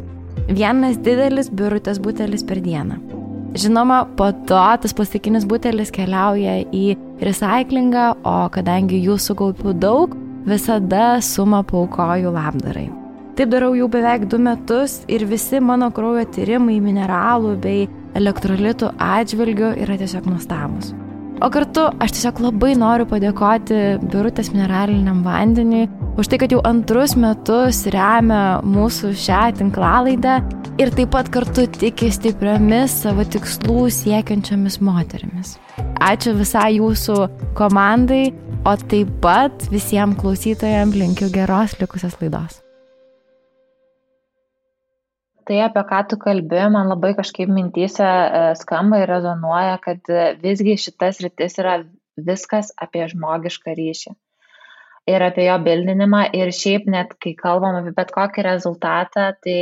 Vienas 0.53 1.00
didelis 1.00 1.48
biurutės 1.48 2.03
butelis 2.05 2.44
per 2.44 2.61
dieną. 2.61 3.00
Žinoma, 3.57 4.05
po 4.20 4.28
to 4.44 4.61
tas 4.84 4.92
plastikinis 4.92 5.48
butelis 5.48 5.88
keliauja 5.92 6.66
į 6.68 6.98
recyklingą, 7.24 8.11
o 8.28 8.38
kadangi 8.53 9.00
jų 9.00 9.16
sukaupiu 9.16 9.72
daug, 9.72 10.18
visada 10.44 11.14
sumą 11.24 11.64
paukoju 11.64 12.36
labdarai. 12.36 12.90
Taip 13.33 13.49
darau 13.49 13.72
jau 13.72 13.87
beveik 13.89 14.26
du 14.28 14.37
metus 14.37 14.99
ir 15.09 15.24
visi 15.24 15.61
mano 15.64 15.89
kraujo 15.97 16.26
tyrimai 16.35 16.76
mineralų 16.85 17.55
bei 17.64 17.87
elektrolitų 18.18 18.91
atžvilgių 19.01 19.70
yra 19.80 19.97
tiesiog 20.01 20.28
nuostabus. 20.28 20.91
O 21.43 21.49
kartu 21.51 21.89
aš 22.05 22.12
tiesiog 22.14 22.43
labai 22.45 22.74
noriu 22.78 23.07
padėkoti 23.09 23.78
Birutės 24.05 24.53
mineraliniam 24.53 25.24
vandeniui 25.24 25.89
už 26.20 26.28
tai, 26.28 26.39
kad 26.43 26.53
jau 26.53 26.61
antrus 26.68 27.16
metus 27.16 27.80
remia 27.95 28.61
mūsų 28.68 29.14
šią 29.24 29.43
tinklalaidę 29.59 30.37
ir 30.83 30.93
taip 30.93 31.11
pat 31.16 31.30
kartu 31.33 31.64
tiki 31.72 32.12
stipriamis 32.12 33.01
savo 33.07 33.24
tikslų 33.24 33.89
siekiančiamis 33.97 34.76
moterimis. 34.85 35.57
Ačiū 36.05 36.37
visai 36.37 36.74
jūsų 36.76 37.16
komandai, 37.59 38.26
o 38.68 38.76
taip 38.76 39.16
pat 39.24 39.66
visiems 39.72 40.20
klausytojams 40.20 41.01
linkiu 41.01 41.33
geros 41.33 41.74
likusios 41.80 42.20
laidos 42.20 42.61
tai 45.49 45.62
apie 45.66 45.82
ką 45.88 46.01
tu 46.11 46.18
kalbi 46.20 46.61
man 46.74 46.90
labai 46.90 47.12
kažkaip 47.18 47.51
mintyse 47.53 48.07
e, 48.07 48.43
skamba 48.61 49.03
ir 49.03 49.11
rezonuoja, 49.12 49.78
kad 49.84 50.11
e, 50.11 50.26
visgi 50.43 50.76
šitas 50.84 51.20
rytis 51.24 51.59
yra 51.62 51.80
viskas 52.16 52.72
apie 52.86 53.07
žmogišką 53.12 53.74
ryšį. 53.78 54.14
Ir 55.11 55.24
apie 55.26 55.49
jo 55.49 55.57
bildinimą. 55.66 56.26
Ir 56.38 56.53
šiaip 56.55 56.86
net, 56.90 57.16
kai 57.22 57.34
kalbam 57.38 57.80
apie 57.80 57.95
bet 57.97 58.12
kokį 58.14 58.45
rezultatą, 58.47 59.32
tai 59.43 59.59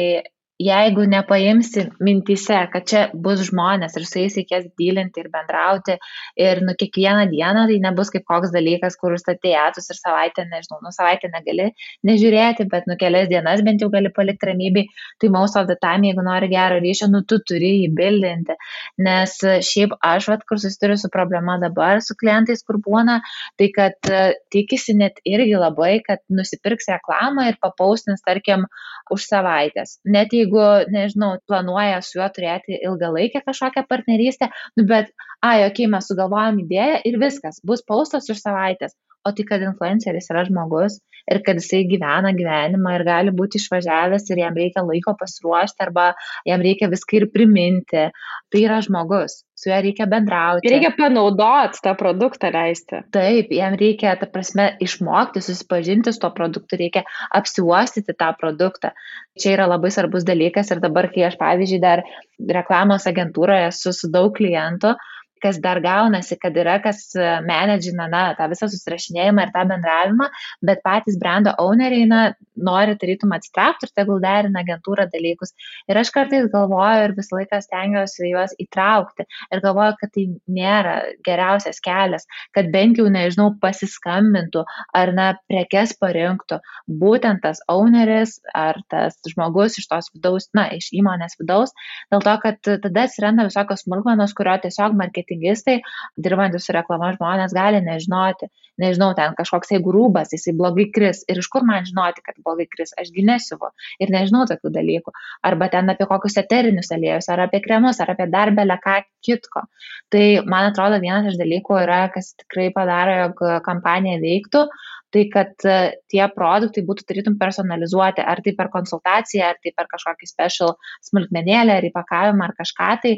jeigu 0.60 1.06
nepaimsi 1.08 1.86
mintyse, 2.04 2.58
kad 2.72 2.86
čia 2.88 3.02
bus 3.14 3.40
žmonės 3.48 3.96
ir 3.96 4.04
su 4.08 4.20
jais 4.20 4.36
reikės 4.36 4.66
dylinti 4.78 5.22
ir 5.22 5.30
bendrauti 5.32 5.96
ir 6.40 6.60
nu 6.66 6.74
kiekvieną 6.78 7.26
dieną 7.30 7.64
tai 7.70 7.78
nebus 7.80 8.12
kaip 8.12 8.26
koks 8.28 8.52
dalykas, 8.52 8.98
kur 9.00 9.16
statė 9.20 9.54
atus 9.62 9.88
ir 9.92 9.96
savaitę, 9.98 10.44
nežinau, 10.50 10.80
nu 10.84 10.92
savaitę 10.92 11.30
negali 11.32 11.70
nežiūrėti, 12.06 12.66
bet 12.72 12.88
nu 12.90 12.98
kelias 13.00 13.30
dienas 13.32 13.64
bent 13.64 13.80
jau 13.80 13.88
gali 13.92 14.12
palikti 14.12 14.50
ramybį, 14.50 14.84
tai 15.22 15.32
most 15.32 15.56
of 15.56 15.68
the 15.70 15.78
time, 15.80 16.10
jeigu 16.10 16.24
nori 16.26 16.50
gero 16.52 16.80
ryšio, 16.84 17.08
nu 17.12 17.22
tu 17.24 17.40
turi 17.46 17.72
jį 17.84 17.90
bildinti. 17.96 18.58
Nes 19.00 19.38
šiaip 19.40 19.96
aš, 20.04 20.28
vat, 20.34 20.44
kur 20.48 20.60
susiduriu 20.60 20.98
su 21.00 21.08
problema 21.12 21.56
dabar 21.62 22.04
su 22.04 22.16
klientais, 22.20 22.64
kur 22.66 22.80
būna, 22.84 23.20
tai 23.60 23.70
kad 23.72 24.12
uh, 24.12 24.36
tikisi 24.52 24.96
net 24.98 25.22
irgi 25.24 25.56
labai, 25.56 25.98
kad 26.04 26.20
nusipirks 26.28 26.90
reklamą 26.92 27.48
ir 27.48 27.60
papaustins, 27.64 28.20
tarkim, 28.26 28.66
už 29.14 29.26
savaitės. 29.30 29.98
Net 30.16 30.34
jeigu 30.36 30.62
nežinau, 30.92 31.36
planuoja 31.50 32.00
su 32.04 32.18
juo 32.18 32.28
turėti 32.34 32.78
ilgalaikę 32.78 33.42
kažkokią 33.46 33.84
partnerystę, 33.90 34.50
nu 34.78 34.86
bet, 34.90 35.10
ai, 35.44 35.60
okei, 35.66 35.86
okay, 35.86 35.92
mes 35.92 36.08
sugalvojom 36.10 36.64
idėją 36.64 36.98
ir 37.08 37.20
viskas, 37.22 37.60
bus 37.66 37.84
paustas 37.86 38.28
už 38.32 38.42
savaitės. 38.42 38.96
O 39.28 39.34
tai, 39.36 39.44
kad 39.44 39.60
influenceris 39.60 40.30
yra 40.32 40.46
žmogus 40.48 40.94
ir 41.28 41.42
kad 41.44 41.58
jisai 41.60 41.82
gyvena 41.88 42.30
gyvenimą 42.32 42.94
ir 42.96 43.02
gali 43.04 43.34
būti 43.36 43.60
išvažiavęs 43.60 44.30
ir 44.32 44.40
jam 44.40 44.56
reikia 44.56 44.80
laiko 44.86 45.12
pasiruošti 45.20 45.84
arba 45.84 46.06
jam 46.48 46.64
reikia 46.64 46.88
viską 46.88 47.18
ir 47.18 47.26
priminti, 47.34 48.06
tai 48.48 48.62
yra 48.64 48.78
žmogus 48.86 49.42
su 49.60 49.68
juo 49.68 49.80
reikia 49.84 50.06
bendrauti. 50.08 50.70
Reikia 50.72 50.94
panaudoti 50.96 51.82
tą 51.84 51.92
produktą 52.00 52.48
leisti. 52.54 53.02
Taip, 53.12 53.52
jam 53.52 53.76
reikia, 53.80 54.14
ta 54.16 54.28
prasme, 54.32 54.70
išmokti, 54.80 55.42
susipažinti 55.44 56.14
su 56.16 56.22
to 56.22 56.30
produktu, 56.36 56.78
reikia 56.80 57.04
apsiuostyti 57.36 58.16
tą 58.16 58.32
produktą. 58.40 58.94
Čia 59.36 59.58
yra 59.58 59.68
labai 59.68 59.92
svarbus 59.92 60.24
dalykas 60.28 60.72
ir 60.72 60.80
dabar, 60.80 61.10
kai 61.12 61.28
aš, 61.28 61.36
pavyzdžiui, 61.42 61.82
dar 61.84 62.06
reklamos 62.40 63.04
agentūroje 63.10 63.68
esu 63.68 63.92
su 63.96 64.08
daug 64.12 64.32
klientų, 64.38 64.96
kas 65.42 65.58
dar 65.62 65.80
gaunasi, 65.84 66.36
kad 66.40 66.56
yra, 66.56 66.78
kas 66.82 67.02
e, 67.16 67.26
menedžina, 67.46 68.06
na, 68.10 68.22
tą 68.38 68.48
visą 68.52 68.68
susirašinėjimą 68.70 69.46
ir 69.46 69.52
tą 69.54 69.64
bendravimą, 69.70 70.28
bet 70.66 70.82
patys 70.84 71.18
brando 71.20 71.54
owneriai, 71.62 72.06
na, 72.10 72.20
nori 72.60 72.96
tarytum 73.00 73.32
atsitraukti 73.36 73.88
ir 73.88 73.94
tegul 73.96 74.20
derina 74.22 74.62
agentūrą 74.64 75.06
dalykus. 75.12 75.54
Ir 75.88 76.00
aš 76.00 76.12
kartais 76.14 76.48
galvoju 76.52 77.06
ir 77.06 77.14
visą 77.16 77.38
laiką 77.38 77.60
stengiuosi 77.64 78.30
juos 78.30 78.54
įtraukti 78.60 79.26
ir 79.26 79.62
galvoju, 79.64 79.96
kad 80.00 80.12
tai 80.16 80.26
nėra 80.60 80.96
geriausias 81.26 81.80
kelias, 81.84 82.28
kad 82.56 82.70
bent 82.74 83.00
jau, 83.00 83.08
nežinau, 83.12 83.50
pasiskambintų 83.62 84.64
ar, 84.96 85.14
na, 85.16 85.30
prekes 85.50 85.96
parinktų 86.00 86.60
būtent 87.00 87.42
tas 87.44 87.62
owneris 87.70 88.38
ar 88.54 88.80
tas 88.92 89.16
žmogus 89.28 89.78
iš 89.80 89.88
tos 89.90 90.10
vidaus, 90.14 90.50
na, 90.56 90.68
iš 90.76 90.90
įmonės 90.96 91.38
vidaus, 91.40 91.72
dėl 92.12 92.24
to, 92.26 92.36
kad 92.44 92.60
tada 92.84 93.06
atsiranda 93.06 93.46
visokios 93.48 93.86
smulkmenos, 93.86 94.34
kurio 94.36 94.56
tiesiog 94.62 94.96
marketingas 94.98 95.29
marketingistai, 95.30 95.80
dirbantys 96.16 96.66
su 96.66 96.72
reklama 96.72 97.14
žmonės 97.16 97.54
gali 97.54 97.80
nežinoti, 97.80 98.48
nežinau, 98.80 99.14
ten 99.14 99.34
kažkoks 99.36 99.72
jeigu 99.72 99.92
rūbas, 99.92 100.32
jisai 100.32 100.54
blogai 100.56 100.90
kris 100.92 101.24
ir 101.28 101.38
iš 101.38 101.48
kur 101.48 101.62
man 101.64 101.84
žinoti, 101.84 102.22
kad 102.24 102.34
blogai 102.44 102.66
kris, 102.66 102.92
ašgi 102.98 103.24
nesiuvu 103.24 103.70
ir 104.00 104.10
nežinau 104.10 104.46
tokių 104.48 104.72
dalykų. 104.72 105.12
Arba 105.44 105.68
ten 105.68 105.90
apie 105.90 106.06
kokius 106.08 106.38
eterinius 106.40 106.90
aliejus, 106.90 107.28
ar 107.28 107.44
apie 107.46 107.60
kremus, 107.60 108.00
ar 108.00 108.10
apie 108.14 108.26
dar 108.30 108.50
belę 108.50 108.78
ką 108.80 109.02
kitko. 109.22 109.66
Tai 110.10 110.24
man 110.46 110.70
atrodo 110.70 111.00
vienas 111.00 111.28
iš 111.32 111.38
dalykų 111.38 111.82
yra, 111.84 112.08
kas 112.14 112.34
tikrai 112.40 112.70
padaro, 112.72 113.18
jog 113.26 113.44
kampanija 113.66 114.20
veiktų, 114.22 114.66
tai 115.14 115.24
kad 115.32 115.66
e, 115.66 115.76
tie 116.10 116.22
produktai 116.34 116.84
būtų 116.86 117.06
tarytum 117.08 117.36
personalizuoti, 117.40 118.22
ar 118.22 118.42
tai 118.44 118.54
per 118.58 118.70
konsultaciją, 118.72 119.50
ar 119.50 119.58
tai 119.62 119.72
per 119.76 119.88
kažkokį 119.90 120.28
special 120.30 120.74
smulkmenėlę, 121.08 121.78
ar 121.78 121.86
įpakavimą, 121.88 122.48
ar 122.50 122.54
kažką, 122.58 122.90
tai 123.04 123.14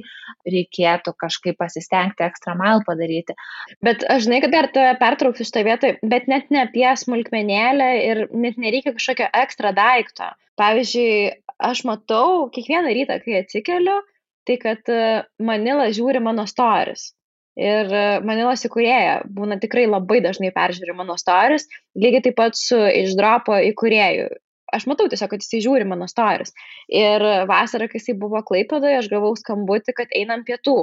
reikėtų 0.48 1.14
kažkaip 1.20 1.58
pasistengti 1.60 2.26
ekstra 2.26 2.56
mile 2.58 2.84
padaryti. 2.86 3.36
Bet 3.84 4.06
aš 4.08 4.26
žinai, 4.26 4.40
kad 4.44 4.56
dar 4.56 4.70
tave 4.74 4.94
pertrauksiu 5.00 5.48
šitą 5.48 5.64
vietą, 5.68 5.94
bet 6.14 6.28
net 6.32 6.52
ne 6.54 6.64
apie 6.66 6.88
smulkmenėlę 7.04 7.90
ir 8.08 8.24
net 8.32 8.60
nereikia 8.60 8.96
kažkokio 8.96 9.28
ekstra 9.44 9.74
daikto. 9.76 10.32
Pavyzdžiui, 10.60 11.32
aš 11.62 11.84
matau 11.88 12.48
kiekvieną 12.52 12.92
rytą, 12.96 13.18
kai 13.24 13.40
atsikeliu, 13.40 14.00
tai 14.48 14.58
kad 14.60 14.88
e, 14.90 15.02
Manila 15.42 15.88
žiūri 15.94 16.20
mano 16.24 16.48
stories. 16.50 17.12
Ir 17.60 17.90
e, 17.92 18.04
Manilos 18.24 18.64
įkūrėja 18.64 19.16
būna 19.28 19.58
tikrai 19.60 19.84
labai 19.84 20.22
dažnai 20.24 20.52
peržiūri 20.54 20.94
mano 20.96 21.18
stories, 21.20 21.66
lygiai 21.98 22.24
taip 22.24 22.38
pat 22.38 22.56
su 22.56 22.78
išdropo 22.78 23.58
įkūrėju. 23.72 24.30
Aš 24.72 24.86
matau 24.88 25.04
tiesiog, 25.12 25.28
kad 25.34 25.44
jisai 25.44 25.60
žiūri 25.66 25.84
mano 25.84 26.08
stories. 26.08 26.54
Ir 26.88 27.20
vasarą, 27.50 27.90
kai 27.92 28.00
jisai 28.00 28.16
buvo 28.16 28.40
klaipadoje, 28.48 29.02
aš 29.02 29.10
gavau 29.12 29.34
skambutį, 29.36 29.92
kad 29.98 30.14
einam 30.16 30.46
pietų. 30.48 30.78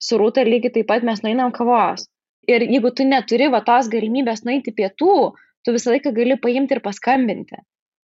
Su 0.00 0.16
rūta 0.20 0.46
lygiai 0.48 0.72
taip 0.72 0.88
pat 0.88 1.04
mes 1.04 1.20
nueinam 1.24 1.52
kavos. 1.52 2.08
Ir 2.48 2.64
jeigu 2.64 2.92
tu 2.96 3.04
neturi 3.04 3.50
va 3.52 3.60
tos 3.64 3.90
galimybės 3.92 4.46
nueiti 4.48 4.72
pietų, 4.72 5.18
tu 5.64 5.76
visą 5.76 5.92
laiką 5.92 6.12
gali 6.16 6.40
paimti 6.40 6.76
ir 6.76 6.80
paskambinti. 6.84 7.60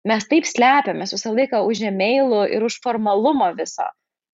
Mes 0.08 0.28
taip 0.32 0.48
slepiamės 0.48 1.12
visą 1.18 1.36
laiką 1.36 1.66
už 1.68 1.84
e-mailų 1.92 2.46
ir 2.56 2.64
už 2.64 2.80
formalumo 2.84 3.52
viso 3.60 3.92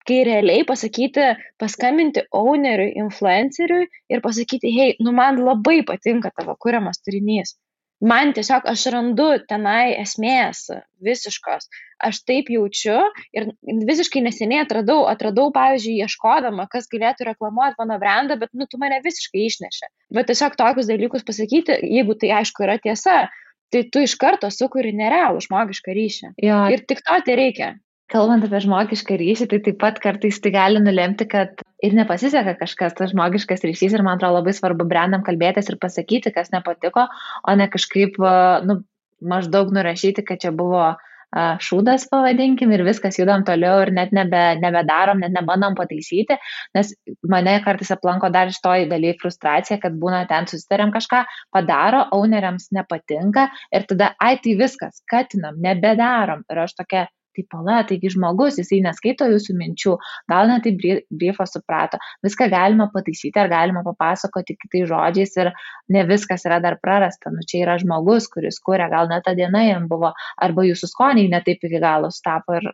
kai 0.08 0.20
realiai 0.26 0.64
pasakyti, 0.68 1.26
paskambinti 1.60 2.26
owneriui, 2.36 2.94
influenceriui 3.02 3.88
ir 4.10 4.22
pasakyti, 4.24 4.70
hei, 4.76 4.94
nu 5.04 5.12
man 5.16 5.40
labai 5.44 5.80
patinka 5.86 6.32
tavo 6.36 6.56
kuriamas 6.60 7.02
turinys. 7.04 7.56
Man 8.00 8.30
tiesiog 8.32 8.64
aš 8.70 8.86
randu 8.94 9.26
tenai 9.48 9.92
esmės 10.00 10.62
visiškos. 11.04 11.66
Aš 12.00 12.22
taip 12.24 12.48
jaučiu 12.48 12.96
ir 13.36 13.50
visiškai 13.90 14.22
neseniai 14.24 14.62
atradau, 14.64 15.02
atradau, 15.10 15.50
pavyzdžiui, 15.52 15.98
ieškodama, 16.06 16.64
kas 16.72 16.88
galėtų 16.88 17.28
reklamuoti 17.28 17.76
mano 17.82 17.98
brandą, 18.00 18.38
bet, 18.40 18.54
nu, 18.56 18.64
tu 18.64 18.80
mane 18.80 19.02
visiškai 19.04 19.44
išnešė. 19.50 19.90
Bet 20.16 20.32
tiesiog 20.32 20.56
tokius 20.56 20.88
dalykus 20.88 21.28
pasakyti, 21.28 21.76
jeigu 21.98 22.16
tai 22.16 22.32
aišku 22.40 22.64
yra 22.64 22.78
tiesa, 22.80 23.26
tai 23.68 23.84
tu 23.92 24.00
iš 24.08 24.16
karto 24.16 24.48
sukuri 24.48 24.96
nerealų 24.96 25.44
žmogišką 25.44 26.00
ryšį. 26.00 26.34
Jo. 26.40 26.64
Ir 26.72 26.88
tik 26.88 27.04
to 27.04 27.20
tai 27.28 27.36
reikia 27.36 27.74
kalbant 28.10 28.44
apie 28.46 28.60
žmogišką 28.64 29.18
ryšį, 29.20 29.48
tai 29.50 29.60
taip 29.66 29.78
pat 29.80 30.00
kartais 30.02 30.40
tai 30.42 30.52
gali 30.54 30.82
nulemti, 30.82 31.26
kad 31.30 31.62
ir 31.82 31.94
nepasiseka 31.96 32.56
kažkas 32.60 32.96
tas 32.98 33.12
žmogiškas 33.14 33.62
ryšys 33.66 33.94
ir 33.96 34.06
man 34.06 34.18
atrodo 34.18 34.40
labai 34.40 34.54
svarbu 34.56 34.86
brandam 34.90 35.22
kalbėtis 35.26 35.70
ir 35.70 35.78
pasakyti, 35.82 36.34
kas 36.34 36.50
nepatiko, 36.54 37.06
o 37.46 37.54
ne 37.58 37.68
kažkaip, 37.70 38.18
nu, 38.66 38.80
maždaug 39.20 39.70
nurašyti, 39.76 40.26
kad 40.26 40.42
čia 40.42 40.52
buvo 40.56 40.90
šūdas, 41.30 42.08
pavadinkim, 42.10 42.72
ir 42.74 42.82
viskas 42.82 43.14
judam 43.20 43.44
toliau 43.46 43.84
ir 43.84 43.92
net 43.94 44.10
nebe, 44.10 44.40
nebedarom, 44.58 45.20
net 45.22 45.30
nebandom 45.30 45.76
pataisyti, 45.78 46.34
nes 46.74 46.90
mane 47.22 47.54
kartais 47.62 47.92
aplanko 47.94 48.32
dar 48.34 48.50
iš 48.50 48.58
to 48.64 48.72
įdaliai 48.84 49.14
frustracija, 49.20 49.78
kad 49.78 49.94
būna 49.94 50.24
ten 50.26 50.50
susitarėm 50.50 50.90
kažką, 50.90 51.22
padaro, 51.54 52.08
owneriams 52.18 52.72
nepatinka 52.74 53.46
ir 53.70 53.86
tada, 53.86 54.10
ai 54.18 54.40
tai 54.42 54.56
viskas, 54.58 55.04
katinam, 55.06 55.54
nebedarom. 55.62 56.42
Ir 56.50 56.64
aš 56.66 56.74
tokia, 56.82 57.06
tai 57.36 57.44
pala, 57.50 57.80
taigi 57.88 58.12
žmogus, 58.14 58.58
jisai 58.60 58.80
neskaito 58.84 59.28
jūsų 59.30 59.56
minčių, 59.60 59.96
gal 60.30 60.50
net 60.50 60.66
tai 60.66 60.74
briefą 61.22 61.46
suprato, 61.48 62.00
viską 62.26 62.50
galima 62.52 62.90
pataisyti 62.94 63.40
ar 63.40 63.50
galima 63.52 63.84
papasakoti 63.86 64.58
kitais 64.58 64.88
žodžiais 64.90 65.36
ir 65.40 65.52
ne 65.88 66.04
viskas 66.08 66.46
yra 66.48 66.60
dar 66.64 66.78
prarasta, 66.82 67.32
nu 67.34 67.46
čia 67.46 67.64
yra 67.64 67.78
žmogus, 67.82 68.28
kuris 68.32 68.60
kuria, 68.64 68.90
gal 68.92 69.10
net 69.10 69.26
ta 69.26 69.34
diena 69.38 69.64
jam 69.66 69.88
buvo, 69.90 70.14
arba 70.40 70.66
jūsų 70.68 70.90
skoniai 70.92 71.30
netaip 71.32 71.62
iki 71.66 71.82
galo 71.82 72.12
stapo 72.14 72.58
ir 72.58 72.72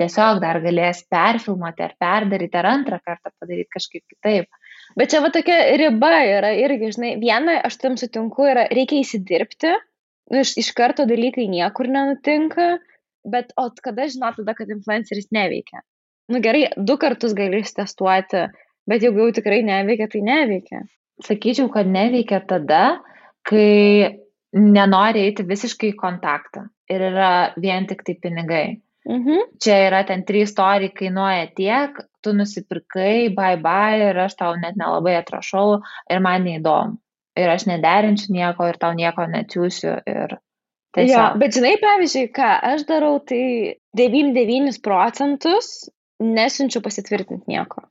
tiesiog 0.00 0.40
dar 0.42 0.60
galės 0.64 1.02
perfilmuoti 1.12 1.84
ar 1.84 1.94
perdaryti 2.00 2.58
ar 2.60 2.68
antrą 2.72 3.00
kartą 3.04 3.32
padaryti 3.36 3.68
kažkaip 3.76 4.04
kitaip. 4.08 4.48
Bet 4.98 5.12
čia 5.12 5.20
va 5.22 5.30
tokia 5.34 5.58
riba 5.78 6.12
yra 6.26 6.50
irgi, 6.58 6.92
žinai, 6.96 7.12
viena, 7.20 7.58
aš 7.66 7.76
tam 7.82 7.96
sutinku, 8.00 8.46
yra 8.50 8.66
reikia 8.72 9.02
įsidirbti, 9.04 9.74
nu, 10.32 10.42
iš, 10.42 10.56
iš 10.62 10.70
karto 10.78 11.06
dalykai 11.10 11.46
niekur 11.50 11.90
nenutinka, 11.90 12.72
bet 13.24 13.52
o 13.56 13.68
kada 13.82 14.08
žinot 14.08 14.38
tada, 14.40 14.54
kad 14.56 14.70
influenceris 14.70 15.30
neveikia? 15.34 15.82
Nu 16.30 16.40
gerai, 16.40 16.68
du 16.76 16.96
kartus 16.96 17.34
gali 17.34 17.62
testuoti, 17.62 18.46
bet 18.88 19.02
jeigu 19.02 19.24
jau 19.24 19.36
tikrai 19.40 19.62
neveikia, 19.66 20.08
tai 20.10 20.22
neveikia. 20.26 20.84
Sakyčiau, 21.26 21.68
kad 21.72 21.88
neveikia 21.90 22.40
tada, 22.48 23.00
kai 23.46 24.20
nenori 24.56 25.26
eiti 25.26 25.46
visiškai 25.46 25.92
į 25.92 25.98
kontaktą 25.98 26.64
ir 26.90 27.02
yra 27.10 27.32
vien 27.60 27.86
tik 27.90 28.02
tai 28.06 28.16
pinigai. 28.22 28.80
Mhm. 29.08 29.56
Čia 29.62 29.76
yra 29.88 30.02
ten 30.06 30.24
trys 30.28 30.52
toriai 30.54 30.92
kainuoja 30.92 31.46
tiek, 31.56 31.96
tu 32.22 32.34
nusipirkai, 32.36 33.30
bye 33.34 33.56
bye 33.56 34.10
ir 34.10 34.18
aš 34.26 34.36
tau 34.36 34.56
net 34.60 34.76
nelabai 34.76 35.16
atrašau 35.20 35.80
ir 36.10 36.20
man 36.20 36.44
neįdomu. 36.44 36.98
Ir 37.38 37.48
aš 37.48 37.64
nederinčiau 37.70 38.34
nieko 38.34 38.66
ir 38.68 38.76
tau 38.82 38.92
nieko 38.92 39.24
nečiūsiu 39.30 39.94
ir 40.06 40.36
Tiesiog. 40.96 41.14
Jo, 41.14 41.24
bet 41.38 41.54
žinai, 41.54 41.76
pavyzdžiui, 41.78 42.28
ką 42.34 42.50
aš 42.72 42.84
darau, 42.88 43.20
tai 43.22 43.78
99 43.98 44.80
procentus 44.82 45.90
nesinčiu 46.20 46.82
pasitvirtinti 46.82 47.50
nieko. 47.50 47.84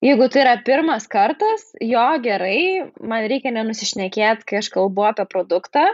Jeigu 0.00 0.30
tai 0.32 0.46
yra 0.46 0.54
pirmas 0.64 1.04
kartas, 1.12 1.66
jo 1.84 2.04
gerai, 2.24 2.88
man 3.04 3.26
reikia 3.28 3.52
nenusišnekėti, 3.52 4.46
kai 4.48 4.62
aš 4.62 4.70
kalbu 4.72 5.04
apie 5.10 5.26
produktą. 5.28 5.90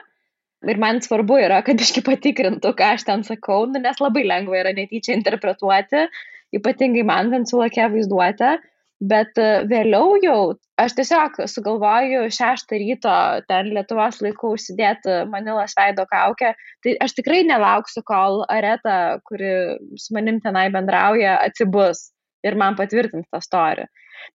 Ir 0.67 0.79
man 0.83 1.03
svarbu 1.03 1.41
yra, 1.43 1.59
kad 1.67 1.83
iški 1.83 2.05
patikrintų, 2.07 2.71
ką 2.79 2.93
aš 2.95 3.05
ten 3.07 3.27
sakau, 3.27 3.67
nu, 3.69 3.83
nes 3.83 3.99
labai 4.01 4.23
lengva 4.27 4.63
yra 4.63 4.73
netyčia 4.75 5.13
interpretuoti, 5.19 6.07
ypatingai 6.55 7.03
man 7.07 7.35
ten 7.35 7.45
sulakė 7.51 7.91
vaizduotę. 7.93 8.55
Bet 9.01 9.37
e, 9.37 9.49
vėliau 9.69 10.17
jau 10.25 10.39
aš 10.81 10.95
tiesiog 10.97 11.37
sugalvoju 11.53 12.31
šeštą 12.33 12.79
ryto 12.81 13.17
ten 13.49 13.69
Lietuvos 13.77 14.23
laiku 14.25 14.55
užsidėti 14.57 15.19
Manilos 15.29 15.77
veido 15.77 16.07
kaukę. 16.09 16.55
Tai 16.85 16.97
aš 17.05 17.17
tikrai 17.19 17.43
nelauksiu, 17.45 18.01
kol 18.09 18.45
Areta, 18.49 19.19
kuri 19.29 19.53
su 20.01 20.17
manim 20.17 20.41
tenai 20.41 20.71
bendrauja, 20.73 21.37
atsibus 21.45 22.07
ir 22.47 22.59
man 22.59 22.79
patvirtins 22.79 23.29
tą 23.31 23.43
istoriją. 23.43 23.91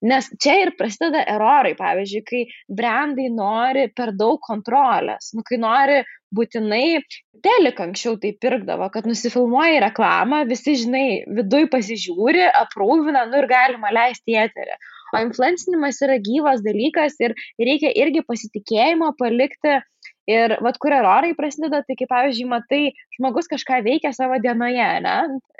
Nes 0.07 0.29
čia 0.41 0.53
ir 0.61 0.71
prasideda 0.79 1.23
erorai, 1.29 1.73
pavyzdžiui, 1.77 2.21
kai 2.27 2.41
brandai 2.79 3.27
nori 3.33 3.87
per 3.97 4.13
daug 4.17 4.39
kontrolės, 4.45 5.31
nu, 5.35 5.43
kai 5.47 5.59
nori 5.61 5.97
būtinai, 6.35 7.01
telik 7.43 7.81
anksčiau 7.83 8.15
tai 8.21 8.31
pirkdavo, 8.43 8.87
kad 8.93 9.09
nusifilmuoji 9.09 9.81
reklamą, 9.83 10.45
visi, 10.49 10.77
žinai, 10.83 11.05
viduj 11.39 11.67
pasižiūri, 11.73 12.45
aprūvina, 12.61 13.25
nu 13.29 13.41
ir 13.41 13.49
galima 13.51 13.91
leisti 13.93 14.37
eterį. 14.39 14.79
O 15.11 15.19
influencinimas 15.19 15.99
yra 16.05 16.15
gyvas 16.23 16.61
dalykas 16.63 17.17
ir 17.19 17.35
reikia 17.59 17.91
irgi 17.99 18.23
pasitikėjimo 18.27 19.11
palikti 19.19 19.81
Ir 20.29 20.53
vat 20.61 20.77
kur 20.77 20.93
erorai 20.93 21.31
prasideda, 21.33 21.81
tai 21.85 21.95
kaip 21.97 22.11
pavyzdžiui, 22.11 22.49
matai, 22.49 22.81
žmogus 23.17 23.49
kažką 23.49 23.79
veikia 23.85 24.11
savo 24.13 24.37
dienoje, 24.43 24.89
ne? 25.01 25.15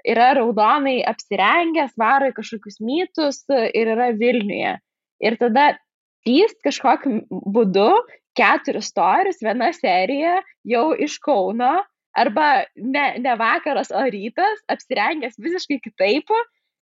Yra 0.06 0.32
raudonai 0.38 1.00
apsirengęs, 1.10 1.96
varo 1.98 2.30
į 2.30 2.36
kažkokius 2.38 2.78
mytus 2.86 3.42
ir 3.50 3.94
yra 3.96 4.12
Vilniuje. 4.18 4.76
Ir 5.22 5.38
tada 5.42 5.72
pyst 6.26 6.60
kažkokiu 6.66 7.24
būdu 7.30 7.90
keturis 8.38 8.92
storius, 8.94 9.42
viena 9.42 9.72
serija 9.76 10.38
jau 10.68 10.92
iš 10.94 11.18
Kauno, 11.26 11.80
arba 12.18 12.64
ne, 12.76 13.06
ne 13.20 13.36
vakaras, 13.40 13.92
o 13.92 14.04
rytas, 14.14 14.62
apsirengęs 14.72 15.40
visiškai 15.42 15.80
kitaip 15.84 16.32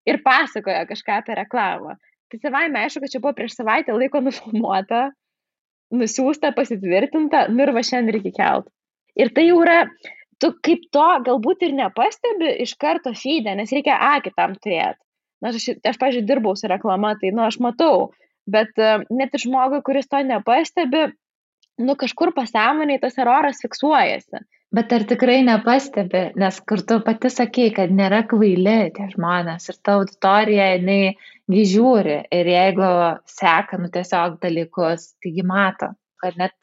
ir 0.08 0.22
pasakoja 0.26 0.86
kažką 0.90 1.22
apie 1.22 1.38
reklamą. 1.38 1.98
Tai 2.28 2.40
savai 2.42 2.68
aišku, 2.68 3.04
kad 3.04 3.14
čia 3.14 3.24
buvo 3.24 3.36
prieš 3.38 3.56
savaitę 3.56 3.96
laiko 3.96 4.20
nufilmuota, 4.24 5.12
nusiųsta, 5.94 6.52
pasitvirtinta, 6.56 7.48
nu 7.54 7.64
ir 7.66 7.74
va 7.76 7.84
šiandien 7.86 8.18
reikia 8.18 8.36
kelt. 8.38 8.72
Ir 9.18 9.32
tai 9.34 9.48
jau 9.48 9.62
yra, 9.64 9.86
tu 10.42 10.52
kaip 10.66 10.88
to 10.94 11.08
galbūt 11.28 11.66
ir 11.68 11.76
nepastebi 11.78 12.58
iš 12.66 12.76
karto 12.82 13.14
feedę, 13.18 13.56
nes 13.58 13.72
reikia 13.74 13.98
akį 14.16 14.34
tam 14.36 14.58
turėti. 14.60 15.00
Na, 15.44 15.54
aš, 15.54 15.70
aš 15.86 15.98
pažiūrėjau, 16.02 16.28
dirbau 16.28 16.56
su 16.58 16.70
reklama, 16.70 17.14
tai, 17.22 17.32
nu, 17.36 17.44
aš 17.46 17.60
matau, 17.62 18.10
bet 18.50 18.74
uh, 18.82 19.06
net 19.14 19.36
ir 19.38 19.44
žmogui, 19.44 19.84
kuris 19.86 20.10
to 20.10 20.22
nepastebi, 20.26 21.08
nu, 21.78 21.96
kažkur 22.00 22.34
pasąmoniai 22.38 23.02
tas 23.02 23.20
eroras 23.22 23.62
fiksuojasi. 23.62 24.42
Bet 24.74 24.92
ar 24.92 25.06
tikrai 25.08 25.40
nepastebi, 25.48 26.24
nes 26.42 26.58
kur 26.68 26.82
tu 26.84 27.00
pati 27.06 27.30
sakei, 27.32 27.70
kad 27.76 27.94
nėra 27.94 28.26
kvaili 28.28 28.80
tie 28.98 29.06
žmonės 29.14 29.70
ir 29.72 29.78
ta 29.80 30.00
auditorija, 30.02 30.74
jinai 30.76 31.16
žiūri 31.48 32.18
ir 32.36 32.50
jeigu 32.52 32.88
seka, 33.32 33.80
nu 33.80 33.92
tiesiog 33.94 34.40
dalykus, 34.44 35.14
taigi 35.24 35.46
mato, 35.48 35.94
kad 36.22 36.40
net 36.40 36.56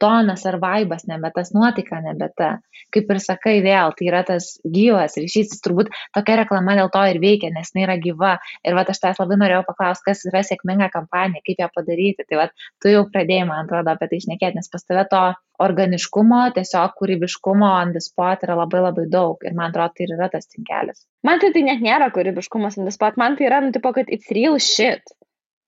tonas 0.00 0.46
ar 0.48 0.58
vaibas 0.62 1.06
nebe 1.08 1.30
tas, 1.34 1.52
nuotaika 1.54 2.00
nebe 2.04 2.30
ta. 2.36 2.50
Kaip 2.94 3.10
ir 3.12 3.20
sakai 3.22 3.58
vėl, 3.64 3.92
tai 3.96 4.08
yra 4.08 4.22
tas 4.26 4.48
gyvas 4.64 5.18
ryšys, 5.20 5.60
turbūt 5.64 5.92
tokia 6.16 6.40
reklama 6.40 6.74
dėl 6.78 6.90
to 6.94 7.02
ir 7.12 7.20
veikia, 7.22 7.52
nes 7.54 7.70
jinai 7.70 7.86
yra 7.86 7.98
gyva. 8.02 8.32
Ir 8.66 8.78
va 8.78 8.86
aš 8.88 9.02
tas 9.04 9.20
labai 9.20 9.38
norėjau 9.42 9.62
paklausti, 9.68 10.06
kas 10.08 10.24
yra 10.30 10.42
sėkminga 10.46 10.90
kampanija, 10.94 11.44
kaip 11.46 11.62
ją 11.62 11.68
padaryti. 11.76 12.26
Tai 12.26 12.40
va 12.40 12.48
tu 12.82 12.94
jau 12.94 13.04
pradėjai, 13.12 13.46
man 13.50 13.66
atrodo, 13.66 13.94
apie 13.94 14.10
tai 14.10 14.22
išnekėti, 14.22 14.58
nes 14.58 14.72
pas 14.72 14.88
tave 14.88 15.06
to 15.12 15.22
organiškumo, 15.60 16.42
tiesiog 16.56 16.96
kūrybiškumo 16.98 17.68
on 17.68 17.92
the 17.92 18.00
spot 18.00 18.46
yra 18.46 18.56
labai 18.62 18.82
labai 18.86 19.06
daug. 19.12 19.38
Ir 19.44 19.54
man 19.54 19.70
atrodo, 19.74 19.92
tai 19.98 20.08
yra 20.08 20.30
tas 20.32 20.48
tinkelis. 20.48 21.04
Man 21.26 21.42
tai 21.42 21.52
tai 21.54 21.66
net 21.68 21.84
nėra 21.84 22.08
kūrybiškumas 22.14 22.80
on 22.80 22.88
the 22.88 22.96
spot, 22.96 23.20
man 23.20 23.36
tai 23.36 23.50
yra, 23.50 23.60
nu, 23.60 23.74
tipo, 23.76 23.92
kad 23.92 24.08
it's 24.08 24.32
real 24.32 24.56
shit 24.58 25.04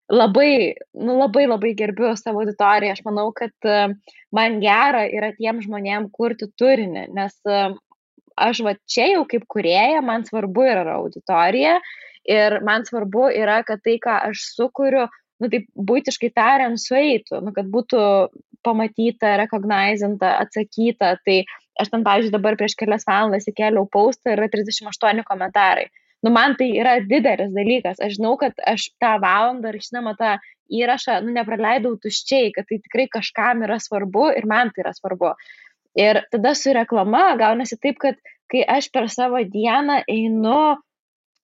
labai, 0.10 0.76
nu, 0.92 1.18
labai 1.18 1.46
labai 1.48 1.74
gerbiu 1.78 2.12
savo 2.18 2.42
auditoriją. 2.44 2.96
Aš 2.96 3.04
manau, 3.06 3.30
kad 3.36 3.54
e, 3.68 3.94
man 4.36 4.60
gera 4.64 5.06
yra 5.08 5.32
tiem 5.38 5.62
žmonėm 5.64 6.10
kurti 6.16 6.50
turinį, 6.60 7.08
nes 7.16 7.38
e, 7.46 7.62
aš 8.40 8.64
va 8.66 8.76
čia 8.90 9.12
jau 9.14 9.24
kaip 9.30 9.46
kurėja, 9.52 10.02
man 10.06 10.26
svarbu 10.28 10.66
yra 10.66 10.98
auditorija 10.98 11.80
ir 12.30 12.60
man 12.66 12.86
svarbu 12.88 13.30
yra, 13.36 13.62
kad 13.68 13.82
tai, 13.86 13.98
ką 14.02 14.18
aš 14.32 14.44
sukuriu, 14.58 15.08
nu 15.40 15.50
taip 15.52 15.70
būtiškai 15.76 16.34
tariant, 16.36 16.82
sueitų, 16.82 17.40
nu, 17.46 17.54
kad 17.56 17.70
būtų 17.72 18.02
pamatyta, 18.66 19.38
recognizinta, 19.40 20.36
atsakyta. 20.44 21.14
Tai 21.26 21.38
aš 21.80 21.94
ten, 21.94 22.04
pavyzdžiui, 22.04 22.34
dabar 22.36 22.58
prieš 22.60 22.76
kelias 22.80 23.08
valandas 23.08 23.48
įkėliau 23.48 23.88
paustą 23.92 24.34
ir 24.34 24.42
yra 24.42 24.52
38 24.52 25.24
komentarai 25.28 25.88
nu 26.24 26.34
man 26.36 26.56
tai 26.60 26.70
yra 26.82 26.98
didelis 27.12 27.54
dalykas 27.56 28.02
aš 28.06 28.18
žinau 28.18 28.36
kad 28.42 28.58
aš 28.74 28.90
tą 29.04 29.16
valandą 29.24 29.74
rašydama 29.76 30.16
tą 30.20 30.36
įrašą 30.82 31.22
nu 31.26 31.34
nepraleidau 31.38 31.96
tuščiai 32.04 32.52
kad 32.56 32.68
tai 32.70 32.82
tikrai 32.84 33.08
kažkam 33.16 33.66
yra 33.68 33.80
svarbu 33.82 34.30
ir 34.38 34.50
man 34.50 34.74
tai 34.76 34.86
yra 34.86 34.94
svarbu 34.98 35.34
ir 36.08 36.22
tada 36.32 36.54
su 36.56 36.76
reklama 36.76 37.24
gaunasi 37.40 37.80
taip 37.82 37.98
kad 38.04 38.20
kai 38.52 38.66
aš 38.78 38.92
per 38.94 39.10
savo 39.10 39.42
dieną 39.56 40.04
einu 40.08 40.62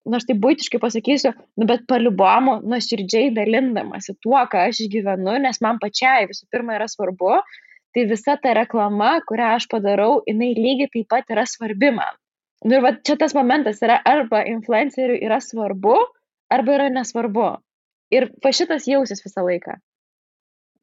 nu 0.06 0.20
aš 0.20 0.28
taip 0.30 0.42
būtiškai 0.42 0.80
pasakysiu, 0.82 1.32
nu 1.58 1.68
bet 1.70 1.86
paliubomu 1.90 2.60
nuoširdžiai 2.70 3.32
dalindamasi 3.34 4.14
tuo, 4.22 4.38
ką 4.52 4.68
aš 4.70 4.84
išgyvenu, 4.86 5.40
nes 5.46 5.62
man 5.66 5.80
pačiai 5.82 6.28
visų 6.30 6.46
pirma 6.54 6.78
yra 6.78 6.88
svarbu, 6.92 7.40
tai 7.96 8.06
visa 8.12 8.36
ta 8.42 8.54
reklama, 8.58 9.16
kurią 9.30 9.56
aš 9.58 9.66
padarau, 9.72 10.20
jinai 10.30 10.52
lygiai 10.58 10.92
taip 10.94 11.10
pat 11.16 11.34
yra 11.34 11.48
svarbi 11.50 11.90
man. 11.96 12.14
Nu 12.64 12.78
ir 12.78 12.86
va 12.86 12.94
čia 12.96 13.18
tas 13.20 13.36
momentas 13.38 13.82
yra 13.84 13.98
arba 14.06 14.44
influenceriui 14.48 15.20
yra 15.26 15.42
svarbu, 15.44 15.98
arba 16.54 16.78
yra 16.78 16.88
nesvarbu. 16.94 17.50
Ir 18.16 18.30
va 18.44 18.54
šitas 18.56 18.88
jausis 18.88 19.24
visą 19.26 19.44
laiką. 19.46 19.76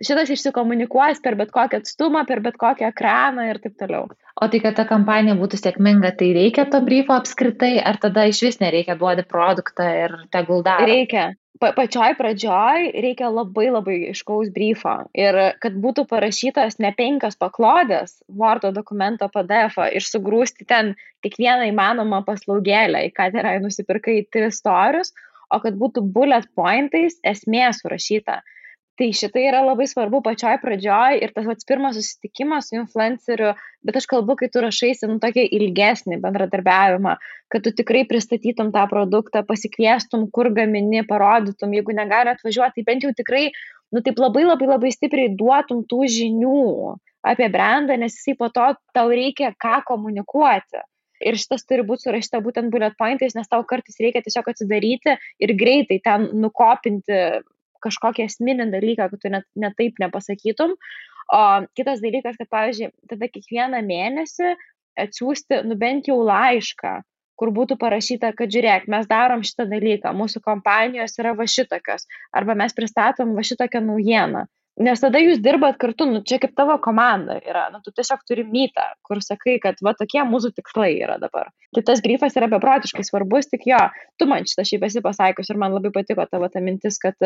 Šitas 0.02 0.32
išsikomunikuos 0.34 1.20
per 1.22 1.36
bet 1.38 1.52
kokį 1.54 1.78
atstumą, 1.78 2.24
per 2.26 2.40
bet 2.42 2.56
kokį 2.58 2.88
ekraną 2.88 3.44
ir 3.50 3.60
taip 3.62 3.76
toliau. 3.78 4.08
O 4.42 4.48
tai, 4.50 4.58
kad 4.64 4.74
ta 4.74 4.84
kampanija 4.88 5.36
būtų 5.38 5.60
sėkminga, 5.60 6.10
tai 6.18 6.32
reikia 6.34 6.64
to 6.72 6.80
bryfo 6.82 7.14
apskritai, 7.14 7.76
ar 7.78 8.00
tada 8.02 8.24
iš 8.26 8.40
vis 8.48 8.58
nereikia 8.62 8.96
duoti 8.98 9.22
produktą 9.28 9.86
ir 10.00 10.16
tegul 10.34 10.64
dar? 10.66 10.82
Reikia 10.88 11.30
pa 11.62 11.70
pačioj 11.76 12.16
pradžioj 12.18 12.88
reikia 13.04 13.28
labai 13.30 13.68
labai 13.70 13.98
aiškaus 14.10 14.50
bryfo. 14.54 14.94
Ir 15.14 15.38
kad 15.62 15.76
būtų 15.84 16.04
parašytos 16.10 16.80
ne 16.82 16.90
penkios 16.98 17.38
paklodės 17.38 18.16
Wordo 18.40 18.72
dokumento 18.74 19.28
PDF 19.30 19.78
ir 19.94 20.06
sugrūsti 20.06 20.66
ten 20.66 20.94
kiekvieną 21.22 21.68
įmanomą 21.70 22.24
paslaugėlę, 22.26 23.04
į 23.06 23.12
ką 23.14 23.28
tenai 23.36 23.60
nusipirkai 23.62 24.24
tris 24.34 24.58
storius, 24.58 25.14
o 25.52 25.60
kad 25.62 25.78
būtų 25.78 26.02
bullet 26.16 26.48
pointais 26.58 27.20
esmė 27.22 27.68
surašyta 27.78 28.40
tai 29.00 29.08
šitai 29.16 29.46
yra 29.48 29.62
labai 29.64 29.86
svarbu 29.88 30.20
pačioj 30.24 30.58
pradžioj 30.62 31.20
ir 31.24 31.32
tas 31.32 31.46
pats 31.48 31.66
pirmas 31.68 31.96
susitikimas 31.96 32.68
su 32.68 32.76
influenceriu 32.76 33.52
bet 33.86 33.98
aš 33.98 34.06
kalbu 34.10 34.36
kai 34.40 34.48
tu 34.52 34.60
rašaisi 34.64 35.08
nu 35.08 35.16
tokį 35.22 35.46
ilgesnį 35.58 36.18
bendradarbiavimą 36.22 37.14
kad 37.52 37.64
tu 37.64 37.72
tikrai 37.78 38.04
pristatytum 38.08 38.72
tą 38.74 38.84
produktą 38.90 39.42
pasikviestum 39.48 40.28
kur 40.32 40.50
gamini 40.56 41.02
parodytum. 41.08 41.72
Jeigu 41.76 41.96
negali 41.96 42.32
atvažiuot 42.32 42.76
tai 42.76 42.84
bent 42.88 43.06
jau 43.06 43.12
tikrai 43.16 43.48
nu 43.92 44.04
taip 44.04 44.20
labai 44.20 44.44
labai 44.44 44.68
labai 44.74 44.92
stipriai 44.92 45.32
duotum 45.40 45.84
tų 45.88 46.08
žinių 46.18 46.60
apie 47.32 47.48
brendą 47.52 47.96
nes 48.00 48.16
jisai 48.18 48.36
po 48.38 48.48
to 48.52 48.72
tau 48.96 49.08
reikia 49.12 49.52
ką 49.64 49.82
komunikuoti. 49.88 50.84
Ir 51.22 51.38
šitas 51.38 51.62
turi 51.68 51.84
būti 51.86 52.08
surašyta 52.08 52.40
būtent 52.42 52.72
bullet 52.74 52.96
pointais, 52.98 53.36
nes 53.38 53.46
tau 53.48 53.62
kartais 53.62 54.00
reikia 54.02 54.24
tiesiog 54.24 54.48
atsidaryti 54.50 55.14
ir 55.46 55.52
greitai 55.54 56.00
ten 56.02 56.26
nukopinti 56.42 57.20
kažkokį 57.84 58.26
esminį 58.26 58.68
dalyką, 58.72 59.08
kad 59.12 59.22
tu 59.22 59.32
net, 59.32 59.48
net 59.58 59.76
taip 59.78 60.00
nepasakytum. 60.02 60.76
O 61.32 61.42
kitas 61.78 62.02
dalykas, 62.04 62.36
kad, 62.40 62.50
pavyzdžiui, 62.52 62.92
tada 63.10 63.28
kiekvieną 63.32 63.80
mėnesį 63.86 64.54
atsiųsti, 65.00 65.62
nu 65.68 65.78
bent 65.80 66.10
jau 66.10 66.18
laišką, 66.26 66.98
kur 67.40 67.52
būtų 67.56 67.78
parašyta, 67.80 68.32
kad 68.38 68.52
žiūrėk, 68.52 68.88
mes 68.92 69.08
darom 69.10 69.44
šitą 69.46 69.66
dalyką, 69.70 70.12
mūsų 70.16 70.42
kompanijos 70.44 71.16
yra 71.18 71.32
va 71.38 71.46
šitokios, 71.48 72.04
arba 72.36 72.58
mes 72.58 72.76
pristatom 72.76 73.32
va 73.38 73.46
šitokią 73.46 73.80
naujieną. 73.86 74.44
Nes 74.80 75.02
tada 75.02 75.20
jūs 75.20 75.42
dirbat 75.44 75.76
kartu, 75.76 76.06
nu 76.08 76.22
čia 76.24 76.38
kaip 76.40 76.54
tavo 76.56 76.78
komanda 76.80 77.34
yra, 77.44 77.66
nu 77.74 77.82
tu 77.84 77.92
tiesiog 77.92 78.22
turi 78.24 78.44
mytą, 78.48 78.86
kur 79.04 79.20
sakai, 79.20 79.58
kad 79.60 79.82
va 79.84 79.92
tokie 79.98 80.22
mūsų 80.24 80.54
tikslai 80.56 80.94
yra 80.96 81.18
dabar. 81.20 81.50
Tai 81.76 81.82
tas 81.90 82.00
grifas 82.04 82.38
yra 82.40 82.48
beprotiškai 82.54 83.04
svarbus, 83.04 83.50
tik 83.52 83.66
jo, 83.68 83.80
tu 84.16 84.28
man 84.30 84.48
šitą 84.48 84.64
šiaip 84.70 84.86
esi 84.88 85.02
pasakius 85.04 85.52
ir 85.52 85.60
man 85.60 85.76
labai 85.76 85.92
patiko 85.92 86.24
tavo 86.30 86.48
ta 86.48 86.64
mintis, 86.64 86.96
kad 87.02 87.20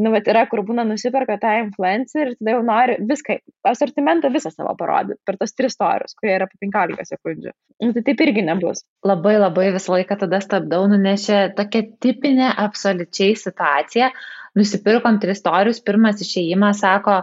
nu, 0.00 0.10
vat, 0.14 0.28
yra, 0.30 0.44
kur 0.48 0.62
būna 0.64 0.84
nusiperka 0.88 1.36
tą 1.40 1.52
influencer 1.60 2.30
ir 2.30 2.36
tada 2.38 2.54
jau 2.54 2.60
nori 2.64 2.96
viską, 3.08 3.36
asortimentą 3.68 4.30
visą 4.32 4.52
savo 4.52 4.72
parodyti 4.78 5.20
per 5.26 5.36
tos 5.40 5.52
tris 5.56 5.76
storius, 5.76 6.16
kurie 6.18 6.36
yra 6.38 6.48
po 6.48 6.56
15 6.62 7.08
sekundžių. 7.10 7.52
Nu, 7.84 7.90
tai 7.96 8.04
taip 8.06 8.22
irgi 8.24 8.44
nebus. 8.46 8.84
Labai 9.04 9.36
labai 9.36 9.68
visą 9.74 9.96
laiką 9.96 10.16
tada 10.24 10.40
stabdau, 10.44 10.86
nunešė 10.92 11.42
tokia 11.58 11.84
tipinė 12.04 12.54
absoliučiai 12.64 13.36
situacija. 13.36 14.12
Nusipirkom 14.58 15.20
tris 15.20 15.40
storius, 15.40 15.80
pirmas 15.84 16.20
išėjimas 16.24 16.80
sako, 16.84 17.22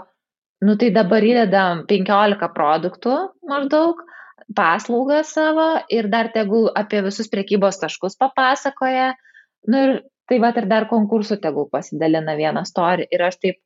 nu 0.65 0.77
tai 0.79 0.91
dabar 0.93 1.25
įdedam 1.25 1.83
15 1.89 2.53
produktų 2.53 3.17
maždaug 3.49 4.05
paslaugą 4.55 5.23
savo 5.25 5.67
ir 5.93 6.09
dar 6.09 6.31
tegul 6.33 6.69
apie 6.77 7.01
visus 7.05 7.29
prekybos 7.29 7.81
taškus 7.81 8.17
papasakoja. 8.17 9.13
Nu 9.69 9.83
ir 9.85 9.93
tai 10.29 10.39
vat 10.43 10.59
ir 10.61 10.69
dar 10.69 10.87
konkursų 10.89 11.39
tegul 11.43 11.67
pasidalina 11.71 12.37
vieną 12.37 12.63
storį 12.67 13.09
ir 13.11 13.25
aš 13.25 13.39
taip, 13.43 13.59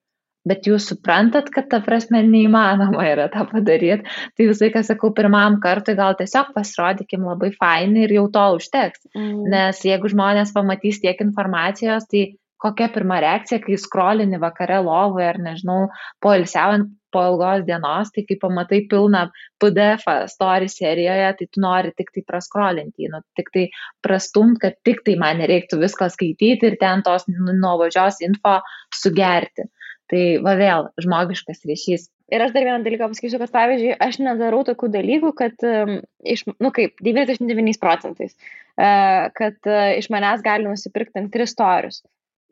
bet 0.48 0.68
jūs 0.68 0.90
suprantat, 0.92 1.50
kad 1.56 1.70
ta 1.72 1.80
prasme 1.84 2.24
neįmanoma 2.28 3.06
yra 3.14 3.30
tą 3.34 3.46
padaryti, 3.52 4.08
tai 4.38 4.48
visai, 4.50 4.72
ką 4.74 4.84
sakau, 4.88 5.14
pirmam 5.16 5.60
kartui 5.64 5.96
gal 6.00 6.18
tiesiog 6.20 6.54
pasirodykim 6.56 7.28
labai 7.28 7.54
fainai 7.58 8.08
ir 8.08 8.16
jau 8.20 8.28
to 8.34 8.46
užteks, 8.60 9.08
mm. 9.16 9.44
nes 9.54 9.84
jeigu 9.88 10.12
žmonės 10.12 10.56
pamatys 10.56 11.04
tiek 11.04 11.22
informacijos, 11.26 12.08
tai 12.12 12.32
kokia 12.64 12.90
pirma 12.94 13.20
reakcija, 13.24 13.62
kai 13.64 13.78
skrolini 13.80 14.40
vakare 14.42 14.80
lovoje 14.84 15.28
ar 15.34 15.40
nežinau, 15.42 15.88
poilsiaujant 16.24 16.92
po 17.14 17.24
ilgos 17.28 17.66
dienos, 17.68 18.10
tai 18.14 18.24
kai 18.28 18.38
pamatai 18.42 18.82
pilną 18.90 19.28
PDF 19.62 20.08
story 20.32 20.70
serijoje, 20.72 21.30
tai 21.40 21.48
tu 21.52 21.62
nori 21.64 21.94
tik 21.98 22.10
tai 22.16 22.24
praskrolinti, 22.30 23.12
nu, 23.12 23.22
tik 23.38 23.52
tai 23.54 23.68
prastumt, 24.06 24.58
kad 24.64 24.80
tik 24.88 25.04
tai 25.06 25.18
man 25.22 25.44
nereiktų 25.44 25.82
viską 25.84 26.10
skaityti 26.16 26.72
ir 26.72 26.80
ten 26.82 27.06
tos 27.06 27.28
nu, 27.30 27.54
nuovažios 27.54 28.24
info 28.26 28.60
sugerti. 29.04 29.70
Tai 30.12 30.24
va 30.46 30.58
vėl 30.60 30.90
žmogiškas 31.02 31.64
ryšys. 31.66 32.10
Ir 32.34 32.42
aš 32.44 32.52
dar 32.56 32.66
vieną 32.66 32.82
dalyką 32.86 33.08
pasakysiu, 33.12 33.38
kad 33.40 33.54
pavyzdžiui, 33.54 33.94
aš 34.04 34.18
nedarau 34.22 34.64
tokių 34.68 34.90
dalykų, 34.94 35.32
kad 35.38 35.66
um, 35.68 35.96
iš, 36.28 36.44
nu 36.62 36.72
kaip, 36.76 36.98
99 37.06 37.80
procentais, 37.82 38.36
uh, 38.36 39.30
kad 39.38 39.58
uh, 39.70 39.94
iš 40.00 40.10
manęs 40.14 40.44
gali 40.46 40.68
nusipirkti 40.68 41.22
ant 41.22 41.32
tris 41.34 41.56
storius 41.56 42.02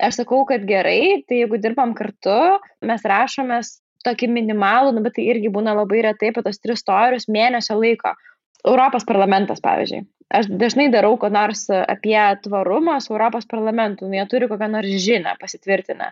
aš 0.08 0.22
sakau, 0.22 0.42
kad 0.50 0.66
gerai, 0.68 1.22
tai 1.28 1.42
jeigu 1.44 1.60
dirbam 1.62 1.94
kartu, 1.98 2.40
mes 2.86 3.06
rašomės 3.08 3.78
tokį 4.06 4.32
minimalų, 4.34 4.96
nu, 4.96 5.04
bet 5.06 5.18
tai 5.18 5.28
irgi 5.30 5.52
būna 5.54 5.76
labai 5.78 6.02
retai 6.08 6.32
apie 6.32 6.44
tos 6.46 6.60
tris 6.62 6.82
storius 6.82 7.30
mėnesio 7.30 7.78
laiko. 7.78 8.16
Europos 8.68 9.06
parlamentas, 9.08 9.62
pavyzdžiui. 9.64 10.04
Aš 10.32 10.48
dažnai 10.62 10.88
darau 10.94 11.16
ko 11.20 11.28
nors 11.34 11.66
apie 11.74 12.20
tvarumą 12.46 13.00
su 13.04 13.14
Europos 13.14 13.48
parlamentu, 13.50 14.08
nu, 14.08 14.16
jie 14.16 14.28
turi 14.32 14.48
kokią 14.52 14.70
nors 14.72 15.00
žinią 15.06 15.36
pasitvirtinę. 15.42 16.12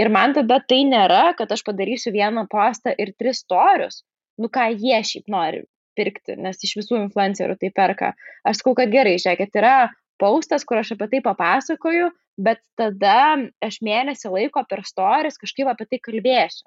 Ir 0.00 0.10
man 0.12 0.34
tada 0.34 0.58
tai 0.64 0.80
nėra, 0.88 1.34
kad 1.38 1.52
aš 1.52 1.62
padarysiu 1.66 2.12
vieną 2.14 2.46
postą 2.50 2.94
ir 2.98 3.12
tris 3.20 3.44
storius, 3.44 4.02
nu 4.40 4.48
ką 4.52 4.70
jie 4.72 4.98
šiaip 5.06 5.28
nori 5.30 5.62
pirkti, 5.98 6.36
nes 6.40 6.60
iš 6.64 6.76
visų 6.80 6.98
influencerių 7.04 7.58
tai 7.60 7.70
perka. 7.76 8.12
Aš 8.46 8.62
sakau, 8.62 8.74
kad 8.78 8.92
gerai, 8.92 9.18
žiūrėkit, 9.20 9.52
yra 9.60 9.90
paustas, 10.20 10.64
kur 10.64 10.80
aš 10.80 10.94
apie 10.96 11.10
tai 11.12 11.20
papasakoju, 11.24 12.10
bet 12.38 12.60
tada 12.78 13.38
aš 13.64 13.80
mėnesį 13.84 14.32
laiko 14.34 14.62
per 14.68 14.84
stories 14.86 15.40
kažkaip 15.40 15.70
apie 15.70 15.86
tai 15.88 16.00
kalbėsiu. 16.02 16.66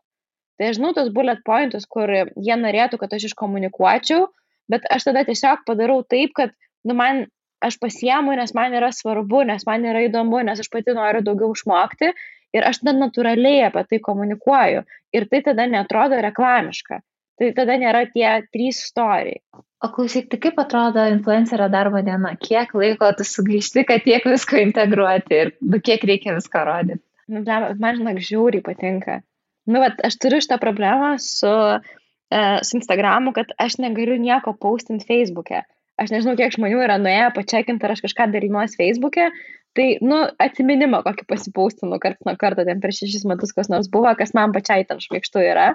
Tai 0.57 0.69
aš 0.69 0.77
žinau 0.77 0.93
tos 0.93 1.09
bullet 1.13 1.39
pointus, 1.45 1.85
kur 1.89 2.11
jie 2.13 2.57
norėtų, 2.59 2.99
kad 3.01 3.13
aš 3.15 3.31
iškomunikuočiau, 3.31 4.27
bet 4.69 4.85
aš 4.93 5.09
tada 5.09 5.23
tiesiog 5.27 5.63
padarau 5.67 6.03
taip, 6.05 6.35
kad 6.37 6.53
nu, 6.85 6.93
man 6.97 7.25
aš 7.63 7.79
pasiemu, 7.81 8.35
nes 8.37 8.53
man 8.53 8.75
yra 8.77 8.91
svarbu, 8.93 9.43
nes 9.49 9.65
man 9.65 9.87
yra 9.87 10.03
įdomu, 10.05 10.43
nes 10.45 10.59
aš 10.59 10.69
pati 10.69 10.93
noriu 10.95 11.23
daugiau 11.25 11.55
išmokti 11.55 12.11
ir 12.53 12.67
aš 12.67 12.83
tada 12.83 12.93
natūraliai 12.99 13.69
apie 13.69 13.85
tai 13.89 13.99
komunikuoju 14.03 14.83
ir 15.15 15.27
tai 15.31 15.41
tada 15.47 15.65
netrodo 15.69 16.19
reklamiška. 16.21 17.01
Tai 17.39 17.49
tada 17.57 17.79
nėra 17.81 18.05
tie 18.13 18.27
trys 18.53 18.83
istorijai. 18.85 19.41
O 19.83 19.89
klausyk, 19.91 20.29
tai 20.31 20.39
kaip 20.45 20.59
atrodo 20.61 21.03
influencerio 21.11 21.67
darbo 21.71 21.99
diena? 22.05 22.33
Kiek 22.39 22.71
laiko 22.77 23.09
tu 23.17 23.25
sugaišti, 23.27 23.83
kad 23.89 24.05
tiek 24.05 24.23
visko 24.27 24.59
integruoti 24.61 25.39
ir 25.41 25.51
nu, 25.59 25.81
kiek 25.83 26.05
reikia 26.07 26.37
visko 26.37 26.63
rodyti? 26.69 27.03
Nu, 27.31 27.43
man 27.43 27.99
žinok, 27.99 28.21
žiauriai 28.23 28.63
patinka. 28.63 29.19
Nu, 29.67 29.81
vat, 29.83 29.99
aš 30.07 30.15
turiu 30.23 30.39
šitą 30.43 30.59
problemą 30.59 31.13
su, 31.23 31.51
uh, 31.51 32.57
su 32.63 32.79
Instagramu, 32.79 33.31
kad 33.35 33.51
aš 33.59 33.77
negaliu 33.83 34.15
nieko 34.19 34.55
paustinti 34.59 35.07
Facebook'e. 35.07 35.63
Aš 35.99 36.15
nežinau, 36.15 36.37
kiek 36.39 36.55
žmonių 36.55 36.79
yra 36.83 36.97
nuėję 36.99 37.27
pačiakinti, 37.35 37.85
ar 37.85 37.93
aš 37.95 38.03
kažką 38.07 38.31
dalinuosi 38.33 38.79
Facebook'e, 38.79 39.29
Tai, 39.73 39.85
nu, 40.05 40.19
atsiminimą 40.41 40.99
kokį 41.01 41.25
pasipaustinu 41.31 41.97
karts 42.01 42.27
nuo 42.27 42.35
karto, 42.37 42.61
ten 42.67 42.81
per 42.81 42.93
šešis 42.93 43.23
metus 43.29 43.55
kas 43.57 43.71
nors 43.73 43.89
buvo, 43.93 44.11
kas 44.19 44.35
man 44.37 44.53
pačiai 44.53 44.85
ten 44.85 45.01
šmėkštų 45.01 45.41
yra. 45.47 45.71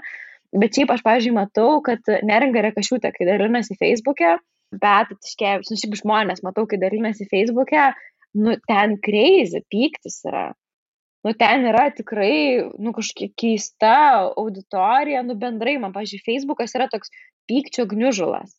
Bet 0.57 0.78
šiaip 0.78 0.92
aš, 0.94 1.03
pavyzdžiui, 1.05 1.34
matau, 1.36 1.80
kad 1.84 2.07
neringa 2.24 2.62
rekašiūtė, 2.70 3.11
kai 3.12 3.26
dalinasi 3.28 3.76
Facebook'e, 3.76 4.38
bet 4.72 5.11
atiškėjus, 5.12 5.72
nu, 5.72 5.80
šiaip 5.80 5.99
žmonės 6.01 6.40
matau, 6.46 6.64
kai 6.70 6.80
dalinasi 6.80 7.28
Facebook'e, 7.28 7.90
nu, 8.40 8.57
ten 8.68 8.96
crazy, 9.05 9.61
pyktis 9.68 10.22
yra. 10.28 10.46
Nu, 11.26 11.34
ten 11.36 11.66
yra 11.68 11.88
tikrai, 11.92 12.62
nu, 12.80 12.94
kažkokia 12.96 13.34
keista 13.36 13.96
auditorija, 14.38 15.24
nu, 15.26 15.36
bendrai, 15.36 15.76
man, 15.82 15.92
pavyzdžiui, 15.92 16.24
Facebook'as 16.24 16.76
yra 16.78 16.88
toks 16.92 17.12
pykčio 17.51 17.84
gniužulas. 17.90 18.55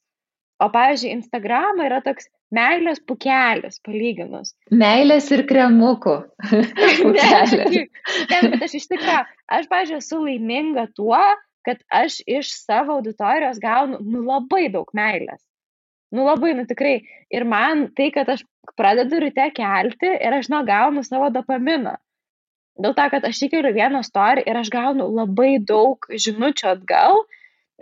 O, 0.59 0.67
pavyzdžiui, 0.73 1.13
Instagram 1.15 1.79
yra 1.85 2.01
toks 2.05 2.27
meilės 2.53 2.99
pukelis, 3.07 3.79
palyginus. 3.85 4.53
Meilės 4.75 5.29
ir 5.31 5.45
kremukų. 5.49 6.17
ne, 7.15 8.41
bet 8.51 8.65
aš 8.67 8.75
iš 8.81 8.89
tikrųjų, 8.91 9.21
aš, 9.55 9.69
pavyzdžiui, 9.71 10.01
esu 10.03 10.19
laiminga 10.25 10.89
tuo, 10.97 11.21
kad 11.67 11.81
aš 11.91 12.19
iš 12.27 12.51
savo 12.63 12.97
auditorijos 12.99 13.59
gaunu 13.61 13.99
nu, 14.01 14.23
labai 14.27 14.67
daug 14.73 14.89
meilės. 14.95 15.41
Nu 16.11 16.25
labai, 16.25 16.55
nu 16.57 16.65
tikrai. 16.65 16.99
Ir 17.29 17.45
man 17.45 17.89
tai, 17.97 18.09
kad 18.13 18.29
aš 18.33 18.43
pradedu 18.77 19.19
ryte 19.21 19.45
kelti 19.55 20.09
ir 20.09 20.37
aš 20.37 20.47
žinau, 20.47 20.63
gaunu 20.65 21.03
savo 21.05 21.29
dopaminą. 21.33 21.97
Dėl 22.79 22.95
to, 22.95 23.05
kad 23.11 23.27
aš 23.27 23.41
įkeliu 23.45 23.73
vieną 23.75 24.01
storį 24.07 24.45
ir 24.47 24.57
aš 24.57 24.71
gaunu 24.73 25.09
labai 25.11 25.57
daug 25.59 26.07
žinučių 26.09 26.69
atgal 26.71 27.19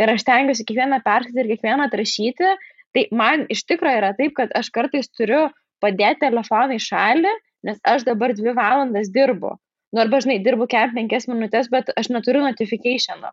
ir 0.02 0.12
aš 0.14 0.26
tengiuosi 0.26 0.66
kiekvieną 0.66 1.00
perskaityti 1.06 1.44
ir 1.44 1.52
kiekvieną 1.54 1.88
atrašyti, 1.88 2.50
tai 2.98 3.06
man 3.14 3.46
iš 3.54 3.64
tikrųjų 3.70 4.02
yra 4.02 4.12
taip, 4.18 4.34
kad 4.40 4.54
aš 4.58 4.72
kartais 4.74 5.10
turiu 5.14 5.48
padėti 5.84 6.26
telefoną 6.26 6.78
į 6.78 6.84
šalį, 6.88 7.34
nes 7.70 7.80
aš 7.86 8.08
dabar 8.10 8.34
dvi 8.38 8.54
valandas 8.58 9.12
dirbu. 9.14 9.54
Nu, 9.94 10.02
arba, 10.04 10.20
žinai, 10.24 10.40
dirbu 10.44 10.68
kem 10.72 10.92
penkias 10.98 11.30
minutės, 11.30 11.70
bet 11.72 11.94
aš 11.96 12.10
neturiu 12.12 12.42
notifikationo, 12.44 13.32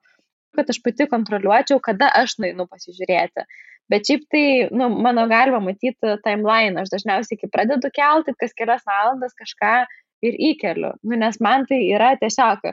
kad 0.56 0.70
aš 0.70 0.80
pati 0.84 1.08
kontroliuočiau, 1.10 1.80
kada 1.82 2.10
aš 2.22 2.38
nueinu 2.42 2.68
pasižiūrėti. 2.70 3.44
Bet 3.92 4.08
šiaip 4.08 4.24
tai, 4.32 4.46
nu, 4.72 4.88
mano 5.04 5.26
galima 5.28 5.60
matyti 5.60 6.16
timeline, 6.24 6.80
aš 6.80 6.94
dažniausiai, 6.94 7.40
kai 7.42 7.50
pradedu 7.52 7.90
kelti, 7.92 8.32
kas 8.40 8.56
kelias 8.56 8.86
valandas 8.88 9.36
kažką 9.36 9.74
ir 10.24 10.38
įkeliu. 10.52 10.94
Nu, 11.04 11.18
nes 11.20 11.36
man 11.44 11.68
tai 11.68 11.82
yra 11.92 12.14
tiesiog 12.20 12.72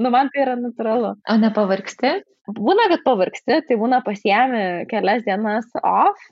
Nu, 0.00 0.10
man 0.10 0.30
tai 0.32 0.46
yra 0.46 0.54
natūralu. 0.56 1.14
O 1.28 1.34
nepavargsti? 1.40 2.12
Būna, 2.56 2.88
kad 2.90 3.04
pavargsti, 3.04 3.60
tai 3.68 3.76
būna 3.78 4.00
pasiemi 4.02 4.86
kelias 4.90 5.22
dienas 5.26 5.68
off. 5.78 6.22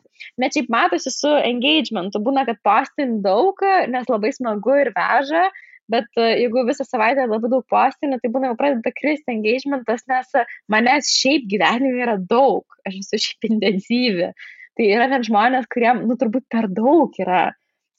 Net 0.40 0.56
šiaip 0.56 0.70
matosi 0.72 1.12
su 1.14 1.30
engagementu, 1.30 2.22
būna, 2.24 2.44
kad 2.48 2.58
postin 2.66 3.20
daug, 3.24 3.60
nes 3.92 4.08
labai 4.10 4.32
smagu 4.34 4.74
ir 4.80 4.90
veža, 4.96 5.44
bet 5.92 6.08
e, 6.20 6.26
jeigu 6.44 6.64
visą 6.68 6.86
savaitę 6.86 7.26
labai 7.28 7.50
daug 7.52 7.66
postinių, 7.70 8.20
tai 8.22 8.30
būna 8.32 8.50
jau 8.50 8.58
pradeda 8.58 8.92
kristi 8.94 9.34
engagementas, 9.34 10.06
nes 10.10 10.34
manęs 10.72 11.12
šiaip 11.16 11.48
gyvenime 11.50 12.04
yra 12.06 12.16
daug, 12.18 12.64
aš 12.88 13.00
esu 13.02 13.22
šiaip 13.26 13.50
intensyvi. 13.50 14.30
Tai 14.78 14.86
yra 14.86 15.08
net 15.10 15.26
žmonės, 15.28 15.66
kuriem, 15.72 16.04
nu, 16.08 16.16
turbūt 16.20 16.46
per 16.52 16.70
daug 16.72 17.16
yra. 17.20 17.50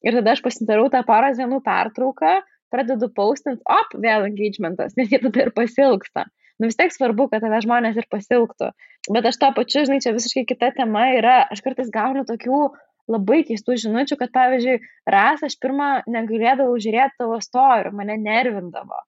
Ir 0.02 0.18
tada 0.18 0.34
aš 0.34 0.42
pasidarau 0.46 0.88
tą 0.90 1.04
porą 1.06 1.30
dienų 1.38 1.60
pertrauką 1.66 2.40
pradedu 2.72 3.10
paustint, 3.14 3.60
op, 3.68 3.92
vėl 4.00 4.30
engagementas, 4.30 4.96
nes 4.98 5.12
jie 5.12 5.20
tada 5.22 5.44
ir 5.46 5.52
pasilgsta. 5.56 6.26
Nu 6.62 6.70
vis 6.70 6.78
tiek 6.78 6.94
svarbu, 6.94 7.28
kad 7.32 7.44
tave 7.44 7.60
žmonės 7.64 7.98
ir 8.00 8.08
pasilgtų. 8.12 8.70
Bet 9.12 9.28
aš 9.28 9.40
to 9.42 9.50
pačiu, 9.58 9.84
žinai, 9.88 10.00
čia 10.04 10.14
visiškai 10.14 10.46
kita 10.50 10.70
tema 10.78 11.08
yra, 11.18 11.40
aš 11.52 11.64
kartais 11.66 11.90
gaunu 11.94 12.24
tokių 12.28 12.68
labai 13.12 13.42
keistų 13.48 13.78
žinučių, 13.86 14.18
kad 14.20 14.34
pavyzdžiui, 14.36 14.80
ras 15.12 15.44
aš 15.46 15.58
pirmą 15.62 15.92
negalėdavau 16.10 16.76
žiūrėti 16.82 17.22
tavo 17.22 17.40
istoriją, 17.42 17.94
mane 17.98 18.18
nervindavo. 18.22 19.00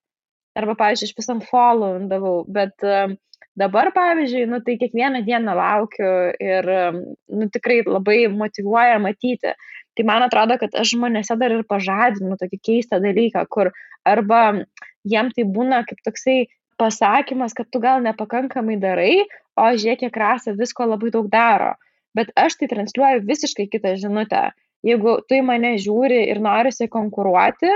Arba, 0.54 0.76
pavyzdžiui, 0.78 1.10
aš 1.10 1.18
visam 1.18 1.40
followindavau, 1.42 2.44
bet 2.46 2.84
um, 2.86 3.16
dabar, 3.58 3.90
pavyzdžiui, 3.94 4.46
nu, 4.50 4.60
tai 4.66 4.76
kiekvieną 4.78 5.24
dieną 5.26 5.54
laukiu 5.58 6.10
ir, 6.42 6.68
nu, 7.30 7.48
tikrai 7.54 7.80
labai 7.86 8.26
motivuoja 8.30 9.00
matyti. 9.02 9.54
Tai 9.94 10.06
man 10.06 10.26
atrodo, 10.26 10.58
kad 10.58 10.74
aš 10.78 10.96
žmonėse 10.96 11.36
dar 11.38 11.54
ir 11.54 11.62
pažadinu 11.70 12.38
tokį 12.38 12.58
keistą 12.68 12.98
dalyką, 13.02 13.44
kur 13.50 13.70
arba 14.06 14.42
jiem 15.06 15.30
tai 15.34 15.46
būna 15.46 15.84
kaip 15.86 16.02
toksai 16.06 16.44
pasakymas, 16.80 17.54
kad 17.54 17.70
tu 17.70 17.78
gal 17.82 18.02
nepakankamai 18.02 18.78
darai, 18.82 19.22
o 19.54 19.68
žiūrėk, 19.70 20.02
kiek 20.02 20.16
rasa 20.18 20.54
visko 20.58 20.86
labai 20.90 21.12
daug 21.14 21.28
daro. 21.30 21.74
Bet 22.14 22.30
aš 22.38 22.58
tai 22.60 22.68
transliuoju 22.70 23.24
visiškai 23.28 23.66
kitą 23.72 23.96
žinutę. 24.00 24.46
Jeigu 24.86 25.16
tu 25.28 25.38
į 25.38 25.42
mane 25.48 25.74
žiūri 25.80 26.22
ir 26.30 26.40
norisi 26.44 26.88
konkuruoti, 26.92 27.72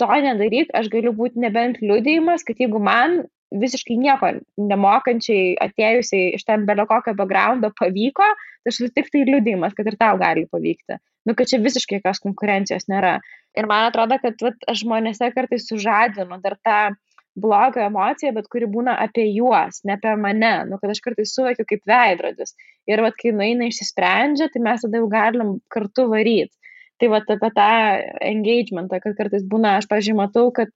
to 0.00 0.08
nedaryk, 0.26 0.72
aš 0.76 0.90
galiu 0.92 1.12
būti 1.16 1.40
nebent 1.40 1.80
liūdėjimas, 1.84 2.44
kad 2.48 2.60
jeigu 2.60 2.80
man 2.82 3.22
visiškai 3.54 3.96
nieko 4.00 4.32
nemokančiai 4.58 5.54
atėjusiai 5.68 6.32
iš 6.36 6.44
ten 6.48 6.64
belio 6.68 6.88
kokio 6.90 7.14
backgroundo 7.16 7.70
pavyko, 7.78 8.26
tai 8.64 8.72
aš 8.72 8.80
tik 8.96 9.12
tai 9.12 9.26
liūdėjimas, 9.28 9.76
kad 9.76 9.86
ir 9.86 10.00
tau 10.00 10.18
gali 10.20 10.48
pavykti 10.50 10.98
nu, 11.26 11.34
kad 11.34 11.50
čia 11.50 11.60
visiškai 11.62 11.98
jokios 11.98 12.22
konkurencijos 12.22 12.86
nėra. 12.90 13.18
Ir 13.58 13.68
man 13.70 13.88
atrodo, 13.88 14.18
kad 14.22 14.38
vat, 14.44 14.58
aš 14.70 14.84
žmonėse 14.84 15.28
kartais 15.34 15.66
sužadinu 15.68 16.38
dar 16.44 16.56
tą 16.62 16.78
blogą 17.36 17.84
emociją, 17.90 18.32
bet 18.36 18.48
kuri 18.52 18.68
būna 18.70 18.96
apie 19.02 19.26
juos, 19.28 19.82
ne 19.84 19.96
apie 19.96 20.14
mane, 20.20 20.54
nu, 20.70 20.78
kad 20.80 20.92
aš 20.92 21.02
kartais 21.04 21.34
suvokiu 21.36 21.66
kaip 21.68 21.84
veidrodis. 21.88 22.56
Ir 22.90 23.02
vat, 23.04 23.16
kai 23.20 23.34
nueina 23.36 23.68
išsisprendžia, 23.68 24.48
tai 24.52 24.62
mes 24.64 24.84
tada 24.84 25.02
jau 25.02 25.10
galim 25.12 25.56
kartu 25.72 26.08
varyti. 26.12 26.54
Tai 27.00 27.12
vat 27.12 27.30
apie 27.32 27.52
tą 27.58 27.70
engagementą, 28.24 29.00
kad 29.04 29.16
kartais 29.18 29.44
būna, 29.44 29.76
aš 29.80 29.88
pažymatau, 29.90 30.48
kad 30.56 30.72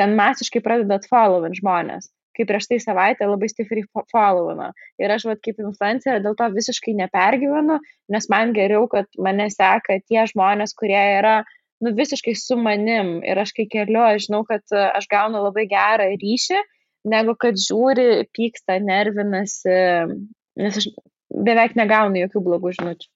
ten 0.00 0.16
masiškai 0.18 0.64
pradedat 0.64 1.08
followint 1.10 1.60
žmonės 1.60 2.08
kaip 2.34 2.48
prieš 2.50 2.68
tai 2.70 2.78
savaitę 2.82 3.26
labai 3.28 3.48
stipriai 3.50 3.86
followino. 4.12 4.70
Ir 4.98 5.12
aš, 5.14 5.26
vat, 5.30 5.40
kaip 5.44 5.60
influencerė, 5.62 6.20
dėl 6.24 6.36
to 6.38 6.48
visiškai 6.54 6.96
nepergyvenu, 6.98 7.78
nes 8.14 8.30
man 8.32 8.54
geriau, 8.56 8.88
kad 8.90 9.06
mane 9.22 9.46
seka 9.54 10.00
tie 10.08 10.24
žmonės, 10.30 10.74
kurie 10.78 11.00
yra, 11.20 11.42
nu, 11.84 11.92
visiškai 11.96 12.34
su 12.38 12.56
manim. 12.60 13.18
Ir 13.26 13.40
aš 13.42 13.54
kai 13.56 13.66
keliu, 13.70 14.02
aš 14.02 14.28
žinau, 14.28 14.42
kad 14.48 14.64
e, 14.72 14.84
aš 15.00 15.08
gaunu 15.10 15.42
labai 15.44 15.66
gerą 15.70 16.08
ryšį, 16.20 16.60
negu 17.12 17.36
kad 17.40 17.58
žiūri, 17.60 18.26
pyksta, 18.36 18.78
nervinasi, 18.82 19.80
nes 20.60 20.80
aš 20.80 20.88
beveik 21.34 21.76
negaunu 21.78 22.24
jokių 22.24 22.44
blogų 22.48 22.74
žinučių. 22.78 23.10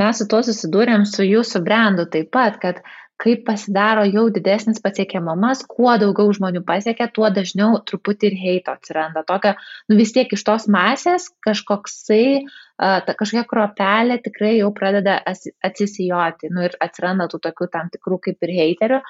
Mes 0.00 0.20
su 0.20 0.26
tuo 0.30 0.42
susidūrėm 0.46 1.06
su 1.08 1.24
jūsų 1.26 1.64
brandu 1.66 2.04
taip 2.10 2.30
pat, 2.34 2.60
kad 2.62 2.84
kai 3.20 3.36
pasidaro 3.44 4.06
jau 4.08 4.24
didesnis 4.32 4.80
pasiekiamumas, 4.80 5.66
kuo 5.68 5.92
daugiau 6.00 6.32
žmonių 6.36 6.62
pasiekia, 6.64 7.10
tuo 7.12 7.28
dažniau 7.34 7.76
truputį 7.84 8.30
ir 8.30 8.38
heito 8.40 8.72
atsiranda. 8.72 9.22
Tokia, 9.28 9.56
nu 9.90 9.98
vis 9.98 10.14
tiek 10.16 10.32
iš 10.32 10.44
tos 10.46 10.66
masės 10.72 11.28
kažkoksai, 11.44 12.46
ta 12.80 13.12
kažkokia 13.12 13.44
kropelė 13.50 14.16
tikrai 14.24 14.54
jau 14.56 14.70
pradeda 14.72 15.18
atsisijoti. 15.28 16.48
Nu 16.54 16.64
ir 16.64 16.76
atsiranda 16.80 17.28
tų 17.28 17.42
tokių 17.44 17.68
tam 17.76 17.92
tikrų 17.92 18.22
kaip 18.24 18.48
ir 18.48 18.56
heiterių, 18.56 19.00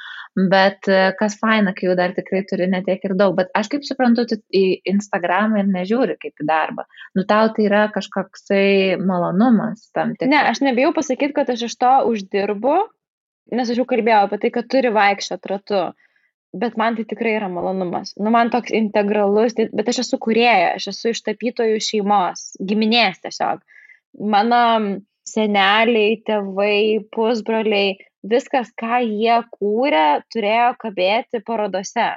bet 0.50 0.90
kas 1.20 1.38
faina, 1.38 1.74
kai 1.76 1.86
jau 1.92 1.98
dar 1.98 2.14
tikrai 2.16 2.42
turi 2.50 2.66
netiek 2.72 3.06
ir 3.06 3.14
daug. 3.14 3.38
Bet 3.38 3.54
aš 3.54 3.70
kaip 3.70 3.86
suprantu, 3.86 4.26
tu 4.26 4.42
į 4.50 4.80
Instagramą 4.90 5.62
ir 5.62 5.70
nežiūri 5.70 6.18
kaip 6.18 6.34
į 6.42 6.50
darbą. 6.50 6.88
Nu 7.14 7.28
tau 7.30 7.52
tai 7.54 7.70
yra 7.70 7.86
kažkoksai 7.94 8.98
malonumas 8.98 9.86
tam 9.94 10.16
tikras. 10.16 10.34
Ne, 10.34 10.48
aš 10.50 10.66
nebijau 10.66 10.90
pasakyti, 10.96 11.36
kad 11.38 11.54
aš 11.54 11.70
iš 11.70 11.78
to 11.78 12.00
uždirbu 12.10 12.80
nes 13.54 13.70
aš 13.70 13.82
jau 13.82 13.88
kalbėjau 13.88 14.26
apie 14.26 14.38
tai, 14.42 14.52
kad 14.54 14.70
turi 14.70 14.92
vaikščioti 14.94 15.50
ratu, 15.50 15.82
bet 16.62 16.76
man 16.80 16.96
tai 16.98 17.04
tikrai 17.08 17.36
yra 17.38 17.50
malonumas. 17.52 18.14
Nu, 18.18 18.32
man 18.34 18.50
toks 18.50 18.74
integralus, 18.74 19.54
tai, 19.56 19.68
bet 19.74 19.90
aš 19.92 20.02
esu 20.04 20.18
kurėja, 20.22 20.74
aš 20.78 20.90
esu 20.94 21.12
iš 21.14 21.22
tapytojų 21.26 21.78
šeimos, 21.86 22.50
giminės 22.66 23.22
tiesiog. 23.24 23.62
Mano 24.32 24.62
seneliai, 25.30 26.18
tėvai, 26.26 27.02
pusbroliai, 27.14 27.98
viskas, 28.26 28.72
ką 28.80 29.02
jie 29.04 29.38
kūrė, 29.54 30.22
turėjo 30.32 30.72
kabėti 30.80 31.42
parodose. 31.46 32.10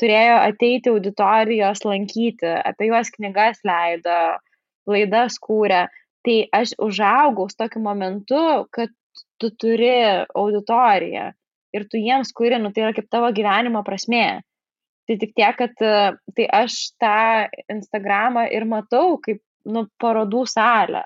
Turėjo 0.00 0.36
ateiti 0.46 0.92
auditorijos 0.92 1.82
lankyti, 1.84 2.48
apie 2.48 2.88
juos 2.88 3.10
knygas 3.12 3.60
leido, 3.68 4.20
laidas 4.88 5.36
kūrė. 5.42 5.88
Tai 6.24 6.36
aš 6.56 6.72
užaugau 6.80 7.48
su 7.50 7.58
tokiu 7.60 7.82
momentu, 7.84 8.40
kad 8.72 8.92
tu 9.40 9.50
turi 9.56 9.92
auditoriją 10.36 11.30
ir 11.76 11.86
tu 11.90 12.00
jiems 12.00 12.32
kuri, 12.36 12.58
nu 12.62 12.72
tai 12.74 12.86
yra 12.86 12.94
kaip 12.96 13.08
tavo 13.12 13.30
gyvenimo 13.34 13.82
prasmė. 13.86 14.40
Tai 15.08 15.16
tik 15.18 15.32
tiek, 15.38 15.56
kad 15.58 15.72
tai 16.36 16.46
aš 16.60 16.76
tą 17.02 17.14
Instagramą 17.72 18.46
ir 18.54 18.66
matau 18.68 19.16
kaip, 19.24 19.40
nu, 19.66 19.86
parodų 20.02 20.44
salę. 20.50 21.04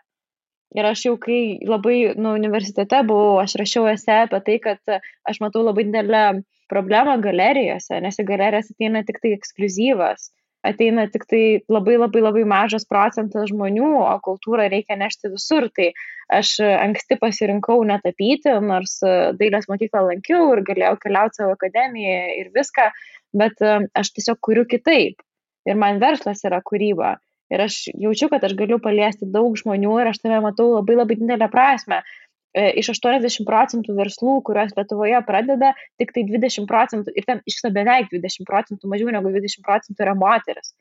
Ir 0.74 0.89
aš 0.89 1.05
jau 1.07 1.14
kai 1.22 1.61
labai, 1.62 1.99
nu, 2.18 2.35
universitete 2.35 3.05
buvau, 3.07 3.39
aš 3.43 3.55
rašiau 3.61 3.87
esę 3.93 4.24
apie 4.24 4.41
tai, 4.49 4.57
kad 4.64 4.97
aš 5.30 5.39
matau 5.45 5.62
labai 5.62 5.87
didelę 5.87 6.24
problemą 6.68 7.14
galerijose, 7.22 8.01
nes 8.03 8.18
į 8.18 8.26
galerijas 8.26 8.72
ateina 8.72 9.05
tik 9.07 9.20
tai 9.22 9.37
ekskluzyvas 9.37 10.32
ateina 10.65 11.07
tik 11.12 11.27
tai 11.31 11.43
labai 11.69 11.97
labai 12.01 12.23
labai 12.25 12.45
mažas 12.49 12.87
procentas 12.89 13.51
žmonių, 13.51 13.91
o 14.05 14.15
kultūrą 14.25 14.69
reikia 14.73 14.97
nešti 15.01 15.33
visur. 15.35 15.69
Tai 15.77 15.91
aš 16.39 16.57
anksti 16.65 17.19
pasirinkau 17.21 17.83
netapyti, 17.89 18.53
nors 18.65 18.97
dailės 19.41 19.69
mokyklą 19.71 20.07
lankiau 20.09 20.55
ir 20.55 20.65
galėjau 20.71 20.97
keliauti 21.03 21.41
savo 21.43 21.59
akademiją 21.59 22.17
ir 22.41 22.51
viską, 22.57 22.89
bet 23.37 23.61
aš 23.95 24.15
tiesiog 24.17 24.41
kuriu 24.41 24.65
kitaip. 24.71 25.21
Ir 25.69 25.79
man 25.81 26.01
verslas 26.03 26.45
yra 26.45 26.61
kūryba. 26.65 27.17
Ir 27.53 27.61
aš 27.61 27.77
jaučiu, 27.93 28.31
kad 28.33 28.45
aš 28.45 28.57
galiu 28.57 28.81
paliesti 28.83 29.29
daug 29.31 29.57
žmonių 29.61 29.99
ir 30.01 30.11
aš 30.11 30.23
tame 30.23 30.41
matau 30.45 30.71
labai 30.73 30.97
labai 30.97 31.17
didelę 31.21 31.49
prasme. 31.53 32.01
E, 32.55 32.69
iš 32.79 32.93
80 32.95 33.43
procentų 33.49 33.97
verslų, 33.99 34.39
kuriuos 34.47 34.75
Lietuvoje 34.77 35.21
pradeda, 35.27 35.73
tik 35.99 36.15
tai 36.15 36.23
20 36.29 36.69
procentų, 36.71 37.15
ir 37.19 37.27
ten 37.27 37.43
iš 37.51 37.59
viso 37.59 37.71
beveik 37.75 38.13
20 38.13 38.47
procentų, 38.49 38.91
mažiau 38.93 39.11
negu 39.15 39.33
20 39.35 39.65
procentų 39.67 40.07
yra 40.07 40.15
moteris. 40.19 40.75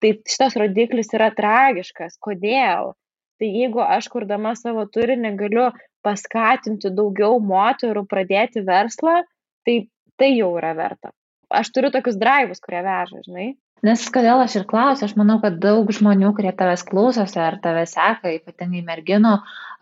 Tai 0.00 0.14
šitas 0.32 0.56
rodiklis 0.56 1.10
yra 1.16 1.28
tragiškas. 1.36 2.16
Kodėl? 2.22 2.94
Tai 3.40 3.48
jeigu 3.48 3.82
aš 3.82 4.06
kurdama 4.12 4.54
savo 4.56 4.86
turinį 4.86 5.34
galiu 5.40 5.66
paskatinti 6.06 6.92
daugiau 6.94 7.40
moterų 7.42 8.06
pradėti 8.08 8.62
verslą, 8.64 9.20
tai 9.66 9.82
tai 10.20 10.34
jau 10.36 10.52
yra 10.60 10.74
verta. 10.76 11.14
Aš 11.50 11.72
turiu 11.74 11.90
tokius 11.94 12.18
drivus, 12.20 12.60
kurie 12.62 12.82
veža, 12.84 13.22
žinai. 13.24 13.46
Nes 13.86 14.02
kodėl 14.12 14.42
aš 14.42 14.58
ir 14.60 14.66
klausiu, 14.68 15.06
aš 15.06 15.14
manau, 15.16 15.38
kad 15.40 15.56
daug 15.62 15.88
žmonių, 15.96 16.34
kurie 16.36 16.52
tavęs 16.56 16.82
klausosi 16.88 17.38
ar 17.40 17.56
tave 17.64 17.86
seka, 17.88 18.32
ypatingai 18.36 18.82
merginų, 18.84 19.38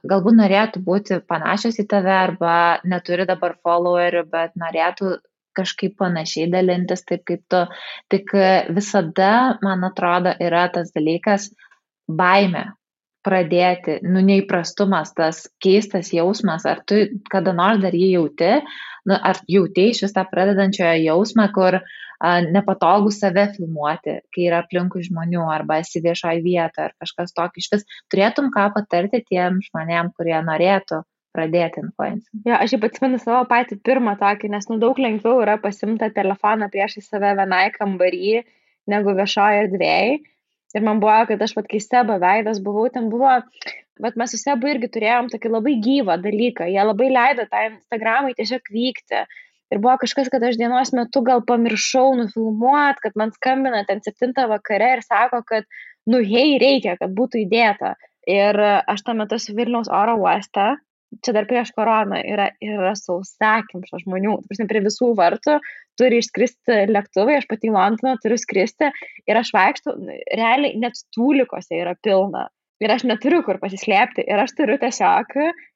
galbūt 0.07 0.39
norėtų 0.39 0.83
būti 0.87 1.19
panašios 1.27 1.81
į 1.83 1.87
tave 1.91 2.15
arba 2.15 2.53
neturi 2.87 3.27
dabar 3.27 3.57
followerių, 3.67 4.23
bet 4.31 4.55
norėtų 4.61 5.17
kažkaip 5.59 5.97
panašiai 5.99 6.47
dalintis, 6.53 7.03
taip 7.03 7.27
kaip 7.27 7.43
tu. 7.51 7.65
Tik 8.15 8.31
visada, 8.77 9.59
man 9.67 9.83
atrodo, 9.91 10.37
yra 10.39 10.69
tas 10.71 10.95
dalykas 10.95 11.51
baime 12.07 12.69
pradėti, 13.27 13.99
nu 14.07 14.23
neįprastumas, 14.23 15.11
tas 15.19 15.49
keistas 15.59 16.13
jausmas, 16.15 16.63
ar 16.71 16.85
tu 16.87 17.03
kada 17.33 17.51
nors 17.53 17.83
dar 17.83 17.97
jį 17.99 18.13
jauti, 18.15 18.53
nu, 19.11 19.19
ar 19.19 19.43
jautėjai 19.51 19.97
iš 19.97 20.05
vis 20.07 20.15
tą 20.15 20.23
pradedančiojo 20.31 20.95
jausmą, 21.03 21.49
kur 21.53 21.83
uh, 21.83 21.97
nepatogu 22.25 23.13
save 23.15 23.47
filmuoti, 23.55 24.19
kai 24.35 24.49
yra 24.49 24.63
aplinkui 24.65 25.05
žmonių 25.07 25.45
arba 25.53 25.79
esi 25.83 26.03
viešoje 26.03 26.43
vietoje 26.43 26.89
ar 26.89 26.95
kažkas 26.99 27.35
tokio. 27.37 27.63
Iš 27.63 27.71
vis 27.77 27.87
turėtum 28.11 28.51
ką 28.55 28.69
patarti 28.75 29.23
tiem 29.29 29.61
žmonėm, 29.69 30.11
kurie 30.17 30.39
norėtų 30.43 31.05
pradėti 31.37 31.85
influencing. 31.85 32.43
Ja, 32.49 32.59
aš 32.59 32.75
jau 32.75 32.81
atsimenu 32.89 33.21
savo 33.23 33.45
patį 33.51 33.79
pirmą 33.87 34.17
tokį, 34.19 34.51
nes 34.55 34.67
nu 34.71 34.81
daug 34.83 34.99
lengviau 34.99 35.43
yra 35.45 35.59
pasimti 35.63 36.11
telefoną 36.15 36.71
priešai 36.73 37.05
save 37.05 37.35
vienai 37.39 37.69
kambarį 37.77 38.43
negu 38.91 39.15
viešoje 39.15 39.67
erdvėje. 39.67 40.19
Ir 40.77 40.85
man 40.85 40.99
buvo, 41.01 41.21
kad 41.31 41.41
aš 41.41 41.55
pat 41.57 41.69
kai 41.71 41.79
seba 41.81 42.19
veidas 42.21 42.59
buvau, 42.61 42.91
ten 42.93 43.07
buvo, 43.09 43.39
bet 44.03 44.19
mes 44.21 44.35
su 44.35 44.41
sebu 44.41 44.69
irgi 44.69 44.91
turėjom 44.93 45.31
tokį 45.33 45.53
labai 45.55 45.77
gyvą 45.85 46.19
dalyką. 46.25 46.67
Jie 46.69 46.83
labai 46.85 47.09
leido 47.15 47.47
tą 47.49 47.63
Instagramą 47.71 48.35
tiesiog 48.37 48.69
vykti 48.75 49.23
ir 49.73 49.81
buvo 49.85 49.97
kažkas, 50.03 50.31
kad 50.33 50.45
aš 50.45 50.59
dienos 50.61 50.93
metu 50.97 51.23
gal 51.27 51.45
pamiršau 51.49 52.13
nufilmuot, 52.23 53.01
kad 53.05 53.17
man 53.21 53.33
skambina 53.37 53.85
ten 53.89 54.03
7 54.05 54.35
vakare 54.51 54.93
ir 54.97 55.05
sako, 55.07 55.43
kad, 55.49 55.69
nu, 56.09 56.23
hei, 56.25 56.59
reikia, 56.63 56.97
kad 57.01 57.15
būtų 57.17 57.45
įdėta. 57.47 57.95
Ir 58.29 58.59
aš 58.61 59.07
tą 59.07 59.15
metu 59.17 59.39
su 59.41 59.55
Vilniaus 59.57 59.89
oro 59.89 60.19
uoste, 60.21 60.75
čia 61.25 61.33
dar 61.33 61.47
prieš 61.49 61.71
koroną, 61.77 62.21
yra, 62.21 62.51
yra 62.61 62.93
sausakimšo 62.99 64.03
žmonių, 64.03 64.35
prasme, 64.49 64.67
prie 64.69 64.83
visų 64.85 65.15
vartų 65.17 65.57
turi 65.99 66.21
išskristi 66.23 66.85
lėktuvai, 66.93 67.39
aš 67.41 67.49
pati 67.51 67.71
į 67.71 67.75
Londoną 67.75 68.19
turiu 68.23 68.39
skristi 68.41 68.91
ir 69.29 69.41
aš 69.41 69.51
vaikštų, 69.57 69.97
realiai 70.39 70.77
net 70.79 70.99
stūlikose 71.01 71.81
yra 71.81 71.97
pilna. 72.05 72.47
Ir 72.85 72.93
aš 72.95 73.03
neturiu 73.09 73.41
kur 73.43 73.59
pasislėpti. 73.59 74.23
Ir 74.31 74.39
aš 74.39 74.53
turiu 74.55 74.77
tiesiog, 74.79 75.33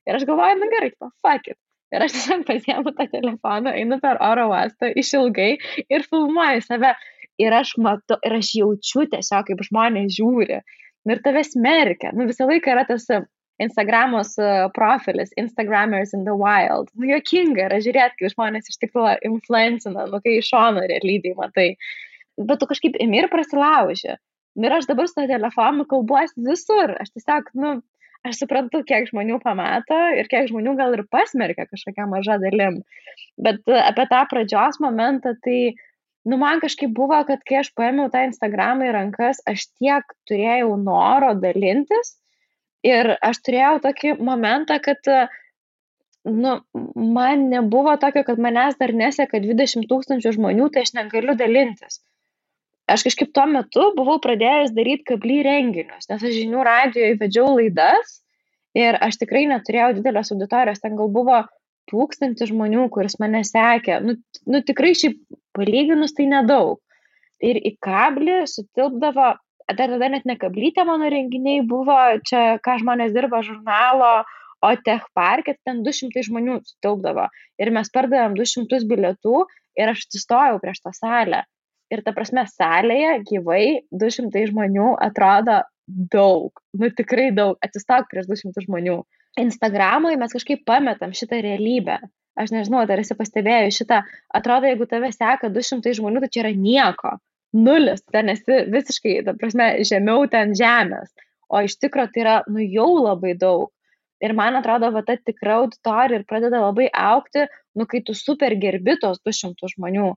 ir 0.06 0.18
aš 0.18 0.26
galvoju, 0.28 0.58
na 0.60 0.68
gerai, 0.70 0.92
fuck 1.24 1.48
it. 1.50 1.58
Ir 1.92 2.04
aš 2.06 2.14
tiesiog 2.16 2.46
pasiemu 2.48 2.94
tą 2.96 3.06
telefoną, 3.12 3.74
einu 3.76 3.98
per 4.00 4.20
oro 4.24 4.48
uostą 4.52 4.92
išilgai 5.02 5.50
ir 5.92 6.06
filmuoju 6.08 6.64
save. 6.64 6.94
Ir 7.40 7.54
aš 7.56 7.74
matau, 7.80 8.18
ir 8.26 8.36
aš 8.36 8.50
jaučiu 8.58 9.06
tiesiog, 9.12 9.46
kaip 9.48 9.62
žmonės 9.66 10.16
žiūri. 10.18 10.60
Ir 11.10 11.22
tave 11.24 11.42
smerkia. 11.44 12.12
Nu, 12.16 12.26
visą 12.28 12.46
laiką 12.48 12.74
yra 12.74 12.84
tas 12.88 13.08
Instagramos 13.62 14.34
profilis, 14.76 15.32
Instagrammers 15.40 16.12
in 16.16 16.24
the 16.24 16.34
wild. 16.36 16.90
Nu, 16.94 17.08
jokinga 17.10 17.68
yra 17.68 17.80
žiūrėti, 17.84 18.18
kaip 18.20 18.34
žmonės 18.34 18.70
iš 18.72 18.78
tikrųjų 18.84 19.16
influencina, 19.28 20.06
nu, 20.10 20.20
kai 20.24 20.38
iš 20.40 20.50
šono 20.52 20.84
realybėje 20.88 21.38
matai. 21.38 21.68
Bet 22.40 22.62
tu 22.62 22.68
kažkaip 22.70 22.96
imi 23.02 23.20
ir 23.20 23.28
prasilauži. 23.32 24.16
Ir 24.62 24.76
aš 24.76 24.88
dabar 24.88 25.08
su 25.08 25.16
to 25.16 25.26
telefonu 25.28 25.86
kalbuosi 25.88 26.44
visur. 26.48 26.94
Aš 27.00 27.12
tiesiog, 27.16 27.52
nu, 27.56 27.74
aš 28.26 28.42
suprantu, 28.42 28.82
kiek 28.86 29.08
žmonių 29.10 29.38
pamato 29.42 29.98
ir 30.16 30.28
kiek 30.30 30.48
žmonių 30.50 30.76
gal 30.78 30.94
ir 30.96 31.04
pasmerkia 31.10 31.66
kažkokią 31.68 32.06
mažą 32.10 32.38
dalim. 32.42 32.80
Bet 33.42 33.62
e, 33.66 33.78
apie 33.82 34.06
tą 34.10 34.22
pradžios 34.30 34.78
momentą, 34.84 35.34
tai, 35.44 35.74
nu, 36.28 36.38
man 36.40 36.62
kažkaip 36.62 36.94
buvo, 36.94 37.18
kad 37.28 37.42
kai 37.48 37.60
aš 37.62 37.72
paėmiau 37.78 38.10
tą 38.12 38.24
Instagramą 38.28 38.88
į 38.88 38.96
rankas, 38.98 39.42
aš 39.48 39.68
tiek 39.74 40.16
turėjau 40.30 40.76
noro 40.80 41.34
dalintis 41.42 42.16
ir 42.86 43.14
aš 43.22 43.42
turėjau 43.46 43.76
tokį 43.88 44.16
momentą, 44.22 44.78
kad 44.84 45.10
e, 45.10 45.26
nu, 46.30 46.56
man 47.18 47.48
nebuvo 47.50 47.98
tokio, 47.98 48.22
kad 48.28 48.38
manęs 48.42 48.78
dar 48.78 48.94
neseka 48.94 49.42
20 49.42 49.90
tūkstančių 49.90 50.38
žmonių, 50.38 50.70
tai 50.70 50.86
aš 50.86 50.94
negaliu 51.00 51.34
dalintis 51.38 52.02
aš 52.92 53.06
kažkaip 53.08 53.32
tuo 53.34 53.46
metu 53.50 53.88
buvau 53.96 54.18
pradėjęs 54.22 54.74
daryti 54.76 55.06
kablį 55.12 55.38
renginius, 55.46 56.08
nes 56.10 56.20
aš 56.20 56.34
žinių 56.36 56.64
radijoje 56.66 57.18
vedžiau 57.20 57.54
laidas 57.56 58.18
ir 58.78 58.98
aš 59.04 59.18
tikrai 59.22 59.44
neturėjau 59.50 59.92
didelės 59.98 60.32
auditorijos, 60.34 60.80
ten 60.82 60.96
gal 60.98 61.10
buvo 61.12 61.42
tūkstantį 61.90 62.48
žmonių, 62.52 62.86
kuris 62.94 63.18
mane 63.20 63.42
sekė, 63.46 63.98
nu, 64.04 64.16
nu 64.48 64.62
tikrai 64.64 64.92
šiaip 64.98 65.18
palyginus 65.56 66.14
tai 66.16 66.28
nedaug. 66.30 66.78
Ir 67.42 67.58
į 67.58 67.74
kablį 67.82 68.44
sutilpdavo, 68.46 69.32
dar 69.72 69.94
tada 69.96 70.10
net 70.12 70.28
ne 70.28 70.36
kablytė 70.38 70.84
mano 70.86 71.08
renginiai 71.10 71.64
buvo, 71.66 71.98
čia 72.28 72.60
ką 72.62 72.78
žmonės 72.84 73.14
dirba 73.16 73.42
žurnalo, 73.46 74.12
o 74.62 74.70
tech 74.86 75.08
parke 75.16 75.56
ten 75.66 75.82
200 75.82 76.22
žmonių 76.28 76.60
sutilpdavo. 76.68 77.26
Ir 77.58 77.72
mes 77.74 77.90
pardavėm 77.90 78.38
200 78.38 78.84
bilietų 78.86 79.42
ir 79.80 79.90
aš 79.90 80.06
atsistojau 80.06 80.62
prieš 80.62 80.84
tą 80.84 80.94
salę 80.94 81.42
ir 81.92 82.02
ta 82.06 82.14
prasme 82.16 82.44
salėje 82.48 83.18
gyvai 83.28 83.64
200 83.92 84.46
žmonių 84.50 84.94
atrodo 85.06 85.60
daug, 85.86 86.62
nu 86.78 86.90
tikrai 86.96 87.30
daug, 87.36 87.58
atsistok 87.64 88.08
prieš 88.10 88.30
200 88.30 88.64
žmonių. 88.66 89.02
Instagramui 89.42 90.16
mes 90.20 90.34
kažkaip 90.36 90.64
pametam 90.68 91.14
šitą 91.16 91.40
realybę. 91.44 91.98
Aš 92.38 92.52
nežinau, 92.54 92.84
ar 92.84 93.00
esi 93.02 93.16
pastebėjęs 93.16 93.82
šitą, 93.82 94.00
atrodo, 94.38 94.68
jeigu 94.70 94.88
tave 94.88 95.10
seka 95.12 95.50
200 95.52 95.92
žmonių, 95.98 96.22
tai 96.24 96.30
čia 96.32 96.42
yra 96.46 96.54
nieko. 96.56 97.16
Nulis, 97.52 98.00
ten 98.08 98.32
esi 98.32 98.62
visiškai, 98.72 99.18
ta 99.26 99.34
prasme, 99.36 99.68
žemiau 99.88 100.24
ten 100.32 100.54
žemės. 100.56 101.12
O 101.52 101.60
iš 101.60 101.76
tikrųjų 101.82 102.12
tai 102.14 102.22
yra, 102.24 102.36
nu 102.48 102.64
jau 102.64 102.88
labai 103.02 103.34
daug. 103.36 103.68
Ir 104.24 104.32
man 104.38 104.56
atrodo, 104.56 104.88
va 104.94 105.02
ta 105.04 105.18
tikra 105.18 105.58
auditorija 105.60 106.22
ir 106.22 106.24
pradeda 106.28 106.62
labai 106.62 106.86
aukti, 106.88 107.44
nu 107.76 107.84
kai 107.90 108.00
tu 108.06 108.14
super 108.16 108.54
gerbi 108.64 108.96
tos 109.02 109.20
200 109.26 109.74
žmonių 109.74 110.12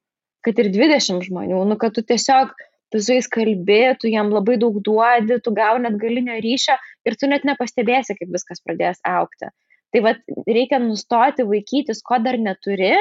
kad 0.46 0.62
ir 0.62 0.70
20 0.74 1.26
žmonių, 1.26 1.60
nu, 1.70 1.78
kad 1.82 1.96
tu 1.96 2.04
tiesiog, 2.06 2.54
tu 2.94 3.02
su 3.02 3.16
jais 3.18 3.28
kalbė, 3.32 3.96
tu 4.02 4.12
jam 4.12 4.30
labai 4.34 4.60
daug 4.62 4.78
duodi, 4.86 5.40
tu 5.44 5.54
gauni 5.56 5.90
atgalinio 5.90 6.38
ryšio 6.44 6.78
ir 7.08 7.18
tu 7.20 7.30
net 7.32 7.48
nepastebėsi, 7.48 8.18
kaip 8.20 8.34
viskas 8.34 8.62
pradės 8.64 9.02
aukti. 9.10 9.50
Tai 9.94 10.04
vad 10.06 10.22
reikia 10.48 10.80
nustoti 10.84 11.46
vaikytis, 11.48 12.04
ko 12.06 12.20
dar 12.22 12.38
neturi 12.42 12.94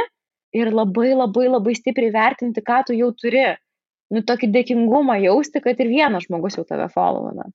ir 0.55 0.71
labai 0.71 1.13
labai 1.13 1.49
labai 1.51 1.77
stipriai 1.77 2.15
vertinti, 2.15 2.63
ką 2.65 2.85
tu 2.89 2.97
jau 2.97 3.11
turi. 3.19 3.47
Nu, 4.13 4.21
tokį 4.23 4.51
dėkingumą 4.55 5.17
jausti, 5.23 5.63
kad 5.65 5.79
ir 5.81 5.89
vienas 5.91 6.27
žmogus 6.29 6.59
jau 6.59 6.63
tave 6.69 6.87
followina. 6.93 7.49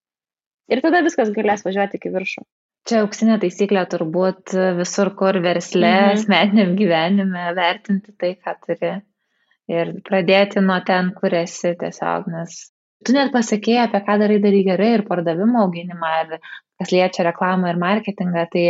Ir 0.69 0.81
tada 0.83 0.99
viskas 1.05 1.29
galės 1.33 1.61
važiuoti 1.63 1.97
iki 2.01 2.11
viršų. 2.11 2.43
Čia 2.89 3.03
auksinė 3.03 3.37
taisyklė 3.41 3.83
turbūt 3.91 4.55
visur, 4.79 5.13
kur 5.17 5.37
versle, 5.43 5.93
mhm. 5.93 6.17
asmeniniam 6.17 6.73
gyvenime 6.79 7.45
vertinti 7.55 8.15
tai, 8.17 8.33
ką 8.41 8.55
turi 8.65 8.91
ir 9.69 9.95
pradėti 10.07 10.63
nuo 10.65 10.79
ten, 10.85 11.13
kur 11.19 11.35
esi 11.43 11.75
tiesiog, 11.79 12.29
nes 12.33 12.59
tu 13.05 13.15
net 13.15 13.33
pasakėjai, 13.35 13.87
apie 13.87 14.01
ką 14.07 14.17
darai 14.21 14.39
darai 14.43 14.63
gerai 14.67 14.93
ir 14.97 15.05
pardavimo 15.07 15.65
auginimą, 15.65 16.13
ir 16.23 16.39
kas 16.79 16.93
liečia 16.95 17.27
reklamą 17.29 17.71
ir 17.71 17.79
marketingą, 17.81 18.45
tai 18.53 18.65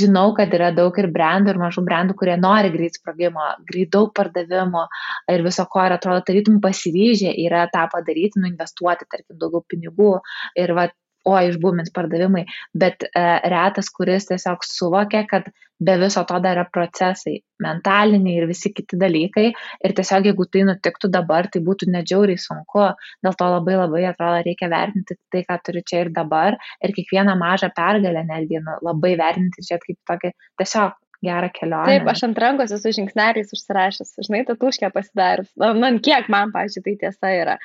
žinau, 0.00 0.32
kad 0.34 0.52
yra 0.54 0.72
daug 0.74 0.96
ir 0.98 1.08
brandų, 1.14 1.52
ir 1.52 1.60
mažų 1.60 1.84
brandų, 1.86 2.16
kurie 2.18 2.34
nori 2.40 2.72
greit 2.74 2.98
sprogimo, 2.98 3.44
greit 3.68 3.92
daug 3.94 4.12
pardavimo 4.16 4.86
ir 5.30 5.44
viso 5.46 5.66
ko, 5.70 5.84
ir 5.86 5.94
atrodo, 5.96 6.24
tarytum 6.26 6.58
pasiryžę 6.64 7.34
yra 7.44 7.66
tą 7.72 7.86
padaryti, 7.92 8.42
nuinvestuoti, 8.42 9.06
tarkim, 9.10 9.38
daugiau 9.38 9.62
pinigų. 9.70 10.16
Ir 10.58 10.74
va, 10.78 10.88
o 11.26 11.36
išbūmins 11.50 11.92
pardavimai, 11.94 12.44
bet 12.74 13.06
e, 13.08 13.22
retas, 13.50 13.90
kuris 13.94 14.28
tiesiog 14.30 14.64
suvokia, 14.66 15.24
kad 15.30 15.48
be 15.78 15.96
viso 16.00 16.22
to 16.24 16.38
dar 16.40 16.56
yra 16.56 16.64
procesai, 16.72 17.34
mentaliniai 17.62 18.40
ir 18.40 18.46
visi 18.48 18.72
kiti 18.72 18.96
dalykai. 19.00 19.46
Ir 19.84 19.94
tiesiog 19.96 20.28
jeigu 20.30 20.46
tai 20.52 20.64
nutiktų 20.70 21.10
dabar, 21.12 21.50
tai 21.52 21.60
būtų 21.66 21.90
nedžiauriai 21.92 22.40
sunku, 22.40 22.86
dėl 23.24 23.36
to 23.36 23.48
labai 23.52 23.76
labai 23.82 24.04
atrodo 24.10 24.44
reikia 24.46 24.70
vertinti 24.72 25.18
tai, 25.32 25.44
ką 25.48 25.58
turiu 25.66 25.84
čia 25.86 26.04
ir 26.06 26.12
dabar. 26.16 26.56
Ir 26.80 26.94
kiekvieną 26.96 27.36
mažą 27.40 27.72
pergalę 27.76 28.24
netgi 28.28 28.62
nu, 28.64 28.78
labai 28.86 29.16
vertinti 29.20 29.66
čia 29.66 29.80
kaip 29.82 29.98
tokį 30.08 30.32
tiesiog 30.62 30.96
gerą 31.26 31.50
kelionę. 31.52 31.92
Taip, 31.92 32.08
aš 32.12 32.24
ant 32.28 32.38
rankos 32.40 32.72
esu 32.76 32.92
žingsneliais 32.96 33.52
užsirašęs, 33.56 34.16
žinai, 34.28 34.44
tatuškę 34.48 34.92
pasidarius. 34.94 35.50
Man 35.56 36.00
kiek 36.04 36.30
man, 36.32 36.52
pažiūrėjau, 36.54 36.86
tai 36.86 36.96
tiesa 37.04 37.32
yra 37.36 37.56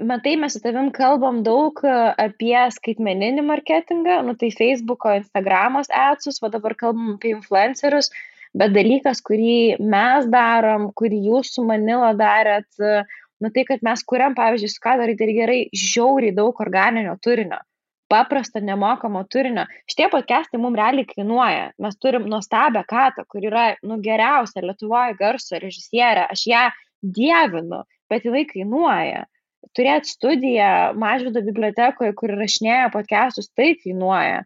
matai, 0.00 0.36
mes 0.36 0.54
su 0.54 0.60
tavim 0.62 0.90
kalbam 0.94 1.42
daug 1.46 1.80
e, 1.84 1.94
apie 2.24 2.58
skaitmeninį 2.76 3.44
marketingą, 3.46 4.20
nu 4.26 4.34
tai 4.38 4.52
Facebook'o, 4.54 5.16
Instagram'os 5.20 5.90
atsus, 5.90 6.40
o 6.42 6.50
dabar 6.52 6.76
kalbam 6.78 7.16
apie 7.16 7.34
influencerius, 7.36 8.12
bet 8.58 8.74
dalykas, 8.76 9.22
kurį 9.26 9.80
mes 9.80 10.28
darom, 10.30 10.90
kurį 10.98 11.24
jūs 11.30 11.54
su 11.56 11.66
Manila 11.66 12.12
darėt, 12.18 12.68
e, 12.78 13.02
nu 13.42 13.50
tai, 13.50 13.66
kad 13.68 13.82
mes 13.82 14.04
kuriam, 14.06 14.36
pavyzdžiui, 14.38 14.70
su 14.70 14.82
ką 14.84 14.96
daryti 15.02 15.26
ir 15.26 15.34
gerai, 15.40 15.60
žiauriai 15.74 16.34
daug 16.36 16.62
organinio 16.62 17.18
turinio 17.22 17.60
paprasto 18.12 18.60
nemokamo 18.60 19.22
turinio. 19.32 19.62
Šitie 19.88 20.10
podcastai 20.12 20.58
mums 20.60 20.76
realiai 20.76 21.08
kainuoja. 21.08 21.70
Mes 21.80 21.94
turim 21.96 22.26
nuostabią 22.28 22.82
katą, 22.84 23.24
kur 23.24 23.46
yra 23.48 23.70
nu, 23.88 23.96
geriausia 24.04 24.60
Lietuvoje 24.60 25.16
garso 25.16 25.56
režisierė. 25.56 26.26
Aš 26.34 26.42
ją 26.50 26.66
dievinu, 27.16 27.78
bet 28.12 28.26
jinai 28.28 28.44
kainuoja 28.50 29.22
turėti 29.76 30.12
studiją 30.12 30.92
Mažvido 30.98 31.42
bibliotekoje, 31.44 32.14
kur 32.18 32.34
rašinėja 32.38 32.90
podcastus, 32.94 33.50
tai 33.56 33.72
kainuoja. 33.80 34.42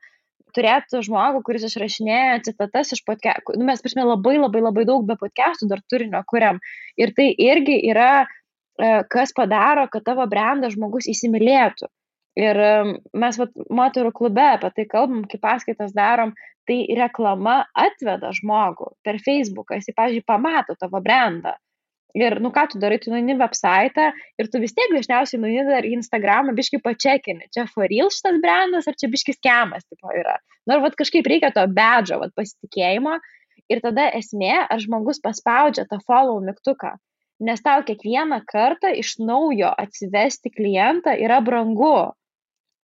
Turėti 0.57 1.03
žmogų, 1.05 1.43
kuris 1.45 1.67
išrašinėja 1.69 2.41
citatas 2.47 2.95
iš 2.97 3.03
podcastų. 3.05 3.59
Nu, 3.61 3.67
mes, 3.69 3.83
prasme, 3.85 4.07
labai 4.09 4.39
labai 4.39 4.63
labai 4.65 4.87
daug 4.89 5.05
be 5.09 5.19
podcastų 5.21 5.69
dar 5.73 5.83
turinio 5.91 6.23
kuriam. 6.29 6.63
Ir 6.97 7.13
tai 7.17 7.29
irgi 7.33 7.77
yra, 7.91 8.25
e, 8.25 8.93
kas 9.13 9.35
padaro, 9.37 9.85
kad 9.93 10.07
tavo 10.07 10.25
brandą 10.31 10.73
žmogus 10.73 11.11
įsimylėtų. 11.13 11.91
Ir 12.37 12.59
mes 13.17 13.39
vat, 13.41 13.53
moterų 13.73 14.11
klube 14.17 14.45
apie 14.45 14.69
tai 14.77 14.85
kalbam, 14.89 15.23
kaip 15.29 15.41
paskaitas 15.41 15.95
darom, 15.97 16.35
tai 16.69 16.83
reklama 16.99 17.63
atveda 17.73 18.33
žmogų 18.37 18.91
per 19.07 19.21
Facebooką, 19.25 19.79
jis, 19.79 19.95
pavyzdžiui, 19.97 20.27
pamato 20.29 20.77
tavo 20.77 21.01
brandą. 21.05 21.55
Ir, 22.17 22.39
nu, 22.41 22.49
ką 22.49 22.63
tu 22.73 22.79
darai, 22.81 22.97
tu 22.97 23.11
nueini 23.13 23.35
website 23.37 24.07
ir 24.41 24.49
tu 24.49 24.61
vis 24.63 24.73
tiek 24.73 24.93
dažniausiai 24.95 25.41
nueini 25.43 25.67
dar 25.69 25.85
į 25.85 25.99
Instagramą, 25.99 26.55
biškai 26.57 26.81
pačekini, 26.81 27.51
čia 27.53 27.67
for 27.69 27.85
real 27.93 28.09
šitas 28.15 28.39
brandas 28.41 28.89
ar 28.89 28.97
čia 28.97 29.11
biškis 29.13 29.43
kemas, 29.45 29.85
tipo, 29.85 30.09
yra. 30.17 30.39
Nors, 30.65 30.81
nu, 30.81 30.85
vad, 30.87 30.97
kažkaip 30.97 31.29
reikia 31.29 31.53
to 31.53 31.67
bedžio, 31.77 32.23
vad, 32.23 32.33
pasitikėjimo. 32.39 33.19
Ir 33.69 33.83
tada 33.85 34.09
esmė, 34.17 34.55
ar 34.65 34.81
žmogus 34.81 35.21
paspaudžia 35.21 35.85
tą 35.91 35.99
follow 36.09 36.41
mygtuką. 36.41 36.95
Nes 37.45 37.61
tau 37.61 37.83
kiekvieną 37.85 38.41
kartą 38.49 38.95
iš 38.97 39.19
naujo 39.21 39.69
atsivesti 39.77 40.55
klientą 40.55 41.13
yra 41.21 41.43
brangu. 41.45 42.15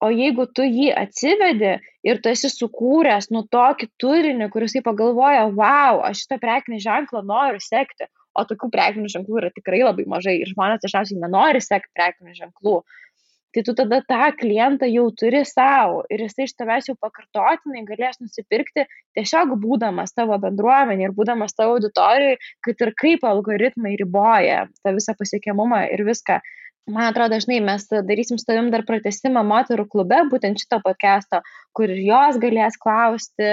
O 0.02 0.08
jeigu 0.12 0.44
tu 0.50 0.66
jį 0.66 0.90
atsivedi 0.98 1.76
ir 2.04 2.20
tu 2.20 2.28
esi 2.28 2.50
sukūręs 2.52 3.30
nu 3.32 3.46
tokį 3.48 3.88
turinį, 4.02 4.50
kuris 4.52 4.74
jį 4.76 4.82
pagalvoja, 4.84 5.46
wow, 5.56 6.02
aš 6.08 6.26
šitą 6.26 6.40
prekinį 6.42 6.82
ženklą 6.84 7.22
noriu 7.24 7.62
sekti, 7.62 8.10
o 8.38 8.44
tokių 8.48 8.70
prekinių 8.72 9.12
ženklų 9.12 9.40
yra 9.42 9.52
tikrai 9.54 9.82
labai 9.84 10.08
mažai 10.08 10.38
ir 10.40 10.50
žmonės 10.52 10.82
dažniausiai 10.84 11.20
nenori 11.20 11.62
sekti 11.64 11.92
prekinių 11.98 12.36
ženklų. 12.38 12.80
Tai 13.52 13.62
tu 13.66 13.74
tada 13.76 13.98
tą 14.08 14.30
klientą 14.40 14.88
jau 14.88 15.10
turi 15.20 15.42
savo 15.44 15.98
ir 16.08 16.22
jisai 16.24 16.46
iš 16.48 16.54
tavęs 16.56 16.86
jau 16.88 16.94
pakartotinai 16.96 17.82
galės 17.84 18.16
nusipirkti 18.22 18.86
tiesiog 19.18 19.52
būdamas 19.60 20.16
tavo 20.16 20.38
bendruomenė 20.40 21.10
ir 21.10 21.12
būdamas 21.18 21.52
tavo 21.58 21.76
auditorijoje, 21.76 22.38
kad 22.64 22.86
ir 22.86 22.92
kaip 23.02 23.26
algoritmai 23.28 23.92
riboja 24.00 24.62
tą 24.80 24.94
visą 24.96 25.12
pasiekiamumą 25.18 25.82
ir 25.92 26.04
viską. 26.08 26.40
Man 26.90 27.04
atrodo, 27.06 27.36
dažnai 27.36 27.60
mes 27.62 27.84
darysim 28.08 28.38
su 28.40 28.46
tavim 28.48 28.68
dar 28.74 28.82
pratesimą 28.86 29.44
moterų 29.46 29.84
klube, 29.90 30.16
būtent 30.32 30.58
šito 30.58 30.80
podcast'o, 30.82 31.38
kur 31.78 31.92
ir 31.94 32.00
jos 32.02 32.40
galės 32.42 32.74
klausti 32.82 33.50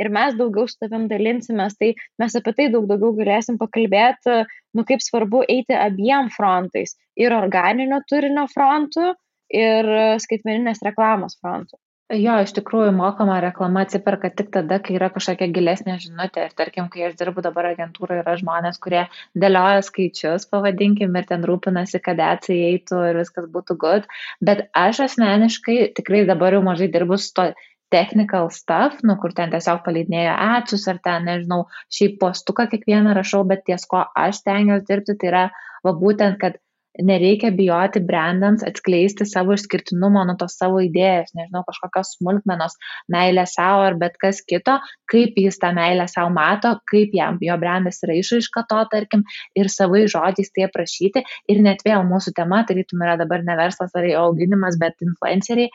ir 0.00 0.08
mes 0.16 0.38
daugiau 0.38 0.64
su 0.64 0.78
tavim 0.80 1.04
dalinsimės, 1.10 1.76
tai 1.76 1.90
mes 2.22 2.38
apie 2.40 2.54
tai 2.56 2.70
daug 2.72 2.88
daugiau 2.88 3.12
galėsim 3.18 3.60
pakalbėti, 3.60 4.38
nu 4.72 4.86
kaip 4.88 5.04
svarbu 5.04 5.44
eiti 5.44 5.76
abiem 5.76 6.32
frontais- 6.32 6.96
ir 7.24 7.36
organinio 7.36 8.00
turinio 8.08 8.46
frontu, 8.48 9.12
ir 9.52 9.92
skaitmeninės 10.24 10.80
reklamos 10.86 11.36
frontu. 11.36 11.76
Jo, 12.10 12.40
iš 12.42 12.50
tikrųjų, 12.56 12.90
mokama 12.98 13.36
reklama 13.44 13.84
atsiperka 13.86 14.32
tik 14.34 14.48
tada, 14.54 14.80
kai 14.82 14.96
yra 14.96 15.12
kažkokia 15.14 15.46
gilesnė 15.54 15.94
žinutė. 16.02 16.48
Ir 16.48 16.54
tarkim, 16.58 16.88
kai 16.90 17.04
aš 17.06 17.12
dirbu 17.20 17.44
dabar 17.44 17.68
agentūroje, 17.68 18.24
yra 18.24 18.32
žmonės, 18.40 18.80
kurie 18.82 19.04
dėlioja 19.38 19.84
skaičius, 19.86 20.48
pavadinkim, 20.50 21.14
ir 21.14 21.28
ten 21.28 21.46
rūpinasi, 21.46 22.00
kad 22.02 22.18
atsai 22.26 22.56
eitų 22.72 22.98
ir 23.12 23.20
viskas 23.20 23.46
būtų 23.54 23.76
good. 23.84 24.08
Bet 24.42 24.64
aš 24.74 25.04
asmeniškai 25.06 25.76
tikrai 26.00 26.24
dabar 26.26 26.56
jau 26.58 26.64
mažai 26.66 26.90
dirbu 26.90 27.18
su 27.22 27.30
to 27.36 27.46
technical 27.94 28.50
stuff, 28.50 28.98
nu, 29.06 29.14
kur 29.22 29.30
ten 29.36 29.54
tiesiog 29.54 29.84
paleidinėjo 29.86 30.34
atsus 30.56 30.88
ar 30.90 30.98
ten, 31.04 31.30
nežinau, 31.30 31.60
šiaip 31.94 32.18
postuką 32.24 32.66
kiekvieną 32.74 33.14
rašau, 33.18 33.44
bet 33.46 33.62
ties 33.70 33.86
ko 33.90 34.02
aš 34.18 34.42
tengiuosi 34.46 34.88
dirbti, 34.90 35.14
tai 35.22 35.30
yra 35.30 35.44
va 35.86 35.94
būtent, 36.02 36.42
kad 36.42 36.58
nereikia 36.98 37.50
bijoti 37.54 38.00
brandams 38.02 38.64
atskleisti 38.66 39.26
savo 39.28 39.54
išskirtinumo, 39.54 40.24
nu 40.26 40.34
tos 40.40 40.56
savo 40.58 40.80
idėjas, 40.82 41.30
nežinau, 41.38 41.62
kažkokios 41.68 42.16
smulkmenos, 42.16 42.74
meilė 43.12 43.44
savo 43.48 43.84
ar 43.86 43.96
bet 44.00 44.16
kas 44.20 44.40
kito, 44.42 44.78
kaip 45.10 45.38
jis 45.38 45.60
tą 45.62 45.70
meilę 45.76 46.06
savo 46.10 46.32
mato, 46.34 46.74
kaip 46.90 47.14
jam 47.14 47.38
jo 47.44 47.56
brandas 47.62 48.02
yra 48.06 48.18
išraiška 48.18 48.64
to, 48.70 48.80
tarkim, 48.92 49.24
ir 49.58 49.70
savai 49.72 50.04
žodžiais 50.10 50.50
tai 50.54 50.66
aprašyti. 50.66 51.24
Ir 51.52 51.62
net 51.64 51.84
vėl 51.86 52.02
mūsų 52.08 52.34
tema, 52.36 52.62
tarytum 52.66 53.04
yra 53.06 53.16
dabar 53.20 53.44
ne 53.46 53.56
verslas 53.58 53.94
ar 53.94 54.08
auginimas, 54.24 54.78
bet 54.80 54.98
influenceriai. 55.06 55.70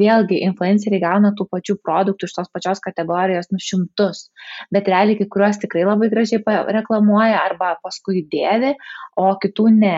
Vėlgi, 0.00 0.40
influenceriai 0.46 1.02
gauna 1.02 1.34
tų 1.36 1.48
pačių 1.50 1.80
produktų 1.82 2.30
iš 2.30 2.36
tos 2.38 2.50
pačios 2.54 2.82
kategorijos 2.84 3.50
nu 3.50 3.58
šimtus, 3.62 4.28
bet 4.74 4.88
realiai 4.90 5.18
kai 5.18 5.26
kuriuos 5.32 5.58
tikrai 5.62 5.86
labai 5.88 6.10
gražiai 6.12 6.42
reklamuoja 6.78 7.42
arba 7.42 7.74
paskui 7.82 8.22
dėvi, 8.30 8.76
o 9.18 9.32
kitų 9.42 9.70
ne. 9.74 9.96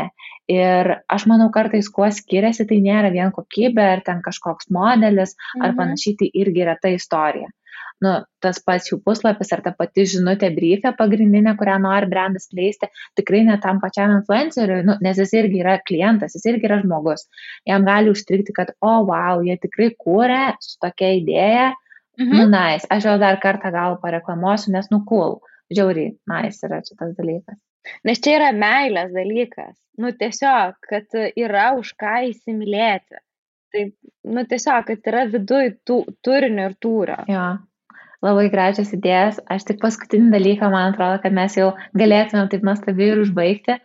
Ir 0.50 0.71
aš 1.16 1.26
manau, 1.30 1.48
kartais 1.54 1.88
kuo 1.92 2.08
skiriasi, 2.10 2.66
tai 2.68 2.78
nėra 2.84 3.10
vien 3.14 3.32
kokybė 3.34 3.88
ar 3.96 4.04
ten 4.06 4.22
kažkoks 4.24 4.70
modelis 4.74 5.34
mhm. 5.36 5.66
ar 5.66 5.74
panašiai, 5.80 6.18
tai 6.20 6.30
irgi 6.44 6.64
yra 6.66 6.78
ta 6.80 6.92
istorija. 6.92 7.50
Nu, 8.02 8.16
tas 8.42 8.58
pats 8.66 8.90
jų 8.90 8.98
puslapis 9.06 9.52
ar 9.54 9.60
ta 9.62 9.70
pati 9.78 10.02
žinutė 10.10 10.48
briefė 10.56 10.90
pagrindinė, 10.98 11.52
kurią 11.58 11.76
nori 11.84 12.08
brandas 12.10 12.48
kleisti, 12.50 12.88
tikrai 13.18 13.44
ne 13.46 13.54
tam 13.62 13.78
pačiam 13.82 14.16
influenceriui, 14.16 14.80
nu, 14.88 14.96
nes 15.04 15.20
jis 15.22 15.34
irgi 15.38 15.60
yra 15.62 15.76
klientas, 15.86 16.34
jis 16.34 16.48
irgi 16.50 16.66
yra 16.66 16.80
žmogus. 16.82 17.28
Jam 17.68 17.86
gali 17.86 18.10
užstrikti, 18.10 18.54
kad, 18.56 18.74
o, 18.80 18.90
oh, 18.90 19.06
wow, 19.12 19.44
jie 19.46 19.54
tikrai 19.62 19.92
kūrė 20.02 20.42
su 20.64 20.80
tokia 20.82 21.12
idėja, 21.20 21.68
mhm. 22.18 22.34
nu, 22.34 22.48
nice, 22.50 22.90
aš 22.90 23.06
jau 23.06 23.18
dar 23.22 23.38
kartą 23.44 23.70
gal 23.74 24.00
pareklamuosiu, 24.02 24.74
nes, 24.74 24.90
nu, 24.90 25.04
cool, 25.06 25.38
žiauriai, 25.70 26.16
nice 26.32 26.66
yra 26.66 26.82
šitas 26.82 27.14
dalykas. 27.20 27.60
Nes 28.06 28.20
čia 28.22 28.36
yra 28.38 28.52
meilės 28.56 29.12
dalykas. 29.14 29.76
Nu, 30.00 30.12
tiesiog, 30.16 30.78
kad 30.88 31.18
yra 31.36 31.72
už 31.78 31.92
ką 32.00 32.14
įsimylėti. 32.30 33.20
Tai, 33.72 33.84
nu, 34.28 34.44
tiesiog, 34.48 34.86
kad 34.88 35.10
yra 35.12 35.26
viduj 35.32 35.74
tų, 35.88 35.98
turinio 36.24 36.70
ir 36.70 36.76
tūrio. 36.80 37.18
Jo. 37.30 37.46
Labai 38.22 38.46
gražios 38.52 38.92
idėjas. 38.94 39.40
Aš 39.50 39.66
tik 39.68 39.80
paskutinį 39.82 40.30
dalyką, 40.36 40.68
man 40.70 40.92
atrodo, 40.92 41.18
kad 41.24 41.34
mes 41.34 41.56
jau 41.58 41.72
galėtumėm 41.98 42.50
taip 42.52 42.62
nuostabiai 42.66 43.16
ir 43.16 43.22
užbaigti. 43.24 43.78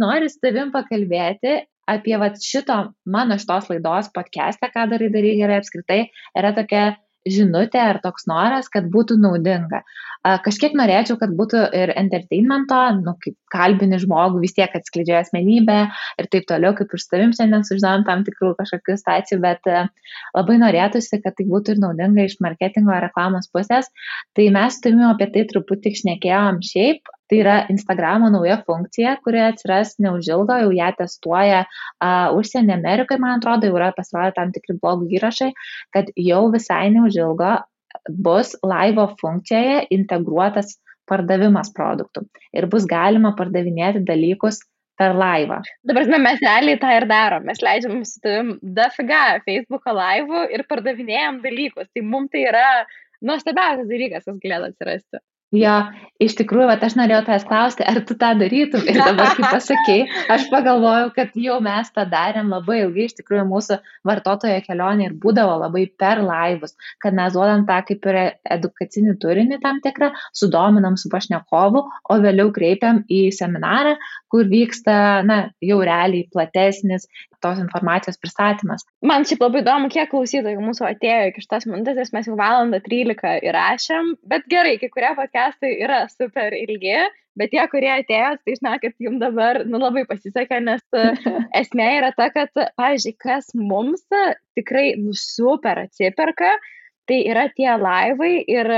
Noriu 0.00 0.30
su 0.32 0.40
tavim 0.40 0.70
pakalbėti 0.72 1.58
apie 1.92 2.16
vat, 2.16 2.38
šito 2.40 2.78
mano 3.04 3.36
šitos 3.40 3.68
laidos 3.68 4.08
podcast'ą, 4.14 4.70
ką 4.72 4.86
darai, 4.90 5.10
darai 5.12 5.34
gerai 5.40 5.58
apskritai. 5.60 6.00
Yra 6.38 6.54
tokia 6.56 6.84
žinutė 7.28 7.80
ar 7.82 8.00
toks 8.02 8.26
noras, 8.30 8.68
kad 8.72 8.88
būtų 8.92 9.18
naudinga. 9.20 9.82
Kažkiek 10.22 10.74
norėčiau, 10.78 11.16
kad 11.18 11.32
būtų 11.34 11.64
ir 11.74 11.92
entertainmento, 11.98 12.78
nu, 13.00 13.16
kaip 13.22 13.34
kalbini 13.50 13.98
žmogų, 13.98 14.42
vis 14.44 14.54
tiek 14.54 14.70
atskleidžia 14.78 15.18
asmenybę 15.18 15.78
ir 16.22 16.28
taip 16.30 16.46
toliau, 16.50 16.76
kaip 16.78 16.94
ir 16.94 17.02
su 17.02 17.10
tavim 17.10 17.32
šiandien 17.34 17.66
sužinojom 17.66 18.06
tam 18.06 18.22
tikrų 18.28 18.52
kažkokių 18.60 18.96
stacijų, 19.00 19.40
bet 19.42 19.66
labai 20.36 20.58
norėtųsi, 20.62 21.18
kad 21.24 21.34
tai 21.38 21.48
būtų 21.50 21.74
ir 21.74 21.82
naudinga 21.82 22.28
iš 22.28 22.38
marketingo 22.44 22.94
ar 22.94 23.08
reklamos 23.08 23.50
pusės. 23.54 23.90
Tai 24.38 24.46
mes 24.54 24.78
turime 24.84 25.08
apie 25.10 25.30
tai 25.34 25.46
truputį 25.50 25.96
šnekėjom 26.02 26.62
šiaip, 26.70 27.10
Tai 27.30 27.38
yra 27.40 27.56
Instagramo 27.72 28.28
nauja 28.32 28.58
funkcija, 28.66 29.16
kuri 29.24 29.40
atsiras 29.46 29.94
neužilgo, 30.02 30.56
jau 30.64 30.72
ją 30.76 30.88
testuoja 30.98 31.62
uh, 31.64 32.34
užsienio 32.36 32.74
Amerikai, 32.76 33.18
man 33.22 33.38
atrodo, 33.38 33.68
jau 33.68 33.78
yra 33.78 33.92
pasirodę 33.96 34.34
tam 34.36 34.52
tikri 34.54 34.76
blogų 34.82 35.08
įrašai, 35.18 35.52
kad 35.96 36.10
jau 36.18 36.42
visai 36.52 36.88
neužilgo 36.94 37.54
bus 38.26 38.56
laivo 38.66 39.06
funkcijoje 39.20 39.86
integruotas 39.94 40.76
pardavimas 41.08 41.72
produktų 41.76 42.24
ir 42.56 42.68
bus 42.72 42.86
galima 42.88 43.32
pardavinėti 43.38 44.04
dalykus 44.08 44.60
per 44.98 45.16
laivą. 45.16 45.60
Dabar 45.88 46.06
na, 46.10 46.20
mes 46.22 46.40
realiai 46.42 46.78
tą 46.80 46.92
ir 46.94 47.06
darom. 47.10 47.46
Mes 47.48 47.62
leidžiam 47.64 48.02
su 48.06 48.20
tavim 48.24 48.54
dafiga 48.76 49.40
Facebook'o 49.46 49.94
laivų 49.96 50.46
ir 50.54 50.64
pardavinėjom 50.68 51.40
dalykus. 51.44 51.88
Tai 51.94 52.04
mums 52.06 52.32
tai 52.34 52.44
yra 52.50 52.66
nuostabiausias 53.24 53.88
dalykas, 53.90 54.26
kas 54.28 54.40
galėtų 54.42 54.70
atsirasti. 54.72 55.22
Jo, 55.52 55.74
iš 56.22 56.32
tikrųjų, 56.38 56.64
vat, 56.70 56.84
aš 56.86 56.94
norėjau 56.96 57.24
tavęs 57.26 57.42
klausti, 57.44 57.84
ar 57.84 57.98
tu 58.08 58.14
tą 58.16 58.30
darytum. 58.40 58.86
Ir 58.88 58.96
dabar, 58.96 59.34
kai 59.36 59.50
pasakėjai, 59.52 60.06
aš 60.32 60.46
pagalvojau, 60.52 61.10
kad 61.16 61.34
jau 61.36 61.58
mes 61.64 61.90
tą 61.92 62.06
darėm 62.08 62.48
labai 62.52 62.78
ilgai, 62.86 63.08
iš 63.10 63.18
tikrųjų, 63.18 63.44
mūsų 63.50 63.78
vartotojo 64.08 64.62
kelionė 64.64 65.10
ir 65.10 65.18
būdavo 65.20 65.58
labai 65.64 65.84
per 66.00 66.22
laivus, 66.24 66.72
kad 67.04 67.16
mes 67.18 67.36
duodam 67.36 67.66
tą 67.68 67.82
kaip 67.88 68.08
ir 68.08 68.20
edukacinį 68.56 69.18
turinį 69.20 69.60
tam 69.64 69.82
tikrą, 69.84 70.12
sudominam 70.32 70.96
su 71.00 71.12
pašnekovu, 71.12 71.84
o 71.84 72.18
vėliau 72.24 72.48
kreipiam 72.56 73.02
į 73.12 73.26
seminarą, 73.36 73.98
kur 74.32 74.48
vyksta, 74.48 75.20
na, 75.28 75.42
jau 75.60 75.82
realiai 75.84 76.24
platesnis 76.32 77.04
tos 77.42 77.58
informacijos 77.58 78.16
pristatymas. 78.22 78.86
Man 79.04 79.26
šiaip 79.28 79.42
labai 79.42 79.60
įdomu, 79.64 79.90
kiek 79.92 80.08
klausytojų 80.12 80.62
mūsų 80.62 80.86
atėjo 80.88 81.32
iki 81.32 81.42
šitos 81.44 81.66
minutės, 81.68 82.12
mes 82.14 82.28
jau 82.30 82.36
valandą 82.38 82.78
13 82.84 83.42
įrašėm, 83.50 84.12
bet 84.30 84.46
gerai, 84.52 84.76
kai 84.80 84.88
kurie 84.94 85.10
podcastai 85.42 85.78
yra 85.82 86.06
super 86.08 86.54
ilgi, 86.54 86.98
bet 87.36 87.50
tie, 87.50 87.62
kurie 87.70 87.90
atėjo, 87.90 88.36
tai 88.44 88.54
žinokit, 88.58 88.94
jums 89.02 89.20
dabar 89.20 89.64
nu, 89.66 89.78
labai 89.80 90.04
pasisekė, 90.06 90.60
nes 90.62 90.82
esmė 91.60 91.88
yra 91.98 92.12
ta, 92.14 92.28
kad, 92.30 92.50
pavyzdžiui, 92.78 93.16
kas 93.18 93.50
mums 93.54 94.04
tikrai 94.56 94.94
nu, 95.00 95.12
super 95.14 95.82
atsiperka, 95.82 96.52
tai 97.08 97.24
yra 97.26 97.48
tie 97.56 97.72
laivai 97.74 98.44
ir 98.46 98.70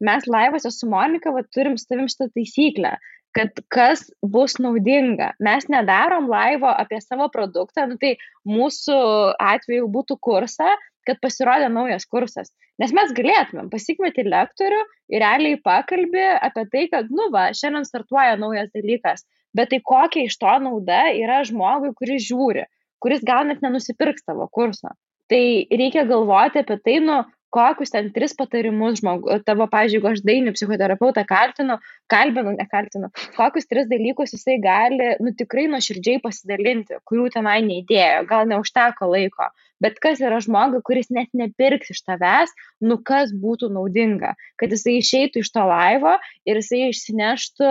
mes 0.00 0.26
laivuose 0.28 0.70
su 0.70 0.88
Monika 0.90 1.32
va, 1.32 1.42
turim 1.54 1.78
stavim 1.80 2.08
šitą 2.10 2.28
taisyklę, 2.34 2.98
kad 3.32 3.56
kas 3.72 4.10
bus 4.20 4.58
naudinga. 4.60 5.32
Mes 5.40 5.68
nedarom 5.70 6.28
laivo 6.28 6.68
apie 6.68 7.00
savo 7.00 7.30
produktą, 7.32 7.86
nu, 7.88 7.96
tai 7.96 8.16
mūsų 8.44 9.00
atveju 9.40 9.88
būtų 9.88 10.18
kursą, 10.20 10.74
kad 11.10 11.20
pasirodė 11.24 11.68
naujas 11.72 12.06
kursas. 12.10 12.52
Nes 12.80 12.94
mes 12.96 13.12
galėtumėm 13.16 13.70
pasikvieti 13.72 14.24
lektorių 14.28 14.80
ir 15.12 15.24
realiai 15.24 15.58
pakalbė 15.64 16.28
apie 16.38 16.66
tai, 16.72 16.86
kad, 16.92 17.10
nu 17.10 17.28
va, 17.34 17.50
šiandien 17.56 17.88
startuoja 17.88 18.38
naujas 18.40 18.70
dalykas, 18.76 19.26
bet 19.56 19.72
tai 19.74 19.82
kokia 19.92 20.28
iš 20.28 20.38
to 20.40 20.54
nauda 20.62 21.08
yra 21.18 21.42
žmogui, 21.46 21.92
kuris 21.98 22.24
žiūri, 22.28 22.66
kuris 23.02 23.26
gal 23.26 23.48
net 23.48 23.64
nenusipirks 23.64 24.26
tavo 24.28 24.46
kurso. 24.52 24.94
Tai 25.30 25.44
reikia 25.70 26.06
galvoti 26.08 26.62
apie 26.62 26.78
tai, 26.82 26.96
nu, 27.04 27.20
kokius 27.54 27.92
ten 27.94 28.10
tris 28.14 28.34
patarimus 28.38 29.00
žmogų, 29.00 29.40
tavo, 29.46 29.66
pavyzdžiui, 29.70 29.98
jeigu 29.98 30.10
aš 30.10 30.22
dainį 30.26 30.54
psichoterapeutą 30.54 31.24
kaltinu, 31.26 31.76
kalbinu, 32.10 32.54
nekaltinu, 32.58 33.10
kokius 33.36 33.66
tris 33.70 33.88
dalykus 33.90 34.34
jisai 34.36 34.60
gali, 34.62 35.10
nu 35.22 35.34
tikrai 35.38 35.66
nuoširdžiai 35.72 36.22
pasidalinti, 36.22 37.00
kurių 37.10 37.28
tenai 37.34 37.58
neįdėjo, 37.66 38.22
gal 38.30 38.46
neužteko 38.50 39.10
laiko, 39.10 39.50
bet 39.82 40.00
kas 40.02 40.22
yra 40.24 40.40
žmogui, 40.44 40.82
kuris 40.86 41.10
net 41.14 41.30
nepirks 41.36 41.92
iš 41.94 42.02
tavęs, 42.06 42.52
nu 42.84 42.98
kas 43.10 43.32
būtų 43.32 43.72
naudinga, 43.74 44.34
kad 44.60 44.72
jisai 44.74 44.98
išeitų 45.00 45.44
iš 45.44 45.52
to 45.54 45.66
laivo 45.66 46.16
ir 46.48 46.60
jisai 46.60 46.88
išsineštų 46.90 47.70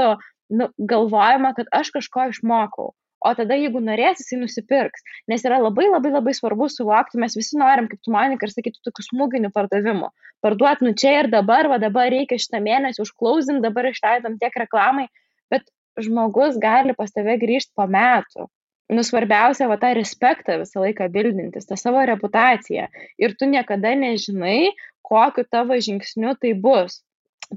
nu, 0.60 0.72
galvojama, 0.77 1.53
kad 1.57 1.69
aš 1.72 1.94
kažko 1.98 2.30
išmokau. 2.34 2.94
O 3.19 3.34
tada 3.36 3.57
jeigu 3.60 3.81
norės 3.84 4.22
jisai 4.22 4.38
nusipirks. 4.40 5.03
Nes 5.27 5.44
yra 5.44 5.57
labai 5.60 5.90
labai 5.90 6.14
labai 6.14 6.31
svarbu 6.38 6.69
suvokti 6.72 7.19
mes 7.19 7.36
visi 7.36 7.57
norim 7.60 7.90
kaip 7.91 7.99
tu 7.99 8.14
monika 8.15 8.48
ir 8.48 8.53
sakyt 8.53 8.80
tokių 8.80 9.03
smūginių 9.10 9.52
pardavimų 9.52 10.07
parduot 10.41 10.84
nu 10.86 10.94
čia 10.95 11.15
ir 11.23 11.30
dabar 11.31 11.68
va 11.72 11.80
dabar 11.84 12.10
reikia 12.14 12.40
šitą 12.40 12.61
mėnesį 12.64 13.03
užklausint 13.03 13.65
dabar 13.65 13.90
išleidom 13.91 14.40
tiek 14.40 14.56
reklamai. 14.64 15.07
Bet 15.52 15.68
žmogus 15.99 16.60
gali 16.61 16.95
pas 16.95 17.11
tave 17.11 17.36
grįžt 17.41 17.73
po 17.76 17.88
metų 17.91 18.48
nu 18.90 19.03
svarbiausia 19.06 19.68
va 19.70 19.78
tą 19.82 19.91
respektą 19.98 20.57
visą 20.61 20.82
laiką 20.86 21.10
bildintis 21.14 21.70
tą 21.70 21.78
savo 21.78 22.02
reputaciją 22.10 22.88
ir 23.22 23.36
tu 23.38 23.49
niekada 23.49 23.94
nežinai 23.98 24.72
kokiu 25.06 25.45
tavo 25.45 25.78
žingsniu 25.78 26.34
tai 26.41 26.56
bus 26.66 27.03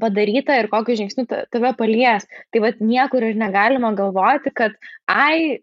padaryta 0.01 0.57
ir 0.57 0.69
kokiu 0.73 0.97
žingsniu 0.97 1.27
tave 1.29 1.73
palies. 1.77 2.27
Tai 2.53 2.63
vad 2.65 2.81
niekur 2.81 3.27
ir 3.29 3.37
negalima 3.37 3.93
galvoti, 3.97 4.53
kad 4.55 4.77
ai, 5.11 5.59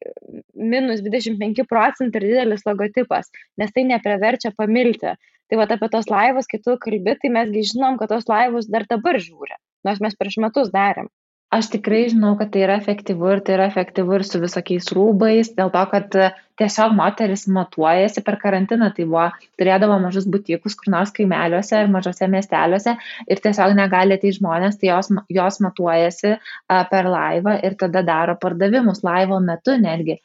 minus 0.53 1.01
25 1.05 1.65
procentai 1.69 2.21
yra 2.21 2.29
didelis 2.29 2.65
logotipas, 2.67 3.31
nes 3.57 3.73
tai 3.73 3.87
nepreverčia 3.89 4.53
pamilti. 4.57 5.15
Tai 5.49 5.57
vad 5.57 5.71
apie 5.73 5.89
tos 5.89 6.11
laivus, 6.13 6.49
kai 6.49 6.61
tu 6.61 6.77
kalbi, 6.77 7.15
tai 7.21 7.33
mesgi 7.33 7.65
žinom, 7.71 7.97
kad 7.97 8.11
tos 8.13 8.29
laivus 8.29 8.69
dar 8.69 8.85
dabar 8.89 9.17
žiūri, 9.17 9.57
nors 9.87 10.01
mes 10.03 10.17
prieš 10.17 10.37
metus 10.43 10.69
darėm. 10.73 11.09
Aš 11.49 11.71
tikrai 11.73 12.03
žinau, 12.11 12.35
kad 12.37 12.51
tai 12.53 12.61
yra 12.61 12.75
efektyvu 12.77 13.29
ir 13.33 13.39
tai 13.45 13.55
yra 13.55 13.65
efektyvu 13.71 14.19
ir 14.19 14.23
su 14.27 14.37
visokiais 14.41 14.91
rūbais, 14.93 15.47
dėl 15.57 15.71
to, 15.73 15.81
kad 15.93 16.17
e, 16.21 16.27
tiesiog 16.61 16.93
moteris 16.93 17.47
matuojasi 17.55 18.21
per 18.27 18.37
karantiną, 18.43 18.91
tai 18.93 19.07
buvo, 19.09 19.23
turėdavo 19.57 19.97
mažus 20.03 20.27
butikus 20.29 20.77
kur 20.77 20.91
nors 20.93 21.15
kaimeliuose 21.15 21.81
ir 21.81 21.89
mažose 21.95 22.29
miesteliuose 22.35 22.93
ir 23.33 23.43
tiesiog 23.47 23.73
negali 23.81 24.19
tai 24.21 24.35
žmonės, 24.37 24.77
tai 24.77 24.91
jos, 24.91 25.09
jos 25.39 25.59
matuojasi 25.65 26.35
a, 26.35 26.83
per 26.93 27.09
laivą 27.15 27.57
ir 27.65 27.79
tada 27.81 28.05
daro 28.13 28.37
pardavimus 28.45 29.01
laivo 29.09 29.41
metu 29.49 29.79
netgi. 29.81 30.19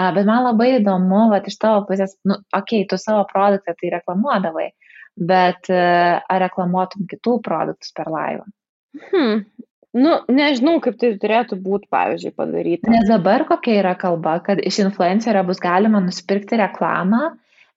A, 0.00 0.10
bet 0.16 0.24
man 0.24 0.46
labai 0.48 0.72
įdomu, 0.78 1.26
va, 1.34 1.44
iš 1.44 1.60
tavo 1.60 1.84
pusės, 1.92 2.16
nu, 2.24 2.40
okei, 2.56 2.86
okay, 2.86 2.88
tu 2.88 2.96
savo 2.96 3.28
produktą 3.28 3.76
tai 3.76 3.92
reklamuodavai, 3.98 4.70
bet 5.28 5.68
e, 5.68 5.86
ar 6.24 6.46
reklamuotum 6.48 7.04
kitų 7.10 7.42
produktus 7.44 7.92
per 7.92 8.08
laivą? 8.08 8.48
Hmm, 9.10 9.42
Nu, 9.96 10.20
nežinau, 10.30 10.76
kaip 10.82 11.00
tai 11.00 11.16
turėtų 11.18 11.58
būti, 11.64 11.88
pavyzdžiui, 11.90 12.34
padaryti. 12.38 12.90
Nes 12.92 13.08
dabar 13.10 13.42
kokia 13.48 13.80
yra 13.80 13.94
kalba, 13.98 14.36
kad 14.46 14.62
iš 14.62 14.78
influencerio 14.84 15.42
bus 15.48 15.58
galima 15.62 16.02
nusipirkti 16.04 16.60
reklamą 16.60 17.24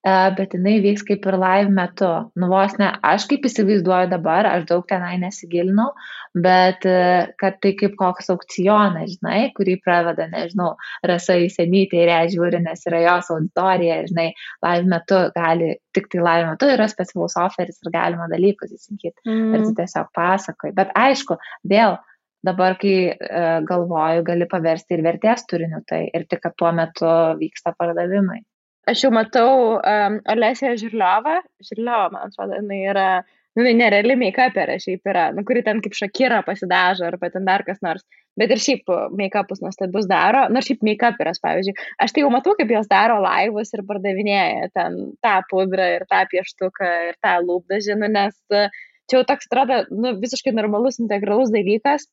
E, 0.04 0.14
bet 0.36 0.52
jinai 0.52 0.82
vyks 0.84 1.06
kaip 1.08 1.26
ir 1.32 1.38
live 1.40 1.72
metu. 1.72 2.10
Nu 2.40 2.50
vos 2.52 2.74
ne, 2.80 2.90
aš 3.12 3.24
kaip 3.30 3.46
įsivaizduoju 3.48 4.10
dabar, 4.12 4.50
aš 4.50 4.66
daug 4.72 4.84
tenai 4.90 5.14
nesigilinau, 5.22 5.94
bet 6.34 6.86
e, 6.90 7.34
kad 7.38 7.60
tai 7.62 7.74
kaip 7.78 7.96
koks 8.00 8.32
aukcionas, 8.34 9.16
žinai, 9.18 9.52
kurį 9.58 9.78
praveda, 9.86 10.26
nežinau, 10.32 10.74
rasa 11.06 11.38
įsenytė 11.46 12.02
ir 12.04 12.14
ją 12.14 12.22
žiūri, 12.34 12.62
nes 12.66 12.88
yra 12.90 13.04
jos 13.06 13.30
auditorija, 13.36 14.00
žinai, 14.10 14.30
live 14.66 14.90
metu 14.90 15.20
gali, 15.36 15.76
tik 15.94 16.10
tai 16.14 16.24
live 16.24 16.48
metu 16.54 16.72
yra 16.74 16.88
specialus 16.92 17.38
oferis 17.40 17.78
ir 17.84 17.94
galima 17.94 18.30
dalykus 18.32 18.74
įsigyti. 18.74 19.20
Mm. 19.28 19.54
Ir 19.54 19.68
tu 19.68 19.76
tiesiog 19.82 20.10
pasakoji. 20.18 20.74
Bet 20.80 20.96
aišku, 20.98 21.38
vėl 21.70 22.00
dabar, 22.44 22.80
kai 22.82 22.96
e, 23.14 23.44
galvoju, 23.70 24.26
gali 24.28 24.50
paversti 24.50 24.98
ir 24.98 25.06
vertės 25.06 25.46
turiniu 25.48 25.84
tai 25.88 26.08
ir 26.10 26.26
tik, 26.28 26.42
kad 26.44 26.58
tuo 26.60 26.74
metu 26.76 27.08
vyksta 27.40 27.76
pardavimai. 27.78 28.42
Aš 28.90 29.06
jau 29.06 29.14
matau 29.16 29.52
um, 29.78 30.18
Olesiją 30.34 30.74
Žirliovą, 30.82 31.38
Žirliovą, 31.64 32.10
man 32.12 32.28
atrodo, 32.28 32.58
jinai 32.60 32.82
yra, 32.92 33.08
nu, 33.54 33.64
jinai 33.64 33.74
nereali 33.78 34.16
make-uperė 34.20 34.80
šiaip 34.82 35.10
yra, 35.10 35.28
nu, 35.36 35.44
kuri 35.48 35.64
ten 35.66 35.82
kaip 35.84 35.96
šakira 35.98 36.42
pasidažo 36.46 37.06
arba 37.08 37.30
ten 37.34 37.46
dar 37.46 37.64
kas 37.68 37.82
nors, 37.86 38.06
bet 38.40 38.54
ir 38.54 38.62
šiaip 38.62 38.90
make-upus 39.20 39.62
nuostabius 39.62 40.08
daro, 40.10 40.48
nors 40.54 40.70
šiaip 40.70 40.82
make-uperės, 40.88 41.42
pavyzdžiui, 41.44 41.76
aš 42.06 42.16
tai 42.16 42.24
jau 42.26 42.32
matau, 42.34 42.56
kaip 42.58 42.74
jos 42.74 42.90
daro 42.90 43.20
laivus 43.24 43.74
ir 43.78 43.86
pardavinėja 43.90 44.72
ten 44.74 44.98
tą 45.26 45.36
pudrą 45.52 45.92
ir 46.00 46.08
tą 46.10 46.24
pieštuką 46.34 46.92
ir 47.12 47.20
tą 47.22 47.38
lūpdažį, 47.46 48.00
nu, 48.02 48.10
nes 48.18 48.40
čia 48.50 49.20
jau 49.20 49.24
toks 49.30 49.50
atrodo, 49.50 49.84
nu, 49.94 50.16
visiškai 50.24 50.56
normalus, 50.56 51.02
integralus 51.04 51.54
dalykas, 51.54 52.10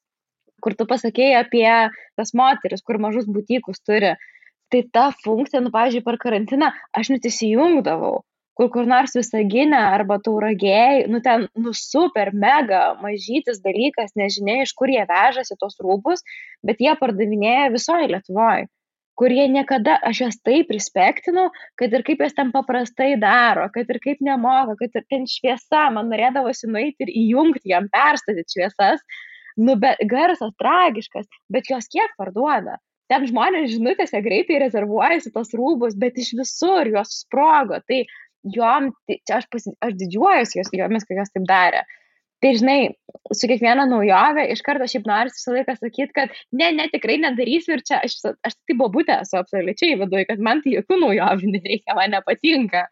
kur 0.60 0.76
tu 0.76 0.84
pasakėjai 0.88 1.40
apie 1.40 1.68
tas 2.20 2.34
moteris, 2.36 2.84
kur 2.84 3.00
mažus 3.00 3.28
būtykus 3.30 3.80
turi. 3.86 4.12
Tai 4.70 4.80
ta 4.94 5.08
funkcija, 5.24 5.64
nu, 5.64 5.72
pavyzdžiui, 5.74 6.04
per 6.06 6.18
karantiną 6.20 6.68
aš 6.94 7.10
net 7.14 7.24
įsijungdavau, 7.26 8.20
kur 8.60 8.68
kur 8.74 8.88
nors 8.88 9.14
visaginę 9.16 9.78
arba 9.94 10.18
tauragėjai, 10.20 11.06
nu 11.08 11.22
ten, 11.24 11.46
nu 11.56 11.72
super, 11.76 12.28
mega 12.36 12.82
mažytis 13.00 13.62
dalykas, 13.64 14.12
nežinia, 14.20 14.58
iš 14.66 14.74
kur 14.76 14.92
jie 14.92 15.06
vežasi 15.08 15.56
tos 15.60 15.80
rūbus, 15.80 16.20
bet 16.66 16.82
jie 16.84 16.92
pardavinėja 17.00 17.70
visoje 17.72 18.10
Lietuvoje 18.12 18.68
kur 19.20 19.32
jie 19.36 19.44
niekada, 19.52 19.98
aš 20.08 20.20
jas 20.22 20.38
taip 20.48 20.70
prispektinau, 20.70 21.50
kad 21.76 21.92
ir 21.92 22.04
kaip 22.06 22.22
jas 22.24 22.32
ten 22.36 22.52
paprastai 22.54 23.10
daro, 23.20 23.66
kad 23.74 23.90
ir 23.92 23.98
kaip 24.00 24.22
nemoka, 24.24 24.78
kad 24.80 24.96
ir 24.96 25.04
ten 25.12 25.26
šviesa, 25.28 25.90
man 25.92 26.08
norėdavosi 26.08 26.70
nueiti 26.72 27.04
ir 27.04 27.12
įjungti 27.26 27.74
jam, 27.74 27.90
perstatyti 27.92 28.56
šviesas, 28.56 29.04
nu, 29.60 29.76
bet 29.82 30.00
garsas 30.08 30.54
tragiškas, 30.62 31.28
bet 31.52 31.68
jos 31.68 31.90
kiek 31.92 32.16
parduoda? 32.16 32.78
Ten 33.12 33.26
žmonės 33.28 33.74
žinutėse 33.74 34.22
greitai 34.24 34.62
rezervuojasi 34.62 35.34
tos 35.34 35.52
rūbus, 35.58 35.98
bet 36.00 36.16
iš 36.22 36.32
visur 36.38 36.88
juos 36.88 37.12
sprogo. 37.24 37.82
Tai 37.90 38.04
tai 39.08 39.20
čia 39.26 39.40
aš, 39.40 39.48
pasi, 39.52 39.72
aš 39.84 39.96
didžiuojuosi 40.00 40.60
jomis, 40.78 41.06
kad 41.08 41.20
jos 41.20 41.34
taip 41.34 41.48
darė. 41.48 41.84
Tai 42.40 42.54
žinai, 42.56 42.78
su 43.36 43.48
kiekviena 43.50 43.84
naujovė 43.84 44.46
iš 44.54 44.62
karto 44.64 44.86
šiaip 44.88 45.08
noriu 45.08 45.32
visą 45.34 45.52
laiką 45.52 45.74
sakyti, 45.76 46.14
kad 46.16 46.32
ne, 46.56 46.70
ne, 46.72 46.86
tikrai 46.88 47.18
nedarysiu 47.20 47.76
ir 47.76 47.84
čia 47.84 47.98
aš, 48.06 48.16
aš 48.48 48.56
tai 48.64 48.76
bobutė 48.80 49.18
esu 49.20 49.36
absoliučiai 49.42 49.98
viduje, 50.00 50.24
kad 50.30 50.40
man 50.40 50.62
tai 50.64 50.78
jokių 50.78 51.02
naujovių 51.04 51.50
nereikia, 51.58 51.96
man 51.98 52.16
nepatinka. 52.16 52.86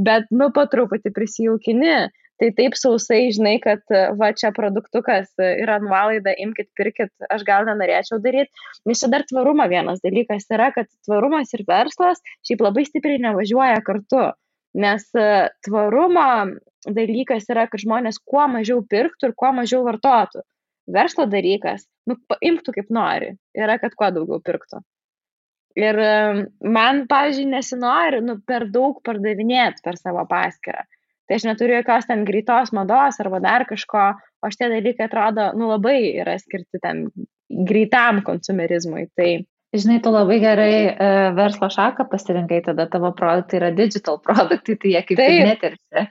Bet, 0.00 0.28
nu, 0.30 0.50
po 0.54 0.66
truputį 0.70 1.14
prisijaukini 1.16 1.94
Tai 2.40 2.48
taip 2.56 2.76
sausai, 2.80 3.26
žinai, 3.36 3.58
kad 3.60 3.82
va 4.16 4.30
čia 4.32 4.48
produktukas 4.56 5.28
yra 5.44 5.76
nuolaida, 5.82 6.32
imkite, 6.40 6.70
pirkit, 6.78 7.10
aš 7.28 7.44
gal 7.44 7.66
nenorėčiau 7.68 8.16
daryti. 8.24 8.48
Nes 8.88 9.02
čia 9.02 9.10
dar 9.12 9.26
tvarumo 9.28 9.66
vienas 9.68 10.00
dalykas 10.00 10.48
yra, 10.48 10.70
kad 10.72 10.88
tvarumas 11.04 11.52
ir 11.52 11.66
verslas 11.68 12.22
šiaip 12.48 12.64
labai 12.64 12.86
stipriai 12.88 13.20
nevažiuoja 13.26 13.82
kartu. 13.84 14.30
Nes 14.78 15.06
tvarumo 15.66 16.26
dalykas 16.86 17.48
yra, 17.50 17.66
kad 17.70 17.82
žmonės 17.82 18.20
kuo 18.22 18.46
mažiau 18.48 18.84
pirktų 18.86 19.30
ir 19.30 19.34
kuo 19.36 19.50
mažiau 19.56 19.82
vartotų. 19.86 20.44
Verslo 20.90 21.26
dalykas, 21.30 21.84
nu, 22.08 22.16
imtų 22.42 22.74
kaip 22.74 22.88
nori, 22.94 23.34
yra, 23.54 23.76
kad 23.82 23.94
kuo 23.98 24.08
daugiau 24.14 24.40
pirktų. 24.42 24.80
Ir 25.78 25.98
man, 26.66 27.04
pavyzdžiui, 27.10 27.50
nesinori 27.52 28.22
nu, 28.26 28.40
per 28.46 28.66
daug 28.74 28.98
pardavinėti 29.06 29.84
per 29.84 29.98
savo 30.00 30.24
paskirtą. 30.30 30.88
Tai 31.30 31.36
aš 31.38 31.44
neturiu 31.46 31.76
jokios 31.76 32.08
ten 32.08 32.24
greitos 32.26 32.72
mados 32.74 33.20
arba 33.22 33.38
dar 33.38 33.62
kažko, 33.68 34.08
o 34.42 34.48
šitie 34.50 34.66
dalykai 34.72 35.06
atrodo, 35.06 35.44
nu 35.54 35.68
labai 35.70 36.16
yra 36.18 36.34
skirti 36.42 36.80
ten 36.82 37.04
greitam 37.68 38.18
konsumerizmui. 38.26 39.04
Tai 39.14 39.28
Žinai, 39.70 40.00
tu 40.02 40.10
labai 40.10 40.40
gerai 40.42 40.72
e, 40.90 41.08
verslo 41.36 41.68
šaką 41.70 42.08
pasirinkai, 42.10 42.56
tada 42.66 42.88
tavo 42.90 43.12
produktai 43.14 43.60
yra 43.60 43.68
digital 43.70 44.16
produktai, 44.18 44.74
tai 44.82 44.94
jie 44.96 45.02
kaip 45.06 45.20
ir 45.22 45.34
neteršia. 45.46 46.02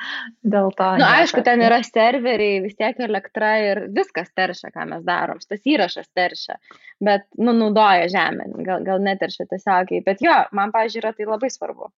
Dėl 0.54 0.70
to. 0.78 0.86
Na, 0.94 1.02
nu, 1.02 1.08
aišku, 1.20 1.44
ten 1.44 1.60
yra 1.68 1.82
serveriai, 1.84 2.62
vis 2.64 2.78
tiek 2.80 3.02
elektra 3.04 3.50
ir 3.66 3.82
viskas 3.98 4.32
teršia, 4.32 4.72
ką 4.72 4.86
mes 4.94 5.04
darom. 5.04 5.42
Šitas 5.44 5.68
įrašas 5.74 6.08
teršia, 6.16 6.56
bet, 7.04 7.28
nu, 7.36 7.52
naudoja 7.58 8.08
žemę, 8.14 8.48
gal, 8.64 8.86
gal 8.88 9.04
neteršia 9.04 9.50
tiesiogiai. 9.52 10.06
Bet 10.08 10.24
jo, 10.24 10.38
man, 10.56 10.72
pažiūrėjau, 10.76 11.18
tai 11.20 11.28
labai 11.28 11.52
svarbu. 11.52 11.92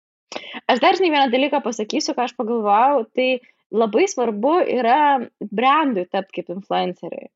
Aš 0.64 0.80
dar 0.80 0.96
žinai 0.96 1.12
vieną 1.12 1.26
dalyką 1.28 1.60
pasakysiu, 1.66 2.16
ką 2.16 2.24
aš 2.24 2.32
pagalvojau, 2.40 3.04
tai 3.12 3.28
labai 3.68 4.08
svarbu 4.08 4.62
yra 4.80 5.20
brandui 5.44 6.08
tapti 6.08 6.40
kaip 6.40 6.56
influenceriai. 6.56 7.28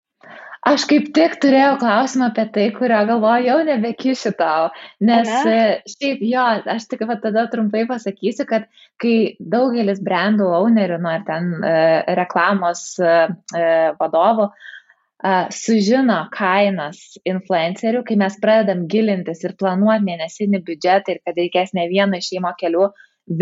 Aš 0.64 0.86
kaip 0.88 1.10
tik 1.12 1.34
turėjau 1.42 1.74
klausimą 1.76 2.30
apie 2.30 2.46
tai, 2.52 2.62
kurio 2.72 3.02
galvoju, 3.04 3.44
jau 3.50 3.56
nebekišiu 3.68 4.30
tau. 4.38 4.70
Nes 5.04 5.28
ne? 5.28 5.56
šiaip 5.92 6.22
jo, 6.24 6.44
aš 6.72 6.86
tik 6.88 7.02
tada 7.20 7.42
trumpai 7.52 7.82
pasakysiu, 7.90 8.46
kad 8.48 8.64
kai 9.02 9.34
daugelis 9.54 10.00
brandų 10.06 10.46
ownerių, 10.56 10.96
nu 11.04 11.10
ar 11.10 11.26
ten 11.26 11.50
e, 11.58 11.74
reklamos 12.16 12.84
e, 12.96 13.16
e 13.60 13.66
vadovų, 13.98 14.46
e, 14.48 15.34
sužino 15.52 16.16
kainas 16.32 17.02
influencerių, 17.28 18.00
kai 18.08 18.16
mes 18.24 18.40
pradedam 18.40 18.86
gilintis 18.88 19.44
ir 19.44 19.58
planuoti 19.60 20.08
mėnesinį 20.08 20.62
biudžetą 20.64 21.12
ir 21.12 21.20
kad 21.28 21.42
reikės 21.42 21.76
ne 21.76 21.84
vieno 21.92 22.22
šeimo 22.24 22.54
kelių, 22.56 22.88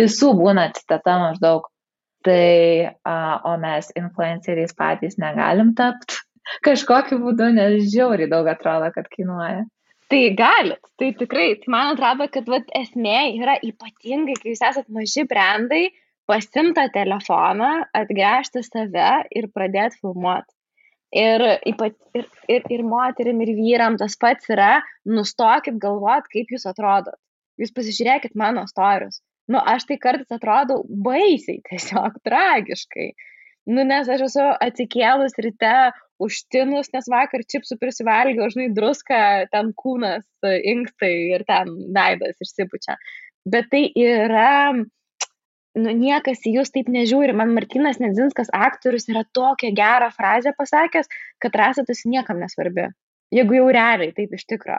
visų 0.02 0.32
būna 0.42 0.72
citata 0.74 1.20
maždaug. 1.22 1.70
Tai, 2.26 2.42
a, 3.06 3.16
o 3.46 3.56
mes 3.62 3.94
influenceriais 3.98 4.74
patys 4.78 5.18
negalim 5.22 5.74
tapti 5.78 6.18
kažkokiu 6.66 7.20
būdu, 7.22 7.52
nes 7.56 7.88
žiauriai 7.92 8.30
daug 8.30 8.48
atrodo, 8.50 8.90
kad 8.94 9.08
kainuoja. 9.12 9.64
Tai 10.12 10.22
galit, 10.36 10.80
tai 11.00 11.12
tikrai, 11.16 11.54
tai 11.60 11.72
man 11.72 11.94
atrodo, 11.94 12.26
kad 12.32 12.48
vat, 12.52 12.66
esmė 12.76 13.32
yra 13.38 13.56
ypatingai, 13.64 14.36
kai 14.40 14.52
jūs 14.52 14.64
esate 14.68 14.92
maži 14.92 15.24
brandai, 15.28 15.86
pasimta 16.28 16.88
telefoną, 16.92 17.70
atgręžti 17.96 18.60
save 18.66 19.12
ir 19.32 19.48
pradėti 19.54 20.02
filmuoti. 20.02 20.52
Ir, 21.12 21.42
ypat, 21.68 21.96
ir, 22.16 22.28
ir, 22.48 22.62
ir 22.72 22.84
moterim, 22.88 23.40
ir 23.44 23.52
vyram 23.56 23.98
tas 24.00 24.14
pats 24.20 24.48
yra, 24.52 24.78
nustokit 25.04 25.76
galvoti, 25.80 26.30
kaip 26.36 26.54
jūs 26.54 26.64
atrodot. 26.70 27.18
Jūs 27.60 27.74
pasižiūrėkit 27.76 28.36
mano 28.38 28.64
storius. 28.68 29.20
Nu, 29.48 29.60
aš 29.60 29.84
tai 29.88 29.98
kartais 30.00 30.32
atrodau 30.32 30.80
baisiai, 30.88 31.60
tiesiog 31.68 32.16
tragiškai. 32.24 33.10
Nu, 33.72 33.84
nes 33.86 34.08
aš 34.10 34.24
esu 34.30 34.46
atsikėlus 34.68 35.36
ryte, 35.44 35.74
užtinus, 36.22 36.90
nes 36.94 37.08
vakar 37.10 37.44
čipsų 37.48 37.78
prisivalgiau, 37.80 38.48
žinai, 38.52 38.70
druską, 38.76 39.20
ten 39.52 39.72
kūnas, 39.78 40.24
inkstai 40.46 41.12
ir 41.36 41.44
ten 41.48 41.72
veidas 41.94 42.38
išsipučia. 42.42 42.96
Bet 43.52 43.68
tai 43.72 43.84
yra, 43.98 44.72
nu, 44.72 45.94
niekas 45.98 46.44
į 46.46 46.56
jūs 46.58 46.72
taip 46.74 46.90
nežiūri. 46.92 47.34
Man 47.36 47.54
Martinas 47.56 47.98
Nedzinskas, 48.02 48.52
aktorius, 48.54 49.08
yra 49.10 49.24
tokią 49.34 49.72
gerą 49.76 50.12
frazę 50.14 50.54
pasakęs, 50.58 51.10
kad 51.42 51.58
rasatas 51.58 52.04
niekam 52.06 52.42
nesvarbi. 52.42 52.88
Jeigu 53.32 53.58
jau 53.58 53.68
realiai, 53.74 54.14
taip 54.14 54.34
iš 54.36 54.46
tikro. 54.46 54.78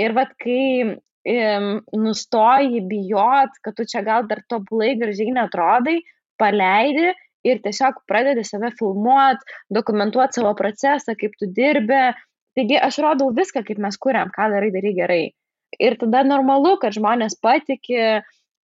Ir 0.00 0.14
vad, 0.16 0.32
kai 0.42 0.96
nustoji 1.24 2.82
bijot, 2.84 3.54
kad 3.64 3.76
tu 3.76 3.86
čia 3.88 4.02
gal 4.04 4.26
dar 4.28 4.42
tobulai 4.48 4.92
gražiai 5.00 5.32
netrodai, 5.32 6.02
paleidi 6.36 7.14
ir 7.46 7.60
tiesiog 7.64 8.02
pradedi 8.10 8.44
save 8.46 8.72
filmuot, 8.78 9.42
dokumentuoti 9.76 10.40
savo 10.40 10.54
procesą, 10.58 11.16
kaip 11.20 11.36
tu 11.40 11.50
dirbi. 11.58 12.06
Taigi 12.54 12.78
aš 12.78 13.00
rodau 13.02 13.32
viską, 13.34 13.64
kaip 13.66 13.80
mes 13.82 13.98
kuriam, 13.98 14.30
ką 14.34 14.48
darai, 14.52 14.70
darai 14.74 14.94
gerai. 14.94 15.22
Ir 15.82 15.98
tada 15.98 16.22
normalu, 16.26 16.76
kad 16.82 16.94
žmonės 16.94 17.34
patiki, 17.42 17.98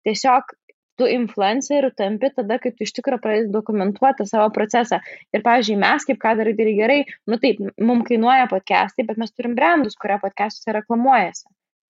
tiesiog 0.06 0.54
tu 1.00 1.08
influencerių 1.10 1.90
tampi 1.98 2.30
tada, 2.36 2.60
kai 2.62 2.74
tu 2.76 2.86
iš 2.86 2.92
tikrųjų 2.98 3.24
pradedi 3.24 3.54
dokumentuoti 3.54 4.28
savo 4.30 4.50
procesą. 4.54 5.00
Ir, 5.34 5.42
pavyzdžiui, 5.46 5.80
mes 5.82 6.06
kaip 6.06 6.20
ką 6.22 6.36
darai, 6.42 6.54
darai 6.60 6.76
gerai, 6.78 7.00
nu 7.32 7.40
taip, 7.42 7.64
mums 7.80 8.06
kainuoja 8.10 8.50
podcastai, 8.52 9.08
bet 9.08 9.22
mes 9.22 9.34
turim 9.34 9.56
brandus, 9.58 9.98
kurie 9.98 10.20
podcastuose 10.22 10.76
reklamuojasi 10.76 11.48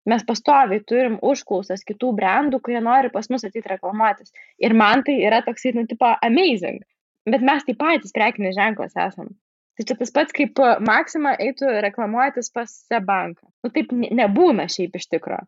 mes 0.07 0.23
pastoviai 0.27 0.83
turim 0.87 1.17
užklausas 1.25 1.83
kitų 1.87 2.13
brandų, 2.19 2.61
kurie 2.63 2.79
nori 2.83 3.11
pas 3.13 3.27
mus 3.33 3.43
ateiti 3.47 3.71
reklamuotis. 3.73 4.31
Ir 4.63 4.75
man 4.77 5.03
tai 5.07 5.17
yra 5.27 5.41
toksai, 5.45 5.73
nu, 5.75 5.85
tipo, 5.89 6.09
amazing. 6.23 6.79
Bet 7.27 7.43
mes 7.43 7.65
taip 7.67 7.79
patys 7.81 8.15
prekinis 8.15 8.55
ženklas 8.55 8.95
esam. 8.95 9.33
Tai 9.77 9.85
čia 9.85 9.97
tas 9.99 10.13
pats, 10.13 10.33
kaip 10.33 10.57
Maksima 10.81 11.35
eitų 11.43 11.69
reklamuotis 11.85 12.49
pas 12.55 12.71
Sebanką. 12.87 13.45
Nu, 13.61 13.69
taip 13.73 13.91
nebūna 13.93 14.65
šiaip 14.73 14.95
iš 14.97 15.09
tikro 15.11 15.41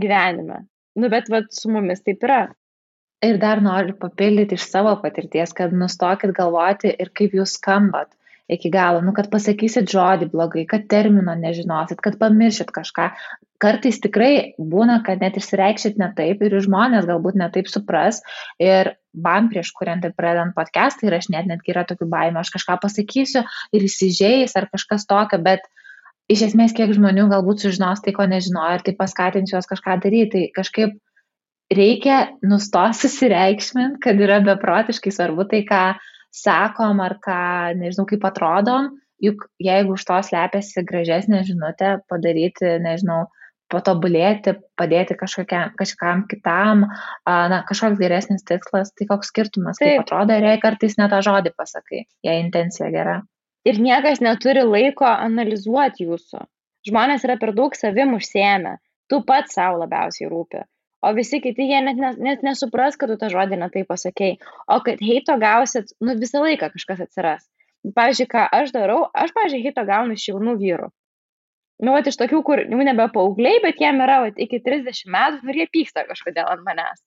gyvenime. 0.00 0.62
Nu, 0.96 1.10
bet 1.12 1.28
vat, 1.32 1.50
su 1.52 1.68
mumis 1.72 2.00
taip 2.06 2.24
yra. 2.24 2.46
Ir 3.24 3.40
dar 3.40 3.60
noriu 3.64 3.96
papildyti 4.00 4.56
iš 4.56 4.68
savo 4.68 4.94
patirties, 5.02 5.52
kad 5.56 5.74
nustokit 5.76 6.32
galvoti 6.36 6.92
ir 6.92 7.10
kaip 7.16 7.36
jūs 7.36 7.56
skambat 7.58 8.12
iki 8.48 8.70
galo, 8.70 9.00
nu, 9.02 9.12
kad 9.16 9.28
pasakysit 9.32 9.90
žodį 9.90 10.30
blogai, 10.30 10.66
kad 10.70 10.86
termino 10.90 11.34
nežinosit, 11.38 12.00
kad 12.02 12.18
pamiršit 12.20 12.70
kažką. 12.74 13.10
Kartais 13.62 13.98
tikrai 14.04 14.52
būna, 14.60 15.00
kad 15.06 15.22
net 15.24 15.38
išsireikšit 15.40 15.96
ne 15.98 16.10
taip 16.16 16.42
ir 16.44 16.58
žmonės 16.62 17.08
galbūt 17.08 17.38
ne 17.40 17.48
taip 17.54 17.70
supras. 17.72 18.20
Ir 18.62 18.92
man 19.16 19.48
prieš 19.50 19.72
kuriant 19.76 20.04
ir 20.04 20.12
pradedant 20.16 20.54
podcastą 20.56 21.08
ir 21.08 21.16
aš 21.16 21.30
net 21.32 21.48
netgi 21.48 21.72
yra 21.72 21.86
tokių 21.88 22.08
baimių, 22.12 22.42
aš 22.42 22.52
kažką 22.58 22.76
pasakysiu 22.84 23.42
ir 23.72 23.88
įsižeis 23.88 24.54
ar 24.60 24.68
kažkas 24.70 25.08
tokio, 25.08 25.40
bet 25.42 25.64
iš 26.30 26.50
esmės 26.50 26.76
kiek 26.76 26.92
žmonių 26.94 27.30
galbūt 27.32 27.64
sužinos 27.64 28.04
tai, 28.04 28.14
ko 28.14 28.28
nežinojo 28.28 28.78
ir 28.78 28.86
tai 28.86 28.94
paskatins 28.98 29.54
juos 29.54 29.66
kažką 29.70 29.98
daryti. 30.04 30.30
Tai 30.36 30.44
kažkaip 30.60 30.98
reikia 31.72 32.20
nustoti 32.46 33.00
susireikšminti, 33.02 33.98
kad 34.04 34.20
yra 34.20 34.42
beprotiškai 34.44 35.14
svarbu 35.16 35.48
tai, 35.50 35.64
ką 35.66 35.82
sakom 36.36 37.00
ar 37.04 37.16
ką, 37.24 37.40
nežinau, 37.80 38.06
kaip 38.08 38.24
atrodom, 38.28 38.92
juk 39.22 39.46
jeigu 39.62 39.96
už 39.96 40.04
to 40.08 40.18
slepiasi 40.28 40.84
gražesnė 40.86 41.42
žinutė, 41.48 41.96
padaryti, 42.10 42.76
nežinau, 42.84 43.24
patobulėti, 43.72 44.54
padėti 44.78 45.16
kažkokiam, 45.18 45.72
kažkam 45.78 46.22
kitam, 46.30 46.84
na, 47.26 47.62
kažkoks 47.66 47.98
geresnis 47.98 48.46
tikslas, 48.46 48.92
tai 48.94 49.08
koks 49.10 49.32
skirtumas, 49.32 49.80
Taip. 49.80 49.88
kaip 49.88 50.04
atrodo, 50.04 50.36
ir 50.36 50.46
jei 50.52 50.60
kartais 50.62 50.94
ne 51.00 51.08
tą 51.10 51.22
žodį 51.26 51.54
pasakai, 51.56 52.04
jei 52.26 52.36
intencija 52.44 52.92
gera. 52.94 53.16
Ir 53.66 53.80
niekas 53.82 54.22
neturi 54.22 54.62
laiko 54.62 55.08
analizuoti 55.08 56.06
jūsų. 56.06 56.44
Žmonės 56.86 57.26
yra 57.26 57.34
per 57.40 57.50
daug 57.56 57.74
savim 57.74 58.14
užsiemę, 58.14 58.76
tu 59.10 59.24
pats 59.26 59.58
savo 59.58 59.80
labiausiai 59.82 60.30
rūpi 60.30 60.62
o 61.06 61.12
visi 61.16 61.40
kiti 61.44 61.68
jie 61.70 61.80
net, 61.86 62.00
net, 62.02 62.20
net 62.22 62.44
nesupras, 62.46 62.98
kad 62.98 63.12
tu 63.12 63.18
tą 63.20 63.30
žodį 63.32 63.60
netai 63.62 63.84
pasakėjai. 63.88 64.38
O 64.74 64.80
kad 64.86 65.02
heito 65.02 65.36
gausit, 65.42 65.92
nu 66.02 66.16
visą 66.18 66.42
laiką 66.44 66.72
kažkas 66.74 67.06
atsiras. 67.06 67.48
Pavyzdžiui, 67.96 68.28
ką 68.32 68.46
aš 68.58 68.72
darau, 68.74 69.04
aš, 69.14 69.34
pavyzdžiui, 69.36 69.62
heito 69.68 69.84
gaunu 69.86 70.16
iš 70.16 70.30
jaunų 70.32 70.56
vyrų. 70.62 70.88
Nu, 71.84 71.92
va, 71.92 72.00
iš 72.00 72.16
tokių, 72.16 72.40
kur 72.42 72.62
jau 72.64 72.84
nebe 72.88 73.04
paaugliai, 73.12 73.60
bet 73.62 73.80
jiem 73.82 74.00
yra 74.00 74.22
va, 74.24 74.32
iki 74.32 74.62
30 74.64 75.12
metų 75.12 75.44
nu, 75.44 75.56
jie 75.60 75.66
pyksta 75.72 76.06
kažkodėl 76.08 76.48
ant 76.48 76.64
manęs. 76.64 77.02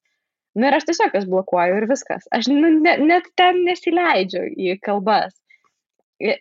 Nu, 0.58 0.68
ir 0.70 0.78
aš 0.78 0.86
tiesiog 0.90 1.16
jas 1.18 1.26
blokuoju 1.30 1.80
ir 1.82 1.88
viskas. 1.90 2.28
Aš 2.36 2.52
nu, 2.54 2.70
ne, 2.86 2.96
net 3.02 3.28
ten 3.40 3.64
nesileidžiu 3.66 4.46
į 4.54 4.78
kalbas. 4.86 5.34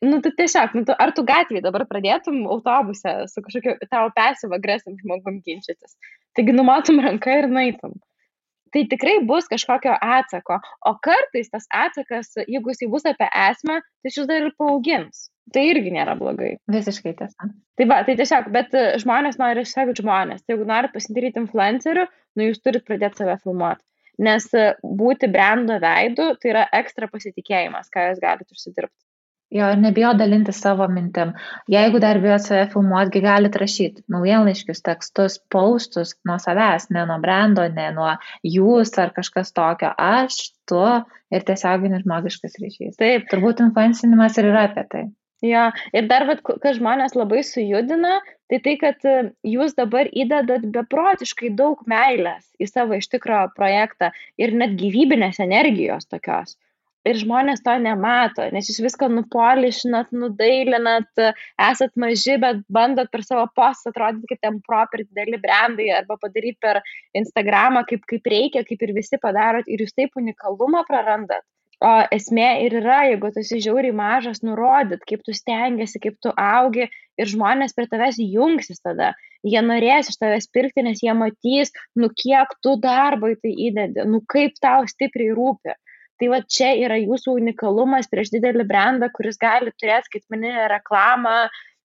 Nu, 0.03 0.19
tu 0.21 0.33
tiesiog, 0.35 0.73
nu, 0.75 0.83
tu, 0.89 0.95
ar 0.99 1.13
tu 1.15 1.23
gatvėje 1.27 1.63
dabar 1.63 1.85
pradėtum 1.87 2.41
autobuse 2.51 3.13
su 3.31 3.43
kažkokiu 3.45 3.77
tavo 3.87 4.11
pasyv 4.17 4.57
agresim 4.57 4.97
žmogum 4.99 5.39
ginčytis. 5.47 5.95
Taigi 6.35 6.55
numatom 6.57 6.99
ranką 7.05 7.37
ir 7.45 7.47
naitum. 7.53 7.95
Tai 8.75 8.83
tikrai 8.91 9.15
bus 9.25 9.47
kažkokio 9.49 9.95
atsako. 10.03 10.59
O 10.89 10.93
kartais 11.05 11.49
tas 11.53 11.69
atsakas, 11.73 12.35
jeigu 12.43 12.75
jisai 12.75 12.91
bus 12.93 13.07
apie 13.09 13.29
esmę, 13.47 13.79
tai 14.03 14.13
šis 14.13 14.29
dar 14.29 14.49
ir 14.49 14.55
paaugins. 14.59 15.29
Tai 15.55 15.63
irgi 15.65 15.95
nėra 15.95 16.19
blogai. 16.19 16.57
Visiškai 16.69 17.15
tiesa. 17.17 17.49
Tai 17.79 17.87
va, 17.89 18.03
tai 18.05 18.19
tiesiog, 18.19 18.51
bet 18.53 18.75
e, 18.77 18.85
žmonės 19.01 19.39
nori 19.41 19.65
sekti 19.65 20.03
žmonės. 20.03 20.43
Tai 20.45 20.57
jeigu 20.57 20.69
norit 20.69 20.93
pasidaryti 20.93 21.41
influencerių, 21.41 22.05
nu 22.37 22.51
jūs 22.51 22.61
turit 22.61 22.85
pradėti 22.85 23.23
save 23.23 23.39
filmuoti. 23.45 23.85
Nes 24.27 24.51
būti 24.83 25.31
brendo 25.31 25.79
veidu 25.81 26.33
tai 26.43 26.51
yra 26.53 26.67
ekstra 26.75 27.07
pasitikėjimas, 27.09 27.89
ką 27.95 28.11
jūs 28.11 28.21
galite 28.21 28.53
užsidirbti. 28.57 29.08
Jo, 29.51 29.71
ir 29.73 29.79
nebijo 29.81 30.11
dalinti 30.13 30.53
savo 30.53 30.85
mintim. 30.93 31.31
Jeigu 31.73 32.01
dar 32.05 32.19
bijot 32.21 32.45
save 32.45 32.67
filmuoti, 32.73 33.23
galite 33.25 33.63
rašyti 33.63 34.05
naujienlaiškius, 34.13 34.83
tekstus, 34.85 35.39
paustus 35.55 36.13
nuo 36.29 36.37
savęs, 36.43 36.91
ne 36.93 37.07
nuo 37.09 37.17
brendo, 37.23 37.65
ne 37.79 37.87
nuo 37.97 38.11
jūs 38.45 38.93
ar 39.01 39.15
kažkas 39.17 39.55
tokio. 39.57 39.95
Aš, 39.97 40.37
tu 40.69 40.83
ir 41.33 41.49
tiesioginis 41.49 42.05
žmogiškas 42.05 42.61
ryšys. 42.61 43.01
Taip. 43.01 43.25
Turbūt 43.33 43.65
influencinimas 43.65 44.37
ir 44.37 44.51
yra 44.51 44.69
apie 44.69 44.85
tai. 44.93 45.07
Jo, 45.45 45.69
ir 45.95 46.09
dar, 46.11 46.27
vat, 46.29 46.45
kas 46.45 46.77
žmonės 46.81 47.15
labai 47.17 47.41
sujudina, 47.47 48.19
tai 48.51 48.59
tai, 48.65 48.75
kad 48.81 49.05
e, 49.07 49.19
jūs 49.47 49.77
dabar 49.79 50.11
įdedat 50.11 50.65
beprotiškai 50.75 51.55
daug 51.57 51.85
meilės 51.89 52.51
į 52.59 52.67
savo 52.69 52.99
iš 52.99 53.07
tikrųjų 53.15 53.53
projektą 53.57 54.11
ir 54.37 54.57
net 54.59 54.75
gyvybinės 54.81 55.39
energijos 55.45 56.11
tokios 56.11 56.59
ir 57.09 57.19
žmonės 57.21 57.63
to 57.65 57.75
nemato, 57.83 58.47
nes 58.55 58.69
jūs 58.71 58.81
viską 58.85 59.09
nupolišinat, 59.13 60.11
nudailinat, 60.23 61.11
esat 61.69 61.95
maži, 62.01 62.39
bet 62.43 62.63
bandot 62.73 63.11
per 63.13 63.25
savo 63.27 63.47
postą 63.57 63.93
atrodyti 63.93 64.33
kaip 64.33 64.43
ten 64.45 64.59
proper 64.67 65.05
dideli 65.05 65.41
brandai 65.43 65.91
arba 66.01 66.19
padaryti 66.21 66.59
per 66.65 66.83
Instagramą 67.19 67.85
kaip, 67.89 68.05
kaip 68.11 68.33
reikia, 68.35 68.65
kaip 68.69 68.83
ir 68.85 68.97
visi 68.97 69.21
padarot 69.23 69.69
ir 69.69 69.85
jūs 69.85 69.97
taip 69.97 70.19
unikalumą 70.21 70.85
prarandat. 70.89 71.47
O 71.79 71.91
esmė 72.11 72.47
ir 72.65 72.75
yra, 72.81 73.05
jeigu 73.07 73.29
tu 73.31 73.39
esi 73.45 73.61
žiauriai 73.63 73.95
mažas, 73.95 74.41
nurodyt, 74.43 75.05
kaip 75.07 75.21
tu 75.23 75.35
stengiasi, 75.37 76.01
kaip 76.03 76.17
tu 76.25 76.33
augi 76.35 76.89
ir 76.91 77.31
žmonės 77.31 77.77
prie 77.77 77.87
tavęs 77.91 78.19
jungsis 78.19 78.83
tada. 78.83 79.13
Jie 79.47 79.61
norės 79.63 80.11
iš 80.11 80.19
tavęs 80.19 80.51
pirkti, 80.51 80.83
nes 80.83 80.99
jie 81.05 81.15
matys, 81.15 81.71
nu 81.95 82.11
kiek 82.11 82.57
tu 82.67 82.75
darbo 82.83 83.31
į 83.31 83.39
tai 83.45 83.53
įdedi, 83.69 84.09
nu 84.11 84.19
kaip 84.35 84.59
tau 84.59 84.89
stipriai 84.91 85.37
rūpi 85.39 85.77
tai 86.19 86.29
va 86.33 86.43
čia 86.57 86.73
yra 86.85 86.99
jūsų 87.01 87.37
unikalumas 87.41 88.11
prieš 88.11 88.33
didelį 88.35 88.67
brandą, 88.69 89.09
kuris 89.15 89.39
gali 89.41 89.73
turėti 89.75 90.11
skaitmeninę 90.11 90.69
reklamą, 90.73 91.37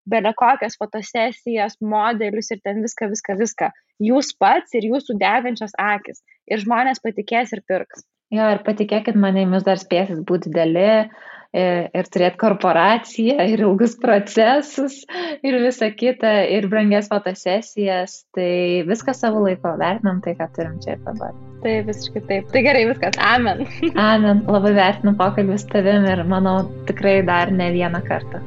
bele 0.10 0.34
kokias 0.36 0.78
fotosesijas, 0.80 1.78
modelius 1.82 2.52
ir 2.52 2.62
ten 2.64 2.82
viską, 2.84 3.10
viską, 3.14 3.38
viską. 3.40 3.70
Jūs 4.04 4.34
pats 4.40 4.74
ir 4.76 4.90
jūsų 4.90 5.16
degančios 5.22 5.76
akis. 5.80 6.24
Ir 6.52 6.60
žmonės 6.66 7.00
patikės 7.04 7.54
ir 7.56 7.64
pirks. 7.70 8.04
Jo, 8.34 8.50
ir 8.50 8.64
patikėkit 8.66 9.18
manimi, 9.20 9.60
jūs 9.60 9.66
dar 9.68 9.78
spėsit 9.78 10.24
būti 10.26 10.50
dideli, 10.50 11.06
ir, 11.54 11.90
ir 11.94 12.10
turėti 12.10 12.40
korporaciją, 12.42 13.38
ir 13.52 13.62
ilgus 13.62 13.94
procesus, 14.02 15.04
ir 15.46 15.60
visą 15.62 15.92
kitą, 15.94 16.32
ir 16.56 16.68
brangias 16.72 17.12
fotosesijas. 17.12 18.24
Tai 18.34 18.50
viską 18.90 19.16
savo 19.18 19.44
laiko 19.46 19.76
vertinam 19.78 20.22
tai, 20.26 20.34
ką 20.40 20.50
turim 20.58 20.80
čia 20.84 20.98
ir 20.98 21.06
dabar. 21.06 21.38
Tai 21.64 21.78
visiškai 21.88 22.26
taip. 22.32 22.50
Tai 22.56 22.66
gerai, 22.66 22.88
viskas. 22.90 23.22
Amen. 23.22 23.64
Amen. 24.10 24.44
Labai 24.50 24.74
vertinu 24.80 25.14
pokalbį 25.20 25.62
su 25.62 25.70
tavim 25.72 26.10
ir 26.10 26.26
manau 26.28 26.58
tikrai 26.90 27.20
dar 27.30 27.54
ne 27.54 27.70
vieną 27.76 28.02
kartą. 28.10 28.42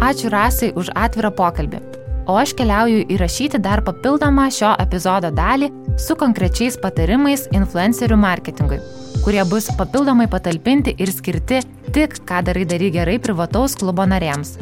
Ačiū 0.00 0.32
Rasai 0.32 0.72
už 0.80 0.94
atvirą 0.96 1.28
pokalbį. 1.36 1.99
O 2.28 2.36
aš 2.38 2.54
keliauju 2.58 3.06
įrašyti 3.16 3.60
dar 3.62 3.84
papildomą 3.86 4.48
šio 4.52 4.72
epizodo 4.82 5.32
dalį 5.34 5.70
su 5.98 6.16
konkrečiais 6.20 6.80
patarimais 6.80 7.46
influencerių 7.54 8.18
marketingui 8.20 8.80
kurie 9.24 9.44
bus 9.44 9.68
papildomai 9.76 10.28
patalpinti 10.32 10.94
ir 10.98 11.12
skirti 11.12 11.60
tik 11.94 12.20
ką 12.28 12.42
darai 12.46 12.64
darai 12.64 12.90
gerai 12.94 13.18
privataus 13.18 13.76
klubo 13.76 14.06
nariams. 14.06 14.56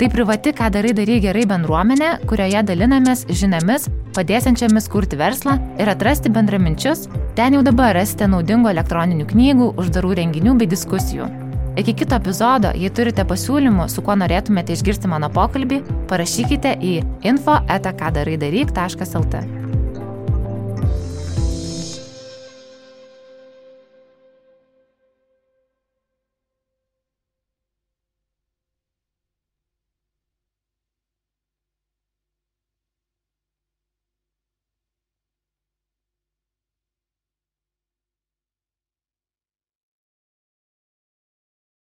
Tai 0.00 0.08
privati 0.08 0.52
ką 0.56 0.70
darai 0.72 0.94
darai 0.96 1.18
gerai 1.20 1.44
bendruomenė, 1.46 2.08
kurioje 2.30 2.62
dalinamės 2.70 3.26
žiniomis, 3.28 3.86
padėsiančiamis 4.16 4.88
kurti 4.88 5.18
verslą 5.20 5.58
ir 5.78 5.92
atrasti 5.92 6.32
bendraminčius. 6.32 7.06
Ten 7.36 7.58
jau 7.58 7.62
dabar 7.66 7.94
rasite 7.98 8.30
naudingų 8.32 8.72
elektroninių 8.72 9.28
knygų, 9.34 9.70
uždarų 9.84 10.16
renginių 10.22 10.56
bei 10.62 10.72
diskusijų. 10.72 11.28
Iki 11.80 11.94
kito 11.96 12.16
epizodo, 12.20 12.74
jei 12.76 12.90
turite 12.92 13.24
pasiūlymų, 13.24 13.86
su 13.88 14.02
kuo 14.04 14.12
norėtumėte 14.20 14.74
išgirsti 14.76 15.08
mano 15.08 15.30
pokalbį, 15.32 15.78
parašykite 16.12 16.74
į 16.76 16.92
info 17.32 17.56
etakadarai 17.72 18.36
daryk.lt. 18.42 19.69